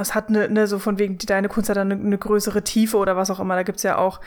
es 0.00 0.14
hat 0.14 0.28
eine, 0.28 0.48
ne, 0.48 0.66
so 0.66 0.78
von 0.78 0.98
wegen, 0.98 1.18
deine 1.18 1.48
Kunst 1.48 1.68
hat 1.68 1.76
dann 1.76 1.92
eine, 1.92 2.00
eine 2.00 2.18
größere 2.18 2.62
Tiefe 2.62 2.96
oder 2.96 3.16
was 3.16 3.30
auch 3.30 3.40
immer. 3.40 3.54
Da 3.54 3.62
gibt's 3.62 3.82
ja 3.82 3.98
auch 3.98 4.20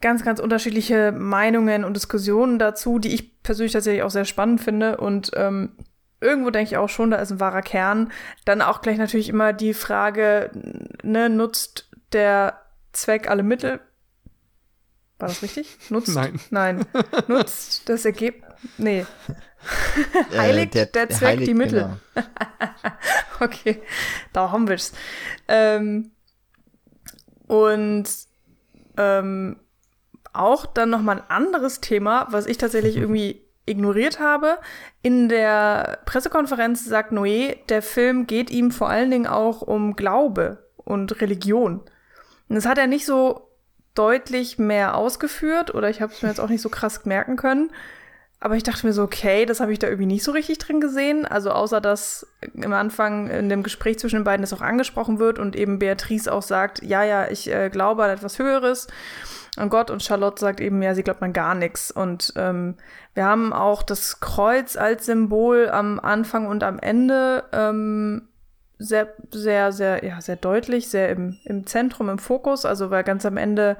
ganz, 0.00 0.24
ganz 0.24 0.40
unterschiedliche 0.40 1.12
Meinungen 1.12 1.84
und 1.84 1.94
Diskussionen 1.94 2.58
dazu, 2.58 2.98
die 2.98 3.14
ich 3.14 3.42
persönlich 3.42 3.72
tatsächlich 3.72 4.02
auch 4.02 4.10
sehr 4.10 4.24
spannend 4.24 4.60
finde. 4.60 4.98
Und 4.98 5.30
ähm, 5.34 5.72
irgendwo 6.20 6.50
denke 6.50 6.70
ich 6.70 6.76
auch 6.76 6.88
schon, 6.88 7.10
da 7.10 7.16
ist 7.16 7.30
ein 7.30 7.40
wahrer 7.40 7.62
Kern. 7.62 8.12
Dann 8.44 8.62
auch 8.62 8.82
gleich 8.82 8.98
natürlich 8.98 9.28
immer 9.28 9.52
die 9.52 9.74
Frage, 9.74 10.50
ne, 11.02 11.28
nutzt 11.28 11.90
der 12.12 12.60
Zweck 12.92 13.28
alle 13.30 13.42
Mittel? 13.42 13.80
War 15.18 15.28
das 15.28 15.42
richtig? 15.42 15.78
Nutzt? 15.88 16.14
Nein. 16.14 16.38
Nein. 16.50 16.84
Nutzt 17.28 17.88
das 17.88 18.04
Ergebnis. 18.04 18.44
Nee. 18.76 19.06
heiligt 20.36 20.74
äh, 20.74 20.86
der, 20.86 21.06
der, 21.06 21.16
Zweck 21.16 21.28
heiligt, 21.28 21.48
die 21.48 21.54
Mittel. 21.54 21.96
Genau. 22.14 22.26
okay, 23.40 23.82
da 24.32 24.50
haben 24.50 24.68
wir's. 24.68 24.92
Ähm, 25.48 26.10
und 27.46 28.04
ähm, 28.96 29.56
auch 30.32 30.66
dann 30.66 30.90
noch 30.90 31.02
mal 31.02 31.18
ein 31.18 31.30
anderes 31.30 31.80
Thema, 31.80 32.26
was 32.30 32.46
ich 32.46 32.58
tatsächlich 32.58 32.96
irgendwie 32.96 33.42
ignoriert 33.66 34.20
habe. 34.20 34.58
In 35.02 35.28
der 35.28 35.98
Pressekonferenz 36.06 36.84
sagt 36.84 37.12
Noé, 37.12 37.56
der 37.68 37.82
Film 37.82 38.26
geht 38.26 38.50
ihm 38.50 38.70
vor 38.70 38.88
allen 38.88 39.10
Dingen 39.10 39.26
auch 39.26 39.62
um 39.62 39.96
Glaube 39.96 40.64
und 40.76 41.20
Religion. 41.20 41.80
Und 42.48 42.54
das 42.54 42.66
hat 42.66 42.78
er 42.78 42.86
nicht 42.86 43.06
so 43.06 43.50
deutlich 43.94 44.58
mehr 44.58 44.96
ausgeführt 44.96 45.74
oder 45.74 45.90
ich 45.90 46.00
habe 46.00 46.12
es 46.12 46.22
mir 46.22 46.28
jetzt 46.28 46.40
auch 46.40 46.48
nicht 46.48 46.62
so 46.62 46.68
krass 46.68 47.04
merken 47.04 47.36
können. 47.36 47.70
Aber 48.38 48.56
ich 48.56 48.62
dachte 48.62 48.86
mir 48.86 48.92
so, 48.92 49.02
okay, 49.02 49.46
das 49.46 49.60
habe 49.60 49.72
ich 49.72 49.78
da 49.78 49.86
irgendwie 49.86 50.06
nicht 50.06 50.22
so 50.22 50.30
richtig 50.32 50.58
drin 50.58 50.80
gesehen. 50.80 51.24
Also 51.26 51.50
außer 51.50 51.80
dass 51.80 52.26
im 52.54 52.72
Anfang 52.72 53.28
in 53.28 53.48
dem 53.48 53.62
Gespräch 53.62 53.98
zwischen 53.98 54.16
den 54.16 54.24
beiden 54.24 54.42
das 54.42 54.52
auch 54.52 54.60
angesprochen 54.60 55.18
wird 55.18 55.38
und 55.38 55.56
eben 55.56 55.78
Beatrice 55.78 56.28
auch 56.28 56.42
sagt, 56.42 56.82
ja, 56.82 57.02
ja, 57.02 57.28
ich 57.28 57.50
äh, 57.50 57.70
glaube 57.70 58.04
an 58.04 58.10
etwas 58.10 58.38
Höheres 58.38 58.88
an 59.56 59.70
Gott 59.70 59.90
und 59.90 60.02
Charlotte 60.02 60.40
sagt 60.40 60.60
eben, 60.60 60.82
ja, 60.82 60.94
sie 60.94 61.02
glaubt 61.02 61.22
an 61.22 61.32
gar 61.32 61.54
nichts. 61.54 61.90
Und 61.90 62.32
ähm, 62.36 62.76
wir 63.14 63.24
haben 63.24 63.52
auch 63.52 63.82
das 63.82 64.20
Kreuz 64.20 64.76
als 64.76 65.06
Symbol 65.06 65.70
am 65.70 65.98
Anfang 65.98 66.46
und 66.46 66.62
am 66.62 66.78
Ende 66.78 67.44
ähm, 67.52 68.28
sehr, 68.78 69.14
sehr, 69.30 69.72
sehr, 69.72 70.04
ja, 70.04 70.20
sehr 70.20 70.36
deutlich, 70.36 70.88
sehr 70.88 71.08
im, 71.08 71.38
im 71.44 71.66
Zentrum, 71.66 72.10
im 72.10 72.18
Fokus. 72.18 72.66
Also 72.66 72.90
weil 72.90 73.02
ganz 73.02 73.24
am 73.24 73.38
Ende 73.38 73.78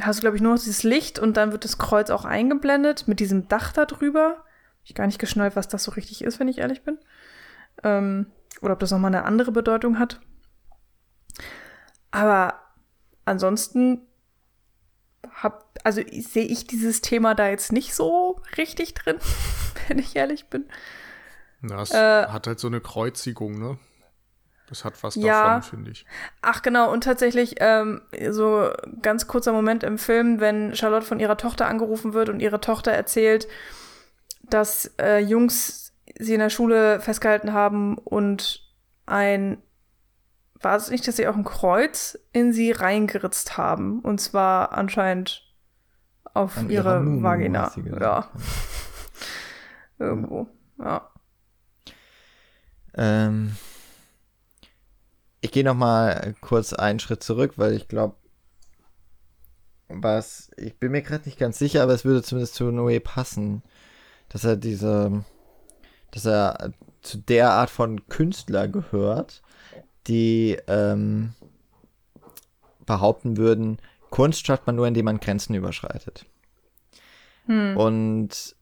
hast 0.00 0.18
du, 0.18 0.20
glaube 0.22 0.36
ich, 0.36 0.42
nur 0.42 0.54
noch 0.54 0.60
dieses 0.60 0.82
Licht 0.82 1.18
und 1.18 1.36
dann 1.36 1.52
wird 1.52 1.64
das 1.64 1.78
Kreuz 1.78 2.10
auch 2.10 2.24
eingeblendet 2.24 3.08
mit 3.08 3.20
diesem 3.20 3.48
Dach 3.48 3.72
da 3.72 3.84
drüber. 3.84 4.44
Ich 4.84 4.94
gar 4.94 5.06
nicht 5.06 5.18
geschnallt, 5.18 5.56
was 5.56 5.68
das 5.68 5.84
so 5.84 5.92
richtig 5.92 6.22
ist, 6.22 6.40
wenn 6.40 6.48
ich 6.48 6.58
ehrlich 6.58 6.82
bin. 6.82 6.98
Ähm, 7.84 8.26
oder 8.60 8.72
ob 8.72 8.80
das 8.80 8.90
nochmal 8.90 9.14
eine 9.14 9.24
andere 9.24 9.52
Bedeutung 9.52 9.98
hat. 9.98 10.20
Aber 12.10 12.54
ansonsten 13.24 14.02
hab, 15.42 15.78
also 15.84 16.00
sehe 16.10 16.46
ich 16.46 16.66
dieses 16.66 17.00
Thema 17.00 17.34
da 17.34 17.48
jetzt 17.48 17.72
nicht 17.72 17.94
so 17.94 18.40
richtig 18.56 18.94
drin, 18.94 19.18
wenn 19.88 19.98
ich 19.98 20.16
ehrlich 20.16 20.46
bin. 20.46 20.64
Das 21.62 21.90
äh, 21.90 22.26
hat 22.26 22.46
halt 22.46 22.60
so 22.60 22.68
eine 22.68 22.80
Kreuzigung, 22.80 23.58
ne? 23.58 23.78
Das 24.68 24.84
hat 24.84 25.02
was 25.02 25.14
ja. 25.14 25.56
davon, 25.56 25.62
finde 25.62 25.90
ich. 25.90 26.04
Ach 26.42 26.62
genau, 26.62 26.92
und 26.92 27.04
tatsächlich 27.04 27.56
ähm, 27.60 28.02
so 28.30 28.70
ganz 29.00 29.26
kurzer 29.26 29.52
Moment 29.52 29.82
im 29.82 29.98
Film, 29.98 30.40
wenn 30.40 30.74
Charlotte 30.74 31.06
von 31.06 31.20
ihrer 31.20 31.36
Tochter 31.36 31.66
angerufen 31.66 32.12
wird 32.12 32.28
und 32.28 32.40
ihre 32.40 32.60
Tochter 32.60 32.92
erzählt, 32.92 33.48
dass 34.42 34.94
äh, 35.00 35.18
Jungs 35.18 35.92
sie 36.18 36.34
in 36.34 36.40
der 36.40 36.50
Schule 36.50 37.00
festgehalten 37.00 37.52
haben 37.52 37.98
und 37.98 38.62
ein 39.06 39.62
war 40.60 40.76
es 40.76 40.90
nicht, 40.90 41.06
dass 41.06 41.16
sie 41.16 41.28
auch 41.28 41.36
ein 41.36 41.44
Kreuz 41.44 42.18
in 42.32 42.52
sie 42.52 42.72
reingeritzt 42.72 43.56
haben 43.56 44.00
und 44.00 44.20
zwar 44.20 44.72
anscheinend 44.72 45.44
auf 46.34 46.58
An 46.58 46.70
ihre 46.70 47.22
Vagina. 47.22 47.72
Ja. 48.00 48.28
Irgendwo. 49.98 50.48
Ja. 50.78 51.10
Ähm, 52.94 53.56
ich 55.40 55.52
gehe 55.52 55.64
noch 55.64 55.74
mal 55.74 56.34
kurz 56.40 56.72
einen 56.72 56.98
Schritt 56.98 57.22
zurück, 57.22 57.54
weil 57.56 57.74
ich 57.74 57.88
glaube, 57.88 58.16
was, 59.88 60.50
ich 60.56 60.78
bin 60.78 60.92
mir 60.92 61.02
gerade 61.02 61.24
nicht 61.24 61.38
ganz 61.38 61.58
sicher, 61.58 61.82
aber 61.82 61.94
es 61.94 62.04
würde 62.04 62.22
zumindest 62.22 62.54
zu 62.54 62.64
Noé 62.64 63.00
passen, 63.00 63.62
dass 64.28 64.44
er 64.44 64.56
diese, 64.56 65.24
dass 66.10 66.26
er 66.26 66.72
zu 67.00 67.18
der 67.18 67.52
Art 67.52 67.70
von 67.70 68.08
Künstler 68.08 68.68
gehört, 68.68 69.42
die 70.06 70.58
ähm, 70.66 71.34
behaupten 72.84 73.36
würden, 73.36 73.78
Kunst 74.10 74.46
schafft 74.46 74.66
man 74.66 74.76
nur, 74.76 74.86
indem 74.86 75.04
man 75.04 75.20
Grenzen 75.20 75.54
überschreitet. 75.54 76.26
Hm. 77.46 77.76
Und 77.76 78.56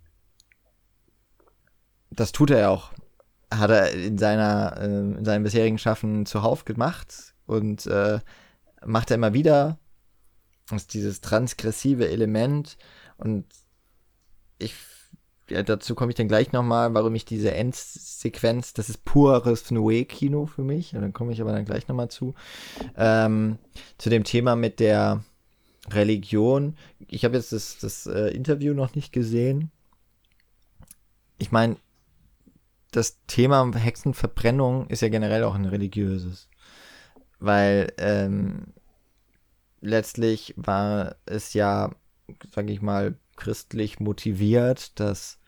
das 2.11 2.33
tut 2.33 2.51
er 2.51 2.71
auch 2.71 2.93
hat 3.51 3.71
er 3.71 3.93
in 3.93 4.19
seiner 4.19 4.77
äh, 4.81 4.85
in 4.85 5.25
seinem 5.25 5.45
bisherigen 5.45 5.79
Schaffen 5.79 6.27
zuhauf 6.27 6.65
gemacht 6.65 7.35
und 7.47 7.87
äh, 7.87 8.21
macht 8.85 9.11
er 9.11 9.17
immer 9.17 9.35
wieder 9.35 9.79
das 10.69 10.83
ist 10.83 10.95
dieses 10.95 11.21
transgressive 11.21 12.09
Element 12.09 12.77
und 13.19 13.45
ich 14.59 14.75
ja, 15.49 15.63
dazu 15.63 15.95
komme 15.95 16.11
ich 16.11 16.17
dann 16.17 16.29
gleich 16.29 16.53
nochmal, 16.53 16.93
warum 16.95 17.15
ich 17.15 17.25
diese 17.25 17.55
Endsequenz, 17.55 18.73
das 18.73 18.89
ist 18.89 19.05
pures 19.05 19.71
Noé-Kino 19.71 20.47
für 20.47 20.63
mich, 20.63 20.95
und 20.95 21.03
dann 21.03 21.13
komme 21.13 21.33
ich 21.33 21.41
aber 21.41 21.53
dann 21.53 21.65
gleich 21.65 21.87
nochmal 21.87 22.09
zu, 22.09 22.35
ähm, 22.97 23.59
zu 23.97 24.11
dem 24.11 24.25
Thema 24.25 24.57
mit 24.57 24.81
der 24.81 25.23
Religion. 25.91 26.77
Ich 27.07 27.25
habe 27.25 27.37
jetzt 27.37 27.53
das, 27.53 27.79
das 27.79 28.07
äh, 28.07 28.29
Interview 28.31 28.75
noch 28.75 28.97
nicht 28.97 29.13
gesehen. 29.13 29.71
Ich 31.39 31.53
meine, 31.53 31.77
das 32.97 33.21
Thema 33.27 33.71
Hexenverbrennung 33.75 34.87
ist 34.89 35.03
ja 35.03 35.11
generell 35.11 35.45
auch 35.45 35.55
ein 35.55 35.67
religiöses. 35.67 36.49
Weil 37.39 37.93
ähm, 37.99 38.73
letztlich 39.83 40.55
war 40.57 41.17
es 41.27 41.53
ja, 41.53 41.95
sag 42.55 42.71
ich 42.71 42.81
mal, 42.81 43.19
christlich 43.37 44.01
motiviert, 44.01 44.99
dass 44.99 45.39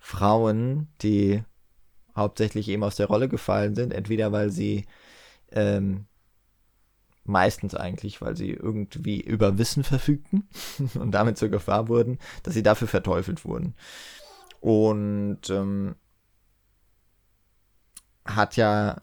Frauen, 0.00 0.88
die 1.00 1.44
hauptsächlich 2.16 2.68
eben 2.68 2.82
aus 2.82 2.96
der 2.96 3.06
Rolle 3.06 3.28
gefallen 3.28 3.76
sind, 3.76 3.92
entweder 3.92 4.32
weil 4.32 4.50
sie 4.50 4.86
ähm, 5.52 6.06
meistens 7.22 7.76
eigentlich, 7.76 8.20
weil 8.20 8.36
sie 8.36 8.50
irgendwie 8.50 9.20
über 9.20 9.56
Wissen 9.56 9.84
verfügten 9.84 10.48
und 10.98 11.12
damit 11.12 11.38
zur 11.38 11.48
Gefahr 11.48 11.86
wurden, 11.86 12.18
dass 12.42 12.54
sie 12.54 12.64
dafür 12.64 12.88
verteufelt 12.88 13.44
wurden. 13.44 13.74
Und 14.60 15.48
ähm, 15.50 15.94
hat 18.28 18.56
ja 18.56 19.00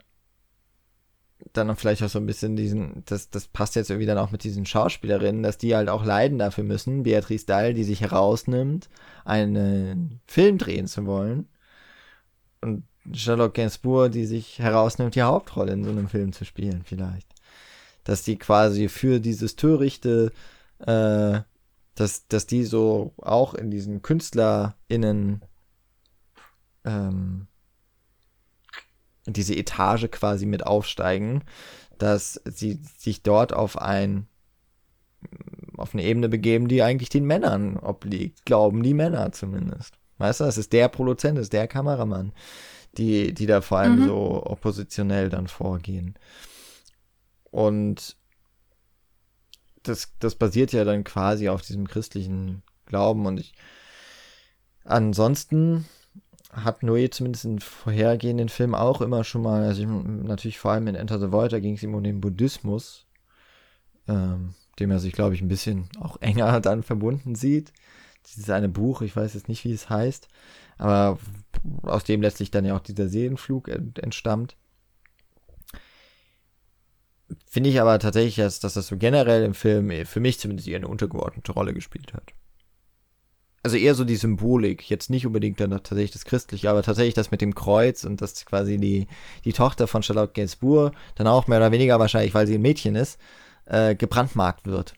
dann 1.53 1.75
vielleicht 1.75 2.03
auch 2.03 2.09
so 2.09 2.19
ein 2.19 2.25
bisschen 2.25 2.55
diesen, 2.55 3.03
das, 3.05 3.29
das 3.29 3.47
passt 3.47 3.75
jetzt 3.75 3.89
irgendwie 3.89 4.05
dann 4.05 4.17
auch 4.17 4.31
mit 4.31 4.43
diesen 4.43 4.65
Schauspielerinnen, 4.65 5.43
dass 5.43 5.57
die 5.57 5.75
halt 5.75 5.89
auch 5.89 6.05
leiden 6.05 6.39
dafür 6.39 6.63
müssen. 6.63 7.03
Beatrice 7.03 7.45
Dahl, 7.45 7.73
die 7.73 7.83
sich 7.83 8.01
herausnimmt, 8.01 8.89
einen 9.23 10.21
Film 10.25 10.57
drehen 10.57 10.87
zu 10.87 11.05
wollen. 11.05 11.47
Und 12.61 12.83
Charlotte 13.13 13.53
Gainsbourg, 13.53 14.11
die 14.11 14.25
sich 14.25 14.59
herausnimmt, 14.59 15.15
die 15.15 15.21
Hauptrolle 15.21 15.73
in 15.73 15.83
so 15.83 15.91
einem 15.91 16.07
Film 16.07 16.33
zu 16.33 16.45
spielen, 16.45 16.81
vielleicht. 16.83 17.27
Dass 18.03 18.23
die 18.23 18.37
quasi 18.37 18.89
für 18.89 19.19
dieses 19.19 19.55
Törichte, 19.55 20.31
äh, 20.79 21.41
dass, 21.95 22.27
dass 22.27 22.47
die 22.47 22.63
so 22.63 23.13
auch 23.17 23.53
in 23.53 23.71
diesen 23.71 24.01
KünstlerInnen 24.01 25.41
ähm, 26.83 27.47
diese 29.25 29.55
Etage 29.55 30.09
quasi 30.11 30.45
mit 30.45 30.65
aufsteigen, 30.65 31.43
dass 31.97 32.41
sie 32.45 32.79
sich 32.97 33.23
dort 33.23 33.53
auf 33.53 33.77
ein 33.77 34.27
auf 35.77 35.93
eine 35.93 36.03
Ebene 36.03 36.29
begeben, 36.29 36.67
die 36.67 36.83
eigentlich 36.83 37.09
den 37.09 37.25
Männern 37.25 37.77
obliegt, 37.77 38.45
glauben 38.45 38.83
die 38.83 38.93
Männer 38.93 39.31
zumindest. 39.31 39.97
Weißt 40.17 40.39
du, 40.39 40.45
das 40.45 40.57
ist 40.57 40.71
der 40.71 40.87
Produzent, 40.87 41.37
das 41.37 41.45
ist 41.45 41.53
der 41.53 41.67
Kameramann, 41.67 42.31
die, 42.97 43.33
die 43.33 43.45
da 43.45 43.61
vor 43.61 43.79
allem 43.79 44.01
mhm. 44.01 44.07
so 44.07 44.45
oppositionell 44.45 45.29
dann 45.29 45.47
vorgehen. 45.47 46.17
Und 47.51 48.15
das, 49.83 50.13
das 50.19 50.35
basiert 50.35 50.71
ja 50.71 50.83
dann 50.83 51.03
quasi 51.03 51.49
auf 51.49 51.61
diesem 51.61 51.87
christlichen 51.87 52.63
Glauben 52.85 53.25
und 53.25 53.39
ich 53.39 53.53
ansonsten 54.83 55.85
hat 56.55 56.83
Noé 56.83 57.09
zumindest 57.09 57.45
in 57.45 57.59
vorhergehenden 57.59 58.49
Filmen 58.49 58.75
auch 58.75 59.01
immer 59.01 59.23
schon 59.23 59.41
mal, 59.41 59.63
also 59.63 59.81
ich, 59.81 59.87
natürlich 59.87 60.57
vor 60.57 60.71
allem 60.71 60.87
in 60.87 60.95
Enter 60.95 61.19
the 61.19 61.31
Void, 61.31 61.51
da 61.51 61.59
ging 61.59 61.75
es 61.75 61.83
ihm 61.83 61.93
um 61.93 62.03
den 62.03 62.21
Buddhismus, 62.21 63.05
ähm, 64.07 64.53
dem 64.79 64.91
er 64.91 64.99
sich, 64.99 65.13
glaube 65.13 65.35
ich, 65.35 65.41
ein 65.41 65.47
bisschen 65.47 65.89
auch 65.99 66.21
enger 66.21 66.59
dann 66.61 66.83
verbunden 66.83 67.35
sieht. 67.35 67.73
Dieses 68.27 68.49
eine 68.49 68.69
Buch, 68.69 69.01
ich 69.01 69.15
weiß 69.15 69.33
jetzt 69.33 69.49
nicht, 69.49 69.63
wie 69.65 69.73
es 69.73 69.89
heißt, 69.89 70.27
aber 70.77 71.19
aus 71.83 72.03
dem 72.03 72.21
letztlich 72.21 72.51
dann 72.51 72.65
ja 72.65 72.75
auch 72.75 72.81
dieser 72.81 73.07
Seelenflug 73.07 73.69
entstammt. 73.69 74.55
Finde 77.47 77.69
ich 77.69 77.79
aber 77.81 77.99
tatsächlich, 77.99 78.35
dass, 78.35 78.59
dass 78.59 78.73
das 78.73 78.87
so 78.87 78.97
generell 78.97 79.43
im 79.43 79.53
Film 79.53 79.91
für 80.05 80.19
mich 80.19 80.39
zumindest 80.39 80.67
eher 80.67 80.77
eine 80.77 80.87
untergeordnete 80.87 81.51
Rolle 81.51 81.73
gespielt 81.73 82.13
hat 82.13 82.33
also 83.65 83.77
eher 83.77 83.95
so 83.95 84.03
die 84.03 84.15
Symbolik, 84.15 84.87
jetzt 84.91 85.09
nicht 85.09 85.25
unbedingt 85.25 85.59
dann 85.59 85.71
tatsächlich 85.71 86.11
das 86.11 86.23
Christliche, 86.23 86.69
aber 86.69 86.83
tatsächlich 86.83 87.15
das 87.15 87.31
mit 87.31 87.41
dem 87.41 87.55
Kreuz 87.55 88.03
und 88.03 88.21
dass 88.21 88.45
quasi 88.45 88.77
die, 88.77 89.07
die 89.43 89.53
Tochter 89.53 89.87
von 89.87 90.03
Charlotte 90.03 90.33
Gainsbourg 90.33 90.93
dann 91.15 91.25
auch 91.25 91.47
mehr 91.47 91.57
oder 91.57 91.71
weniger 91.71 91.97
wahrscheinlich, 91.97 92.35
weil 92.35 92.45
sie 92.45 92.59
ein 92.59 92.61
Mädchen 92.61 92.93
ist, 92.93 93.19
äh, 93.65 93.95
gebrandmarkt 93.95 94.67
wird. 94.67 94.93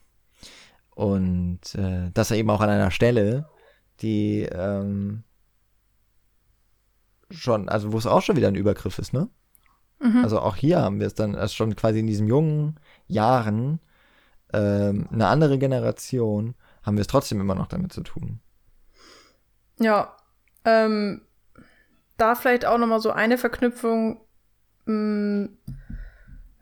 Und 0.90 1.76
äh, 1.76 2.12
dass 2.14 2.30
er 2.30 2.36
eben 2.36 2.50
auch 2.50 2.60
an 2.60 2.70
einer 2.70 2.92
Stelle, 2.92 3.48
die 4.02 4.42
ähm, 4.52 5.24
schon, 7.32 7.70
also 7.70 7.94
wo 7.94 7.98
es 7.98 8.06
auch 8.06 8.22
schon 8.22 8.36
wieder 8.36 8.50
ein 8.50 8.56
Übergriff 8.56 9.00
ist, 9.00 9.14
ne? 9.14 9.30
Mhm. 10.02 10.26
Also 10.26 10.42
auch 10.42 10.58
hier 10.58 10.82
haben 10.82 11.00
wir 11.00 11.08
es 11.08 11.14
dann 11.14 11.36
also 11.36 11.56
schon 11.56 11.74
quasi 11.78 12.00
in 12.00 12.08
diesen 12.08 12.28
jungen 12.28 12.82
Jahren 13.08 13.80
ähm, 14.52 15.08
eine 15.10 15.28
andere 15.28 15.58
Generation 15.58 16.56
haben 16.84 16.98
wir 16.98 17.02
es 17.02 17.08
trotzdem 17.08 17.40
immer 17.40 17.56
noch 17.56 17.68
damit 17.68 17.94
zu 17.94 18.02
tun. 18.02 18.42
Ja, 19.80 20.16
ähm, 20.66 21.22
da 22.18 22.36
vielleicht 22.36 22.66
auch 22.66 22.78
nochmal 22.78 23.00
so 23.00 23.12
eine 23.12 23.38
Verknüpfung, 23.38 24.22
mh, 24.86 24.94
mm, 24.94 25.58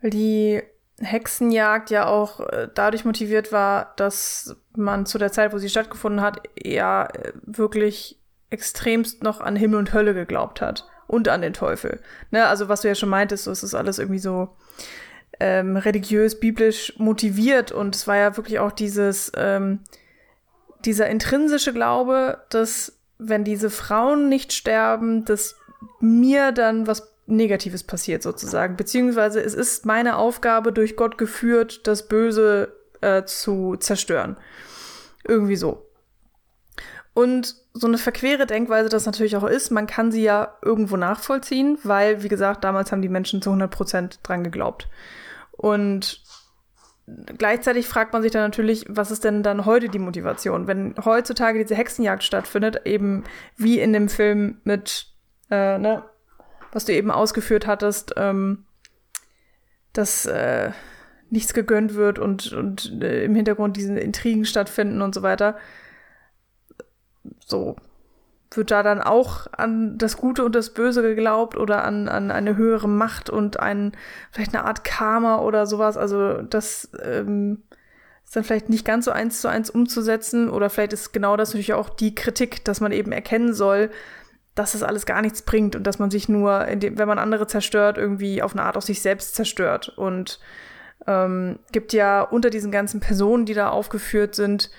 die 0.02 0.62
Hexenjagd 0.98 1.90
ja 1.90 2.06
auch 2.06 2.40
äh, 2.40 2.68
dadurch 2.74 3.04
motiviert 3.04 3.52
war, 3.52 3.94
dass 3.96 4.56
man 4.74 5.04
zu 5.04 5.18
der 5.18 5.32
Zeit, 5.32 5.52
wo 5.52 5.58
sie 5.58 5.68
stattgefunden 5.68 6.22
hat, 6.22 6.42
eher 6.54 7.08
äh, 7.12 7.32
wirklich 7.42 8.20
extremst 8.50 9.22
noch 9.22 9.40
an 9.40 9.56
Himmel 9.56 9.78
und 9.78 9.92
Hölle 9.92 10.14
geglaubt 10.14 10.60
hat 10.60 10.88
und 11.06 11.28
an 11.28 11.42
den 11.42 11.52
Teufel. 11.52 12.00
Ne, 12.30 12.46
also 12.46 12.68
was 12.68 12.80
du 12.80 12.88
ja 12.88 12.94
schon 12.94 13.08
meintest, 13.08 13.44
so 13.44 13.50
ist 13.50 13.62
das 13.62 13.74
alles 13.74 13.98
irgendwie 13.98 14.20
so 14.20 14.56
ähm, 15.38 15.76
religiös, 15.76 16.40
biblisch 16.40 16.94
motiviert 16.98 17.72
und 17.72 17.94
es 17.94 18.06
war 18.06 18.16
ja 18.16 18.36
wirklich 18.36 18.58
auch 18.58 18.72
dieses 18.72 19.32
ähm, 19.36 19.80
dieser 20.84 21.08
intrinsische 21.08 21.72
Glaube, 21.72 22.44
dass 22.48 22.95
wenn 23.18 23.44
diese 23.44 23.70
Frauen 23.70 24.28
nicht 24.28 24.52
sterben, 24.52 25.24
dass 25.24 25.56
mir 26.00 26.52
dann 26.52 26.86
was 26.86 27.12
Negatives 27.26 27.82
passiert 27.82 28.22
sozusagen. 28.22 28.76
Beziehungsweise 28.76 29.40
es 29.40 29.54
ist 29.54 29.84
meine 29.84 30.16
Aufgabe, 30.16 30.72
durch 30.72 30.96
Gott 30.96 31.18
geführt, 31.18 31.86
das 31.86 32.08
Böse 32.08 32.72
äh, 33.00 33.24
zu 33.24 33.76
zerstören. 33.76 34.36
Irgendwie 35.26 35.56
so. 35.56 35.86
Und 37.14 37.56
so 37.72 37.86
eine 37.86 37.98
verquere 37.98 38.46
Denkweise 38.46 38.88
das 38.88 39.06
natürlich 39.06 39.36
auch 39.36 39.44
ist, 39.44 39.70
man 39.70 39.86
kann 39.86 40.12
sie 40.12 40.22
ja 40.22 40.56
irgendwo 40.62 40.96
nachvollziehen, 40.96 41.78
weil, 41.82 42.22
wie 42.22 42.28
gesagt, 42.28 42.62
damals 42.62 42.92
haben 42.92 43.02
die 43.02 43.08
Menschen 43.08 43.40
zu 43.42 43.50
100 43.50 43.70
Prozent 43.70 44.20
dran 44.22 44.44
geglaubt. 44.44 44.88
Und 45.52 46.22
gleichzeitig 47.06 47.86
fragt 47.86 48.12
man 48.12 48.22
sich 48.22 48.32
dann 48.32 48.42
natürlich, 48.42 48.84
was 48.88 49.10
ist 49.10 49.24
denn 49.24 49.42
dann 49.42 49.64
heute 49.64 49.88
die 49.88 49.98
Motivation? 49.98 50.66
Wenn 50.66 50.94
heutzutage 51.04 51.58
diese 51.58 51.76
Hexenjagd 51.76 52.24
stattfindet, 52.24 52.82
eben 52.84 53.24
wie 53.56 53.78
in 53.78 53.92
dem 53.92 54.08
Film 54.08 54.60
mit, 54.64 55.06
äh, 55.50 55.78
ne, 55.78 56.04
was 56.72 56.84
du 56.84 56.92
eben 56.92 57.10
ausgeführt 57.10 57.66
hattest, 57.66 58.14
ähm, 58.16 58.64
dass 59.92 60.26
äh, 60.26 60.72
nichts 61.30 61.54
gegönnt 61.54 61.94
wird 61.94 62.18
und, 62.18 62.52
und 62.52 63.02
äh, 63.02 63.24
im 63.24 63.34
Hintergrund 63.34 63.76
diese 63.76 63.98
Intrigen 63.98 64.44
stattfinden 64.44 65.00
und 65.00 65.14
so 65.14 65.22
weiter. 65.22 65.56
So, 67.44 67.76
wird 68.56 68.70
da 68.70 68.82
dann 68.82 69.00
auch 69.00 69.46
an 69.52 69.98
das 69.98 70.16
Gute 70.16 70.44
und 70.44 70.54
das 70.54 70.70
Böse 70.70 71.02
geglaubt 71.02 71.56
oder 71.56 71.84
an, 71.84 72.08
an 72.08 72.30
eine 72.30 72.56
höhere 72.56 72.88
Macht 72.88 73.30
und 73.30 73.60
ein, 73.60 73.92
vielleicht 74.30 74.54
eine 74.54 74.64
Art 74.64 74.84
Karma 74.84 75.40
oder 75.40 75.66
sowas. 75.66 75.96
Also 75.96 76.42
das 76.42 76.90
ähm, 77.02 77.62
ist 78.24 78.34
dann 78.34 78.44
vielleicht 78.44 78.68
nicht 78.68 78.84
ganz 78.84 79.04
so 79.04 79.10
eins 79.10 79.40
zu 79.40 79.48
eins 79.48 79.70
umzusetzen 79.70 80.50
oder 80.50 80.70
vielleicht 80.70 80.92
ist 80.92 81.12
genau 81.12 81.36
das 81.36 81.50
natürlich 81.50 81.74
auch 81.74 81.88
die 81.88 82.14
Kritik, 82.14 82.64
dass 82.64 82.80
man 82.80 82.92
eben 82.92 83.12
erkennen 83.12 83.54
soll, 83.54 83.90
dass 84.56 84.72
das 84.72 84.82
alles 84.82 85.06
gar 85.06 85.22
nichts 85.22 85.42
bringt 85.42 85.76
und 85.76 85.84
dass 85.84 85.98
man 85.98 86.10
sich 86.10 86.28
nur, 86.28 86.64
dem, 86.64 86.98
wenn 86.98 87.06
man 87.08 87.18
andere 87.18 87.46
zerstört, 87.46 87.98
irgendwie 87.98 88.42
auf 88.42 88.52
eine 88.54 88.62
Art 88.62 88.76
auch 88.76 88.82
sich 88.82 89.02
selbst 89.02 89.34
zerstört. 89.34 89.90
Und 89.96 90.40
ähm, 91.06 91.58
gibt 91.72 91.92
ja 91.92 92.22
unter 92.22 92.50
diesen 92.50 92.72
ganzen 92.72 93.00
Personen, 93.00 93.44
die 93.44 93.54
da 93.54 93.68
aufgeführt 93.68 94.34
sind, 94.34 94.70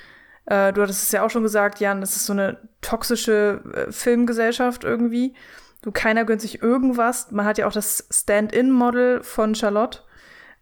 äh, 0.48 0.74
du 0.74 0.82
hattest 0.82 1.04
es 1.04 1.12
ja 1.12 1.24
auch 1.24 1.30
schon 1.30 1.44
gesagt, 1.44 1.80
Jan, 1.80 2.02
das 2.02 2.16
ist 2.16 2.26
so 2.26 2.34
eine 2.34 2.58
toxische 2.82 3.62
äh, 3.74 3.92
Filmgesellschaft 3.92 4.84
irgendwie. 4.84 5.34
Du, 5.82 5.92
keiner 5.92 6.26
gönnt 6.26 6.42
sich 6.42 6.62
irgendwas. 6.62 7.32
Man 7.32 7.46
hat 7.46 7.58
ja 7.58 7.68
auch 7.68 7.74
das 7.74 8.08
Stand-in-Model 8.10 9.24
von 9.24 9.56
Charlotte. 9.56 10.00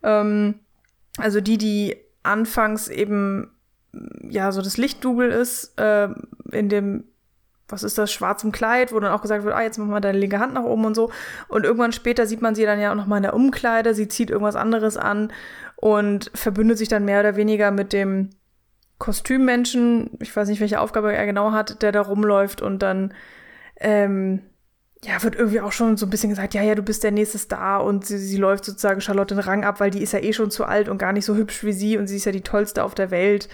Ähm, 0.04 0.60
also 1.18 1.40
die, 1.40 1.58
die 1.58 1.96
anfangs 2.24 2.88
eben 2.88 3.52
ja 4.22 4.52
so 4.52 4.62
das 4.62 4.78
Lichtdouble 4.78 5.30
ist, 5.30 5.80
äh, 5.80 6.10
in 6.52 6.68
dem 6.68 7.06
was 7.68 7.82
ist 7.82 7.98
das, 7.98 8.12
schwarzem 8.12 8.52
Kleid, 8.52 8.94
wo 8.94 9.00
dann 9.00 9.12
auch 9.12 9.24
gesagt 9.24 9.44
wird, 9.44 9.56
ah, 9.56 9.64
jetzt 9.64 9.80
mach 9.80 9.88
mal 9.88 10.00
deine 10.00 10.20
linke 10.20 10.40
Hand 10.40 10.54
nach 10.54 10.64
oben 10.64 10.86
und 10.86 10.94
so. 10.94 11.10
Und 11.48 11.66
irgendwann 11.66 11.94
später 11.94 12.28
sieht 12.28 12.42
man 12.42 12.54
sie 12.54 12.64
dann 12.64 12.80
ja 12.80 12.92
auch 12.92 12.96
noch 12.96 13.08
mal 13.08 13.18
in 13.18 13.24
der 13.24 13.34
Umkleide, 13.34 13.96
sie 13.96 14.08
zieht 14.08 14.30
irgendwas 14.30 14.56
anderes 14.56 14.98
an 14.98 15.34
und 15.76 16.30
verbündet 16.36 16.78
sich 16.78 16.90
dann 16.90 17.06
mehr 17.06 17.22
oder 17.22 17.36
weniger 17.36 17.72
mit 17.72 17.92
dem 17.92 18.30
Kostümmenschen, 18.98 20.12
ich 20.22 20.36
weiß 20.36 20.48
nicht, 20.48 20.62
welche 20.62 20.80
Aufgabe 20.80 21.14
er 21.14 21.26
genau 21.26 21.52
hat, 21.52 21.82
der 21.82 21.92
da 21.92 22.02
rumläuft 22.02 22.62
und 22.62 22.80
dann, 22.80 23.14
ähm, 23.78 24.42
ja, 25.04 25.22
wird 25.22 25.36
irgendwie 25.36 25.62
auch 25.62 25.72
schon 25.72 25.98
so 25.98 26.06
ein 26.06 26.10
bisschen 26.10 26.30
gesagt, 26.30 26.54
ja, 26.54 26.64
ja, 26.64 26.76
du 26.76 26.82
bist 26.82 27.04
der 27.04 27.12
nächste 27.12 27.38
Star 27.38 27.84
und 27.84 28.06
sie, 28.06 28.18
sie 28.18 28.38
läuft 28.38 28.66
sozusagen 28.66 29.02
Charlotte 29.02 29.36
den 29.36 29.44
Rang 29.44 29.64
ab, 29.64 29.80
weil 29.80 29.92
die 29.92 30.02
ist 30.02 30.14
ja 30.14 30.20
eh 30.20 30.34
schon 30.34 30.50
zu 30.50 30.66
alt 30.66 30.90
und 30.90 30.98
gar 30.98 31.14
nicht 31.14 31.26
so 31.26 31.36
hübsch 31.36 31.64
wie 31.64 31.74
sie 31.74 31.98
und 31.98 32.08
sie 32.08 32.16
ist 32.16 32.26
ja 32.26 32.32
die 32.32 32.42
tollste 32.42 32.84
auf 32.84 32.96
der 32.96 33.12
Welt 33.12 33.50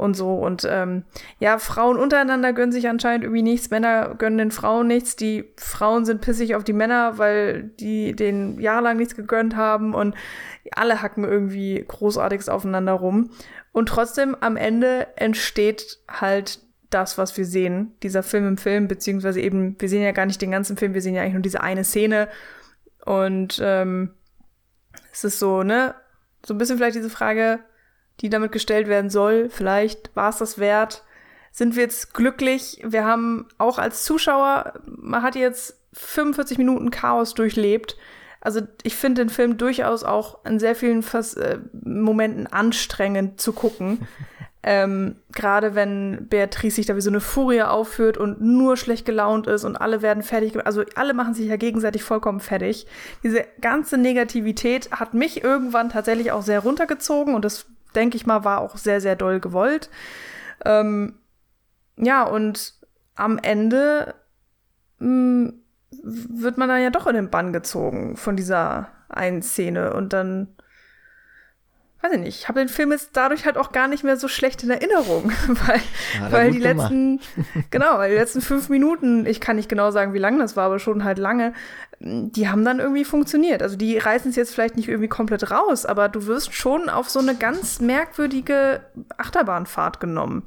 und 0.00 0.16
so. 0.16 0.34
Und 0.34 0.66
ähm, 0.68 1.04
ja, 1.38 1.58
Frauen 1.58 1.98
untereinander 1.98 2.52
gönnen 2.52 2.72
sich 2.72 2.88
anscheinend 2.88 3.24
irgendwie 3.24 3.42
nichts, 3.42 3.70
Männer 3.70 4.14
gönnen 4.16 4.38
den 4.38 4.50
Frauen 4.50 4.86
nichts. 4.86 5.14
Die 5.14 5.44
Frauen 5.56 6.04
sind 6.04 6.22
pissig 6.22 6.54
auf 6.54 6.64
die 6.64 6.72
Männer, 6.72 7.18
weil 7.18 7.64
die 7.78 8.16
denen 8.16 8.58
jahrelang 8.60 8.96
nichts 8.96 9.14
gegönnt 9.14 9.56
haben 9.56 9.94
und 9.94 10.14
alle 10.72 11.02
hacken 11.02 11.24
irgendwie 11.24 11.84
großartiges 11.86 12.48
aufeinander 12.48 12.94
rum. 12.94 13.30
Und 13.72 13.88
trotzdem 13.88 14.36
am 14.40 14.56
Ende 14.56 15.08
entsteht 15.16 15.98
halt 16.08 16.60
das, 16.90 17.18
was 17.18 17.36
wir 17.36 17.46
sehen, 17.46 17.94
dieser 18.02 18.22
Film 18.22 18.46
im 18.46 18.56
Film, 18.58 18.88
beziehungsweise 18.88 19.40
eben, 19.40 19.80
wir 19.80 19.88
sehen 19.88 20.02
ja 20.02 20.12
gar 20.12 20.26
nicht 20.26 20.42
den 20.42 20.50
ganzen 20.50 20.76
Film, 20.76 20.92
wir 20.92 21.02
sehen 21.02 21.14
ja 21.14 21.22
eigentlich 21.22 21.34
nur 21.34 21.42
diese 21.42 21.60
eine 21.60 21.84
Szene. 21.84 22.28
Und 23.04 23.60
ähm, 23.62 24.14
es 25.12 25.24
ist 25.24 25.38
so, 25.38 25.62
ne, 25.62 25.94
so 26.44 26.52
ein 26.52 26.58
bisschen 26.58 26.78
vielleicht 26.78 26.96
diese 26.96 27.10
Frage, 27.10 27.60
die 28.20 28.28
damit 28.28 28.52
gestellt 28.52 28.88
werden 28.88 29.08
soll, 29.08 29.48
vielleicht 29.48 30.14
war 30.14 30.30
es 30.30 30.38
das 30.38 30.58
wert. 30.58 31.04
Sind 31.52 31.74
wir 31.74 31.82
jetzt 31.82 32.12
glücklich? 32.12 32.80
Wir 32.84 33.04
haben 33.04 33.48
auch 33.58 33.78
als 33.78 34.04
Zuschauer, 34.04 34.74
man 34.84 35.22
hat 35.22 35.36
jetzt 35.36 35.80
45 35.92 36.58
Minuten 36.58 36.90
Chaos 36.90 37.34
durchlebt. 37.34 37.96
Also 38.40 38.60
ich 38.82 38.96
finde 38.96 39.22
den 39.22 39.28
Film 39.28 39.58
durchaus 39.58 40.02
auch 40.02 40.44
in 40.44 40.58
sehr 40.58 40.74
vielen 40.74 41.02
Vers 41.02 41.34
äh, 41.34 41.58
Momenten 41.82 42.46
anstrengend 42.46 43.40
zu 43.40 43.52
gucken. 43.52 44.06
ähm, 44.62 45.16
Gerade 45.32 45.74
wenn 45.74 46.26
Beatrice 46.28 46.76
sich 46.76 46.86
da 46.86 46.96
wie 46.96 47.02
so 47.02 47.10
eine 47.10 47.20
Furie 47.20 47.62
aufführt 47.62 48.16
und 48.16 48.40
nur 48.40 48.78
schlecht 48.78 49.04
gelaunt 49.04 49.46
ist 49.46 49.64
und 49.64 49.76
alle 49.76 50.00
werden 50.00 50.22
fertig. 50.22 50.54
Also 50.66 50.84
alle 50.94 51.12
machen 51.12 51.34
sich 51.34 51.48
ja 51.48 51.56
gegenseitig 51.56 52.02
vollkommen 52.02 52.40
fertig. 52.40 52.86
Diese 53.22 53.44
ganze 53.60 53.98
Negativität 53.98 54.90
hat 54.90 55.12
mich 55.12 55.44
irgendwann 55.44 55.90
tatsächlich 55.90 56.32
auch 56.32 56.42
sehr 56.42 56.60
runtergezogen 56.60 57.34
und 57.34 57.44
das, 57.44 57.66
denke 57.94 58.16
ich 58.16 58.26
mal, 58.26 58.44
war 58.44 58.62
auch 58.62 58.78
sehr, 58.78 59.02
sehr 59.02 59.16
doll 59.16 59.40
gewollt. 59.40 59.90
Ähm, 60.64 61.14
ja, 61.96 62.22
und 62.22 62.74
am 63.16 63.36
Ende 63.36 64.14
mh, 64.98 65.06
hm, 65.06 65.59
wird 65.90 66.58
man 66.58 66.68
dann 66.68 66.82
ja 66.82 66.90
doch 66.90 67.06
in 67.06 67.14
den 67.14 67.30
Bann 67.30 67.52
gezogen 67.52 68.16
von 68.16 68.36
dieser 68.36 68.88
einen 69.08 69.42
Szene 69.42 69.92
und 69.92 70.12
dann 70.12 70.48
weiß 72.02 72.12
ich 72.12 72.18
nicht, 72.18 72.40
ich 72.40 72.48
habe 72.48 72.60
den 72.60 72.68
Film 72.68 72.92
jetzt 72.92 73.10
dadurch 73.12 73.44
halt 73.44 73.58
auch 73.58 73.72
gar 73.72 73.86
nicht 73.86 74.04
mehr 74.04 74.16
so 74.16 74.26
schlecht 74.26 74.62
in 74.62 74.70
Erinnerung, 74.70 75.32
weil, 75.48 75.80
ja, 76.18 76.32
weil 76.32 76.50
die 76.50 76.58
letzten, 76.58 77.20
genau, 77.70 77.98
weil 77.98 78.10
die 78.10 78.16
letzten 78.16 78.40
fünf 78.40 78.68
Minuten, 78.68 79.26
ich 79.26 79.40
kann 79.40 79.56
nicht 79.56 79.68
genau 79.68 79.90
sagen, 79.90 80.14
wie 80.14 80.18
lang 80.18 80.38
das 80.38 80.56
war, 80.56 80.66
aber 80.66 80.78
schon 80.78 81.04
halt 81.04 81.18
lange, 81.18 81.52
die 81.98 82.48
haben 82.48 82.64
dann 82.64 82.80
irgendwie 82.80 83.04
funktioniert. 83.04 83.62
Also 83.62 83.76
die 83.76 83.98
reißen 83.98 84.30
es 84.30 84.36
jetzt 84.36 84.54
vielleicht 84.54 84.76
nicht 84.76 84.88
irgendwie 84.88 85.08
komplett 85.08 85.50
raus, 85.50 85.84
aber 85.84 86.08
du 86.08 86.26
wirst 86.26 86.54
schon 86.54 86.88
auf 86.88 87.10
so 87.10 87.18
eine 87.18 87.34
ganz 87.34 87.80
merkwürdige 87.80 88.80
Achterbahnfahrt 89.18 90.00
genommen. 90.00 90.44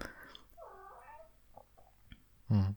Hm. 2.50 2.76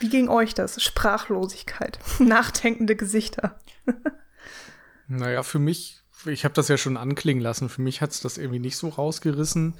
Wie 0.00 0.08
ging 0.08 0.28
euch 0.28 0.54
das? 0.54 0.82
Sprachlosigkeit, 0.82 1.98
nachdenkende 2.18 2.96
Gesichter. 2.96 3.58
naja, 5.08 5.42
für 5.42 5.58
mich, 5.58 6.02
ich 6.26 6.44
habe 6.44 6.54
das 6.54 6.68
ja 6.68 6.76
schon 6.76 6.96
anklingen 6.96 7.42
lassen, 7.42 7.68
für 7.68 7.82
mich 7.82 8.00
hat 8.00 8.12
es 8.12 8.20
das 8.20 8.38
irgendwie 8.38 8.60
nicht 8.60 8.76
so 8.76 8.88
rausgerissen. 8.88 9.74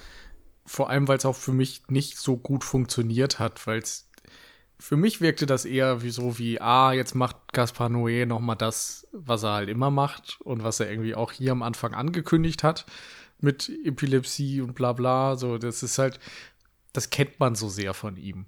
Vor 0.67 0.91
allem, 0.91 1.09
weil 1.09 1.17
es 1.17 1.25
auch 1.25 1.37
für 1.37 1.53
mich 1.53 1.83
nicht 1.89 2.19
so 2.19 2.37
gut 2.37 2.63
funktioniert 2.63 3.39
hat, 3.39 3.67
weil 3.67 3.79
es 3.79 4.09
für 4.79 4.97
mich 4.97 5.21
wirkte 5.21 5.47
das 5.47 5.65
eher 5.65 6.03
wie 6.03 6.11
so 6.11 6.39
wie, 6.39 6.61
ah, 6.61 6.93
jetzt 6.93 7.15
macht 7.15 7.37
Gaspar 7.53 7.89
Noé 7.89 8.27
nochmal 8.27 8.57
das, 8.57 9.09
was 9.13 9.43
er 9.43 9.53
halt 9.53 9.69
immer 9.69 9.91
macht 9.91 10.41
und 10.43 10.63
was 10.63 10.79
er 10.79 10.91
irgendwie 10.91 11.15
auch 11.15 11.33
hier 11.33 11.53
am 11.53 11.63
Anfang 11.63 11.95
angekündigt 11.95 12.63
hat 12.63 12.87
mit 13.41 13.71
Epilepsie 13.85 14.61
und 14.61 14.75
bla 14.75 14.93
bla. 14.93 15.37
So, 15.37 15.59
das 15.59 15.83
ist 15.83 15.99
halt, 15.99 16.21
das 16.93 17.11
kennt 17.11 17.41
man 17.41 17.55
so 17.55 17.69
sehr 17.69 17.95
von 17.95 18.17
ihm. 18.17 18.47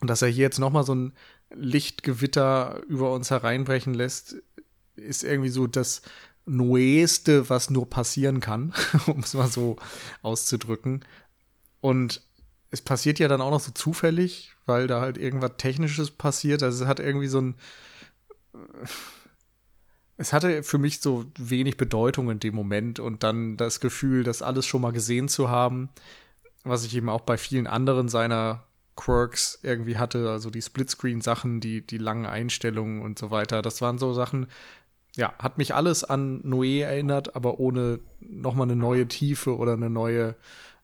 Und 0.00 0.08
dass 0.08 0.22
er 0.22 0.28
hier 0.28 0.42
jetzt 0.42 0.58
nochmal 0.58 0.84
so 0.84 0.94
ein 0.94 1.12
Lichtgewitter 1.50 2.82
über 2.88 3.12
uns 3.12 3.30
hereinbrechen 3.30 3.94
lässt, 3.94 4.36
ist 4.96 5.24
irgendwie 5.24 5.50
so 5.50 5.66
das 5.66 6.02
Neueste, 6.46 7.48
was 7.50 7.70
nur 7.70 7.88
passieren 7.88 8.40
kann, 8.40 8.72
um 9.06 9.20
es 9.20 9.34
mal 9.34 9.48
so 9.48 9.76
auszudrücken. 10.22 11.04
Und 11.80 12.22
es 12.70 12.80
passiert 12.80 13.18
ja 13.18 13.28
dann 13.28 13.40
auch 13.40 13.50
noch 13.50 13.60
so 13.60 13.72
zufällig, 13.72 14.52
weil 14.66 14.86
da 14.86 15.00
halt 15.00 15.18
irgendwas 15.18 15.52
Technisches 15.58 16.10
passiert. 16.10 16.62
Also 16.62 16.84
es 16.84 16.88
hat 16.88 17.00
irgendwie 17.00 17.26
so 17.26 17.40
ein. 17.40 17.54
Es 20.16 20.32
hatte 20.32 20.62
für 20.62 20.78
mich 20.78 21.00
so 21.00 21.24
wenig 21.38 21.76
Bedeutung 21.76 22.30
in 22.30 22.40
dem 22.40 22.54
Moment 22.54 23.00
und 23.00 23.22
dann 23.22 23.56
das 23.56 23.80
Gefühl, 23.80 24.22
das 24.22 24.42
alles 24.42 24.66
schon 24.66 24.82
mal 24.82 24.92
gesehen 24.92 25.28
zu 25.28 25.48
haben, 25.48 25.88
was 26.62 26.84
ich 26.84 26.94
eben 26.94 27.08
auch 27.08 27.22
bei 27.22 27.38
vielen 27.38 27.66
anderen 27.66 28.08
seiner 28.08 28.66
Quirks 29.00 29.58
irgendwie 29.62 29.96
hatte, 29.96 30.28
also 30.28 30.50
die 30.50 30.60
Splitscreen-Sachen, 30.60 31.60
die, 31.60 31.80
die 31.80 31.96
langen 31.96 32.26
Einstellungen 32.26 33.00
und 33.00 33.18
so 33.18 33.30
weiter. 33.30 33.62
Das 33.62 33.80
waren 33.80 33.96
so 33.96 34.12
Sachen, 34.12 34.46
ja, 35.16 35.32
hat 35.38 35.56
mich 35.56 35.74
alles 35.74 36.04
an 36.04 36.42
Noé 36.42 36.82
erinnert, 36.82 37.34
aber 37.34 37.58
ohne 37.58 38.00
nochmal 38.20 38.66
eine 38.66 38.76
neue 38.76 39.08
Tiefe 39.08 39.56
oder 39.56 39.72
eine 39.72 39.88
neue 39.88 40.36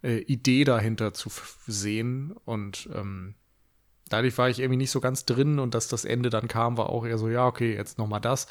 äh, 0.03 0.19
Idee 0.23 0.65
dahinter 0.65 1.13
zu 1.13 1.31
sehen. 1.67 2.35
Und 2.47 2.89
ähm, 2.95 3.35
dadurch 4.09 4.39
war 4.39 4.49
ich 4.49 4.61
irgendwie 4.61 4.79
nicht 4.79 4.91
so 4.91 5.01
ganz 5.01 5.27
drin 5.27 5.59
und 5.59 5.75
dass 5.75 5.89
das 5.89 6.07
Ende 6.07 6.31
dann 6.31 6.49
kam, 6.49 6.79
war 6.79 6.89
auch 6.89 7.05
eher 7.05 7.19
so, 7.19 7.29
ja, 7.29 7.47
okay, 7.47 7.75
jetzt 7.75 7.99
nochmal 7.99 8.23
das. 8.23 8.47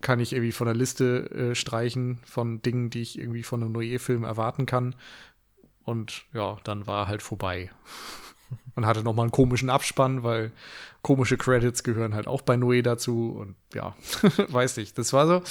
Kann 0.00 0.20
ich 0.20 0.32
irgendwie 0.32 0.52
von 0.52 0.66
der 0.66 0.74
Liste 0.74 1.30
äh, 1.30 1.54
streichen 1.56 2.20
von 2.24 2.62
Dingen, 2.62 2.90
die 2.90 3.02
ich 3.02 3.18
irgendwie 3.18 3.42
von 3.42 3.62
einem 3.62 3.72
Noé-Film 3.72 4.22
erwarten 4.22 4.64
kann. 4.66 4.94
Und 5.84 6.24
ja, 6.32 6.56
dann 6.62 6.86
war 6.86 7.08
halt 7.08 7.22
vorbei. 7.22 7.70
Und 8.74 8.86
hatte 8.86 9.02
nochmal 9.02 9.24
einen 9.24 9.32
komischen 9.32 9.70
Abspann, 9.70 10.22
weil 10.22 10.52
komische 11.02 11.38
Credits 11.38 11.82
gehören 11.82 12.14
halt 12.14 12.26
auch 12.26 12.42
bei 12.42 12.54
Noé 12.56 12.82
dazu. 12.82 13.30
Und 13.38 13.56
ja, 13.74 13.96
weiß 14.48 14.76
nicht. 14.76 14.98
Das 14.98 15.12
war 15.12 15.26
so 15.26 15.42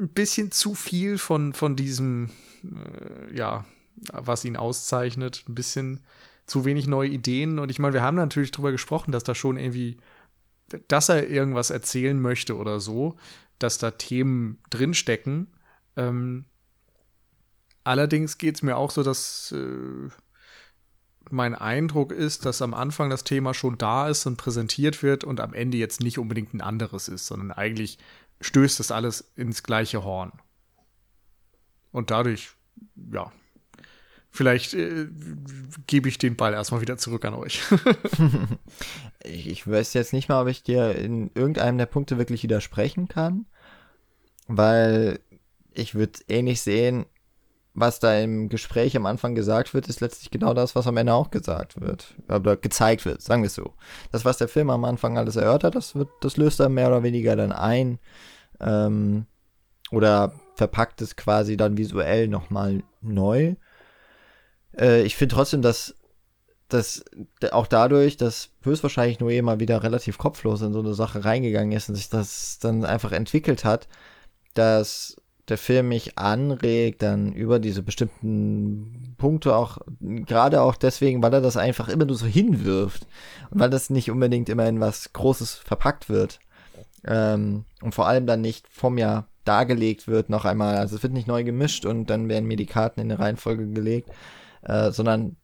ein 0.00 0.08
bisschen 0.08 0.50
zu 0.50 0.74
viel 0.74 1.18
von, 1.18 1.52
von 1.52 1.76
diesem, 1.76 2.30
äh, 2.64 3.36
ja, 3.36 3.64
was 4.12 4.44
ihn 4.44 4.56
auszeichnet. 4.56 5.44
Ein 5.48 5.54
bisschen 5.54 6.00
zu 6.46 6.64
wenig 6.64 6.86
neue 6.86 7.08
Ideen. 7.08 7.58
Und 7.58 7.70
ich 7.70 7.78
meine, 7.78 7.94
wir 7.94 8.02
haben 8.02 8.16
natürlich 8.16 8.50
drüber 8.50 8.72
gesprochen, 8.72 9.12
dass 9.12 9.24
da 9.24 9.34
schon 9.34 9.56
irgendwie, 9.56 9.98
dass 10.88 11.08
er 11.08 11.28
irgendwas 11.28 11.70
erzählen 11.70 12.20
möchte 12.20 12.56
oder 12.56 12.80
so, 12.80 13.16
dass 13.58 13.78
da 13.78 13.92
Themen 13.92 14.58
drinstecken. 14.70 15.48
Ähm, 15.96 16.44
allerdings 17.84 18.38
geht 18.38 18.56
es 18.56 18.62
mir 18.62 18.76
auch 18.76 18.90
so, 18.90 19.02
dass 19.02 19.52
äh, 19.52 20.08
mein 21.30 21.54
Eindruck 21.54 22.12
ist, 22.12 22.44
dass 22.46 22.62
am 22.62 22.74
Anfang 22.74 23.10
das 23.10 23.24
Thema 23.24 23.54
schon 23.54 23.78
da 23.78 24.08
ist 24.08 24.26
und 24.26 24.36
präsentiert 24.36 25.02
wird 25.02 25.24
und 25.24 25.40
am 25.40 25.54
Ende 25.54 25.78
jetzt 25.78 26.00
nicht 26.00 26.18
unbedingt 26.18 26.54
ein 26.54 26.60
anderes 26.60 27.08
ist, 27.08 27.26
sondern 27.26 27.52
eigentlich 27.52 27.98
stößt 28.40 28.80
das 28.80 28.90
alles 28.90 29.32
ins 29.36 29.62
gleiche 29.62 30.04
Horn. 30.04 30.32
Und 31.92 32.10
dadurch, 32.10 32.50
ja, 33.12 33.30
vielleicht 34.30 34.74
äh, 34.74 35.06
gebe 35.86 36.08
ich 36.08 36.18
den 36.18 36.36
Ball 36.36 36.54
erstmal 36.54 36.80
wieder 36.80 36.96
zurück 36.96 37.24
an 37.24 37.34
euch. 37.34 37.62
ich, 39.24 39.48
ich 39.48 39.68
weiß 39.68 39.92
jetzt 39.94 40.12
nicht 40.12 40.28
mal, 40.28 40.42
ob 40.42 40.48
ich 40.48 40.62
dir 40.62 40.94
in 40.96 41.30
irgendeinem 41.34 41.78
der 41.78 41.86
Punkte 41.86 42.18
wirklich 42.18 42.42
widersprechen 42.42 43.08
kann, 43.08 43.46
weil 44.48 45.20
ich 45.74 45.94
würde 45.94 46.20
ähnlich 46.28 46.60
sehen, 46.62 47.06
was 47.74 48.00
da 48.00 48.18
im 48.18 48.48
Gespräch 48.48 48.96
am 48.96 49.06
Anfang 49.06 49.34
gesagt 49.34 49.72
wird, 49.72 49.88
ist 49.88 50.00
letztlich 50.00 50.30
genau 50.30 50.52
das, 50.52 50.74
was 50.74 50.86
am 50.86 50.96
Ende 50.96 51.14
auch 51.14 51.30
gesagt 51.30 51.80
wird. 51.80 52.14
Oder 52.28 52.56
gezeigt 52.56 53.04
wird, 53.06 53.22
sagen 53.22 53.42
wir 53.42 53.46
es 53.46 53.54
so. 53.54 53.72
Das, 54.10 54.24
was 54.24 54.38
der 54.38 54.48
Film 54.48 54.68
am 54.70 54.84
Anfang 54.84 55.16
alles 55.16 55.36
erörtert, 55.36 55.74
das 55.74 55.94
wird, 55.94 56.08
das 56.20 56.36
löst 56.36 56.60
er 56.60 56.68
mehr 56.68 56.88
oder 56.88 57.02
weniger 57.02 57.34
dann 57.34 57.52
ein. 57.52 57.98
Ähm, 58.60 59.26
oder 59.90 60.34
verpackt 60.54 61.00
es 61.00 61.16
quasi 61.16 61.56
dann 61.56 61.78
visuell 61.78 62.28
nochmal 62.28 62.82
neu. 63.00 63.54
Äh, 64.78 65.02
ich 65.02 65.16
finde 65.16 65.34
trotzdem, 65.34 65.62
dass 65.62 65.94
dass 66.72 67.04
auch 67.50 67.66
dadurch, 67.66 68.16
dass 68.16 68.50
höchstwahrscheinlich 68.62 69.18
Noé 69.18 69.42
mal 69.42 69.60
wieder 69.60 69.82
relativ 69.82 70.16
kopflos 70.16 70.62
in 70.62 70.72
so 70.72 70.78
eine 70.78 70.94
Sache 70.94 71.24
reingegangen 71.24 71.72
ist 71.72 71.88
und 71.88 71.96
sich 71.96 72.08
das 72.08 72.58
dann 72.60 72.86
einfach 72.86 73.12
entwickelt 73.12 73.64
hat, 73.64 73.88
dass 74.54 75.16
der 75.52 75.58
Film 75.58 75.88
mich 75.88 76.18
anregt, 76.18 77.02
dann 77.02 77.34
über 77.34 77.58
diese 77.58 77.82
bestimmten 77.82 79.14
Punkte 79.18 79.54
auch, 79.54 79.78
gerade 80.00 80.62
auch 80.62 80.76
deswegen, 80.76 81.22
weil 81.22 81.34
er 81.34 81.42
das 81.42 81.58
einfach 81.58 81.90
immer 81.90 82.06
nur 82.06 82.16
so 82.16 82.24
hinwirft 82.24 83.06
und 83.50 83.60
weil 83.60 83.68
das 83.68 83.90
nicht 83.90 84.10
unbedingt 84.10 84.48
immer 84.48 84.66
in 84.66 84.80
was 84.80 85.12
Großes 85.12 85.56
verpackt 85.56 86.08
wird 86.08 86.40
ähm, 87.06 87.66
und 87.82 87.94
vor 87.94 88.08
allem 88.08 88.26
dann 88.26 88.40
nicht 88.40 88.66
vom 88.70 88.96
Jahr 88.96 89.28
dargelegt 89.44 90.08
wird 90.08 90.30
noch 90.30 90.46
einmal. 90.46 90.76
Also 90.78 90.96
es 90.96 91.02
wird 91.02 91.12
nicht 91.12 91.28
neu 91.28 91.44
gemischt 91.44 91.84
und 91.84 92.06
dann 92.06 92.30
werden 92.30 92.48
mir 92.48 92.56
die 92.56 92.64
Karten 92.64 93.00
in 93.00 93.12
eine 93.12 93.20
Reihenfolge 93.20 93.68
gelegt, 93.68 94.08
äh, 94.62 94.90
sondern 94.90 95.36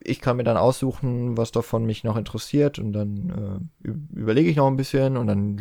ich 0.00 0.20
kann 0.20 0.36
mir 0.36 0.44
dann 0.44 0.56
aussuchen, 0.56 1.36
was 1.36 1.52
davon 1.52 1.84
mich 1.84 2.04
noch 2.04 2.16
interessiert 2.16 2.78
und 2.78 2.92
dann 2.92 3.68
äh, 3.84 3.88
überlege 4.14 4.50
ich 4.50 4.56
noch 4.56 4.66
ein 4.66 4.76
bisschen 4.76 5.16
und 5.16 5.26
dann 5.26 5.56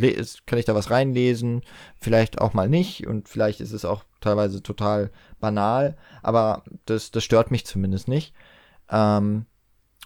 kann 0.45 0.59
ich 0.59 0.65
da 0.65 0.75
was 0.75 0.91
reinlesen, 0.91 1.61
vielleicht 1.99 2.39
auch 2.39 2.53
mal 2.53 2.69
nicht 2.69 3.07
und 3.07 3.29
vielleicht 3.29 3.61
ist 3.61 3.71
es 3.71 3.85
auch 3.85 4.03
teilweise 4.21 4.61
total 4.63 5.11
banal, 5.39 5.97
aber 6.23 6.63
das, 6.85 7.11
das 7.11 7.23
stört 7.23 7.51
mich 7.51 7.65
zumindest 7.65 8.07
nicht. 8.07 8.33
Ähm, 8.89 9.45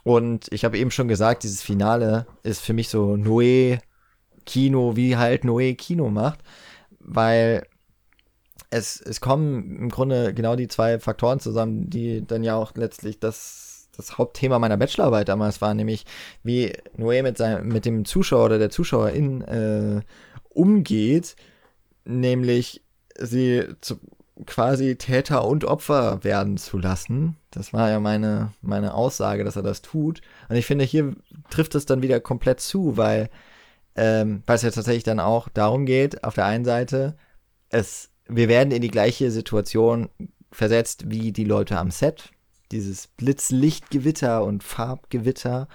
und 0.04 0.48
ich 0.52 0.66
habe 0.66 0.78
eben 0.78 0.92
schon 0.92 1.08
gesagt, 1.08 1.44
dieses 1.44 1.62
Finale 1.62 2.26
ist 2.44 2.62
für 2.62 2.74
mich 2.74 2.90
so 2.90 3.14
Noé 3.14 3.80
Kino, 4.46 4.96
wie 4.96 5.18
halt 5.18 5.44
Noé 5.44 5.76
Kino 5.76 6.10
macht, 6.10 6.40
weil 7.00 7.68
es, 8.72 9.00
es 9.02 9.22
kommen 9.22 9.78
im 9.78 9.90
Grunde 9.90 10.34
genau 10.34 10.56
die 10.56 10.68
zwei 10.68 11.00
Faktoren 11.00 11.40
zusammen, 11.40 11.90
die 11.90 12.26
dann 12.26 12.44
ja 12.44 12.56
auch 12.56 12.74
letztlich 12.76 13.20
das 13.20 13.71
das 14.02 14.18
Hauptthema 14.18 14.60
meiner 14.60 14.78
Bachelorarbeit 14.78 15.30
damals 15.30 15.62
war, 15.62 15.74
nämlich 15.74 16.06
wie 16.44 16.74
Noé 16.98 17.24
mit, 17.24 17.38
seinem, 17.38 17.68
mit 17.68 17.86
dem 17.86 18.06
Zuschauer 18.06 18.46
oder 18.46 18.60
der 18.60 18.70
Zuschauerin 18.70 19.42
äh, 19.42 20.02
umgeht, 20.50 21.36
nämlich 22.06 22.82
sie 23.18 23.66
zu, 23.82 24.00
quasi 24.46 24.96
Täter 24.96 25.46
und 25.46 25.66
Opfer 25.66 26.24
werden 26.24 26.58
zu 26.58 26.78
lassen. 26.78 27.38
Das 27.52 27.74
war 27.74 27.90
ja 27.90 28.00
meine, 28.00 28.54
meine 28.62 28.94
Aussage, 28.94 29.44
dass 29.44 29.56
er 29.56 29.64
das 29.64 29.82
tut. 29.82 30.22
Und 30.50 30.56
ich 30.56 30.66
finde, 30.66 30.86
hier 30.86 31.16
trifft 31.50 31.76
es 31.76 31.86
dann 31.86 32.02
wieder 32.02 32.20
komplett 32.20 32.60
zu, 32.60 32.98
weil, 32.98 33.30
ähm, 33.96 34.44
es 34.48 34.62
ja 34.62 34.72
tatsächlich 34.72 35.04
dann 35.04 35.20
auch 35.20 35.50
darum 35.50 35.86
geht, 35.86 36.24
auf 36.24 36.36
der 36.36 36.46
einen 36.46 36.66
Seite, 36.66 37.16
es, 37.70 38.10
wir 38.28 38.48
werden 38.48 38.72
in 38.72 38.82
die 38.82 38.92
gleiche 38.92 39.32
Situation 39.32 40.10
versetzt 40.52 41.10
wie 41.10 41.32
die 41.32 41.46
Leute 41.46 41.78
am 41.78 41.92
Set, 41.92 42.32
dieses 42.72 43.08
Blitzlichtgewitter 43.08 44.44
und 44.44 44.64
Farbgewitter, 44.64 45.68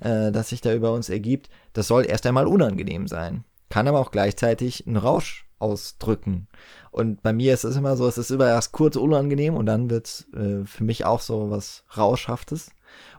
äh, 0.00 0.32
das 0.32 0.50
sich 0.50 0.60
da 0.60 0.74
über 0.74 0.92
uns 0.92 1.08
ergibt, 1.08 1.48
das 1.72 1.88
soll 1.88 2.06
erst 2.06 2.26
einmal 2.26 2.46
unangenehm 2.46 3.08
sein. 3.08 3.44
Kann 3.68 3.88
aber 3.88 4.00
auch 4.00 4.10
gleichzeitig 4.10 4.86
einen 4.86 4.96
Rausch 4.96 5.46
ausdrücken. 5.58 6.48
Und 6.90 7.22
bei 7.22 7.32
mir 7.32 7.54
ist 7.54 7.64
es 7.64 7.76
immer 7.76 7.96
so, 7.96 8.06
es 8.06 8.18
ist 8.18 8.30
immer 8.30 8.48
erst 8.48 8.72
kurz 8.72 8.96
unangenehm 8.96 9.54
und 9.54 9.66
dann 9.66 9.90
wird 9.90 10.06
es 10.06 10.26
äh, 10.34 10.64
für 10.64 10.84
mich 10.84 11.04
auch 11.04 11.20
so 11.20 11.50
was 11.50 11.84
Rauschhaftes. 11.96 12.70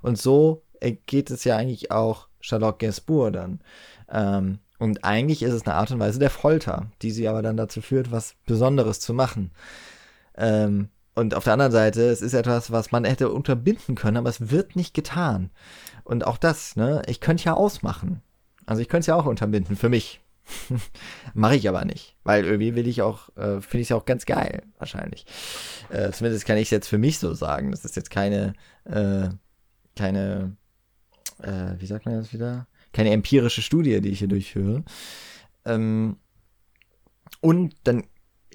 Und 0.02 0.18
so 0.18 0.64
geht 1.06 1.32
es 1.32 1.44
ja 1.44 1.57
eigentlich 1.57 1.91
auch 1.91 2.28
Charlotte 2.40 2.78
Gainsbourg 2.78 3.34
dann. 3.34 3.60
Ähm, 4.10 4.60
und 4.78 5.03
eigentlich 5.03 5.41
ist 5.41 5.53
es 5.53 5.66
eine 5.66 5.76
Art 5.76 5.91
und 5.91 5.99
Weise 5.99 6.20
der 6.20 6.30
Folter, 6.30 6.91
die 7.02 7.12
sie 7.12 7.28
aber 7.28 7.41
dann 7.41 7.57
dazu 7.57 7.82
führt, 7.82 8.12
was 8.12 8.36
Besonderes 8.45 8.99
zu 8.99 9.14
machen. 9.14 9.52
Ähm, 10.38 10.90
und 11.16 11.34
auf 11.34 11.46
der 11.46 11.54
anderen 11.54 11.72
Seite, 11.72 12.10
es 12.10 12.22
ist 12.22 12.34
etwas, 12.34 12.72
was 12.72 12.92
man 12.92 13.06
hätte 13.06 13.30
unterbinden 13.30 13.96
können, 13.96 14.18
aber 14.18 14.30
es 14.30 14.52
wird 14.52 14.76
nicht 14.76 14.94
getan. 14.94 15.50
Und 16.04 16.28
auch 16.28 16.38
das, 16.38 16.76
ne, 16.76 17.02
ich 17.08 17.22
könnte 17.22 17.46
ja 17.46 17.54
ausmachen. 17.54 18.22
Also 18.66 18.82
ich 18.82 18.90
könnte 18.90 19.02
es 19.02 19.08
ja 19.08 19.16
auch 19.16 19.26
unterbinden, 19.26 19.78
für 19.78 19.88
mich. 19.88 20.22
Mache 21.34 21.56
ich 21.56 21.70
aber 21.70 21.86
nicht. 21.86 22.18
Weil 22.24 22.46
irgendwie 22.46 22.76
will 22.76 22.88
ich 22.88 23.02
auch, 23.02 23.30
äh, 23.38 23.62
finde 23.62 23.78
ich 23.80 23.84
es 23.84 23.90
ja 23.90 23.96
auch 23.96 24.06
ganz 24.06 24.26
geil, 24.26 24.64
wahrscheinlich. 24.78 25.26
Äh, 25.90 26.12
zumindest 26.12 26.46
kann 26.46 26.58
ich 26.58 26.66
es 26.66 26.72
jetzt 26.72 26.90
für 26.90 26.98
mich 26.98 27.18
so 27.18 27.34
sagen. 27.34 27.72
Das 27.72 27.86
ist 27.86 27.96
jetzt 27.96 28.12
keine, 28.12 28.54
äh, 28.84 29.30
keine, 29.96 30.58
äh, 31.42 31.80
wie 31.80 31.86
sagt 31.86 32.06
man 32.06 32.16
das 32.16 32.34
wieder? 32.34 32.68
Keine 32.92 33.12
empirische 33.12 33.62
Studie, 33.62 34.02
die 34.02 34.10
ich 34.10 34.20
hier 34.20 34.28
durchführe. 34.28 34.84
Ähm, 35.64 36.18
und 37.40 37.76
dann 37.86 38.04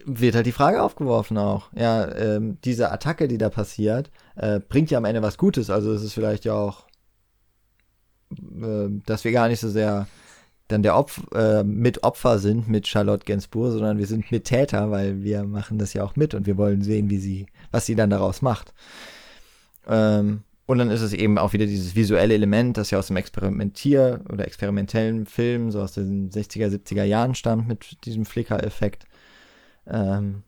wird 0.05 0.35
halt 0.35 0.47
die 0.47 0.52
Frage 0.52 0.82
aufgeworfen 0.82 1.39
auch. 1.39 1.72
Ja, 1.74 2.10
ähm, 2.14 2.59
diese 2.64 2.90
Attacke, 2.90 3.28
die 3.28 3.39
da 3.39 3.51
passiert, 3.51 4.10
äh, 4.36 4.60
bringt 4.60 4.90
ja 4.90 4.98
am 4.98 5.05
Ende 5.05 5.22
was 5.22 5.39
Gutes. 5.39 5.70
Also 5.70 5.93
es 5.93 6.02
ist 6.02 6.14
vielleicht 6.14 6.44
ja 6.44 6.55
auch, 6.55 6.86
äh, 8.32 8.89
dass 9.06 9.24
wir 9.24 9.32
gar 9.32 9.48
nicht 9.48 9.60
so 9.60 9.68
sehr 9.68 10.06
dann 10.70 10.82
der 10.82 10.97
Opf 10.97 11.22
äh, 11.35 11.64
mit 11.64 12.05
Opfer 12.05 12.39
sind 12.39 12.68
mit 12.68 12.86
Charlotte 12.86 13.24
Gainsbourg, 13.24 13.72
sondern 13.72 13.98
wir 13.98 14.06
sind 14.06 14.31
mit 14.31 14.44
Täter, 14.44 14.90
weil 14.90 15.22
wir 15.22 15.44
machen 15.44 15.78
das 15.78 15.94
ja 15.94 16.05
auch 16.05 16.16
mit 16.16 16.35
und 16.35 16.47
wir 16.47 16.56
wollen 16.56 16.82
sehen, 16.82 17.10
wie 17.10 17.18
sie, 17.18 17.47
was 17.70 17.86
sie 17.86 17.97
dann 17.97 18.10
daraus 18.10 18.43
macht. 18.43 18.72
Ähm, 19.89 20.43
und 20.66 20.78
dann 20.78 20.90
ist 20.90 21.01
es 21.01 21.12
eben 21.12 21.36
auch 21.39 21.52
wieder 21.52 21.66
dieses 21.66 21.97
visuelle 21.97 22.35
Element, 22.35 22.77
das 22.77 22.93
ja 22.93 22.98
aus 23.01 23.09
dem 23.09 23.16
Experimentier- 23.16 24.20
oder 24.32 24.47
experimentellen 24.47 25.27
Film, 25.27 25.72
so 25.72 25.81
aus 25.81 25.93
den 25.93 26.31
60er, 26.31 26.68
70er 26.68 27.02
Jahren 27.02 27.35
stammt, 27.35 27.66
mit 27.66 28.05
diesem 28.05 28.24
Flicker-Effekt. 28.24 29.05
Ähm, 29.86 30.43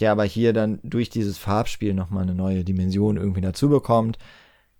der 0.00 0.12
aber 0.12 0.24
hier 0.24 0.52
dann 0.52 0.80
durch 0.82 1.10
dieses 1.10 1.38
Farbspiel 1.38 1.94
nochmal 1.94 2.22
eine 2.22 2.34
neue 2.34 2.64
Dimension 2.64 3.16
irgendwie 3.16 3.42
dazu 3.42 3.68
bekommt. 3.68 4.18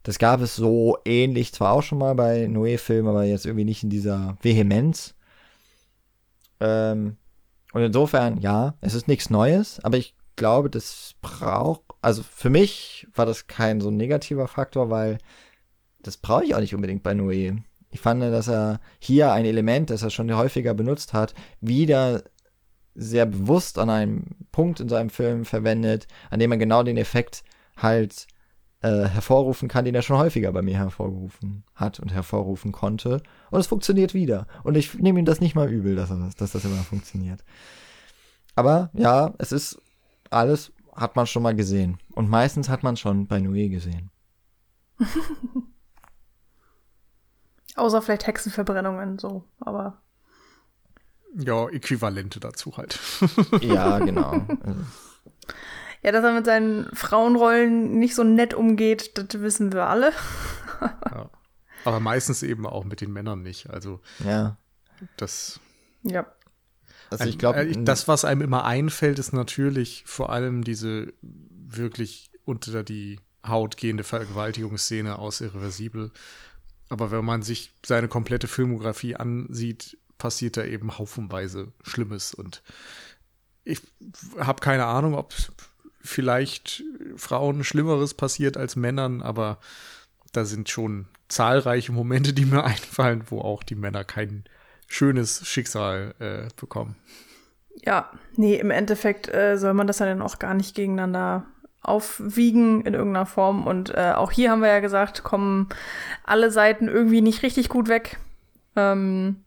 Das 0.03 0.19
gab 0.19 0.41
es 0.41 0.57
so 0.57 0.97
ähnlich 1.05 1.53
zwar 1.53 1.73
auch 1.73 1.83
schon 1.83 1.99
mal 1.99 2.15
bei 2.15 2.47
Noé-Filmen, 2.47 3.09
aber 3.09 3.25
jetzt 3.25 3.45
irgendwie 3.45 3.67
nicht 3.67 3.83
in 3.83 3.91
dieser 3.91 4.39
Vehemenz. 4.41 5.15
Ähm, 6.59 7.17
und 7.73 7.83
insofern, 7.83 8.41
ja, 8.41 8.75
es 8.81 8.95
ist 8.95 9.09
nichts 9.09 9.31
Neues, 9.31 9.79
aber 9.85 9.99
ich 9.99 10.15
glaube, 10.37 10.71
das 10.71 11.15
braucht, 11.21 11.83
also 12.01 12.23
für 12.23 12.51
mich 12.51 13.07
war 13.15 13.27
das 13.27 13.47
kein 13.47 13.81
so 13.81 13.91
negativer 13.91 14.49
Faktor, 14.49 14.89
weil 14.89 15.19
das 16.03 16.17
brauche 16.17 16.45
ich 16.45 16.55
auch 16.55 16.61
nicht 16.61 16.75
unbedingt 16.75 17.03
bei 17.03 17.13
Noé. 17.13 17.59
Ich 17.91 18.01
fand, 18.01 18.23
dass 18.23 18.49
er 18.49 18.81
hier 19.01 19.33
ein 19.33 19.45
Element, 19.45 19.91
das 19.91 20.03
er 20.03 20.11
schon 20.11 20.35
häufiger 20.35 20.73
benutzt 20.73 21.13
hat, 21.13 21.35
wieder 21.61 22.23
sehr 22.95 23.27
bewusst 23.27 23.79
an 23.79 23.91
einem 23.91 24.25
Punkt 24.53 24.81
in 24.81 24.89
seinem 24.89 25.11
Film 25.11 25.45
verwendet, 25.45 26.07
an 26.31 26.41
dem 26.41 26.53
er 26.53 26.59
genau 26.59 26.83
den 26.83 26.97
Effekt 26.97 27.45
halt 27.77 28.27
äh, 28.83 29.07
hervorrufen 29.07 29.69
kann, 29.69 29.85
den 29.85 29.95
er 29.95 30.03
schon 30.03 30.19
häufiger 30.19 30.53
bei 30.53 30.63
mir 30.63 30.77
hervorgerufen 30.77 31.65
hat 31.75 32.01
und 32.01 32.13
hervorrufen 32.13 32.73
konnte. 32.73 33.23
Und 33.51 33.61
es 33.61 33.67
funktioniert 33.67 34.15
wieder. 34.15 34.47
Und 34.65 34.77
ich 34.77 34.95
nehme 34.99 35.19
ihm 35.19 35.25
das 35.25 35.41
nicht 35.41 35.55
mal 35.55 35.71
übel, 35.71 35.97
dass, 35.97 36.09
das, 36.09 36.35
dass 36.37 36.53
das 36.53 36.65
immer 36.65 36.83
funktioniert. 36.83 37.45
Aber 38.55 38.91
ja, 38.95 39.35
es 39.39 39.53
ist 39.53 39.81
alles, 40.31 40.73
hat 40.95 41.17
man 41.17 41.27
schon 41.27 41.43
mal 41.43 41.55
gesehen. 41.55 41.99
Und 42.15 42.29
meistens 42.29 42.69
hat 42.69 42.83
man 42.83 42.97
schon 42.97 43.27
bei 43.27 43.39
Noé 43.39 43.69
gesehen. 43.69 44.11
Außer 47.77 48.03
vielleicht 48.03 48.27
Hexenverbrennungen, 48.27 49.19
so, 49.19 49.45
aber. 49.61 50.03
Ja, 51.37 51.69
Äquivalente 51.69 52.41
dazu 52.41 52.77
halt. 52.77 52.99
ja, 53.61 53.99
genau. 53.99 54.47
Ja, 56.03 56.13
dass 56.13 56.25
er 56.25 56.33
mit 56.33 56.47
seinen 56.47 56.87
Frauenrollen 56.95 57.99
nicht 57.99 58.15
so 58.15 58.25
nett 58.25 58.55
umgeht, 58.55 59.17
das 59.19 59.41
wissen 59.41 59.73
wir 59.73 59.87
alle. 59.87 60.13
ja. 60.81 61.31
Aber 61.85 62.01
meistens 62.01 62.43
eben 62.43 62.67
auch 62.67 62.85
mit 62.85 63.01
den 63.01 63.13
Männern 63.13 63.43
nicht. 63.43 63.71
Also, 63.71 64.01
ja. 64.25 64.57
Das. 65.17 65.61
Ja. 66.03 66.27
Also 67.11 67.25
ich 67.25 67.39
glaube, 67.39 67.61
äh, 67.61 67.85
das, 67.85 68.07
was 68.07 68.25
einem 68.25 68.43
immer 68.43 68.65
einfällt, 68.65 69.19
ist 69.19 69.33
natürlich 69.33 70.05
vor 70.07 70.31
allem 70.31 70.63
diese 70.63 71.13
wirklich 71.23 72.31
unter 72.45 72.83
die 72.83 73.19
Haut 73.47 73.77
gehende 73.77 74.05
Vergewaltigungsszene 74.05 75.19
aus 75.19 75.41
Irreversibel. 75.41 76.13
Aber 76.89 77.11
wenn 77.11 77.25
man 77.25 77.43
sich 77.43 77.73
seine 77.85 78.09
komplette 78.09 78.49
Filmografie 78.49 79.17
ansieht, 79.17 79.97
passiert 80.21 80.57
da 80.57 80.65
eben 80.65 80.99
haufenweise 80.99 81.73
Schlimmes. 81.83 82.33
Und 82.33 82.63
ich 83.65 83.81
habe 84.39 84.61
keine 84.61 84.85
Ahnung, 84.85 85.15
ob 85.15 85.35
vielleicht 86.01 86.85
Frauen 87.17 87.65
Schlimmeres 87.65 88.15
passiert 88.15 88.57
als 88.57 88.77
Männern, 88.77 89.23
aber 89.23 89.59
da 90.33 90.45
sind 90.45 90.69
schon 90.69 91.07
zahlreiche 91.29 91.91
Momente, 91.91 92.33
die 92.33 92.45
mir 92.45 92.65
einfallen, 92.65 93.25
wo 93.29 93.41
auch 93.41 93.65
die 93.65 93.75
Männer 93.75 94.05
kein 94.05 94.45
schönes 94.87 95.47
Schicksal 95.47 96.15
äh, 96.21 96.49
bekommen. 96.57 96.97
Ja, 97.85 98.11
nee, 98.37 98.57
im 98.57 98.71
Endeffekt 98.71 99.33
äh, 99.33 99.57
soll 99.57 99.75
man 99.75 99.87
das 99.87 99.99
dann 99.99 100.23
auch 100.23 100.39
gar 100.39 100.55
nicht 100.55 100.75
gegeneinander 100.75 101.47
aufwiegen 101.83 102.83
in 102.83 102.95
irgendeiner 102.95 103.27
Form. 103.27 103.67
Und 103.67 103.91
äh, 103.95 104.13
auch 104.15 104.33
hier 104.33 104.51
haben 104.51 104.61
wir 104.61 104.69
ja 104.69 104.81
gesagt, 104.81 105.23
kommen 105.23 105.69
alle 106.25 106.51
Seiten 106.51 106.89
irgendwie 106.89 107.23
nicht 107.23 107.43
richtig 107.43 107.69
gut 107.69 107.89
weg. 107.89 108.19
Ähm, 108.77 109.45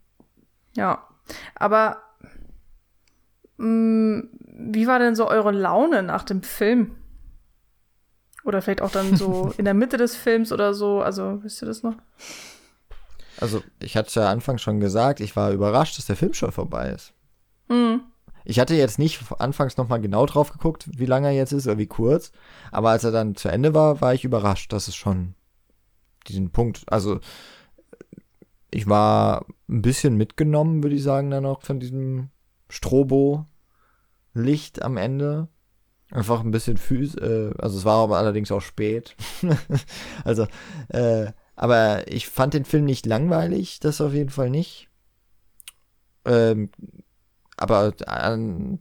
ja, 0.76 1.08
aber 1.56 2.02
mh, 3.58 3.68
mm, 3.68 4.30
wie 4.56 4.88
war 4.88 5.00
denn 5.00 5.16
so 5.16 5.28
eure 5.28 5.52
Laune 5.52 6.04
nach 6.04 6.24
dem 6.24 6.44
Film? 6.44 6.95
Oder 8.44 8.62
vielleicht 8.62 8.82
auch 8.82 8.91
dann 8.91 9.16
so 9.16 9.54
in 9.58 9.66
der 9.66 9.74
Mitte 9.74 9.98
des 9.98 10.16
Films 10.16 10.52
oder 10.52 10.74
so. 10.74 11.02
Also, 11.02 11.44
wisst 11.44 11.62
ihr 11.64 11.66
das 11.66 11.84
noch? 11.84 11.95
Also, 13.40 13.64
ich 13.80 13.98
hatte 13.98 14.20
ja 14.20 14.30
anfangs 14.30 14.62
schon 14.62 14.80
gesagt, 14.80 15.20
ich 15.20 15.36
war 15.36 15.52
überrascht, 15.52 15.98
dass 15.98 16.06
der 16.06 16.16
Film 16.16 16.34
schon 16.34 16.52
vorbei 16.52 16.90
ist. 16.90 17.14
Mhm. 17.70 18.02
Ich 18.45 18.60
hatte 18.60 18.76
jetzt 18.76 19.00
nicht 19.00 19.22
anfangs 19.40 19.78
nochmal 19.78 20.02
genau 20.02 20.26
drauf 20.26 20.52
geguckt, 20.52 20.86
wie 20.98 21.06
lange 21.06 21.28
er 21.28 21.34
jetzt 21.34 21.54
ist 21.54 21.66
oder 21.66 21.78
wie 21.78 21.88
kurz. 21.88 22.32
Aber 22.72 22.90
als 22.90 23.06
er 23.06 23.12
dann 23.12 23.36
zu 23.36 23.48
Ende 23.48 23.74
war, 23.74 24.02
war 24.02 24.14
ich 24.14 24.26
überrascht, 24.26 24.74
dass 24.74 24.90
es 24.90 24.95
schon 24.95 25.36
diesen 26.28 26.52
Punkt, 26.52 26.84
also 26.88 27.20
ich 28.74 28.88
war 28.88 29.45
ein 29.70 29.82
bisschen 29.82 30.18
mitgenommen, 30.18 30.84
würde 30.84 30.95
ich 30.95 31.04
sagen, 31.04 31.30
dann 31.30 31.45
auch 31.45 31.62
von 31.62 31.80
diesem 31.80 32.32
Strobo-Licht 32.70 34.82
am 34.82 34.98
Ende. 34.98 35.48
Einfach 36.12 36.41
ein 36.41 36.52
bisschen 36.52 36.76
physisch, 36.78 37.22
äh, 37.22 37.52
also 37.58 37.78
es 37.78 37.86
war 37.86 38.04
aber 38.04 38.18
allerdings 38.18 38.52
auch 38.52 38.60
spät. 38.62 39.16
also, 40.24 40.48
äh, 40.90 41.32
aber 41.56 42.12
ich 42.12 42.28
fand 42.28 42.56
den 42.56 42.66
Film 42.66 42.86
nicht 42.86 43.06
langweilig, 43.06 43.80
das 43.80 44.02
auf 44.02 44.14
jeden 44.14 44.30
Fall 44.30 44.50
nicht. 44.50 44.90
Ähm, 46.26 46.72
aber 47.58 47.94
an, 48.08 48.80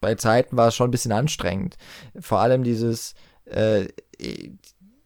bei 0.00 0.16
Zeiten 0.16 0.56
war 0.56 0.68
es 0.68 0.74
schon 0.74 0.88
ein 0.88 0.92
bisschen 0.92 1.12
anstrengend. 1.12 1.76
Vor 2.18 2.40
allem 2.40 2.64
dieses 2.64 3.14
äh, 3.44 3.86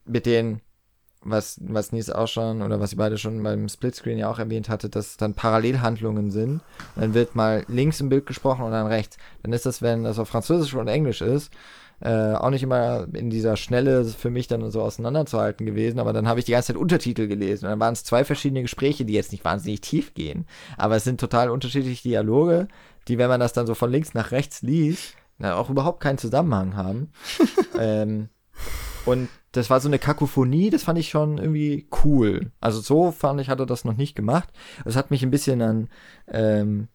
mit 0.05 0.27
den, 0.27 0.61
was, 1.25 1.59
was 1.63 1.93
Nies 1.93 2.11
auch 2.11 2.29
schon 2.29 2.63
oder 2.63 2.81
was 2.81 2.93
ihr 2.93 2.99
beide 2.99 3.19
schon 3.19 3.43
beim 3.43 3.69
Splitscreen 3.69 4.19
ja 4.19 4.31
auch 4.31 4.39
erwähnt 4.39 4.69
hatte, 4.69 4.89
dass 4.89 5.17
dann 5.17 5.35
Parallelhandlungen 5.35 6.31
sind. 6.31 6.61
Dann 6.97 7.15
wird 7.15 7.35
mal 7.35 7.65
links 7.69 8.01
im 8.01 8.09
Bild 8.09 8.27
gesprochen 8.27 8.65
und 8.65 8.73
dann 8.73 8.87
rechts. 8.87 9.17
Dann 9.43 9.53
ist 9.53 9.67
das, 9.67 9.83
wenn 9.83 10.05
das 10.05 10.19
auf 10.19 10.29
Französisch 10.29 10.75
und 10.75 10.89
Englisch 10.89 11.21
ist, 11.21 11.53
äh, 12.01 12.35
auch 12.35 12.51
nicht 12.51 12.63
immer 12.63 13.07
in 13.13 13.31
dieser 13.31 13.57
Schnelle 13.57 14.05
für 14.05 14.31
mich 14.31 14.47
dann 14.47 14.71
so 14.71 14.83
auseinanderzuhalten 14.83 15.65
gewesen, 15.65 15.99
aber 15.99 16.13
dann 16.13 16.29
habe 16.29 16.41
ich 16.41 16.45
die 16.45 16.53
ganze 16.53 16.69
Zeit 16.69 16.77
Untertitel 16.77 17.29
gelesen 17.29 17.65
und 17.65 17.71
dann 17.71 17.81
waren 17.81 17.93
es 17.93 18.05
zwei 18.05 18.25
verschiedene 18.25 18.63
Gespräche, 18.63 19.05
die 19.05 19.15
jetzt 19.15 19.33
nicht 19.33 19.45
wahnsinnig 19.45 19.81
tief 19.81 20.13
gehen, 20.13 20.47
aber 20.77 20.97
es 20.97 21.05
sind 21.05 21.21
total 21.21 21.51
unterschiedliche 21.51 22.03
Dialoge, 22.03 22.69
die, 23.09 23.17
wenn 23.17 23.29
man 23.29 23.41
das 23.41 23.53
dann 23.53 23.67
so 23.67 23.75
von 23.75 23.91
links 23.91 24.13
nach 24.13 24.33
rechts 24.33 24.63
liest, 24.63 25.15
auch 25.41 25.71
überhaupt 25.71 26.01
keinen 26.01 26.19
Zusammenhang 26.19 26.77
haben. 26.77 27.13
ähm, 27.79 28.29
und 29.07 29.29
das 29.53 29.71
war 29.71 29.81
so 29.81 29.89
eine 29.89 29.99
Kakophonie, 29.99 30.71
das 30.71 30.85
fand 30.85 30.99
ich 30.99 31.09
schon 31.09 31.39
irgendwie 31.39 31.89
cool. 32.05 32.51
Also 32.61 32.81
so 32.81 33.13
fand 33.13 33.41
ich, 33.41 33.49
hatte 33.49 33.67
das 33.67 33.85
noch 33.85 33.97
nicht 33.97 34.17
gemacht. 34.17 34.49
Es 34.85 34.97
hat 34.97 35.11
mich 35.11 35.23
ein 35.23 35.31
bisschen 35.31 35.63
an, 35.63 35.89
ähm, 36.29 36.89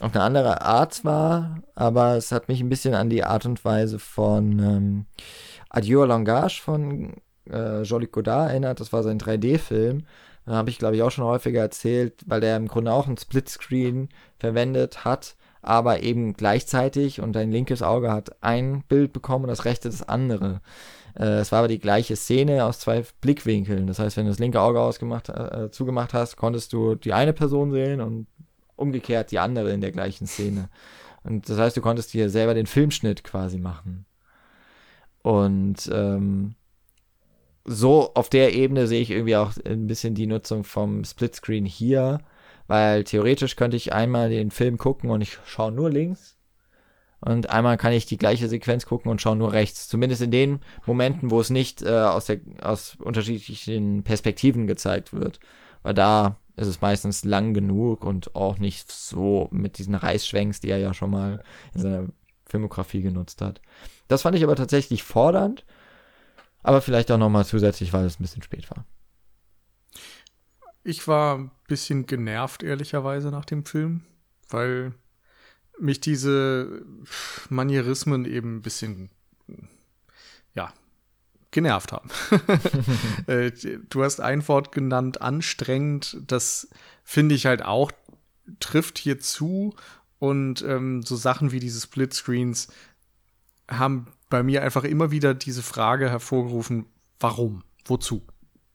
auf 0.00 0.14
eine 0.14 0.24
andere 0.24 0.60
Art 0.60 0.92
zwar, 0.92 1.62
aber 1.74 2.16
es 2.16 2.32
hat 2.32 2.48
mich 2.48 2.60
ein 2.60 2.68
bisschen 2.68 2.94
an 2.94 3.08
die 3.08 3.24
Art 3.24 3.46
und 3.46 3.64
Weise 3.64 3.98
von 3.98 4.58
ähm, 4.58 5.06
Adieu 5.70 6.04
Langage 6.04 6.60
von 6.62 7.14
äh, 7.50 7.82
Jolique 7.82 8.12
Godard 8.12 8.50
erinnert. 8.50 8.80
Das 8.80 8.92
war 8.92 9.02
sein 9.02 9.18
3D-Film. 9.18 10.04
Da 10.44 10.52
habe 10.52 10.70
ich, 10.70 10.78
glaube 10.78 10.96
ich, 10.96 11.02
auch 11.02 11.10
schon 11.10 11.24
häufiger 11.24 11.60
erzählt, 11.60 12.22
weil 12.26 12.40
der 12.40 12.56
im 12.56 12.68
Grunde 12.68 12.92
auch 12.92 13.06
ein 13.06 13.16
Splitscreen 13.16 14.10
verwendet 14.38 15.04
hat, 15.04 15.36
aber 15.60 16.02
eben 16.02 16.34
gleichzeitig 16.34 17.20
und 17.20 17.32
dein 17.32 17.50
linkes 17.50 17.82
Auge 17.82 18.12
hat 18.12 18.42
ein 18.42 18.84
Bild 18.88 19.12
bekommen 19.12 19.44
und 19.46 19.50
das 19.50 19.64
rechte 19.64 19.88
das 19.88 20.08
andere. 20.08 20.60
Äh, 21.18 21.38
es 21.40 21.52
war 21.52 21.60
aber 21.60 21.68
die 21.68 21.78
gleiche 21.78 22.16
Szene 22.16 22.64
aus 22.64 22.80
zwei 22.80 23.04
Blickwinkeln. 23.20 23.86
Das 23.86 23.98
heißt, 23.98 24.16
wenn 24.16 24.26
du 24.26 24.30
das 24.30 24.38
linke 24.38 24.60
Auge 24.60 24.80
ausgemacht, 24.80 25.28
äh, 25.28 25.70
zugemacht 25.70 26.14
hast, 26.14 26.36
konntest 26.36 26.72
du 26.72 26.94
die 26.94 27.12
eine 27.12 27.32
Person 27.32 27.70
sehen 27.70 28.00
und 28.00 28.26
umgekehrt 28.76 29.30
die 29.30 29.38
andere 29.38 29.72
in 29.72 29.80
der 29.80 29.92
gleichen 29.92 30.26
Szene. 30.26 30.68
Und 31.24 31.48
das 31.48 31.58
heißt, 31.58 31.76
du 31.76 31.80
konntest 31.80 32.10
hier 32.10 32.30
selber 32.30 32.54
den 32.54 32.66
Filmschnitt 32.66 33.24
quasi 33.24 33.58
machen. 33.58 34.04
Und 35.22 35.90
ähm, 35.92 36.54
so 37.64 38.14
auf 38.14 38.28
der 38.28 38.54
Ebene 38.54 38.86
sehe 38.86 39.00
ich 39.00 39.10
irgendwie 39.10 39.36
auch 39.36 39.52
ein 39.64 39.88
bisschen 39.88 40.14
die 40.14 40.28
Nutzung 40.28 40.62
vom 40.62 41.02
Splitscreen 41.02 41.64
hier, 41.64 42.20
weil 42.68 43.02
theoretisch 43.02 43.56
könnte 43.56 43.76
ich 43.76 43.92
einmal 43.92 44.30
den 44.30 44.50
Film 44.52 44.78
gucken 44.78 45.10
und 45.10 45.20
ich 45.20 45.38
schaue 45.46 45.72
nur 45.72 45.90
links 45.90 46.35
und 47.26 47.50
einmal 47.50 47.76
kann 47.76 47.92
ich 47.92 48.06
die 48.06 48.16
gleiche 48.16 48.48
Sequenz 48.48 48.86
gucken 48.86 49.10
und 49.10 49.20
schaue 49.20 49.36
nur 49.36 49.52
rechts. 49.52 49.88
Zumindest 49.88 50.22
in 50.22 50.30
den 50.30 50.60
Momenten, 50.86 51.30
wo 51.30 51.40
es 51.40 51.50
nicht 51.50 51.82
äh, 51.82 51.90
aus, 51.90 52.26
der, 52.26 52.40
aus 52.62 52.96
unterschiedlichen 52.96 54.02
Perspektiven 54.02 54.66
gezeigt 54.66 55.12
wird, 55.12 55.40
weil 55.82 55.94
da 55.94 56.36
ist 56.56 56.68
es 56.68 56.80
meistens 56.80 57.24
lang 57.24 57.52
genug 57.52 58.04
und 58.04 58.34
auch 58.34 58.58
nicht 58.58 58.90
so 58.90 59.48
mit 59.50 59.78
diesen 59.78 59.94
Reißschwenks, 59.94 60.60
die 60.60 60.70
er 60.70 60.78
ja 60.78 60.94
schon 60.94 61.10
mal 61.10 61.42
in 61.74 61.80
seiner 61.80 62.06
Filmografie 62.46 63.02
genutzt 63.02 63.42
hat. 63.42 63.60
Das 64.08 64.22
fand 64.22 64.36
ich 64.36 64.44
aber 64.44 64.56
tatsächlich 64.56 65.02
fordernd 65.02 65.64
aber 66.66 66.82
vielleicht 66.82 67.12
auch 67.12 67.18
nochmal 67.18 67.46
zusätzlich, 67.46 67.92
weil 67.92 68.04
es 68.06 68.18
ein 68.18 68.24
bisschen 68.24 68.42
spät 68.42 68.68
war. 68.72 68.84
Ich 70.82 71.06
war 71.06 71.38
ein 71.38 71.52
bisschen 71.68 72.06
genervt, 72.06 72.64
ehrlicherweise, 72.64 73.30
nach 73.30 73.44
dem 73.44 73.64
Film, 73.64 74.02
weil 74.48 74.92
mich 75.78 76.00
diese 76.00 76.84
Manierismen 77.48 78.24
eben 78.24 78.56
ein 78.56 78.62
bisschen, 78.62 79.10
ja, 80.54 80.72
genervt 81.50 81.92
haben. 81.92 82.10
Äh, 83.26 83.50
du 83.90 84.04
hast 84.04 84.20
ein 84.20 84.46
Wort 84.46 84.70
genannt, 84.70 85.20
anstrengend. 85.20 86.18
Das 86.28 86.68
finde 87.02 87.34
ich 87.34 87.46
halt 87.46 87.64
auch, 87.64 87.90
trifft 88.60 88.98
hier 88.98 89.18
zu. 89.18 89.74
Und 90.20 90.62
ähm, 90.62 91.02
so 91.02 91.16
Sachen 91.16 91.50
wie 91.50 91.58
diese 91.58 91.80
Splitscreens 91.80 92.68
haben 93.68 94.06
bei 94.28 94.44
mir 94.44 94.62
einfach 94.62 94.84
immer 94.84 95.10
wieder 95.10 95.34
diese 95.34 95.62
Frage 95.62 96.08
hervorgerufen, 96.08 96.86
warum? 97.18 97.64
Wozu? 97.84 98.22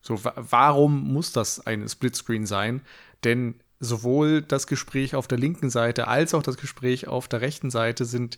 So, 0.02 0.19
warum 0.23 1.14
muss 1.14 1.32
das 1.32 1.65
ein 1.65 1.88
Splitscreen 1.88 2.45
sein? 2.45 2.82
Denn 3.23 3.56
sowohl 3.82 4.44
das 4.44 4.68
Gespräch 4.68 5.16
auf 5.16 5.28
der 5.28 5.40
linken 5.40 5.70
Seite 5.70 6.08
als 6.08 6.34
auch 6.34 6.44
das 6.44 6.56
Gespräch 6.56 7.08
auf 7.08 7.28
der 7.28 7.41
rechten 7.41 7.72
Seite 7.72 8.06
sind 8.06 8.38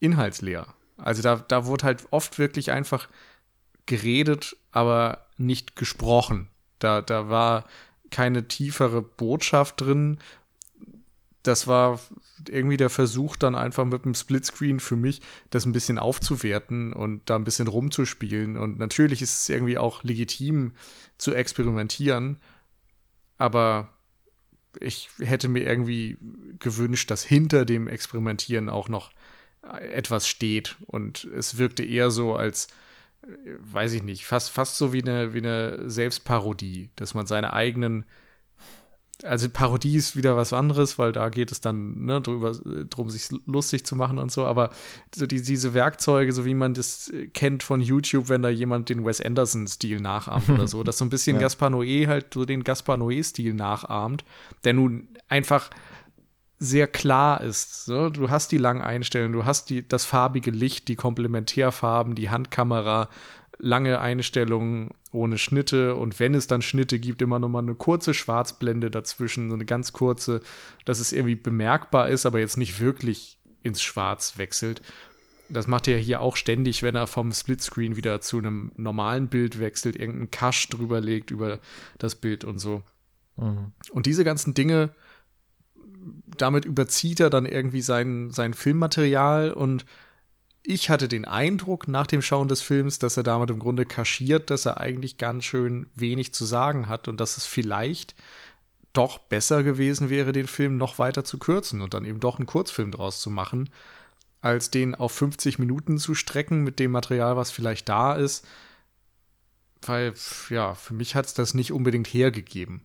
inhaltsleer. 0.00 0.66
Also 0.96 1.22
da, 1.22 1.36
da 1.36 1.66
wurde 1.66 1.84
halt 1.84 2.06
oft 2.10 2.38
wirklich 2.38 2.72
einfach 2.72 3.08
geredet, 3.86 4.56
aber 4.72 5.26
nicht 5.36 5.76
gesprochen. 5.76 6.48
Da, 6.78 7.02
da 7.02 7.28
war 7.28 7.66
keine 8.10 8.48
tiefere 8.48 9.02
Botschaft 9.02 9.82
drin. 9.82 10.18
das 11.42 11.66
war 11.66 12.00
irgendwie 12.48 12.76
der 12.78 12.90
Versuch, 12.90 13.36
dann 13.36 13.54
einfach 13.54 13.84
mit 13.84 14.04
dem 14.04 14.14
Splitscreen 14.14 14.80
für 14.80 14.96
mich 14.96 15.20
das 15.50 15.66
ein 15.66 15.72
bisschen 15.72 15.98
aufzuwerten 15.98 16.92
und 16.94 17.28
da 17.28 17.36
ein 17.36 17.44
bisschen 17.44 17.68
rumzuspielen. 17.68 18.56
Und 18.56 18.78
natürlich 18.78 19.20
ist 19.20 19.42
es 19.42 19.48
irgendwie 19.48 19.76
auch 19.76 20.04
legitim 20.04 20.72
zu 21.18 21.34
experimentieren, 21.34 22.38
aber 23.36 23.90
ich 24.80 25.08
hätte 25.18 25.48
mir 25.48 25.64
irgendwie 25.64 26.16
gewünscht, 26.58 27.10
dass 27.10 27.24
hinter 27.24 27.64
dem 27.64 27.88
Experimentieren 27.88 28.68
auch 28.68 28.88
noch 28.88 29.10
etwas 29.62 30.28
steht. 30.28 30.76
Und 30.86 31.24
es 31.24 31.58
wirkte 31.58 31.84
eher 31.84 32.10
so, 32.10 32.34
als 32.34 32.68
weiß 33.58 33.92
ich 33.92 34.02
nicht, 34.02 34.24
fast, 34.24 34.50
fast 34.50 34.76
so 34.76 34.92
wie 34.92 35.02
eine, 35.02 35.34
wie 35.34 35.38
eine 35.38 35.90
Selbstparodie, 35.90 36.90
dass 36.96 37.14
man 37.14 37.26
seine 37.26 37.52
eigenen 37.52 38.04
also 39.24 39.48
Parodie 39.48 39.96
ist 39.96 40.16
wieder 40.16 40.36
was 40.36 40.52
anderes, 40.52 40.98
weil 40.98 41.12
da 41.12 41.28
geht 41.28 41.50
es 41.50 41.60
dann 41.60 42.04
ne, 42.04 42.20
drüber, 42.20 42.52
drum, 42.88 43.10
sich 43.10 43.28
lustig 43.46 43.84
zu 43.84 43.96
machen 43.96 44.18
und 44.18 44.30
so, 44.30 44.46
aber 44.46 44.70
so 45.14 45.26
die, 45.26 45.42
diese 45.42 45.74
Werkzeuge, 45.74 46.32
so 46.32 46.44
wie 46.44 46.54
man 46.54 46.74
das 46.74 47.12
kennt 47.34 47.62
von 47.62 47.80
YouTube, 47.80 48.28
wenn 48.28 48.42
da 48.42 48.48
jemand 48.48 48.88
den 48.88 49.04
Wes 49.04 49.20
Anderson-Stil 49.20 50.00
nachahmt 50.00 50.48
oder 50.48 50.68
so, 50.68 50.82
dass 50.84 50.98
so 50.98 51.04
ein 51.04 51.10
bisschen 51.10 51.36
ja. 51.36 51.42
Gaspar 51.42 51.70
Noé 51.70 52.06
halt 52.06 52.34
so 52.34 52.44
den 52.44 52.62
Gaspar 52.62 52.96
Noé-Stil 52.96 53.54
nachahmt, 53.54 54.24
der 54.64 54.74
nun 54.74 55.08
einfach 55.28 55.70
sehr 56.60 56.88
klar 56.88 57.40
ist. 57.40 57.84
So. 57.84 58.10
Du 58.10 58.30
hast 58.30 58.50
die 58.52 58.58
langen 58.58 58.82
Einstellungen, 58.82 59.32
du 59.32 59.44
hast 59.44 59.70
die, 59.70 59.86
das 59.86 60.04
farbige 60.04 60.50
Licht, 60.50 60.88
die 60.88 60.96
Komplementärfarben, 60.96 62.14
die 62.14 62.30
Handkamera, 62.30 63.08
lange 63.58 64.00
Einstellungen 64.00 64.90
ohne 65.12 65.38
Schnitte 65.38 65.94
und 65.94 66.20
wenn 66.20 66.34
es 66.34 66.46
dann 66.46 66.62
Schnitte 66.62 66.98
gibt, 66.98 67.22
immer 67.22 67.38
noch 67.38 67.48
mal 67.48 67.60
eine 67.60 67.74
kurze 67.74 68.14
Schwarzblende 68.14 68.90
dazwischen, 68.90 69.48
so 69.48 69.54
eine 69.54 69.64
ganz 69.64 69.92
kurze, 69.92 70.40
dass 70.84 71.00
es 71.00 71.12
irgendwie 71.12 71.34
bemerkbar 71.34 72.08
ist, 72.08 72.26
aber 72.26 72.38
jetzt 72.38 72.56
nicht 72.56 72.80
wirklich 72.80 73.38
ins 73.62 73.82
Schwarz 73.82 74.38
wechselt. 74.38 74.82
Das 75.48 75.66
macht 75.66 75.88
er 75.88 75.98
hier 75.98 76.20
auch 76.20 76.36
ständig, 76.36 76.82
wenn 76.82 76.94
er 76.94 77.06
vom 77.06 77.32
Splitscreen 77.32 77.96
wieder 77.96 78.20
zu 78.20 78.38
einem 78.38 78.70
normalen 78.76 79.28
Bild 79.28 79.58
wechselt, 79.58 79.96
irgendeinen 79.96 80.30
Cache 80.30 80.68
drüber 80.68 81.00
legt 81.00 81.30
über 81.30 81.58
das 81.96 82.16
Bild 82.16 82.44
und 82.44 82.58
so. 82.58 82.82
Mhm. 83.36 83.72
Und 83.90 84.06
diese 84.06 84.24
ganzen 84.24 84.52
Dinge, 84.52 84.90
damit 86.36 86.64
überzieht 86.64 87.20
er 87.20 87.30
dann 87.30 87.46
irgendwie 87.46 87.80
sein, 87.80 88.30
sein 88.30 88.52
Filmmaterial 88.52 89.52
und 89.52 89.86
ich 90.68 90.90
hatte 90.90 91.08
den 91.08 91.24
Eindruck 91.24 91.88
nach 91.88 92.06
dem 92.06 92.20
Schauen 92.20 92.46
des 92.46 92.60
Films, 92.60 92.98
dass 92.98 93.16
er 93.16 93.22
damit 93.22 93.48
im 93.48 93.58
Grunde 93.58 93.86
kaschiert, 93.86 94.50
dass 94.50 94.66
er 94.66 94.78
eigentlich 94.78 95.16
ganz 95.16 95.44
schön 95.44 95.88
wenig 95.94 96.34
zu 96.34 96.44
sagen 96.44 96.88
hat 96.88 97.08
und 97.08 97.18
dass 97.18 97.38
es 97.38 97.46
vielleicht 97.46 98.14
doch 98.92 99.16
besser 99.16 99.62
gewesen 99.62 100.10
wäre, 100.10 100.32
den 100.32 100.46
Film 100.46 100.76
noch 100.76 100.98
weiter 100.98 101.24
zu 101.24 101.38
kürzen 101.38 101.80
und 101.80 101.94
dann 101.94 102.04
eben 102.04 102.20
doch 102.20 102.36
einen 102.36 102.44
Kurzfilm 102.44 102.90
draus 102.90 103.18
zu 103.20 103.30
machen, 103.30 103.70
als 104.42 104.70
den 104.70 104.94
auf 104.94 105.12
50 105.12 105.58
Minuten 105.58 105.96
zu 105.96 106.14
strecken 106.14 106.64
mit 106.64 106.78
dem 106.78 106.90
Material, 106.90 107.34
was 107.38 107.50
vielleicht 107.50 107.88
da 107.88 108.14
ist. 108.14 108.46
Weil, 109.80 110.12
ja, 110.50 110.74
für 110.74 110.92
mich 110.92 111.14
hat 111.14 111.24
es 111.24 111.32
das 111.32 111.54
nicht 111.54 111.72
unbedingt 111.72 112.08
hergegeben. 112.08 112.82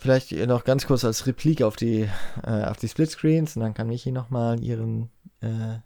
Vielleicht 0.00 0.32
noch 0.32 0.64
ganz 0.64 0.86
kurz 0.86 1.04
als 1.04 1.26
Replik 1.26 1.60
auf 1.60 1.76
die, 1.76 2.08
äh, 2.42 2.64
auf 2.64 2.78
die 2.78 2.88
Splitscreens 2.88 3.54
und 3.56 3.62
dann 3.62 3.74
kann 3.74 3.86
Michi 3.86 4.12
nochmal 4.12 4.58
ihren, 4.64 5.10
äh, 5.42 5.76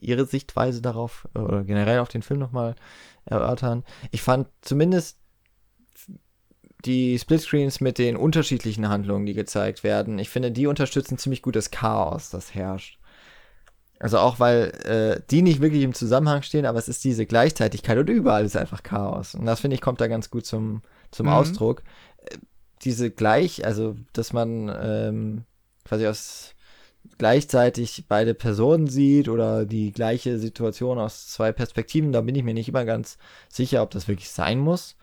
ihre 0.00 0.26
Sichtweise 0.26 0.82
darauf 0.82 1.28
äh, 1.36 1.38
oder 1.38 1.62
generell 1.62 2.00
auf 2.00 2.08
den 2.08 2.22
Film 2.22 2.40
nochmal 2.40 2.74
erörtern. 3.24 3.84
Ich 4.10 4.20
fand 4.20 4.48
zumindest 4.62 5.18
die 6.84 7.16
Splitscreens 7.16 7.80
mit 7.80 7.98
den 7.98 8.16
unterschiedlichen 8.16 8.88
Handlungen, 8.88 9.26
die 9.26 9.34
gezeigt 9.34 9.84
werden, 9.84 10.18
ich 10.18 10.28
finde, 10.28 10.50
die 10.50 10.66
unterstützen 10.66 11.16
ziemlich 11.16 11.40
gut 11.40 11.54
das 11.54 11.70
Chaos, 11.70 12.30
das 12.30 12.56
herrscht. 12.56 12.98
Also 14.00 14.18
auch 14.18 14.40
weil 14.40 14.72
äh, 14.84 15.22
die 15.30 15.42
nicht 15.42 15.60
wirklich 15.60 15.84
im 15.84 15.94
Zusammenhang 15.94 16.42
stehen, 16.42 16.66
aber 16.66 16.80
es 16.80 16.88
ist 16.88 17.04
diese 17.04 17.26
Gleichzeitigkeit 17.26 17.96
und 17.96 18.10
überall 18.10 18.44
ist 18.44 18.56
einfach 18.56 18.82
Chaos. 18.82 19.36
Und 19.36 19.46
das 19.46 19.60
finde 19.60 19.76
ich 19.76 19.80
kommt 19.80 20.00
da 20.00 20.08
ganz 20.08 20.28
gut 20.28 20.44
zum, 20.44 20.82
zum 21.12 21.26
mhm. 21.26 21.32
Ausdruck 21.32 21.84
diese 22.84 23.10
gleich, 23.10 23.64
also 23.64 23.96
dass 24.12 24.32
man 24.32 24.70
ähm, 24.82 25.44
quasi 25.84 26.06
aus 26.06 26.54
gleichzeitig 27.18 28.04
beide 28.08 28.34
Personen 28.34 28.86
sieht 28.86 29.28
oder 29.28 29.64
die 29.64 29.92
gleiche 29.92 30.38
Situation 30.38 30.98
aus 30.98 31.28
zwei 31.28 31.52
Perspektiven, 31.52 32.12
da 32.12 32.20
bin 32.20 32.34
ich 32.34 32.44
mir 32.44 32.54
nicht 32.54 32.68
immer 32.68 32.84
ganz 32.84 33.18
sicher, 33.48 33.82
ob 33.82 33.90
das 33.90 34.08
wirklich 34.08 34.30
sein 34.30 34.58
muss. 34.58 34.96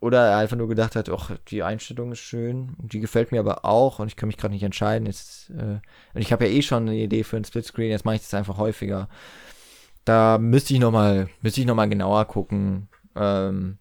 Oder 0.00 0.26
er 0.26 0.36
einfach 0.36 0.56
nur 0.56 0.68
gedacht 0.68 0.96
hat, 0.96 1.08
ach, 1.08 1.30
die 1.48 1.62
Einstellung 1.62 2.12
ist 2.12 2.18
schön, 2.18 2.76
die 2.78 3.00
gefällt 3.00 3.32
mir 3.32 3.40
aber 3.40 3.64
auch 3.64 4.00
und 4.00 4.08
ich 4.08 4.16
kann 4.16 4.26
mich 4.26 4.36
gerade 4.36 4.52
nicht 4.52 4.62
entscheiden. 4.62 5.06
Jetzt, 5.06 5.50
äh, 5.50 5.80
und 6.14 6.20
ich 6.20 6.30
habe 6.30 6.44
ja 6.46 6.50
eh 6.50 6.62
schon 6.62 6.88
eine 6.88 6.96
Idee 6.96 7.24
für 7.24 7.38
ein 7.38 7.44
Splitscreen, 7.44 7.90
jetzt 7.90 8.04
mache 8.04 8.16
ich 8.16 8.22
das 8.22 8.34
einfach 8.34 8.58
häufiger. 8.58 9.08
Da 10.04 10.36
müsste 10.36 10.74
ich 10.74 10.80
nochmal, 10.80 11.30
müsste 11.40 11.62
ich 11.62 11.66
nochmal 11.66 11.88
genauer 11.88 12.26
gucken. 12.26 12.88
Ähm, 13.16 13.78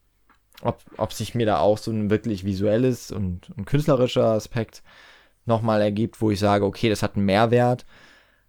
ob, 0.64 0.82
ob 0.98 1.14
sich 1.14 1.36
mir 1.36 1.46
da 1.46 1.60
auch 1.60 1.78
so 1.78 1.92
ein 1.92 2.10
wirklich 2.10 2.46
visuelles 2.46 3.12
und, 3.12 3.50
und 3.56 3.66
künstlerischer 3.66 4.26
Aspekt 4.26 4.82
nochmal 5.46 5.82
ergibt, 5.82 6.22
wo 6.22 6.32
ich 6.32 6.40
sage, 6.40 6.66
okay, 6.66 6.90
das 6.90 7.04
hat 7.04 7.16
einen 7.16 7.26
Mehrwert, 7.26 7.86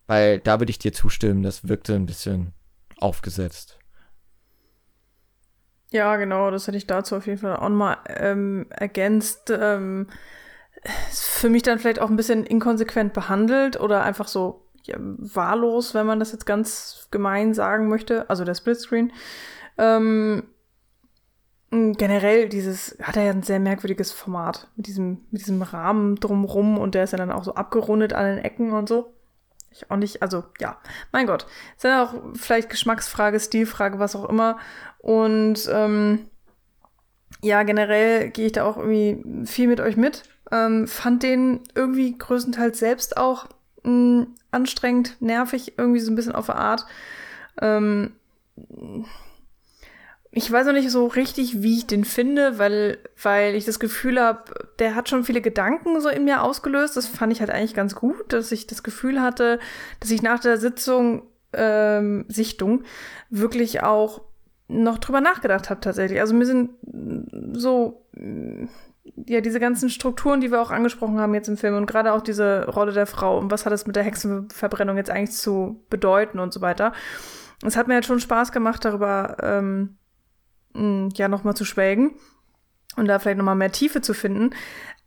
weil 0.07 0.39
da 0.39 0.61
würde 0.61 0.71
ich 0.71 0.79
dir 0.79 0.93
zustimmen, 0.93 1.43
das 1.43 1.69
wirkte 1.69 1.95
ein 1.95 2.07
bisschen 2.07 2.53
aufgesetzt. 2.99 3.79
Ja, 5.91 6.17
genau, 6.17 6.51
das 6.51 6.67
hätte 6.67 6.77
ich 6.77 6.87
dazu 6.87 7.17
auf 7.17 7.27
jeden 7.27 7.39
Fall 7.39 7.57
auch 7.57 7.69
mal 7.69 7.99
ähm, 8.09 8.67
ergänzt. 8.71 9.51
Ähm, 9.51 10.09
für 11.11 11.49
mich 11.49 11.63
dann 11.63 11.79
vielleicht 11.79 12.01
auch 12.01 12.11
ein 12.11 12.17
bisschen 12.17 12.45
inkonsequent 12.45 13.13
behandelt 13.13 13.79
oder 13.81 14.03
einfach 14.03 14.29
so 14.29 14.67
ja, 14.83 14.97
wahllos, 14.99 15.95
wenn 15.95 16.07
man 16.07 16.19
das 16.19 16.33
jetzt 16.33 16.47
ganz 16.47 17.09
gemein 17.11 17.55
sagen 17.55 17.89
möchte, 17.89 18.29
also 18.29 18.45
der 18.45 18.55
Splitscreen. 18.55 19.13
Ähm, 19.79 20.45
generell 21.97 22.49
dieses, 22.49 22.97
hat 23.03 23.17
er 23.17 23.25
ja 23.25 23.31
ein 23.31 23.43
sehr 23.43 23.61
merkwürdiges 23.61 24.13
Format 24.13 24.69
mit 24.77 24.87
diesem, 24.87 25.23
mit 25.31 25.41
diesem 25.41 25.63
Rahmen 25.63 26.17
drumrum 26.17 26.79
und 26.79 26.95
der 26.95 27.05
ist 27.05 27.13
ja 27.13 27.19
dann 27.19 27.33
auch 27.33 27.45
so 27.45 27.55
abgerundet 27.55 28.13
an 28.13 28.27
den 28.27 28.45
Ecken 28.45 28.73
und 28.73 28.89
so. 28.89 29.13
Ich 29.71 29.91
auch 29.91 29.97
nicht, 29.97 30.23
also 30.23 30.45
ja, 30.61 30.79
mein 31.11 31.27
Gott. 31.27 31.47
Ist 31.77 31.85
ja 31.85 32.05
auch 32.05 32.15
vielleicht 32.35 32.71
Geschmacksfrage, 32.71 33.41
Stilfrage, 33.41 33.99
was 33.99 34.15
auch 34.15 34.29
immer. 34.29 34.59
Und 34.99 35.69
ähm, 35.73 36.31
ja, 37.43 37.63
generell 37.65 38.31
gehe 38.31 38.47
ich 38.47 38.53
da 38.53 38.65
auch 38.65 38.77
irgendwie 38.77 39.47
viel 39.47 39.67
mit 39.67 39.81
euch 39.81 39.97
mit. 39.97 40.23
Ähm, 40.53 40.87
fand 40.87 41.23
den 41.23 41.61
irgendwie 41.75 42.17
größtenteils 42.17 42.79
selbst 42.79 43.17
auch 43.17 43.49
mh, 43.83 43.91
mm, 43.91 44.27
anstrengend, 44.53 45.17
nervig, 45.21 45.75
irgendwie 45.77 46.01
so 46.01 46.13
ein 46.13 46.15
bisschen 46.15 46.35
auf 46.35 46.47
der 46.47 46.57
Art. 46.57 46.87
Ähm, 47.61 48.13
ich 50.37 50.51
weiß 50.51 50.67
noch 50.67 50.73
nicht 50.73 50.91
so 50.91 51.07
richtig, 51.07 51.63
wie 51.63 51.79
ich 51.79 51.87
den 51.87 52.05
finde, 52.05 52.59
weil, 52.59 52.99
weil 53.23 53.55
ich 53.55 53.65
das 53.65 53.79
Gefühl 53.79 54.21
habe, 54.21 54.53
der 54.81 54.97
hat 54.97 55.09
schon 55.09 55.23
viele 55.23 55.41
Gedanken 55.41 56.01
so 56.01 56.09
in 56.09 56.25
mir 56.25 56.43
ausgelöst. 56.43 56.97
Das 56.97 57.07
fand 57.07 57.33
ich 57.33 57.39
halt 57.39 57.51
eigentlich 57.51 57.75
ganz 57.75 57.95
gut, 57.95 58.33
dass 58.33 58.51
ich 58.51 58.67
das 58.67 58.83
Gefühl 58.83 59.23
hatte, 59.23 59.61
dass 60.01 60.11
ich 60.11 60.23
nach 60.23 60.41
der 60.41 60.59
Sitzung, 60.59 61.23
ähm, 61.53 62.25
Sichtung, 62.27 62.83
wirklich 63.31 63.85
auch 63.85 64.23
noch 64.67 64.99
drüber 64.99 65.21
nachgedacht 65.21 65.71
habe 65.71 65.81
tatsächlich. 65.81 66.21
Also 66.21 66.35
mir 66.35 66.47
sind 66.47 66.71
so, 67.53 68.05
ja, 69.29 69.41
diese 69.41 69.61
ganzen 69.61 69.89
Strukturen, 69.89 70.41
die 70.41 70.51
wir 70.51 70.61
auch 70.61 70.73
angesprochen 70.73 71.21
haben 71.21 71.35
jetzt 71.35 71.49
im 71.49 71.57
Film 71.57 71.77
und 71.77 71.87
gerade 71.87 72.13
auch 72.13 72.23
diese 72.23 72.67
Rolle 72.67 72.93
der 72.93 73.07
Frau 73.07 73.39
und 73.39 73.53
was 73.53 73.67
hat 73.67 73.73
es 73.73 73.87
mit 73.87 73.95
der 73.95 74.03
Hexenverbrennung 74.03 74.97
jetzt 74.97 75.11
eigentlich 75.11 75.37
zu 75.37 75.85
bedeuten 75.91 76.41
und 76.41 76.53
so 76.53 76.61
weiter. 76.61 76.93
Es 77.65 77.77
hat 77.77 77.87
mir 77.87 77.95
halt 77.95 78.05
schon 78.05 78.19
Spaß 78.19 78.51
gemacht, 78.51 78.85
darüber 78.85 79.37
ähm, 79.41 79.97
Mm, 80.75 81.09
ja 81.15 81.29
nochmal 81.29 81.55
zu 81.55 81.65
schwelgen 81.65 82.13
und 82.97 83.07
da 83.07 83.19
vielleicht 83.19 83.39
nochmal 83.39 83.55
mehr 83.55 83.73
Tiefe 83.73 84.01
zu 84.01 84.15
finden. 84.15 84.51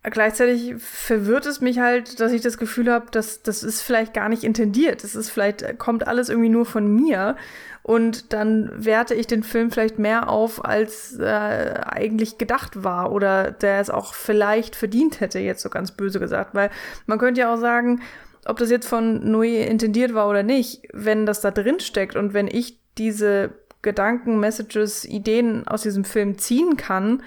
Gleichzeitig 0.02 0.76
verwirrt 0.78 1.44
es 1.44 1.60
mich 1.60 1.80
halt, 1.80 2.20
dass 2.20 2.32
ich 2.32 2.40
das 2.40 2.56
Gefühl 2.56 2.90
habe, 2.90 3.06
dass 3.10 3.42
das 3.42 3.62
ist 3.62 3.82
vielleicht 3.82 4.14
gar 4.14 4.28
nicht 4.28 4.44
intendiert. 4.44 5.02
Das 5.02 5.14
ist 5.14 5.28
vielleicht, 5.28 5.78
kommt 5.78 6.06
alles 6.06 6.28
irgendwie 6.28 6.48
nur 6.48 6.66
von 6.66 6.86
mir. 6.94 7.36
Und 7.82 8.32
dann 8.32 8.70
werte 8.74 9.14
ich 9.14 9.26
den 9.26 9.42
Film 9.42 9.70
vielleicht 9.70 9.98
mehr 9.98 10.28
auf, 10.28 10.64
als 10.64 11.18
äh, 11.18 11.80
eigentlich 11.84 12.38
gedacht 12.38 12.84
war. 12.84 13.12
Oder 13.12 13.50
der 13.50 13.80
es 13.80 13.90
auch 13.90 14.14
vielleicht 14.14 14.76
verdient 14.76 15.20
hätte, 15.20 15.40
jetzt 15.40 15.62
so 15.62 15.68
ganz 15.68 15.92
böse 15.92 16.20
gesagt. 16.20 16.54
Weil 16.54 16.70
man 17.06 17.18
könnte 17.18 17.40
ja 17.40 17.52
auch 17.52 17.58
sagen, 17.58 18.00
ob 18.46 18.58
das 18.58 18.70
jetzt 18.70 18.86
von 18.86 19.20
Noé 19.24 19.66
intendiert 19.66 20.14
war 20.14 20.28
oder 20.28 20.42
nicht, 20.42 20.88
wenn 20.92 21.26
das 21.26 21.40
da 21.40 21.50
drin 21.50 21.80
steckt 21.80 22.14
und 22.14 22.34
wenn 22.34 22.46
ich 22.46 22.78
diese 22.96 23.50
Gedanken, 23.82 24.40
Messages, 24.40 25.04
Ideen 25.04 25.66
aus 25.66 25.82
diesem 25.82 26.04
Film 26.04 26.38
ziehen 26.38 26.76
kann, 26.76 27.22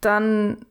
dann 0.00 0.64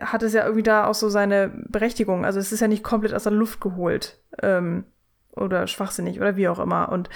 hat 0.00 0.22
es 0.22 0.32
ja 0.32 0.44
irgendwie 0.44 0.62
da 0.62 0.86
auch 0.86 0.94
so 0.94 1.08
seine 1.08 1.48
Berechtigung. 1.68 2.24
Also 2.24 2.38
es 2.38 2.52
ist 2.52 2.60
ja 2.60 2.68
nicht 2.68 2.84
komplett 2.84 3.14
aus 3.14 3.24
der 3.24 3.32
Luft 3.32 3.60
geholt 3.60 4.18
ähm, 4.42 4.84
oder 5.32 5.66
schwachsinnig 5.66 6.20
oder 6.20 6.36
wie 6.36 6.48
auch 6.48 6.58
immer. 6.58 6.90
Und 6.90 7.08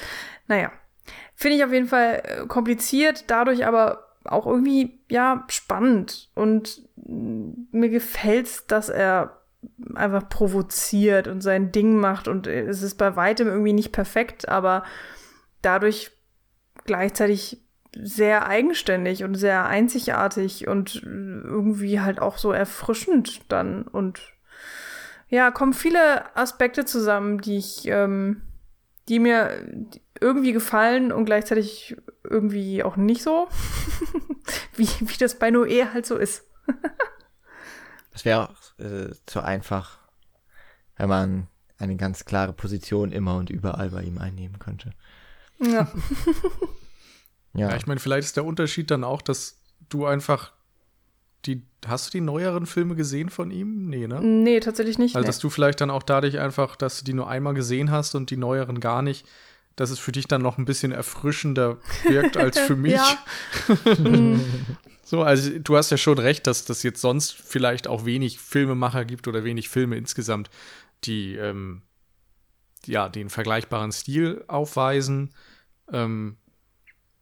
naja, 0.46 0.72
finde 1.34 1.56
ich 1.56 1.64
auf 1.64 1.72
jeden 1.72 1.86
Fall 1.86 2.22
äh, 2.24 2.46
kompliziert, 2.46 3.24
dadurch 3.28 3.66
aber 3.66 4.04
auch 4.24 4.46
irgendwie, 4.46 5.00
ja, 5.08 5.44
spannend. 5.48 6.30
Und 6.34 6.82
mir 6.96 7.88
gefällt's, 7.88 8.66
dass 8.66 8.88
er 8.88 9.38
einfach 9.94 10.28
provoziert 10.28 11.28
und 11.28 11.40
sein 11.40 11.72
Ding 11.72 11.96
macht. 11.96 12.28
Und 12.28 12.46
es 12.46 12.82
ist 12.82 12.96
bei 12.96 13.16
weitem 13.16 13.48
irgendwie 13.48 13.72
nicht 13.72 13.92
perfekt, 13.92 14.48
aber 14.48 14.84
dadurch 15.62 16.12
gleichzeitig 16.88 17.62
sehr 17.94 18.48
eigenständig 18.48 19.22
und 19.22 19.36
sehr 19.36 19.66
einzigartig 19.66 20.66
und 20.66 21.02
irgendwie 21.04 22.00
halt 22.00 22.20
auch 22.20 22.38
so 22.38 22.50
erfrischend 22.50 23.42
dann. 23.48 23.82
Und 23.82 24.20
ja, 25.28 25.50
kommen 25.52 25.72
viele 25.72 26.36
Aspekte 26.36 26.84
zusammen, 26.84 27.40
die 27.40 27.58
ich, 27.58 27.86
ähm, 27.86 28.42
die 29.08 29.20
mir 29.20 29.64
irgendwie 30.20 30.52
gefallen 30.52 31.12
und 31.12 31.24
gleichzeitig 31.24 31.96
irgendwie 32.24 32.82
auch 32.82 32.96
nicht 32.96 33.22
so. 33.22 33.48
wie, 34.76 34.88
wie 35.00 35.16
das 35.18 35.38
bei 35.38 35.50
Noé 35.50 35.92
halt 35.92 36.06
so 36.06 36.16
ist. 36.16 36.44
Es 38.14 38.24
wäre 38.24 38.48
auch 38.48 38.78
äh, 38.80 39.14
zu 39.26 39.42
einfach, 39.42 40.00
wenn 40.96 41.08
man 41.08 41.46
eine 41.78 41.94
ganz 41.94 42.24
klare 42.24 42.52
Position 42.52 43.12
immer 43.12 43.36
und 43.36 43.48
überall 43.48 43.90
bei 43.90 44.02
ihm 44.02 44.18
einnehmen 44.18 44.58
könnte. 44.58 44.90
Ja. 45.60 45.90
ja. 47.54 47.70
ja, 47.70 47.76
ich 47.76 47.86
meine, 47.86 48.00
vielleicht 48.00 48.26
ist 48.26 48.36
der 48.36 48.44
Unterschied 48.44 48.90
dann 48.90 49.04
auch, 49.04 49.22
dass 49.22 49.58
du 49.88 50.06
einfach 50.06 50.52
die, 51.46 51.62
hast 51.86 52.08
du 52.08 52.10
die 52.18 52.20
neueren 52.20 52.66
Filme 52.66 52.94
gesehen 52.94 53.28
von 53.28 53.50
ihm? 53.50 53.88
Nee, 53.88 54.06
ne? 54.06 54.20
Nee, 54.20 54.60
tatsächlich 54.60 54.98
nicht. 54.98 55.14
Also, 55.14 55.24
nee. 55.24 55.28
dass 55.28 55.38
du 55.38 55.50
vielleicht 55.50 55.80
dann 55.80 55.90
auch 55.90 56.02
dadurch 56.02 56.38
einfach, 56.38 56.76
dass 56.76 56.98
du 56.98 57.04
die 57.04 57.14
nur 57.14 57.28
einmal 57.28 57.54
gesehen 57.54 57.90
hast 57.90 58.14
und 58.14 58.30
die 58.30 58.36
neueren 58.36 58.80
gar 58.80 59.02
nicht, 59.02 59.26
dass 59.76 59.90
es 59.90 59.98
für 59.98 60.12
dich 60.12 60.26
dann 60.26 60.42
noch 60.42 60.58
ein 60.58 60.64
bisschen 60.64 60.90
erfrischender 60.92 61.78
wirkt 62.04 62.36
als 62.36 62.58
für 62.58 62.76
mich. 62.76 63.00
so, 65.04 65.22
also 65.22 65.58
du 65.58 65.76
hast 65.76 65.90
ja 65.90 65.96
schon 65.96 66.18
recht, 66.18 66.46
dass 66.46 66.64
das 66.64 66.82
jetzt 66.82 67.00
sonst 67.00 67.32
vielleicht 67.32 67.86
auch 67.86 68.04
wenig 68.04 68.40
Filmemacher 68.40 69.04
gibt 69.04 69.28
oder 69.28 69.44
wenig 69.44 69.68
Filme 69.68 69.96
insgesamt, 69.96 70.50
die 71.04 71.36
ähm, 71.36 71.82
ja 72.88 73.08
den 73.08 73.30
vergleichbaren 73.30 73.92
Stil 73.92 74.44
aufweisen. 74.48 75.34
Ähm, 75.92 76.38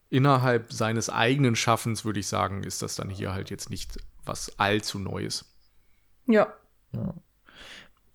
innerhalb 0.09 0.73
seines 0.73 1.11
eigenen 1.11 1.57
Schaffens 1.57 2.05
würde 2.05 2.21
ich 2.21 2.29
sagen, 2.29 2.63
ist 2.63 2.83
das 2.83 2.97
dann 2.97 3.11
hier 3.11 3.33
halt 3.33 3.51
jetzt 3.51 3.71
nicht 3.71 3.99
was 4.25 4.59
allzu 4.59 4.99
Neues. 4.99 5.45
Ja. 6.27 6.53
ja. 6.93 7.15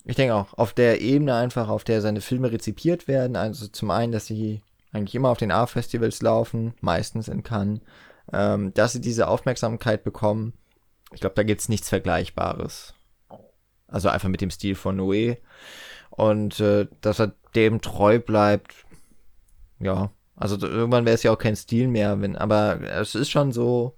Ich 0.04 0.16
denke 0.16 0.36
auch, 0.36 0.54
auf 0.54 0.74
der 0.74 1.02
Ebene 1.02 1.36
einfach, 1.36 1.70
auf 1.70 1.84
der 1.84 2.02
seine 2.02 2.22
Filme 2.22 2.52
rezipiert 2.52 3.08
werden, 3.08 3.36
also 3.36 3.68
zum 3.68 3.92
einen, 3.92 4.12
dass 4.12 4.26
sie 4.26 4.62
eigentlich 4.92 5.16
immer 5.16 5.30
auf 5.30 5.38
den 5.38 5.52
A-Festivals 5.52 6.22
laufen, 6.22 6.74
meistens 6.82 7.28
in 7.28 7.44
Cannes, 7.44 7.82
ähm, 8.34 8.74
dass 8.74 8.94
sie 8.94 9.02
diese 9.02 9.28
Aufmerksamkeit 9.28 10.04
bekommen. 10.04 10.54
Ich 11.14 11.22
glaube, 11.22 11.36
da 11.36 11.44
gibt 11.44 11.62
es 11.62 11.70
nichts 11.70 11.90
Vergleichbares. 11.90 12.94
Also 13.88 14.10
einfach 14.10 14.30
mit 14.30 14.42
dem 14.42 14.52
Stil 14.52 14.76
von 14.76 15.00
Noé. 15.00 15.38
Und 16.12 16.60
äh, 16.60 16.88
dass 17.02 17.20
er 17.20 17.34
dem 17.56 17.82
treu 17.82 18.20
bleibt, 18.20 18.86
ja, 19.80 20.12
also 20.36 20.58
irgendwann 20.66 21.06
wäre 21.06 21.16
es 21.16 21.24
ja 21.24 21.32
auch 21.32 21.38
kein 21.38 21.56
Stil 21.56 21.88
mehr, 21.88 22.22
wenn, 22.22 22.36
aber 22.36 22.82
es 22.82 23.16
ist 23.16 23.30
schon 23.30 23.52
so, 23.52 23.96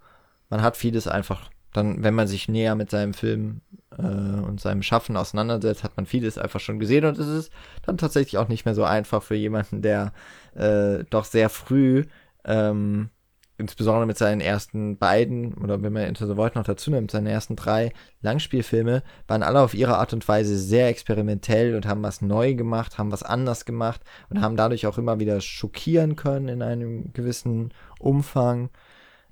man 0.50 0.62
hat 0.62 0.78
vieles 0.78 1.08
einfach, 1.08 1.50
dann, 1.74 2.04
wenn 2.04 2.14
man 2.14 2.28
sich 2.28 2.48
näher 2.48 2.76
mit 2.76 2.92
seinem 2.92 3.14
Film 3.14 3.62
äh, 3.98 4.02
und 4.02 4.62
seinem 4.62 4.84
Schaffen 4.84 5.18
auseinandersetzt, 5.18 5.84
hat 5.84 5.98
man 5.98 6.06
vieles 6.06 6.38
einfach 6.38 6.60
schon 6.60 6.80
gesehen. 6.80 7.06
Und 7.06 7.18
es 7.18 7.28
ist 7.28 7.52
dann 7.84 7.98
tatsächlich 7.98 8.38
auch 8.38 8.48
nicht 8.48 8.66
mehr 8.66 8.76
so 8.76 8.84
einfach 8.84 9.24
für 9.24 9.36
jemanden, 9.36 9.82
der 9.82 10.14
äh, 10.56 11.04
doch 11.10 11.26
sehr 11.26 11.50
früh 11.50 12.06
ähm, 12.46 13.10
insbesondere 13.58 14.06
mit 14.06 14.18
seinen 14.18 14.42
ersten 14.42 14.98
beiden, 14.98 15.54
oder 15.54 15.82
wenn 15.82 15.94
man 15.94 16.04
Into 16.04 16.26
the 16.26 16.36
Void 16.36 16.56
noch 16.56 16.64
dazu 16.64 16.90
nimmt, 16.90 17.12
seine 17.12 17.32
ersten 17.32 17.56
drei 17.56 17.94
Langspielfilme, 18.22 19.04
waren 19.28 19.44
alle 19.44 19.62
auf 19.62 19.74
ihre 19.74 19.98
Art 19.98 20.14
und 20.14 20.28
Weise 20.28 20.58
sehr 20.58 20.88
experimentell 20.88 21.76
und 21.76 21.86
haben 21.86 22.02
was 22.02 22.22
neu 22.22 22.56
gemacht, 22.56 22.98
haben 22.98 23.12
was 23.12 23.24
anders 23.24 23.66
gemacht 23.66 24.02
und 24.30 24.42
haben 24.42 24.58
dadurch 24.58 24.88
auch 24.88 24.98
immer 24.98 25.20
wieder 25.20 25.40
schockieren 25.40 26.16
können 26.16 26.48
in 26.48 26.62
einem 26.62 27.14
gewissen 27.14 27.74
Umfang. 28.00 28.70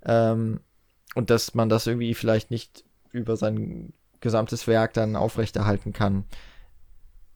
Ähm, 0.05 0.61
und 1.15 1.29
dass 1.29 1.55
man 1.55 1.69
das 1.69 1.87
irgendwie 1.87 2.13
vielleicht 2.13 2.51
nicht 2.51 2.85
über 3.11 3.35
sein 3.37 3.93
gesamtes 4.19 4.67
Werk 4.67 4.93
dann 4.93 5.15
aufrechterhalten 5.15 5.93
kann, 5.93 6.25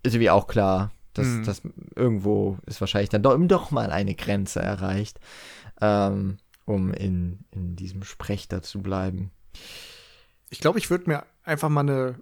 ist 0.04 0.14
irgendwie 0.14 0.30
auch 0.30 0.48
klar. 0.48 0.92
Dass, 1.14 1.28
mhm. 1.28 1.44
dass 1.46 1.62
irgendwo 1.96 2.58
ist 2.66 2.82
wahrscheinlich 2.82 3.10
dann 3.10 3.24
doch, 3.24 3.38
doch 3.40 3.72
mal 3.72 3.90
eine 3.90 4.16
Grenze 4.16 4.60
erreicht. 4.60 5.20
Ähm, 5.80 6.38
um 6.66 6.94
in, 6.94 7.46
in 7.52 7.76
diesem 7.76 8.04
Sprech 8.04 8.48
da 8.48 8.62
zu 8.62 8.82
bleiben. 8.82 9.32
Ich 10.50 10.60
glaube, 10.60 10.80
ich 10.80 10.90
würde 10.90 11.10
mir 11.10 11.26
einfach 11.44 11.70
mal 11.70 11.82
eine, 11.82 12.20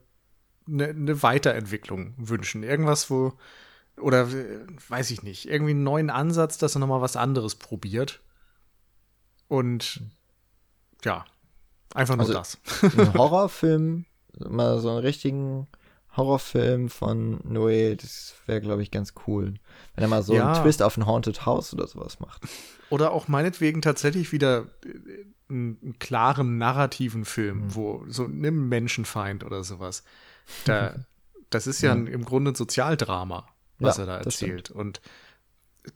eine, 0.68 0.90
eine, 0.90 1.24
Weiterentwicklung 1.24 2.14
wünschen. 2.18 2.64
Irgendwas, 2.64 3.10
wo, 3.10 3.34
oder 3.98 4.30
weiß 4.90 5.12
ich 5.12 5.24
nicht, 5.24 5.48
irgendwie 5.48 5.72
einen 5.72 5.84
neuen 5.84 6.10
Ansatz, 6.10 6.58
dass 6.58 6.76
er 6.76 6.80
nochmal 6.80 7.02
was 7.02 7.16
anderes 7.16 7.56
probiert. 7.56 8.22
Und 9.48 10.02
ja, 11.04 11.26
einfach 11.94 12.16
nur 12.16 12.28
also, 12.28 12.34
das. 12.34 12.58
ein 12.82 13.14
Horrorfilm, 13.18 14.06
mal 14.40 14.80
so 14.80 14.90
einen 14.90 15.00
richtigen 15.00 15.68
Horrorfilm 16.16 16.90
von 16.90 17.40
Noé, 17.42 17.96
das 17.96 18.36
wäre, 18.46 18.62
glaube 18.62 18.84
ich, 18.84 18.92
ganz 18.92 19.14
cool. 19.28 19.56
Wenn 19.96 20.04
er 20.04 20.08
mal 20.08 20.24
so 20.24 20.36
ja. 20.36 20.54
einen 20.54 20.62
Twist 20.62 20.84
auf 20.84 20.96
ein 20.98 21.06
Haunted 21.06 21.46
House 21.46 21.74
oder 21.74 21.88
sowas 21.88 22.20
macht. 22.20 22.44
Oder 22.90 23.12
auch 23.12 23.28
meinetwegen 23.28 23.82
tatsächlich 23.82 24.32
wieder 24.32 24.68
äh, 24.86 25.26
einen, 25.50 25.80
einen 25.82 26.00
klaren 26.00 26.58
narrativen 26.58 27.26
Film, 27.26 27.66
mhm. 27.66 27.76
wo 27.76 28.06
so 28.08 28.28
nimm 28.28 28.70
Menschenfeind 28.70 29.44
oder 29.44 29.64
sowas. 29.64 30.04
Da, 30.66 30.96
das 31.50 31.66
ist 31.66 31.82
ja, 31.82 31.90
ja. 31.90 31.96
Ein, 31.96 32.08
im 32.08 32.26
Grunde 32.26 32.52
ein 32.52 32.56
Sozialdrama, 32.56 33.48
was 33.80 33.98
ja, 33.98 34.04
er 34.04 34.08
da 34.08 34.18
erzählt. 34.18 34.70
Und 34.70 35.02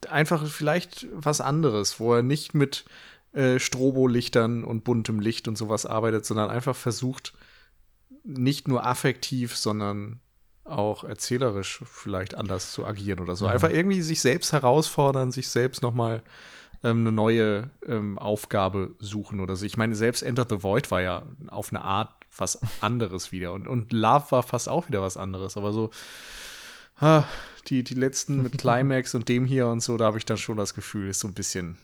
einfach 0.09 0.47
vielleicht 0.47 1.07
was 1.13 1.41
anderes, 1.41 1.99
wo 1.99 2.15
er 2.15 2.23
nicht 2.23 2.53
mit 2.53 2.85
äh, 3.33 3.59
Strobolichtern 3.59 4.63
und 4.63 4.83
buntem 4.83 5.19
Licht 5.19 5.47
und 5.47 5.57
sowas 5.57 5.85
arbeitet, 5.85 6.25
sondern 6.25 6.49
einfach 6.49 6.75
versucht, 6.75 7.33
nicht 8.27 8.67
nur 8.67 8.85
affektiv, 8.85 9.55
sondern 9.55 10.19
auch 10.65 11.03
erzählerisch 11.03 11.81
vielleicht 11.85 12.35
anders 12.35 12.71
zu 12.71 12.85
agieren 12.85 13.19
oder 13.19 13.35
so. 13.35 13.45
Ja. 13.45 13.51
Einfach 13.51 13.69
irgendwie 13.69 14.01
sich 14.01 14.21
selbst 14.21 14.51
herausfordern, 14.51 15.31
sich 15.31 15.47
selbst 15.47 15.81
nochmal 15.81 16.23
ähm, 16.83 16.99
eine 16.99 17.11
neue 17.11 17.69
ähm, 17.85 18.19
Aufgabe 18.19 18.95
suchen 18.99 19.39
oder 19.39 19.55
so. 19.55 19.65
Ich 19.65 19.77
meine, 19.77 19.95
selbst 19.95 20.21
Enter 20.23 20.45
the 20.49 20.61
Void 20.61 20.91
war 20.91 21.01
ja 21.01 21.23
auf 21.47 21.71
eine 21.71 21.81
Art 21.81 22.13
was 22.35 22.59
anderes 22.81 23.31
wieder. 23.31 23.53
Und, 23.53 23.67
und 23.67 23.93
Love 23.93 24.25
war 24.29 24.43
fast 24.43 24.67
auch 24.67 24.87
wieder 24.89 25.01
was 25.01 25.15
anderes. 25.17 25.57
Aber 25.57 25.71
so, 25.71 25.89
ah, 26.99 27.23
die, 27.67 27.83
die 27.83 27.95
letzten 27.95 28.43
mit 28.43 28.57
Climax 28.57 29.15
und 29.15 29.29
dem 29.29 29.45
hier 29.45 29.67
und 29.67 29.81
so, 29.81 29.97
da 29.97 30.05
habe 30.05 30.17
ich 30.17 30.25
dann 30.25 30.37
schon 30.37 30.57
das 30.57 30.73
Gefühl, 30.73 31.09
ist 31.09 31.21
so 31.21 31.27
ein 31.27 31.33
bisschen 31.33 31.77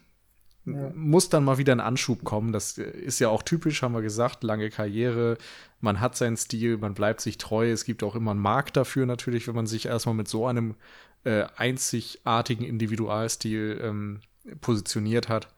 ja. 0.66 0.92
muss 0.96 1.30
dann 1.30 1.44
mal 1.44 1.58
wieder 1.58 1.74
ein 1.74 1.80
Anschub 1.80 2.24
kommen. 2.24 2.52
Das 2.52 2.78
ist 2.78 3.20
ja 3.20 3.30
auch 3.30 3.44
typisch, 3.44 3.82
haben 3.82 3.94
wir 3.94 4.02
gesagt, 4.02 4.44
lange 4.44 4.70
Karriere. 4.70 5.38
Man 5.82 6.00
hat 6.00 6.16
seinen 6.16 6.38
Stil, 6.38 6.78
man 6.78 6.94
bleibt 6.94 7.22
sich 7.22 7.38
treu. 7.38 7.72
Es 7.72 7.86
gibt 7.86 8.04
auch 8.04 8.16
immer 8.16 8.32
einen 8.32 8.40
Markt 8.40 8.78
dafür 8.78 9.06
natürlich, 9.06 9.48
wenn 9.48 9.56
man 9.56 9.68
sich 9.68 9.88
erstmal 9.88 10.16
mit 10.16 10.28
so 10.28 10.48
einem 10.48 10.76
äh, 11.24 11.46
einzigartigen 11.58 12.66
Individualstil 12.66 13.80
ähm, 13.82 14.20
positioniert 14.62 15.30
hat. 15.30 15.50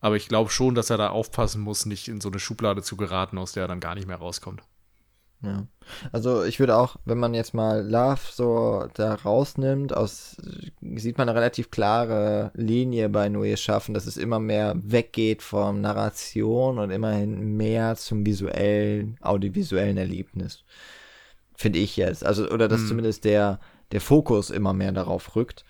Aber 0.00 0.16
ich 0.16 0.28
glaube 0.28 0.50
schon, 0.50 0.74
dass 0.74 0.90
er 0.90 0.98
da 0.98 1.10
aufpassen 1.10 1.62
muss, 1.62 1.86
nicht 1.86 2.08
in 2.08 2.20
so 2.20 2.28
eine 2.28 2.40
Schublade 2.40 2.82
zu 2.82 2.96
geraten, 2.96 3.38
aus 3.38 3.52
der 3.52 3.64
er 3.64 3.68
dann 3.68 3.80
gar 3.80 3.94
nicht 3.94 4.08
mehr 4.08 4.16
rauskommt. 4.16 4.62
Ja. 5.42 5.66
Also 6.12 6.44
ich 6.44 6.60
würde 6.60 6.76
auch, 6.76 6.96
wenn 7.04 7.18
man 7.18 7.34
jetzt 7.34 7.52
mal 7.52 7.84
Love 7.84 8.20
so 8.30 8.86
da 8.94 9.14
rausnimmt, 9.14 9.94
aus 9.94 10.36
sieht 10.80 11.18
man 11.18 11.28
eine 11.28 11.36
relativ 11.36 11.70
klare 11.70 12.52
Linie 12.54 13.08
bei 13.08 13.26
Noé 13.26 13.56
schaffen, 13.56 13.92
dass 13.92 14.06
es 14.06 14.16
immer 14.16 14.38
mehr 14.38 14.74
weggeht 14.76 15.42
vom 15.42 15.80
Narration 15.80 16.78
und 16.78 16.90
immerhin 16.90 17.56
mehr 17.56 17.96
zum 17.96 18.24
visuellen, 18.24 19.16
audiovisuellen 19.20 19.96
Erlebnis. 19.96 20.64
Finde 21.56 21.80
ich 21.80 21.96
jetzt. 21.96 22.24
Also, 22.24 22.48
oder 22.48 22.68
dass 22.68 22.82
hm. 22.82 22.88
zumindest 22.88 23.24
der, 23.24 23.58
der 23.90 24.00
Fokus 24.00 24.50
immer 24.50 24.72
mehr 24.72 24.92
darauf 24.92 25.34
rückt. 25.34 25.64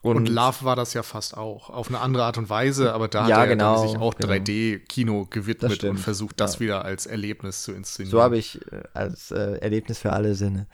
Und, 0.00 0.16
und, 0.16 0.28
Love 0.28 0.64
war 0.64 0.76
das 0.76 0.94
ja 0.94 1.02
fast 1.02 1.36
auch. 1.36 1.70
Auf 1.70 1.88
eine 1.88 1.98
andere 1.98 2.22
Art 2.24 2.38
und 2.38 2.48
Weise, 2.48 2.92
aber 2.94 3.08
da 3.08 3.28
ja, 3.28 3.36
hat 3.36 3.44
er 3.44 3.48
genau, 3.48 3.86
sich 3.86 3.98
auch 3.98 4.14
genau. 4.14 4.32
3D-Kino 4.32 5.26
gewidmet 5.28 5.82
und 5.82 5.98
versucht, 5.98 6.40
das 6.40 6.54
ja. 6.54 6.60
wieder 6.60 6.84
als 6.84 7.06
Erlebnis 7.06 7.62
zu 7.62 7.72
inszenieren. 7.72 8.10
So 8.12 8.22
habe 8.22 8.38
ich 8.38 8.60
äh, 8.70 8.82
als 8.94 9.32
äh, 9.32 9.58
Erlebnis 9.58 9.98
für 9.98 10.12
alle 10.12 10.36
Sinne. 10.36 10.68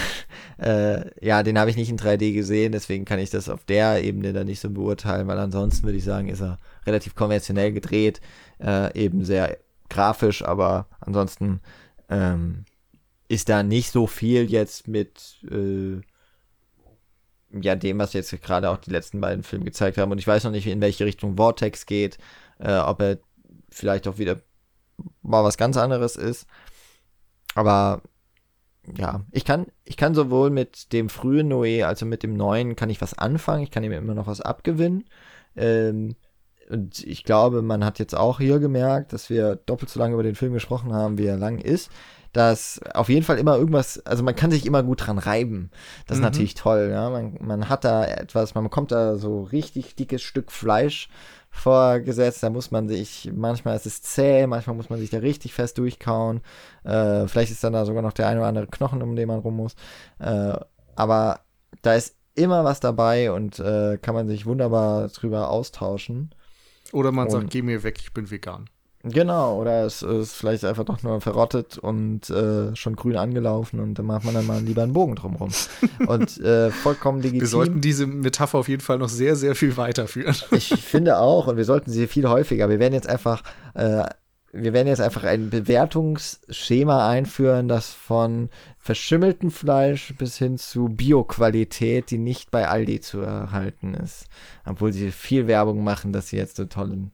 äh, 0.58 1.04
ja, 1.24 1.42
den 1.42 1.58
habe 1.58 1.68
ich 1.68 1.76
nicht 1.76 1.90
in 1.90 1.98
3D 1.98 2.32
gesehen, 2.32 2.72
deswegen 2.72 3.04
kann 3.04 3.18
ich 3.18 3.28
das 3.28 3.50
auf 3.50 3.64
der 3.64 4.02
Ebene 4.02 4.32
dann 4.32 4.46
nicht 4.46 4.60
so 4.60 4.70
beurteilen, 4.70 5.26
weil 5.26 5.38
ansonsten 5.38 5.84
würde 5.84 5.98
ich 5.98 6.04
sagen, 6.04 6.28
ist 6.28 6.40
er 6.40 6.58
relativ 6.86 7.14
konventionell 7.14 7.72
gedreht, 7.72 8.22
äh, 8.62 8.98
eben 8.98 9.26
sehr 9.26 9.58
grafisch, 9.90 10.42
aber 10.42 10.86
ansonsten 11.00 11.60
ähm, 12.08 12.64
ist 13.28 13.50
da 13.50 13.62
nicht 13.62 13.90
so 13.90 14.06
viel 14.06 14.50
jetzt 14.50 14.88
mit 14.88 15.38
äh, 15.50 16.00
ja, 17.62 17.74
dem, 17.74 17.98
was 17.98 18.12
jetzt 18.12 18.30
gerade 18.42 18.70
auch 18.70 18.78
die 18.78 18.90
letzten 18.90 19.20
beiden 19.20 19.42
Filme 19.42 19.64
gezeigt 19.64 19.98
haben. 19.98 20.12
Und 20.12 20.18
ich 20.18 20.26
weiß 20.26 20.44
noch 20.44 20.50
nicht, 20.50 20.66
in 20.66 20.80
welche 20.80 21.04
Richtung 21.04 21.36
Vortex 21.36 21.86
geht, 21.86 22.18
äh, 22.58 22.76
ob 22.76 23.00
er 23.00 23.18
vielleicht 23.70 24.08
auch 24.08 24.18
wieder 24.18 24.40
mal 25.22 25.44
was 25.44 25.56
ganz 25.56 25.76
anderes 25.76 26.16
ist. 26.16 26.46
Aber 27.54 28.02
ja, 28.96 29.24
ich 29.32 29.44
kann, 29.44 29.66
ich 29.84 29.96
kann 29.96 30.14
sowohl 30.14 30.50
mit 30.50 30.92
dem 30.92 31.08
frühen 31.08 31.52
Noé 31.52 31.84
als 31.84 32.02
auch 32.02 32.06
mit 32.06 32.22
dem 32.22 32.34
neuen 32.34 32.76
kann 32.76 32.90
ich 32.90 33.00
was 33.00 33.16
anfangen. 33.16 33.62
Ich 33.62 33.70
kann 33.70 33.84
ihm 33.84 33.92
immer 33.92 34.14
noch 34.14 34.26
was 34.26 34.40
abgewinnen. 34.40 35.04
Ähm, 35.56 36.16
und 36.70 37.04
ich 37.04 37.24
glaube, 37.24 37.62
man 37.62 37.84
hat 37.84 37.98
jetzt 37.98 38.16
auch 38.16 38.38
hier 38.38 38.58
gemerkt, 38.58 39.12
dass 39.12 39.30
wir 39.30 39.56
doppelt 39.56 39.90
so 39.90 40.00
lange 40.00 40.14
über 40.14 40.22
den 40.22 40.34
Film 40.34 40.52
gesprochen 40.52 40.92
haben, 40.92 41.18
wie 41.18 41.26
er 41.26 41.36
lang 41.36 41.58
ist. 41.58 41.90
Dass 42.34 42.80
auf 42.92 43.08
jeden 43.08 43.24
Fall 43.24 43.38
immer 43.38 43.56
irgendwas, 43.56 44.04
also 44.04 44.24
man 44.24 44.34
kann 44.34 44.50
sich 44.50 44.66
immer 44.66 44.82
gut 44.82 45.06
dran 45.06 45.18
reiben. 45.18 45.70
Das 46.06 46.16
ist 46.16 46.20
mhm. 46.20 46.24
natürlich 46.24 46.54
toll, 46.54 46.90
ja. 46.90 47.08
Man, 47.08 47.38
man 47.40 47.68
hat 47.68 47.84
da 47.84 48.04
etwas, 48.04 48.54
man 48.56 48.64
bekommt 48.64 48.90
da 48.90 49.16
so 49.16 49.44
richtig 49.44 49.94
dickes 49.94 50.20
Stück 50.20 50.50
Fleisch 50.50 51.08
vorgesetzt. 51.48 52.42
Da 52.42 52.50
muss 52.50 52.72
man 52.72 52.88
sich, 52.88 53.30
manchmal 53.32 53.76
ist 53.76 53.86
es 53.86 54.02
zäh, 54.02 54.48
manchmal 54.48 54.74
muss 54.74 54.90
man 54.90 54.98
sich 54.98 55.10
da 55.10 55.18
richtig 55.18 55.54
fest 55.54 55.78
durchkauen. 55.78 56.40
Äh, 56.82 57.28
vielleicht 57.28 57.52
ist 57.52 57.62
dann 57.62 57.72
da 57.72 57.86
sogar 57.86 58.02
noch 58.02 58.12
der 58.12 58.26
eine 58.26 58.40
oder 58.40 58.48
andere 58.48 58.66
Knochen, 58.66 59.00
um 59.00 59.14
den 59.14 59.28
man 59.28 59.38
rum 59.38 59.56
muss. 59.56 59.76
Äh, 60.18 60.58
aber 60.96 61.40
da 61.82 61.94
ist 61.94 62.16
immer 62.34 62.64
was 62.64 62.80
dabei 62.80 63.30
und 63.30 63.60
äh, 63.60 63.96
kann 63.98 64.16
man 64.16 64.26
sich 64.26 64.44
wunderbar 64.44 65.06
drüber 65.08 65.50
austauschen. 65.50 66.34
Oder 66.92 67.12
man 67.12 67.26
und, 67.26 67.30
sagt, 67.30 67.50
geh 67.50 67.62
mir 67.62 67.84
weg, 67.84 67.98
ich 68.00 68.12
bin 68.12 68.28
vegan. 68.30 68.68
Genau, 69.06 69.60
oder 69.60 69.84
es 69.84 70.02
ist 70.02 70.32
vielleicht 70.32 70.64
einfach 70.64 70.84
doch 70.84 71.02
nur 71.02 71.20
verrottet 71.20 71.76
und 71.76 72.30
äh, 72.30 72.74
schon 72.74 72.96
grün 72.96 73.16
angelaufen 73.16 73.78
und 73.78 73.98
dann 73.98 74.06
macht 74.06 74.24
man 74.24 74.32
dann 74.32 74.46
mal 74.46 74.62
lieber 74.62 74.82
einen 74.82 74.94
Bogen 74.94 75.14
drumherum. 75.14 75.50
und 76.06 76.40
äh, 76.40 76.70
vollkommen 76.70 77.20
legitim. 77.20 77.40
Wir 77.42 77.48
sollten 77.48 77.80
diese 77.82 78.06
Metapher 78.06 78.58
auf 78.58 78.68
jeden 78.68 78.80
Fall 78.80 78.96
noch 78.96 79.10
sehr, 79.10 79.36
sehr 79.36 79.54
viel 79.54 79.76
weiterführen. 79.76 80.34
ich 80.52 80.68
finde 80.68 81.18
auch 81.18 81.48
und 81.48 81.58
wir 81.58 81.66
sollten 81.66 81.90
sie 81.90 82.06
viel 82.06 82.26
häufiger. 82.26 82.70
Wir 82.70 82.78
werden 82.78 82.94
jetzt 82.94 83.06
einfach, 83.06 83.42
äh, 83.74 84.04
wir 84.52 84.72
werden 84.72 84.88
jetzt 84.88 85.02
einfach 85.02 85.24
ein 85.24 85.50
Bewertungsschema 85.50 87.06
einführen, 87.06 87.68
das 87.68 87.90
von 87.92 88.48
verschimmeltem 88.78 89.50
Fleisch 89.50 90.14
bis 90.16 90.38
hin 90.38 90.56
zu 90.56 90.88
Bioqualität, 90.88 92.10
die 92.10 92.18
nicht 92.18 92.50
bei 92.50 92.68
Aldi 92.68 93.00
zu 93.02 93.20
erhalten 93.20 93.92
ist. 93.92 94.28
Obwohl 94.64 94.94
sie 94.94 95.10
viel 95.10 95.46
Werbung 95.46 95.84
machen, 95.84 96.14
dass 96.14 96.28
sie 96.28 96.38
jetzt 96.38 96.56
so 96.56 96.64
tollen 96.64 97.10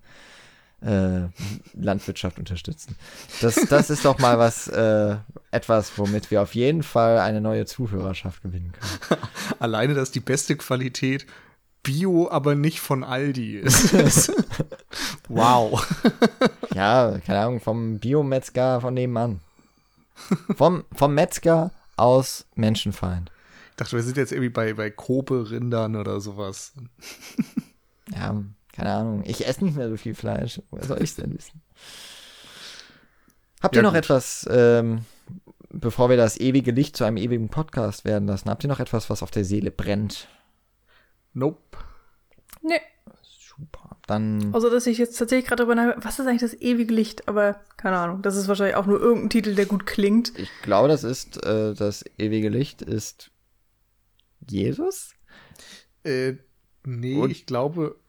äh, 0.82 1.28
Landwirtschaft 1.74 2.38
unterstützen. 2.38 2.96
Das, 3.40 3.54
das 3.68 3.90
ist 3.90 4.04
doch 4.04 4.18
mal 4.18 4.38
was, 4.38 4.68
äh, 4.68 5.16
etwas, 5.50 5.92
womit 5.96 6.30
wir 6.30 6.42
auf 6.42 6.54
jeden 6.54 6.82
Fall 6.82 7.18
eine 7.18 7.40
neue 7.40 7.66
Zuhörerschaft 7.66 8.42
gewinnen 8.42 8.72
können. 8.72 9.20
Alleine, 9.58 9.94
dass 9.94 10.10
die 10.10 10.20
beste 10.20 10.56
Qualität 10.56 11.26
Bio, 11.82 12.30
aber 12.30 12.54
nicht 12.54 12.80
von 12.80 13.04
Aldi 13.04 13.56
ist. 13.56 13.94
wow. 15.28 15.86
ja, 16.74 17.18
keine 17.24 17.38
Ahnung, 17.40 17.60
vom 17.60 17.98
Biometzger 17.98 18.82
von 18.82 18.92
nebenan. 18.94 19.40
Vom, 20.54 20.84
vom 20.92 21.14
Metzger 21.14 21.70
aus 21.96 22.46
Menschenfeind. 22.54 23.32
Ich 23.70 23.76
dachte, 23.76 23.96
wir 23.96 24.02
sind 24.02 24.18
jetzt 24.18 24.32
irgendwie 24.32 24.50
bei, 24.50 24.74
bei 24.74 24.90
Kobe-Rindern 24.90 25.96
oder 25.96 26.20
sowas. 26.20 26.74
ja, 28.14 28.44
keine 28.80 28.94
Ahnung. 28.94 29.22
Ich 29.26 29.46
esse 29.46 29.64
nicht 29.64 29.76
mehr 29.76 29.88
so 29.88 29.96
viel 29.96 30.14
Fleisch. 30.14 30.60
Woher 30.70 30.86
soll 30.86 30.98
ich 30.98 31.10
es 31.10 31.16
denn 31.16 31.34
wissen? 31.36 31.60
Habt 33.62 33.76
ihr 33.76 33.82
noch 33.82 33.92
gut. 33.92 33.98
etwas, 33.98 34.48
ähm, 34.50 35.04
bevor 35.68 36.08
wir 36.08 36.16
das 36.16 36.40
ewige 36.40 36.70
Licht 36.70 36.96
zu 36.96 37.04
einem 37.04 37.18
ewigen 37.18 37.50
Podcast 37.50 38.04
werden 38.04 38.26
lassen, 38.26 38.48
habt 38.48 38.64
ihr 38.64 38.68
noch 38.68 38.80
etwas, 38.80 39.10
was 39.10 39.22
auf 39.22 39.30
der 39.30 39.44
Seele 39.44 39.70
brennt? 39.70 40.28
Nope. 41.34 41.78
Nee. 42.62 42.80
Super. 43.22 43.98
Dann. 44.06 44.54
Also, 44.54 44.70
dass 44.70 44.86
ich 44.86 44.96
jetzt 44.96 45.18
tatsächlich 45.18 45.46
gerade 45.46 45.62
darüber 45.64 45.74
nachdenke, 45.74 46.04
was 46.04 46.18
ist 46.18 46.26
eigentlich 46.26 46.40
das 46.40 46.54
ewige 46.54 46.94
Licht? 46.94 47.28
Aber 47.28 47.60
keine 47.76 47.98
Ahnung. 47.98 48.22
Das 48.22 48.36
ist 48.36 48.48
wahrscheinlich 48.48 48.76
auch 48.76 48.86
nur 48.86 48.98
irgendein 48.98 49.30
Titel, 49.30 49.54
der 49.54 49.66
gut 49.66 49.84
klingt. 49.84 50.32
Ich 50.38 50.50
glaube, 50.62 50.88
das 50.88 51.04
ist, 51.04 51.44
äh, 51.44 51.74
das 51.74 52.04
ewige 52.16 52.48
Licht 52.48 52.80
ist 52.80 53.30
Jesus? 54.48 55.10
Äh, 56.02 56.34
nee, 56.84 57.18
Und? 57.18 57.30
ich 57.30 57.44
glaube, 57.44 57.99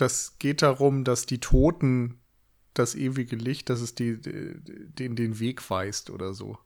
das 0.00 0.38
geht 0.38 0.62
darum, 0.62 1.04
dass 1.04 1.26
die 1.26 1.40
Toten 1.40 2.20
das 2.74 2.94
ewige 2.94 3.36
Licht, 3.36 3.68
dass 3.68 3.80
es 3.80 3.94
die, 3.94 4.20
den, 4.20 5.16
den 5.16 5.40
Weg 5.40 5.68
weist 5.70 6.10
oder 6.10 6.32
so. 6.32 6.58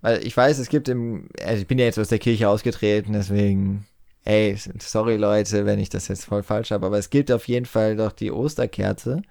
Weil 0.00 0.24
ich 0.24 0.36
weiß, 0.36 0.58
es 0.58 0.68
gibt 0.68 0.88
im, 0.88 1.28
also 1.42 1.60
ich 1.60 1.66
bin 1.66 1.78
ja 1.78 1.86
jetzt 1.86 1.98
aus 1.98 2.08
der 2.08 2.18
Kirche 2.18 2.48
ausgetreten, 2.48 3.12
deswegen, 3.12 3.86
ey, 4.24 4.56
sorry 4.80 5.16
Leute, 5.16 5.66
wenn 5.66 5.78
ich 5.78 5.88
das 5.88 6.08
jetzt 6.08 6.26
voll 6.26 6.42
falsch 6.42 6.70
habe, 6.70 6.86
aber 6.86 6.98
es 6.98 7.10
gibt 7.10 7.32
auf 7.32 7.48
jeden 7.48 7.66
Fall 7.66 7.96
doch 7.96 8.12
die 8.12 8.30
Osterkerze, 8.30 9.22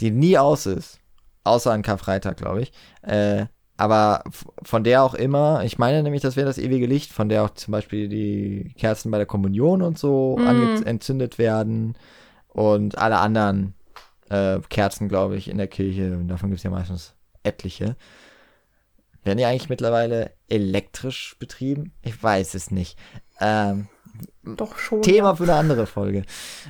die 0.00 0.10
nie 0.10 0.38
aus 0.38 0.66
ist. 0.66 0.98
Außer 1.42 1.72
an 1.72 1.82
Karfreitag, 1.82 2.36
glaube 2.36 2.62
ich. 2.62 2.72
Äh, 3.02 3.46
aber 3.76 4.24
von 4.62 4.84
der 4.84 5.02
auch 5.02 5.14
immer, 5.14 5.64
ich 5.64 5.78
meine 5.78 6.02
nämlich, 6.02 6.20
das 6.20 6.36
wäre 6.36 6.46
das 6.46 6.58
ewige 6.58 6.86
Licht, 6.86 7.12
von 7.12 7.30
der 7.30 7.44
auch 7.44 7.50
zum 7.50 7.72
Beispiel 7.72 8.08
die 8.08 8.74
Kerzen 8.76 9.10
bei 9.10 9.16
der 9.16 9.26
Kommunion 9.26 9.80
und 9.80 9.98
so 9.98 10.36
mm. 10.36 10.82
entzündet 10.84 11.38
werden 11.38 11.96
und 12.52 12.98
alle 12.98 13.18
anderen 13.18 13.74
äh, 14.28 14.58
Kerzen, 14.68 15.08
glaube 15.08 15.36
ich, 15.36 15.48
in 15.48 15.58
der 15.58 15.68
Kirche, 15.68 16.16
und 16.16 16.28
davon 16.28 16.50
gibt 16.50 16.58
es 16.58 16.64
ja 16.64 16.70
meistens 16.70 17.14
etliche, 17.42 17.96
werden 19.22 19.38
die 19.38 19.44
eigentlich 19.44 19.68
mittlerweile 19.68 20.32
elektrisch 20.48 21.36
betrieben? 21.38 21.92
Ich 22.02 22.22
weiß 22.22 22.54
es 22.54 22.70
nicht. 22.70 22.98
Ähm, 23.38 23.88
Doch 24.42 24.78
schon. 24.78 25.02
Thema 25.02 25.30
ja. 25.30 25.36
für 25.36 25.42
eine 25.42 25.54
andere 25.54 25.86
Folge. 25.86 26.24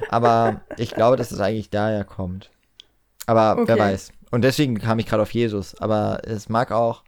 Aber 0.08 0.62
ich 0.76 0.90
glaube, 0.90 1.16
dass 1.16 1.30
es 1.30 1.40
eigentlich 1.40 1.70
daher 1.70 2.04
kommt. 2.04 2.50
Aber 3.26 3.52
okay. 3.52 3.68
wer 3.68 3.78
weiß. 3.78 4.12
Und 4.32 4.42
deswegen 4.42 4.78
kam 4.78 4.98
ich 4.98 5.06
gerade 5.06 5.22
auf 5.22 5.32
Jesus. 5.32 5.76
Aber 5.76 6.22
es 6.24 6.48
mag 6.48 6.72
auch, 6.72 7.04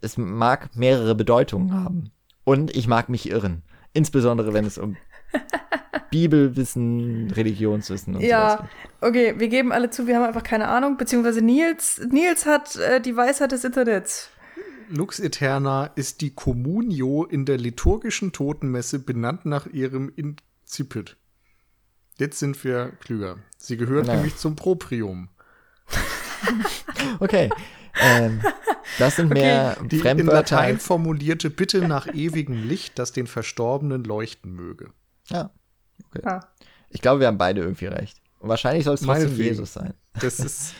es 0.00 0.16
mag 0.16 0.76
mehrere 0.76 1.14
Bedeutungen 1.14 1.74
haben. 1.74 2.12
Und 2.44 2.74
ich 2.76 2.86
mag 2.86 3.08
mich 3.08 3.30
irren. 3.30 3.62
Insbesondere 3.92 4.52
wenn 4.52 4.64
es 4.64 4.78
um 4.78 4.96
Bibelwissen, 6.10 7.30
Religionswissen 7.30 8.16
und 8.16 8.22
ja, 8.22 8.50
sowas. 8.50 8.70
Ja, 8.70 9.08
okay, 9.08 9.34
wir 9.38 9.48
geben 9.48 9.72
alle 9.72 9.90
zu, 9.90 10.06
wir 10.06 10.16
haben 10.16 10.24
einfach 10.24 10.42
keine 10.42 10.68
Ahnung, 10.68 10.96
beziehungsweise 10.96 11.42
Nils, 11.42 12.00
Nils 12.10 12.46
hat 12.46 12.76
äh, 12.76 13.00
die 13.00 13.16
Weisheit 13.16 13.52
des 13.52 13.64
Internets. 13.64 14.30
Lux 14.88 15.20
Eterna 15.20 15.86
ist 15.94 16.20
die 16.20 16.34
Communio 16.34 17.24
in 17.24 17.46
der 17.46 17.56
liturgischen 17.56 18.32
Totenmesse 18.32 18.98
benannt 18.98 19.46
nach 19.46 19.66
ihrem 19.66 20.12
Inzipit. 20.14 21.16
Jetzt 22.18 22.38
sind 22.38 22.62
wir 22.62 22.92
klüger. 23.00 23.38
Sie 23.56 23.78
gehört 23.78 24.06
naja. 24.06 24.18
nämlich 24.18 24.36
zum 24.36 24.54
Proprium. 24.54 25.30
okay. 27.20 27.48
Ähm, 28.00 28.42
das 28.98 29.16
sind 29.16 29.30
mehr 29.30 29.76
okay. 29.78 29.88
Die 29.88 30.06
in 30.06 30.26
Latein 30.26 30.78
formulierte 30.78 31.48
Bitte 31.48 31.86
nach 31.88 32.06
ewigem 32.06 32.68
Licht, 32.68 32.98
das 32.98 33.12
den 33.12 33.26
Verstorbenen 33.26 34.04
leuchten 34.04 34.52
möge. 34.52 34.90
Ja. 35.32 35.50
Okay. 36.08 36.26
Ah. 36.26 36.40
Ich 36.90 37.00
glaube, 37.00 37.20
wir 37.20 37.26
haben 37.26 37.38
beide 37.38 37.62
irgendwie 37.62 37.86
recht. 37.86 38.18
Und 38.38 38.48
wahrscheinlich 38.48 38.84
soll 38.84 38.94
es 38.94 39.02
trotzdem 39.02 39.36
Jesus 39.36 39.72
sein. 39.72 39.94
Das 40.20 40.40
ist. 40.40 40.74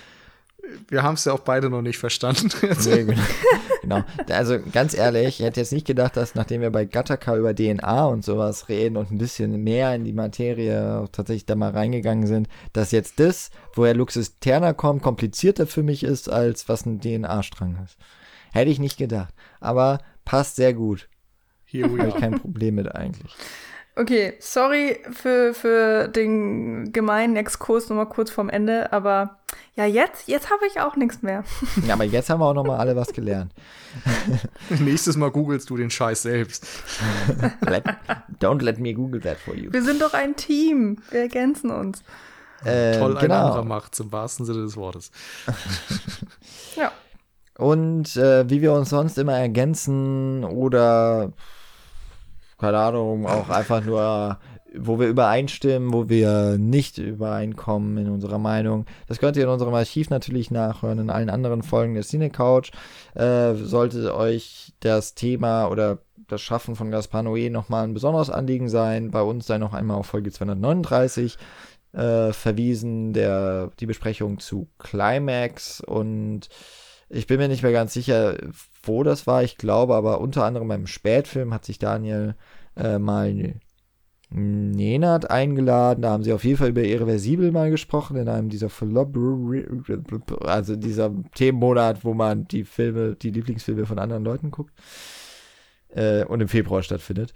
Wir 0.88 1.02
haben 1.02 1.14
es 1.14 1.24
ja 1.24 1.32
auch 1.32 1.40
beide 1.40 1.68
noch 1.68 1.82
nicht 1.82 1.98
verstanden. 1.98 2.50
nee, 2.84 3.04
genau. 3.04 3.20
genau. 3.82 4.04
Also 4.30 4.58
ganz 4.72 4.94
ehrlich, 4.94 5.40
ich 5.40 5.44
hätte 5.44 5.60
jetzt 5.60 5.72
nicht 5.72 5.86
gedacht, 5.86 6.16
dass 6.16 6.34
nachdem 6.34 6.60
wir 6.60 6.70
bei 6.70 6.84
Gattaca 6.84 7.36
über 7.36 7.54
DNA 7.54 8.06
und 8.06 8.24
sowas 8.24 8.68
reden 8.68 8.96
und 8.96 9.10
ein 9.10 9.18
bisschen 9.18 9.62
mehr 9.62 9.94
in 9.94 10.04
die 10.04 10.12
Materie 10.12 11.08
tatsächlich 11.12 11.46
da 11.46 11.56
mal 11.56 11.72
reingegangen 11.72 12.26
sind, 12.26 12.48
dass 12.72 12.90
jetzt 12.90 13.20
das, 13.20 13.50
woher 13.74 13.94
Luxus 13.94 14.38
Terna 14.38 14.72
kommt, 14.72 15.02
komplizierter 15.02 15.66
für 15.66 15.82
mich 15.82 16.04
ist, 16.04 16.30
als 16.30 16.68
was 16.68 16.86
ein 16.86 17.00
DNA-Strang 17.00 17.78
ist. 17.84 17.96
Hätte 18.52 18.70
ich 18.70 18.78
nicht 18.78 18.98
gedacht. 18.98 19.34
Aber 19.60 19.98
passt 20.24 20.56
sehr 20.56 20.74
gut. 20.74 21.08
Hier 21.64 21.84
habe 21.84 22.08
ich 22.08 22.14
kein 22.14 22.40
Problem 22.40 22.76
mit 22.76 22.94
eigentlich. 22.94 23.34
Okay, 23.94 24.34
sorry 24.40 25.00
für, 25.10 25.52
für 25.52 26.08
den 26.08 26.92
gemeinen 26.92 27.36
Exkurs 27.36 27.90
nochmal 27.90 28.08
kurz 28.08 28.30
vorm 28.30 28.48
Ende, 28.48 28.90
aber 28.90 29.38
ja, 29.74 29.84
jetzt, 29.84 30.28
jetzt 30.28 30.50
habe 30.50 30.66
ich 30.66 30.80
auch 30.80 30.96
nichts 30.96 31.20
mehr. 31.20 31.44
Ja, 31.86 31.94
aber 31.94 32.04
jetzt 32.04 32.30
haben 32.30 32.40
wir 32.40 32.46
auch 32.46 32.54
nochmal 32.54 32.78
alle 32.78 32.96
was 32.96 33.12
gelernt. 33.12 33.52
Nächstes 34.70 35.16
Mal 35.16 35.30
googelst 35.30 35.68
du 35.68 35.76
den 35.76 35.90
Scheiß 35.90 36.22
selbst. 36.22 36.66
let, 37.60 37.84
don't 38.40 38.62
let 38.62 38.78
me 38.78 38.94
google 38.94 39.20
that 39.20 39.36
for 39.36 39.54
you. 39.54 39.70
Wir 39.70 39.82
sind 39.82 40.00
doch 40.00 40.14
ein 40.14 40.36
Team. 40.36 40.96
Wir 41.10 41.20
ergänzen 41.22 41.70
uns. 41.70 42.02
Äh, 42.64 42.98
Toll, 42.98 43.16
genau. 43.20 43.24
ein 43.24 43.30
anderer 43.32 43.64
macht, 43.64 43.98
im 44.00 44.10
wahrsten 44.10 44.46
Sinne 44.46 44.62
des 44.62 44.76
Wortes. 44.76 45.10
ja. 46.76 46.92
Und 47.58 48.16
äh, 48.16 48.48
wie 48.48 48.62
wir 48.62 48.72
uns 48.72 48.88
sonst 48.88 49.18
immer 49.18 49.36
ergänzen 49.36 50.44
oder 50.44 51.32
keine 52.62 52.78
Ahnung, 52.78 53.26
auch 53.26 53.48
einfach 53.48 53.84
nur, 53.84 54.38
wo 54.72 55.00
wir 55.00 55.08
übereinstimmen, 55.08 55.92
wo 55.92 56.08
wir 56.08 56.58
nicht 56.58 56.96
übereinkommen 56.96 57.98
in 57.98 58.08
unserer 58.08 58.38
Meinung. 58.38 58.86
Das 59.08 59.18
könnt 59.18 59.36
ihr 59.36 59.42
in 59.42 59.48
unserem 59.48 59.74
Archiv 59.74 60.10
natürlich 60.10 60.52
nachhören, 60.52 61.00
in 61.00 61.10
allen 61.10 61.28
anderen 61.28 61.64
Folgen 61.64 61.94
der 61.94 62.04
Cine 62.04 62.30
Couch. 62.30 62.70
Äh, 63.16 63.54
sollte 63.54 64.14
euch 64.14 64.74
das 64.78 65.16
Thema 65.16 65.66
oder 65.66 65.98
das 66.28 66.40
Schaffen 66.40 66.76
von 66.76 66.92
Gaspar 66.92 67.22
Noé 67.22 67.50
nochmal 67.50 67.82
ein 67.82 67.94
besonderes 67.94 68.30
Anliegen 68.30 68.68
sein, 68.68 69.10
bei 69.10 69.22
uns 69.22 69.48
sei 69.48 69.58
noch 69.58 69.74
einmal 69.74 69.96
auf 69.96 70.06
Folge 70.06 70.30
239 70.30 71.38
äh, 71.94 72.32
verwiesen, 72.32 73.12
der, 73.12 73.72
die 73.80 73.86
Besprechung 73.86 74.38
zu 74.38 74.68
Climax 74.78 75.80
und 75.80 76.48
ich 77.08 77.26
bin 77.26 77.38
mir 77.38 77.48
nicht 77.48 77.64
mehr 77.64 77.72
ganz 77.72 77.92
sicher, 77.92 78.36
wo 78.82 79.02
das 79.02 79.26
war. 79.26 79.42
Ich 79.42 79.56
glaube 79.56 79.94
aber 79.94 80.20
unter 80.20 80.44
anderem 80.44 80.68
beim 80.68 80.86
Spätfilm 80.86 81.52
hat 81.52 81.64
sich 81.64 81.78
Daniel 81.78 82.34
äh, 82.76 82.98
mal 82.98 83.54
Nenad 84.34 85.30
eingeladen. 85.30 86.02
Da 86.02 86.10
haben 86.10 86.22
sie 86.22 86.32
auf 86.32 86.44
jeden 86.44 86.56
Fall 86.56 86.70
über 86.70 86.82
Irreversibel 86.82 87.52
mal 87.52 87.70
gesprochen, 87.70 88.16
in 88.16 88.28
einem 88.28 88.48
dieser 88.48 88.70
also 90.40 90.76
dieser 90.76 91.12
Themenmonat, 91.34 92.04
wo 92.04 92.14
man 92.14 92.48
die 92.48 92.64
Filme, 92.64 93.14
die 93.14 93.30
Lieblingsfilme 93.30 93.86
von 93.86 93.98
anderen 93.98 94.24
Leuten 94.24 94.50
guckt. 94.50 94.72
Äh, 95.88 96.24
und 96.24 96.40
im 96.40 96.48
Februar 96.48 96.82
stattfindet. 96.82 97.34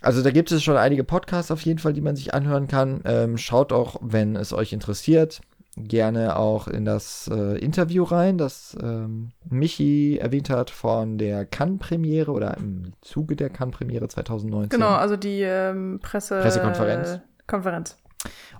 Also 0.00 0.22
da 0.22 0.30
gibt 0.30 0.50
es 0.52 0.62
schon 0.62 0.76
einige 0.76 1.04
Podcasts 1.04 1.50
auf 1.50 1.60
jeden 1.62 1.80
Fall, 1.80 1.92
die 1.92 2.00
man 2.00 2.16
sich 2.16 2.32
anhören 2.32 2.68
kann. 2.68 3.02
Ähm, 3.04 3.36
schaut 3.36 3.72
auch, 3.72 3.96
wenn 4.00 4.36
es 4.36 4.52
euch 4.52 4.72
interessiert, 4.72 5.40
gerne 5.84 6.36
auch 6.36 6.68
in 6.68 6.84
das 6.84 7.30
äh, 7.32 7.58
Interview 7.58 8.04
rein, 8.04 8.38
das 8.38 8.76
ähm, 8.82 9.32
Michi 9.48 10.18
erwähnt 10.18 10.50
hat 10.50 10.70
von 10.70 11.18
der 11.18 11.44
Cannes-Premiere 11.44 12.30
oder 12.30 12.56
im 12.56 12.92
Zuge 13.00 13.36
der 13.36 13.50
Cannes-Premiere 13.50 14.08
2019. 14.08 14.70
Genau, 14.70 14.92
also 14.92 15.16
die 15.16 15.42
ähm, 15.42 16.00
Presse 16.02 16.40
Pressekonferenz. 16.40 17.20
Konferenz. 17.46 17.96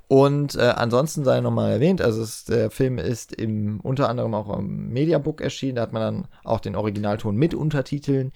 Und 0.06 0.54
äh, 0.54 0.72
ansonsten 0.76 1.24
sei 1.24 1.40
nochmal 1.40 1.72
erwähnt, 1.72 2.00
also 2.00 2.22
es, 2.22 2.44
der 2.44 2.70
Film 2.70 2.98
ist 2.98 3.32
im, 3.32 3.80
unter 3.80 4.08
anderem 4.08 4.34
auch 4.34 4.56
im 4.58 4.88
Mediabook 4.88 5.40
erschienen, 5.40 5.76
da 5.76 5.82
hat 5.82 5.92
man 5.92 6.02
dann 6.02 6.28
auch 6.44 6.60
den 6.60 6.76
Originalton 6.76 7.36
mit 7.36 7.54
Untertiteln, 7.54 8.32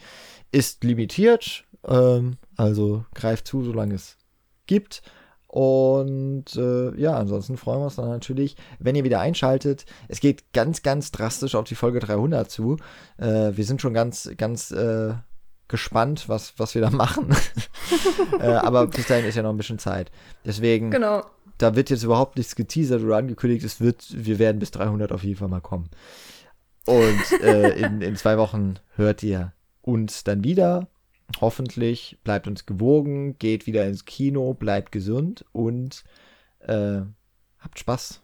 ist 0.51 0.85
limitiert, 0.85 1.65
ähm, 1.87 2.37
also 2.57 3.05
greift 3.15 3.47
zu, 3.47 3.63
solange 3.63 3.95
es 3.95 4.19
gibt. 4.67 5.03
Und 5.53 6.57
äh, 6.57 6.99
ja, 6.99 7.13
ansonsten 7.13 7.59
freuen 7.59 7.81
wir 7.81 7.85
uns 7.85 7.97
dann 7.97 8.09
natürlich, 8.09 8.57
wenn 8.79 8.95
ihr 8.95 9.05
wieder 9.05 9.21
einschaltet. 9.21 9.85
Es 10.09 10.21
geht 10.21 10.55
ganz, 10.55 10.81
ganz 10.81 11.13
drastisch 11.13 11.55
auf 11.55 11.67
die 11.67 11.75
Folge 11.75 12.01
300 12.01 12.51
zu. 12.51 12.79
Äh, 13.19 13.51
wir 13.55 13.65
sind 13.67 13.83
schon 13.83 13.93
ganz, 13.93 14.31
ganz 14.39 14.71
äh, 14.71 15.13
gespannt, 15.69 16.31
was, 16.31 16.55
was 16.57 16.75
wir 16.75 16.81
da 16.81 16.89
machen. 16.89 17.37
äh, 18.41 18.47
aber 18.47 18.87
bis 18.87 19.09
dahin 19.09 19.27
ist 19.27 19.35
ja 19.35 19.43
noch 19.43 19.51
ein 19.51 19.59
bisschen 19.59 19.79
Zeit. 19.79 20.11
Deswegen, 20.47 20.91
genau. 20.91 21.23
da 21.59 21.77
wird 21.77 21.91
jetzt 21.91 22.03
überhaupt 22.03 22.39
nichts 22.39 22.57
geteasert 22.57 23.03
oder 23.03 23.19
angekündigt. 23.19 23.63
Es 23.63 23.79
wird, 23.79 24.07
wir 24.11 24.39
werden 24.39 24.59
bis 24.59 24.71
300 24.71 25.13
auf 25.13 25.23
jeden 25.23 25.37
Fall 25.37 25.49
mal 25.49 25.61
kommen. 25.61 25.91
Und 26.87 27.43
äh, 27.43 27.79
in, 27.79 28.01
in 28.01 28.17
zwei 28.17 28.39
Wochen 28.39 28.77
hört 28.97 29.23
ihr 29.23 29.53
uns 29.83 30.25
dann 30.25 30.45
wieder 30.45 30.89
hoffentlich 31.41 32.19
bleibt 32.25 32.47
uns 32.47 32.67
gewogen, 32.67 33.39
geht 33.39 33.67
wieder 33.67 33.87
ins 33.87 34.05
Kino, 34.05 34.55
bleibt 34.55 34.93
gesund 34.93 35.45
und 35.53 36.05
äh, 36.61 37.01
habt 37.59 37.79
Spaß. 37.79 38.23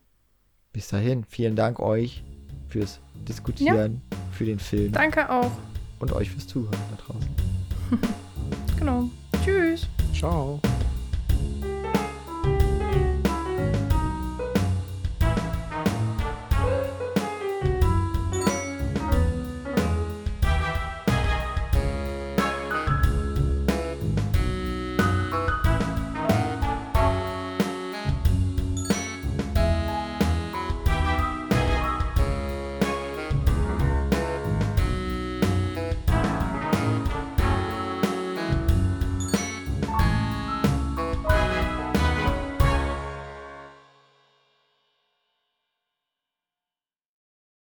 Bis 0.72 0.89
dahin, 0.89 1.24
vielen 1.24 1.56
Dank 1.56 1.80
euch 1.80 2.22
fürs 2.68 3.01
Diskutieren, 3.26 4.02
ja. 4.10 4.18
für 4.32 4.44
den 4.44 4.59
Film. 4.59 4.93
Danke 4.93 5.28
auch. 5.30 5.51
Und 5.98 6.12
euch 6.12 6.30
fürs 6.30 6.47
Zuhören 6.47 6.78
da 6.90 7.12
draußen. 7.12 7.30
genau. 8.78 9.10
Tschüss. 9.44 9.89
Ciao. 10.14 10.60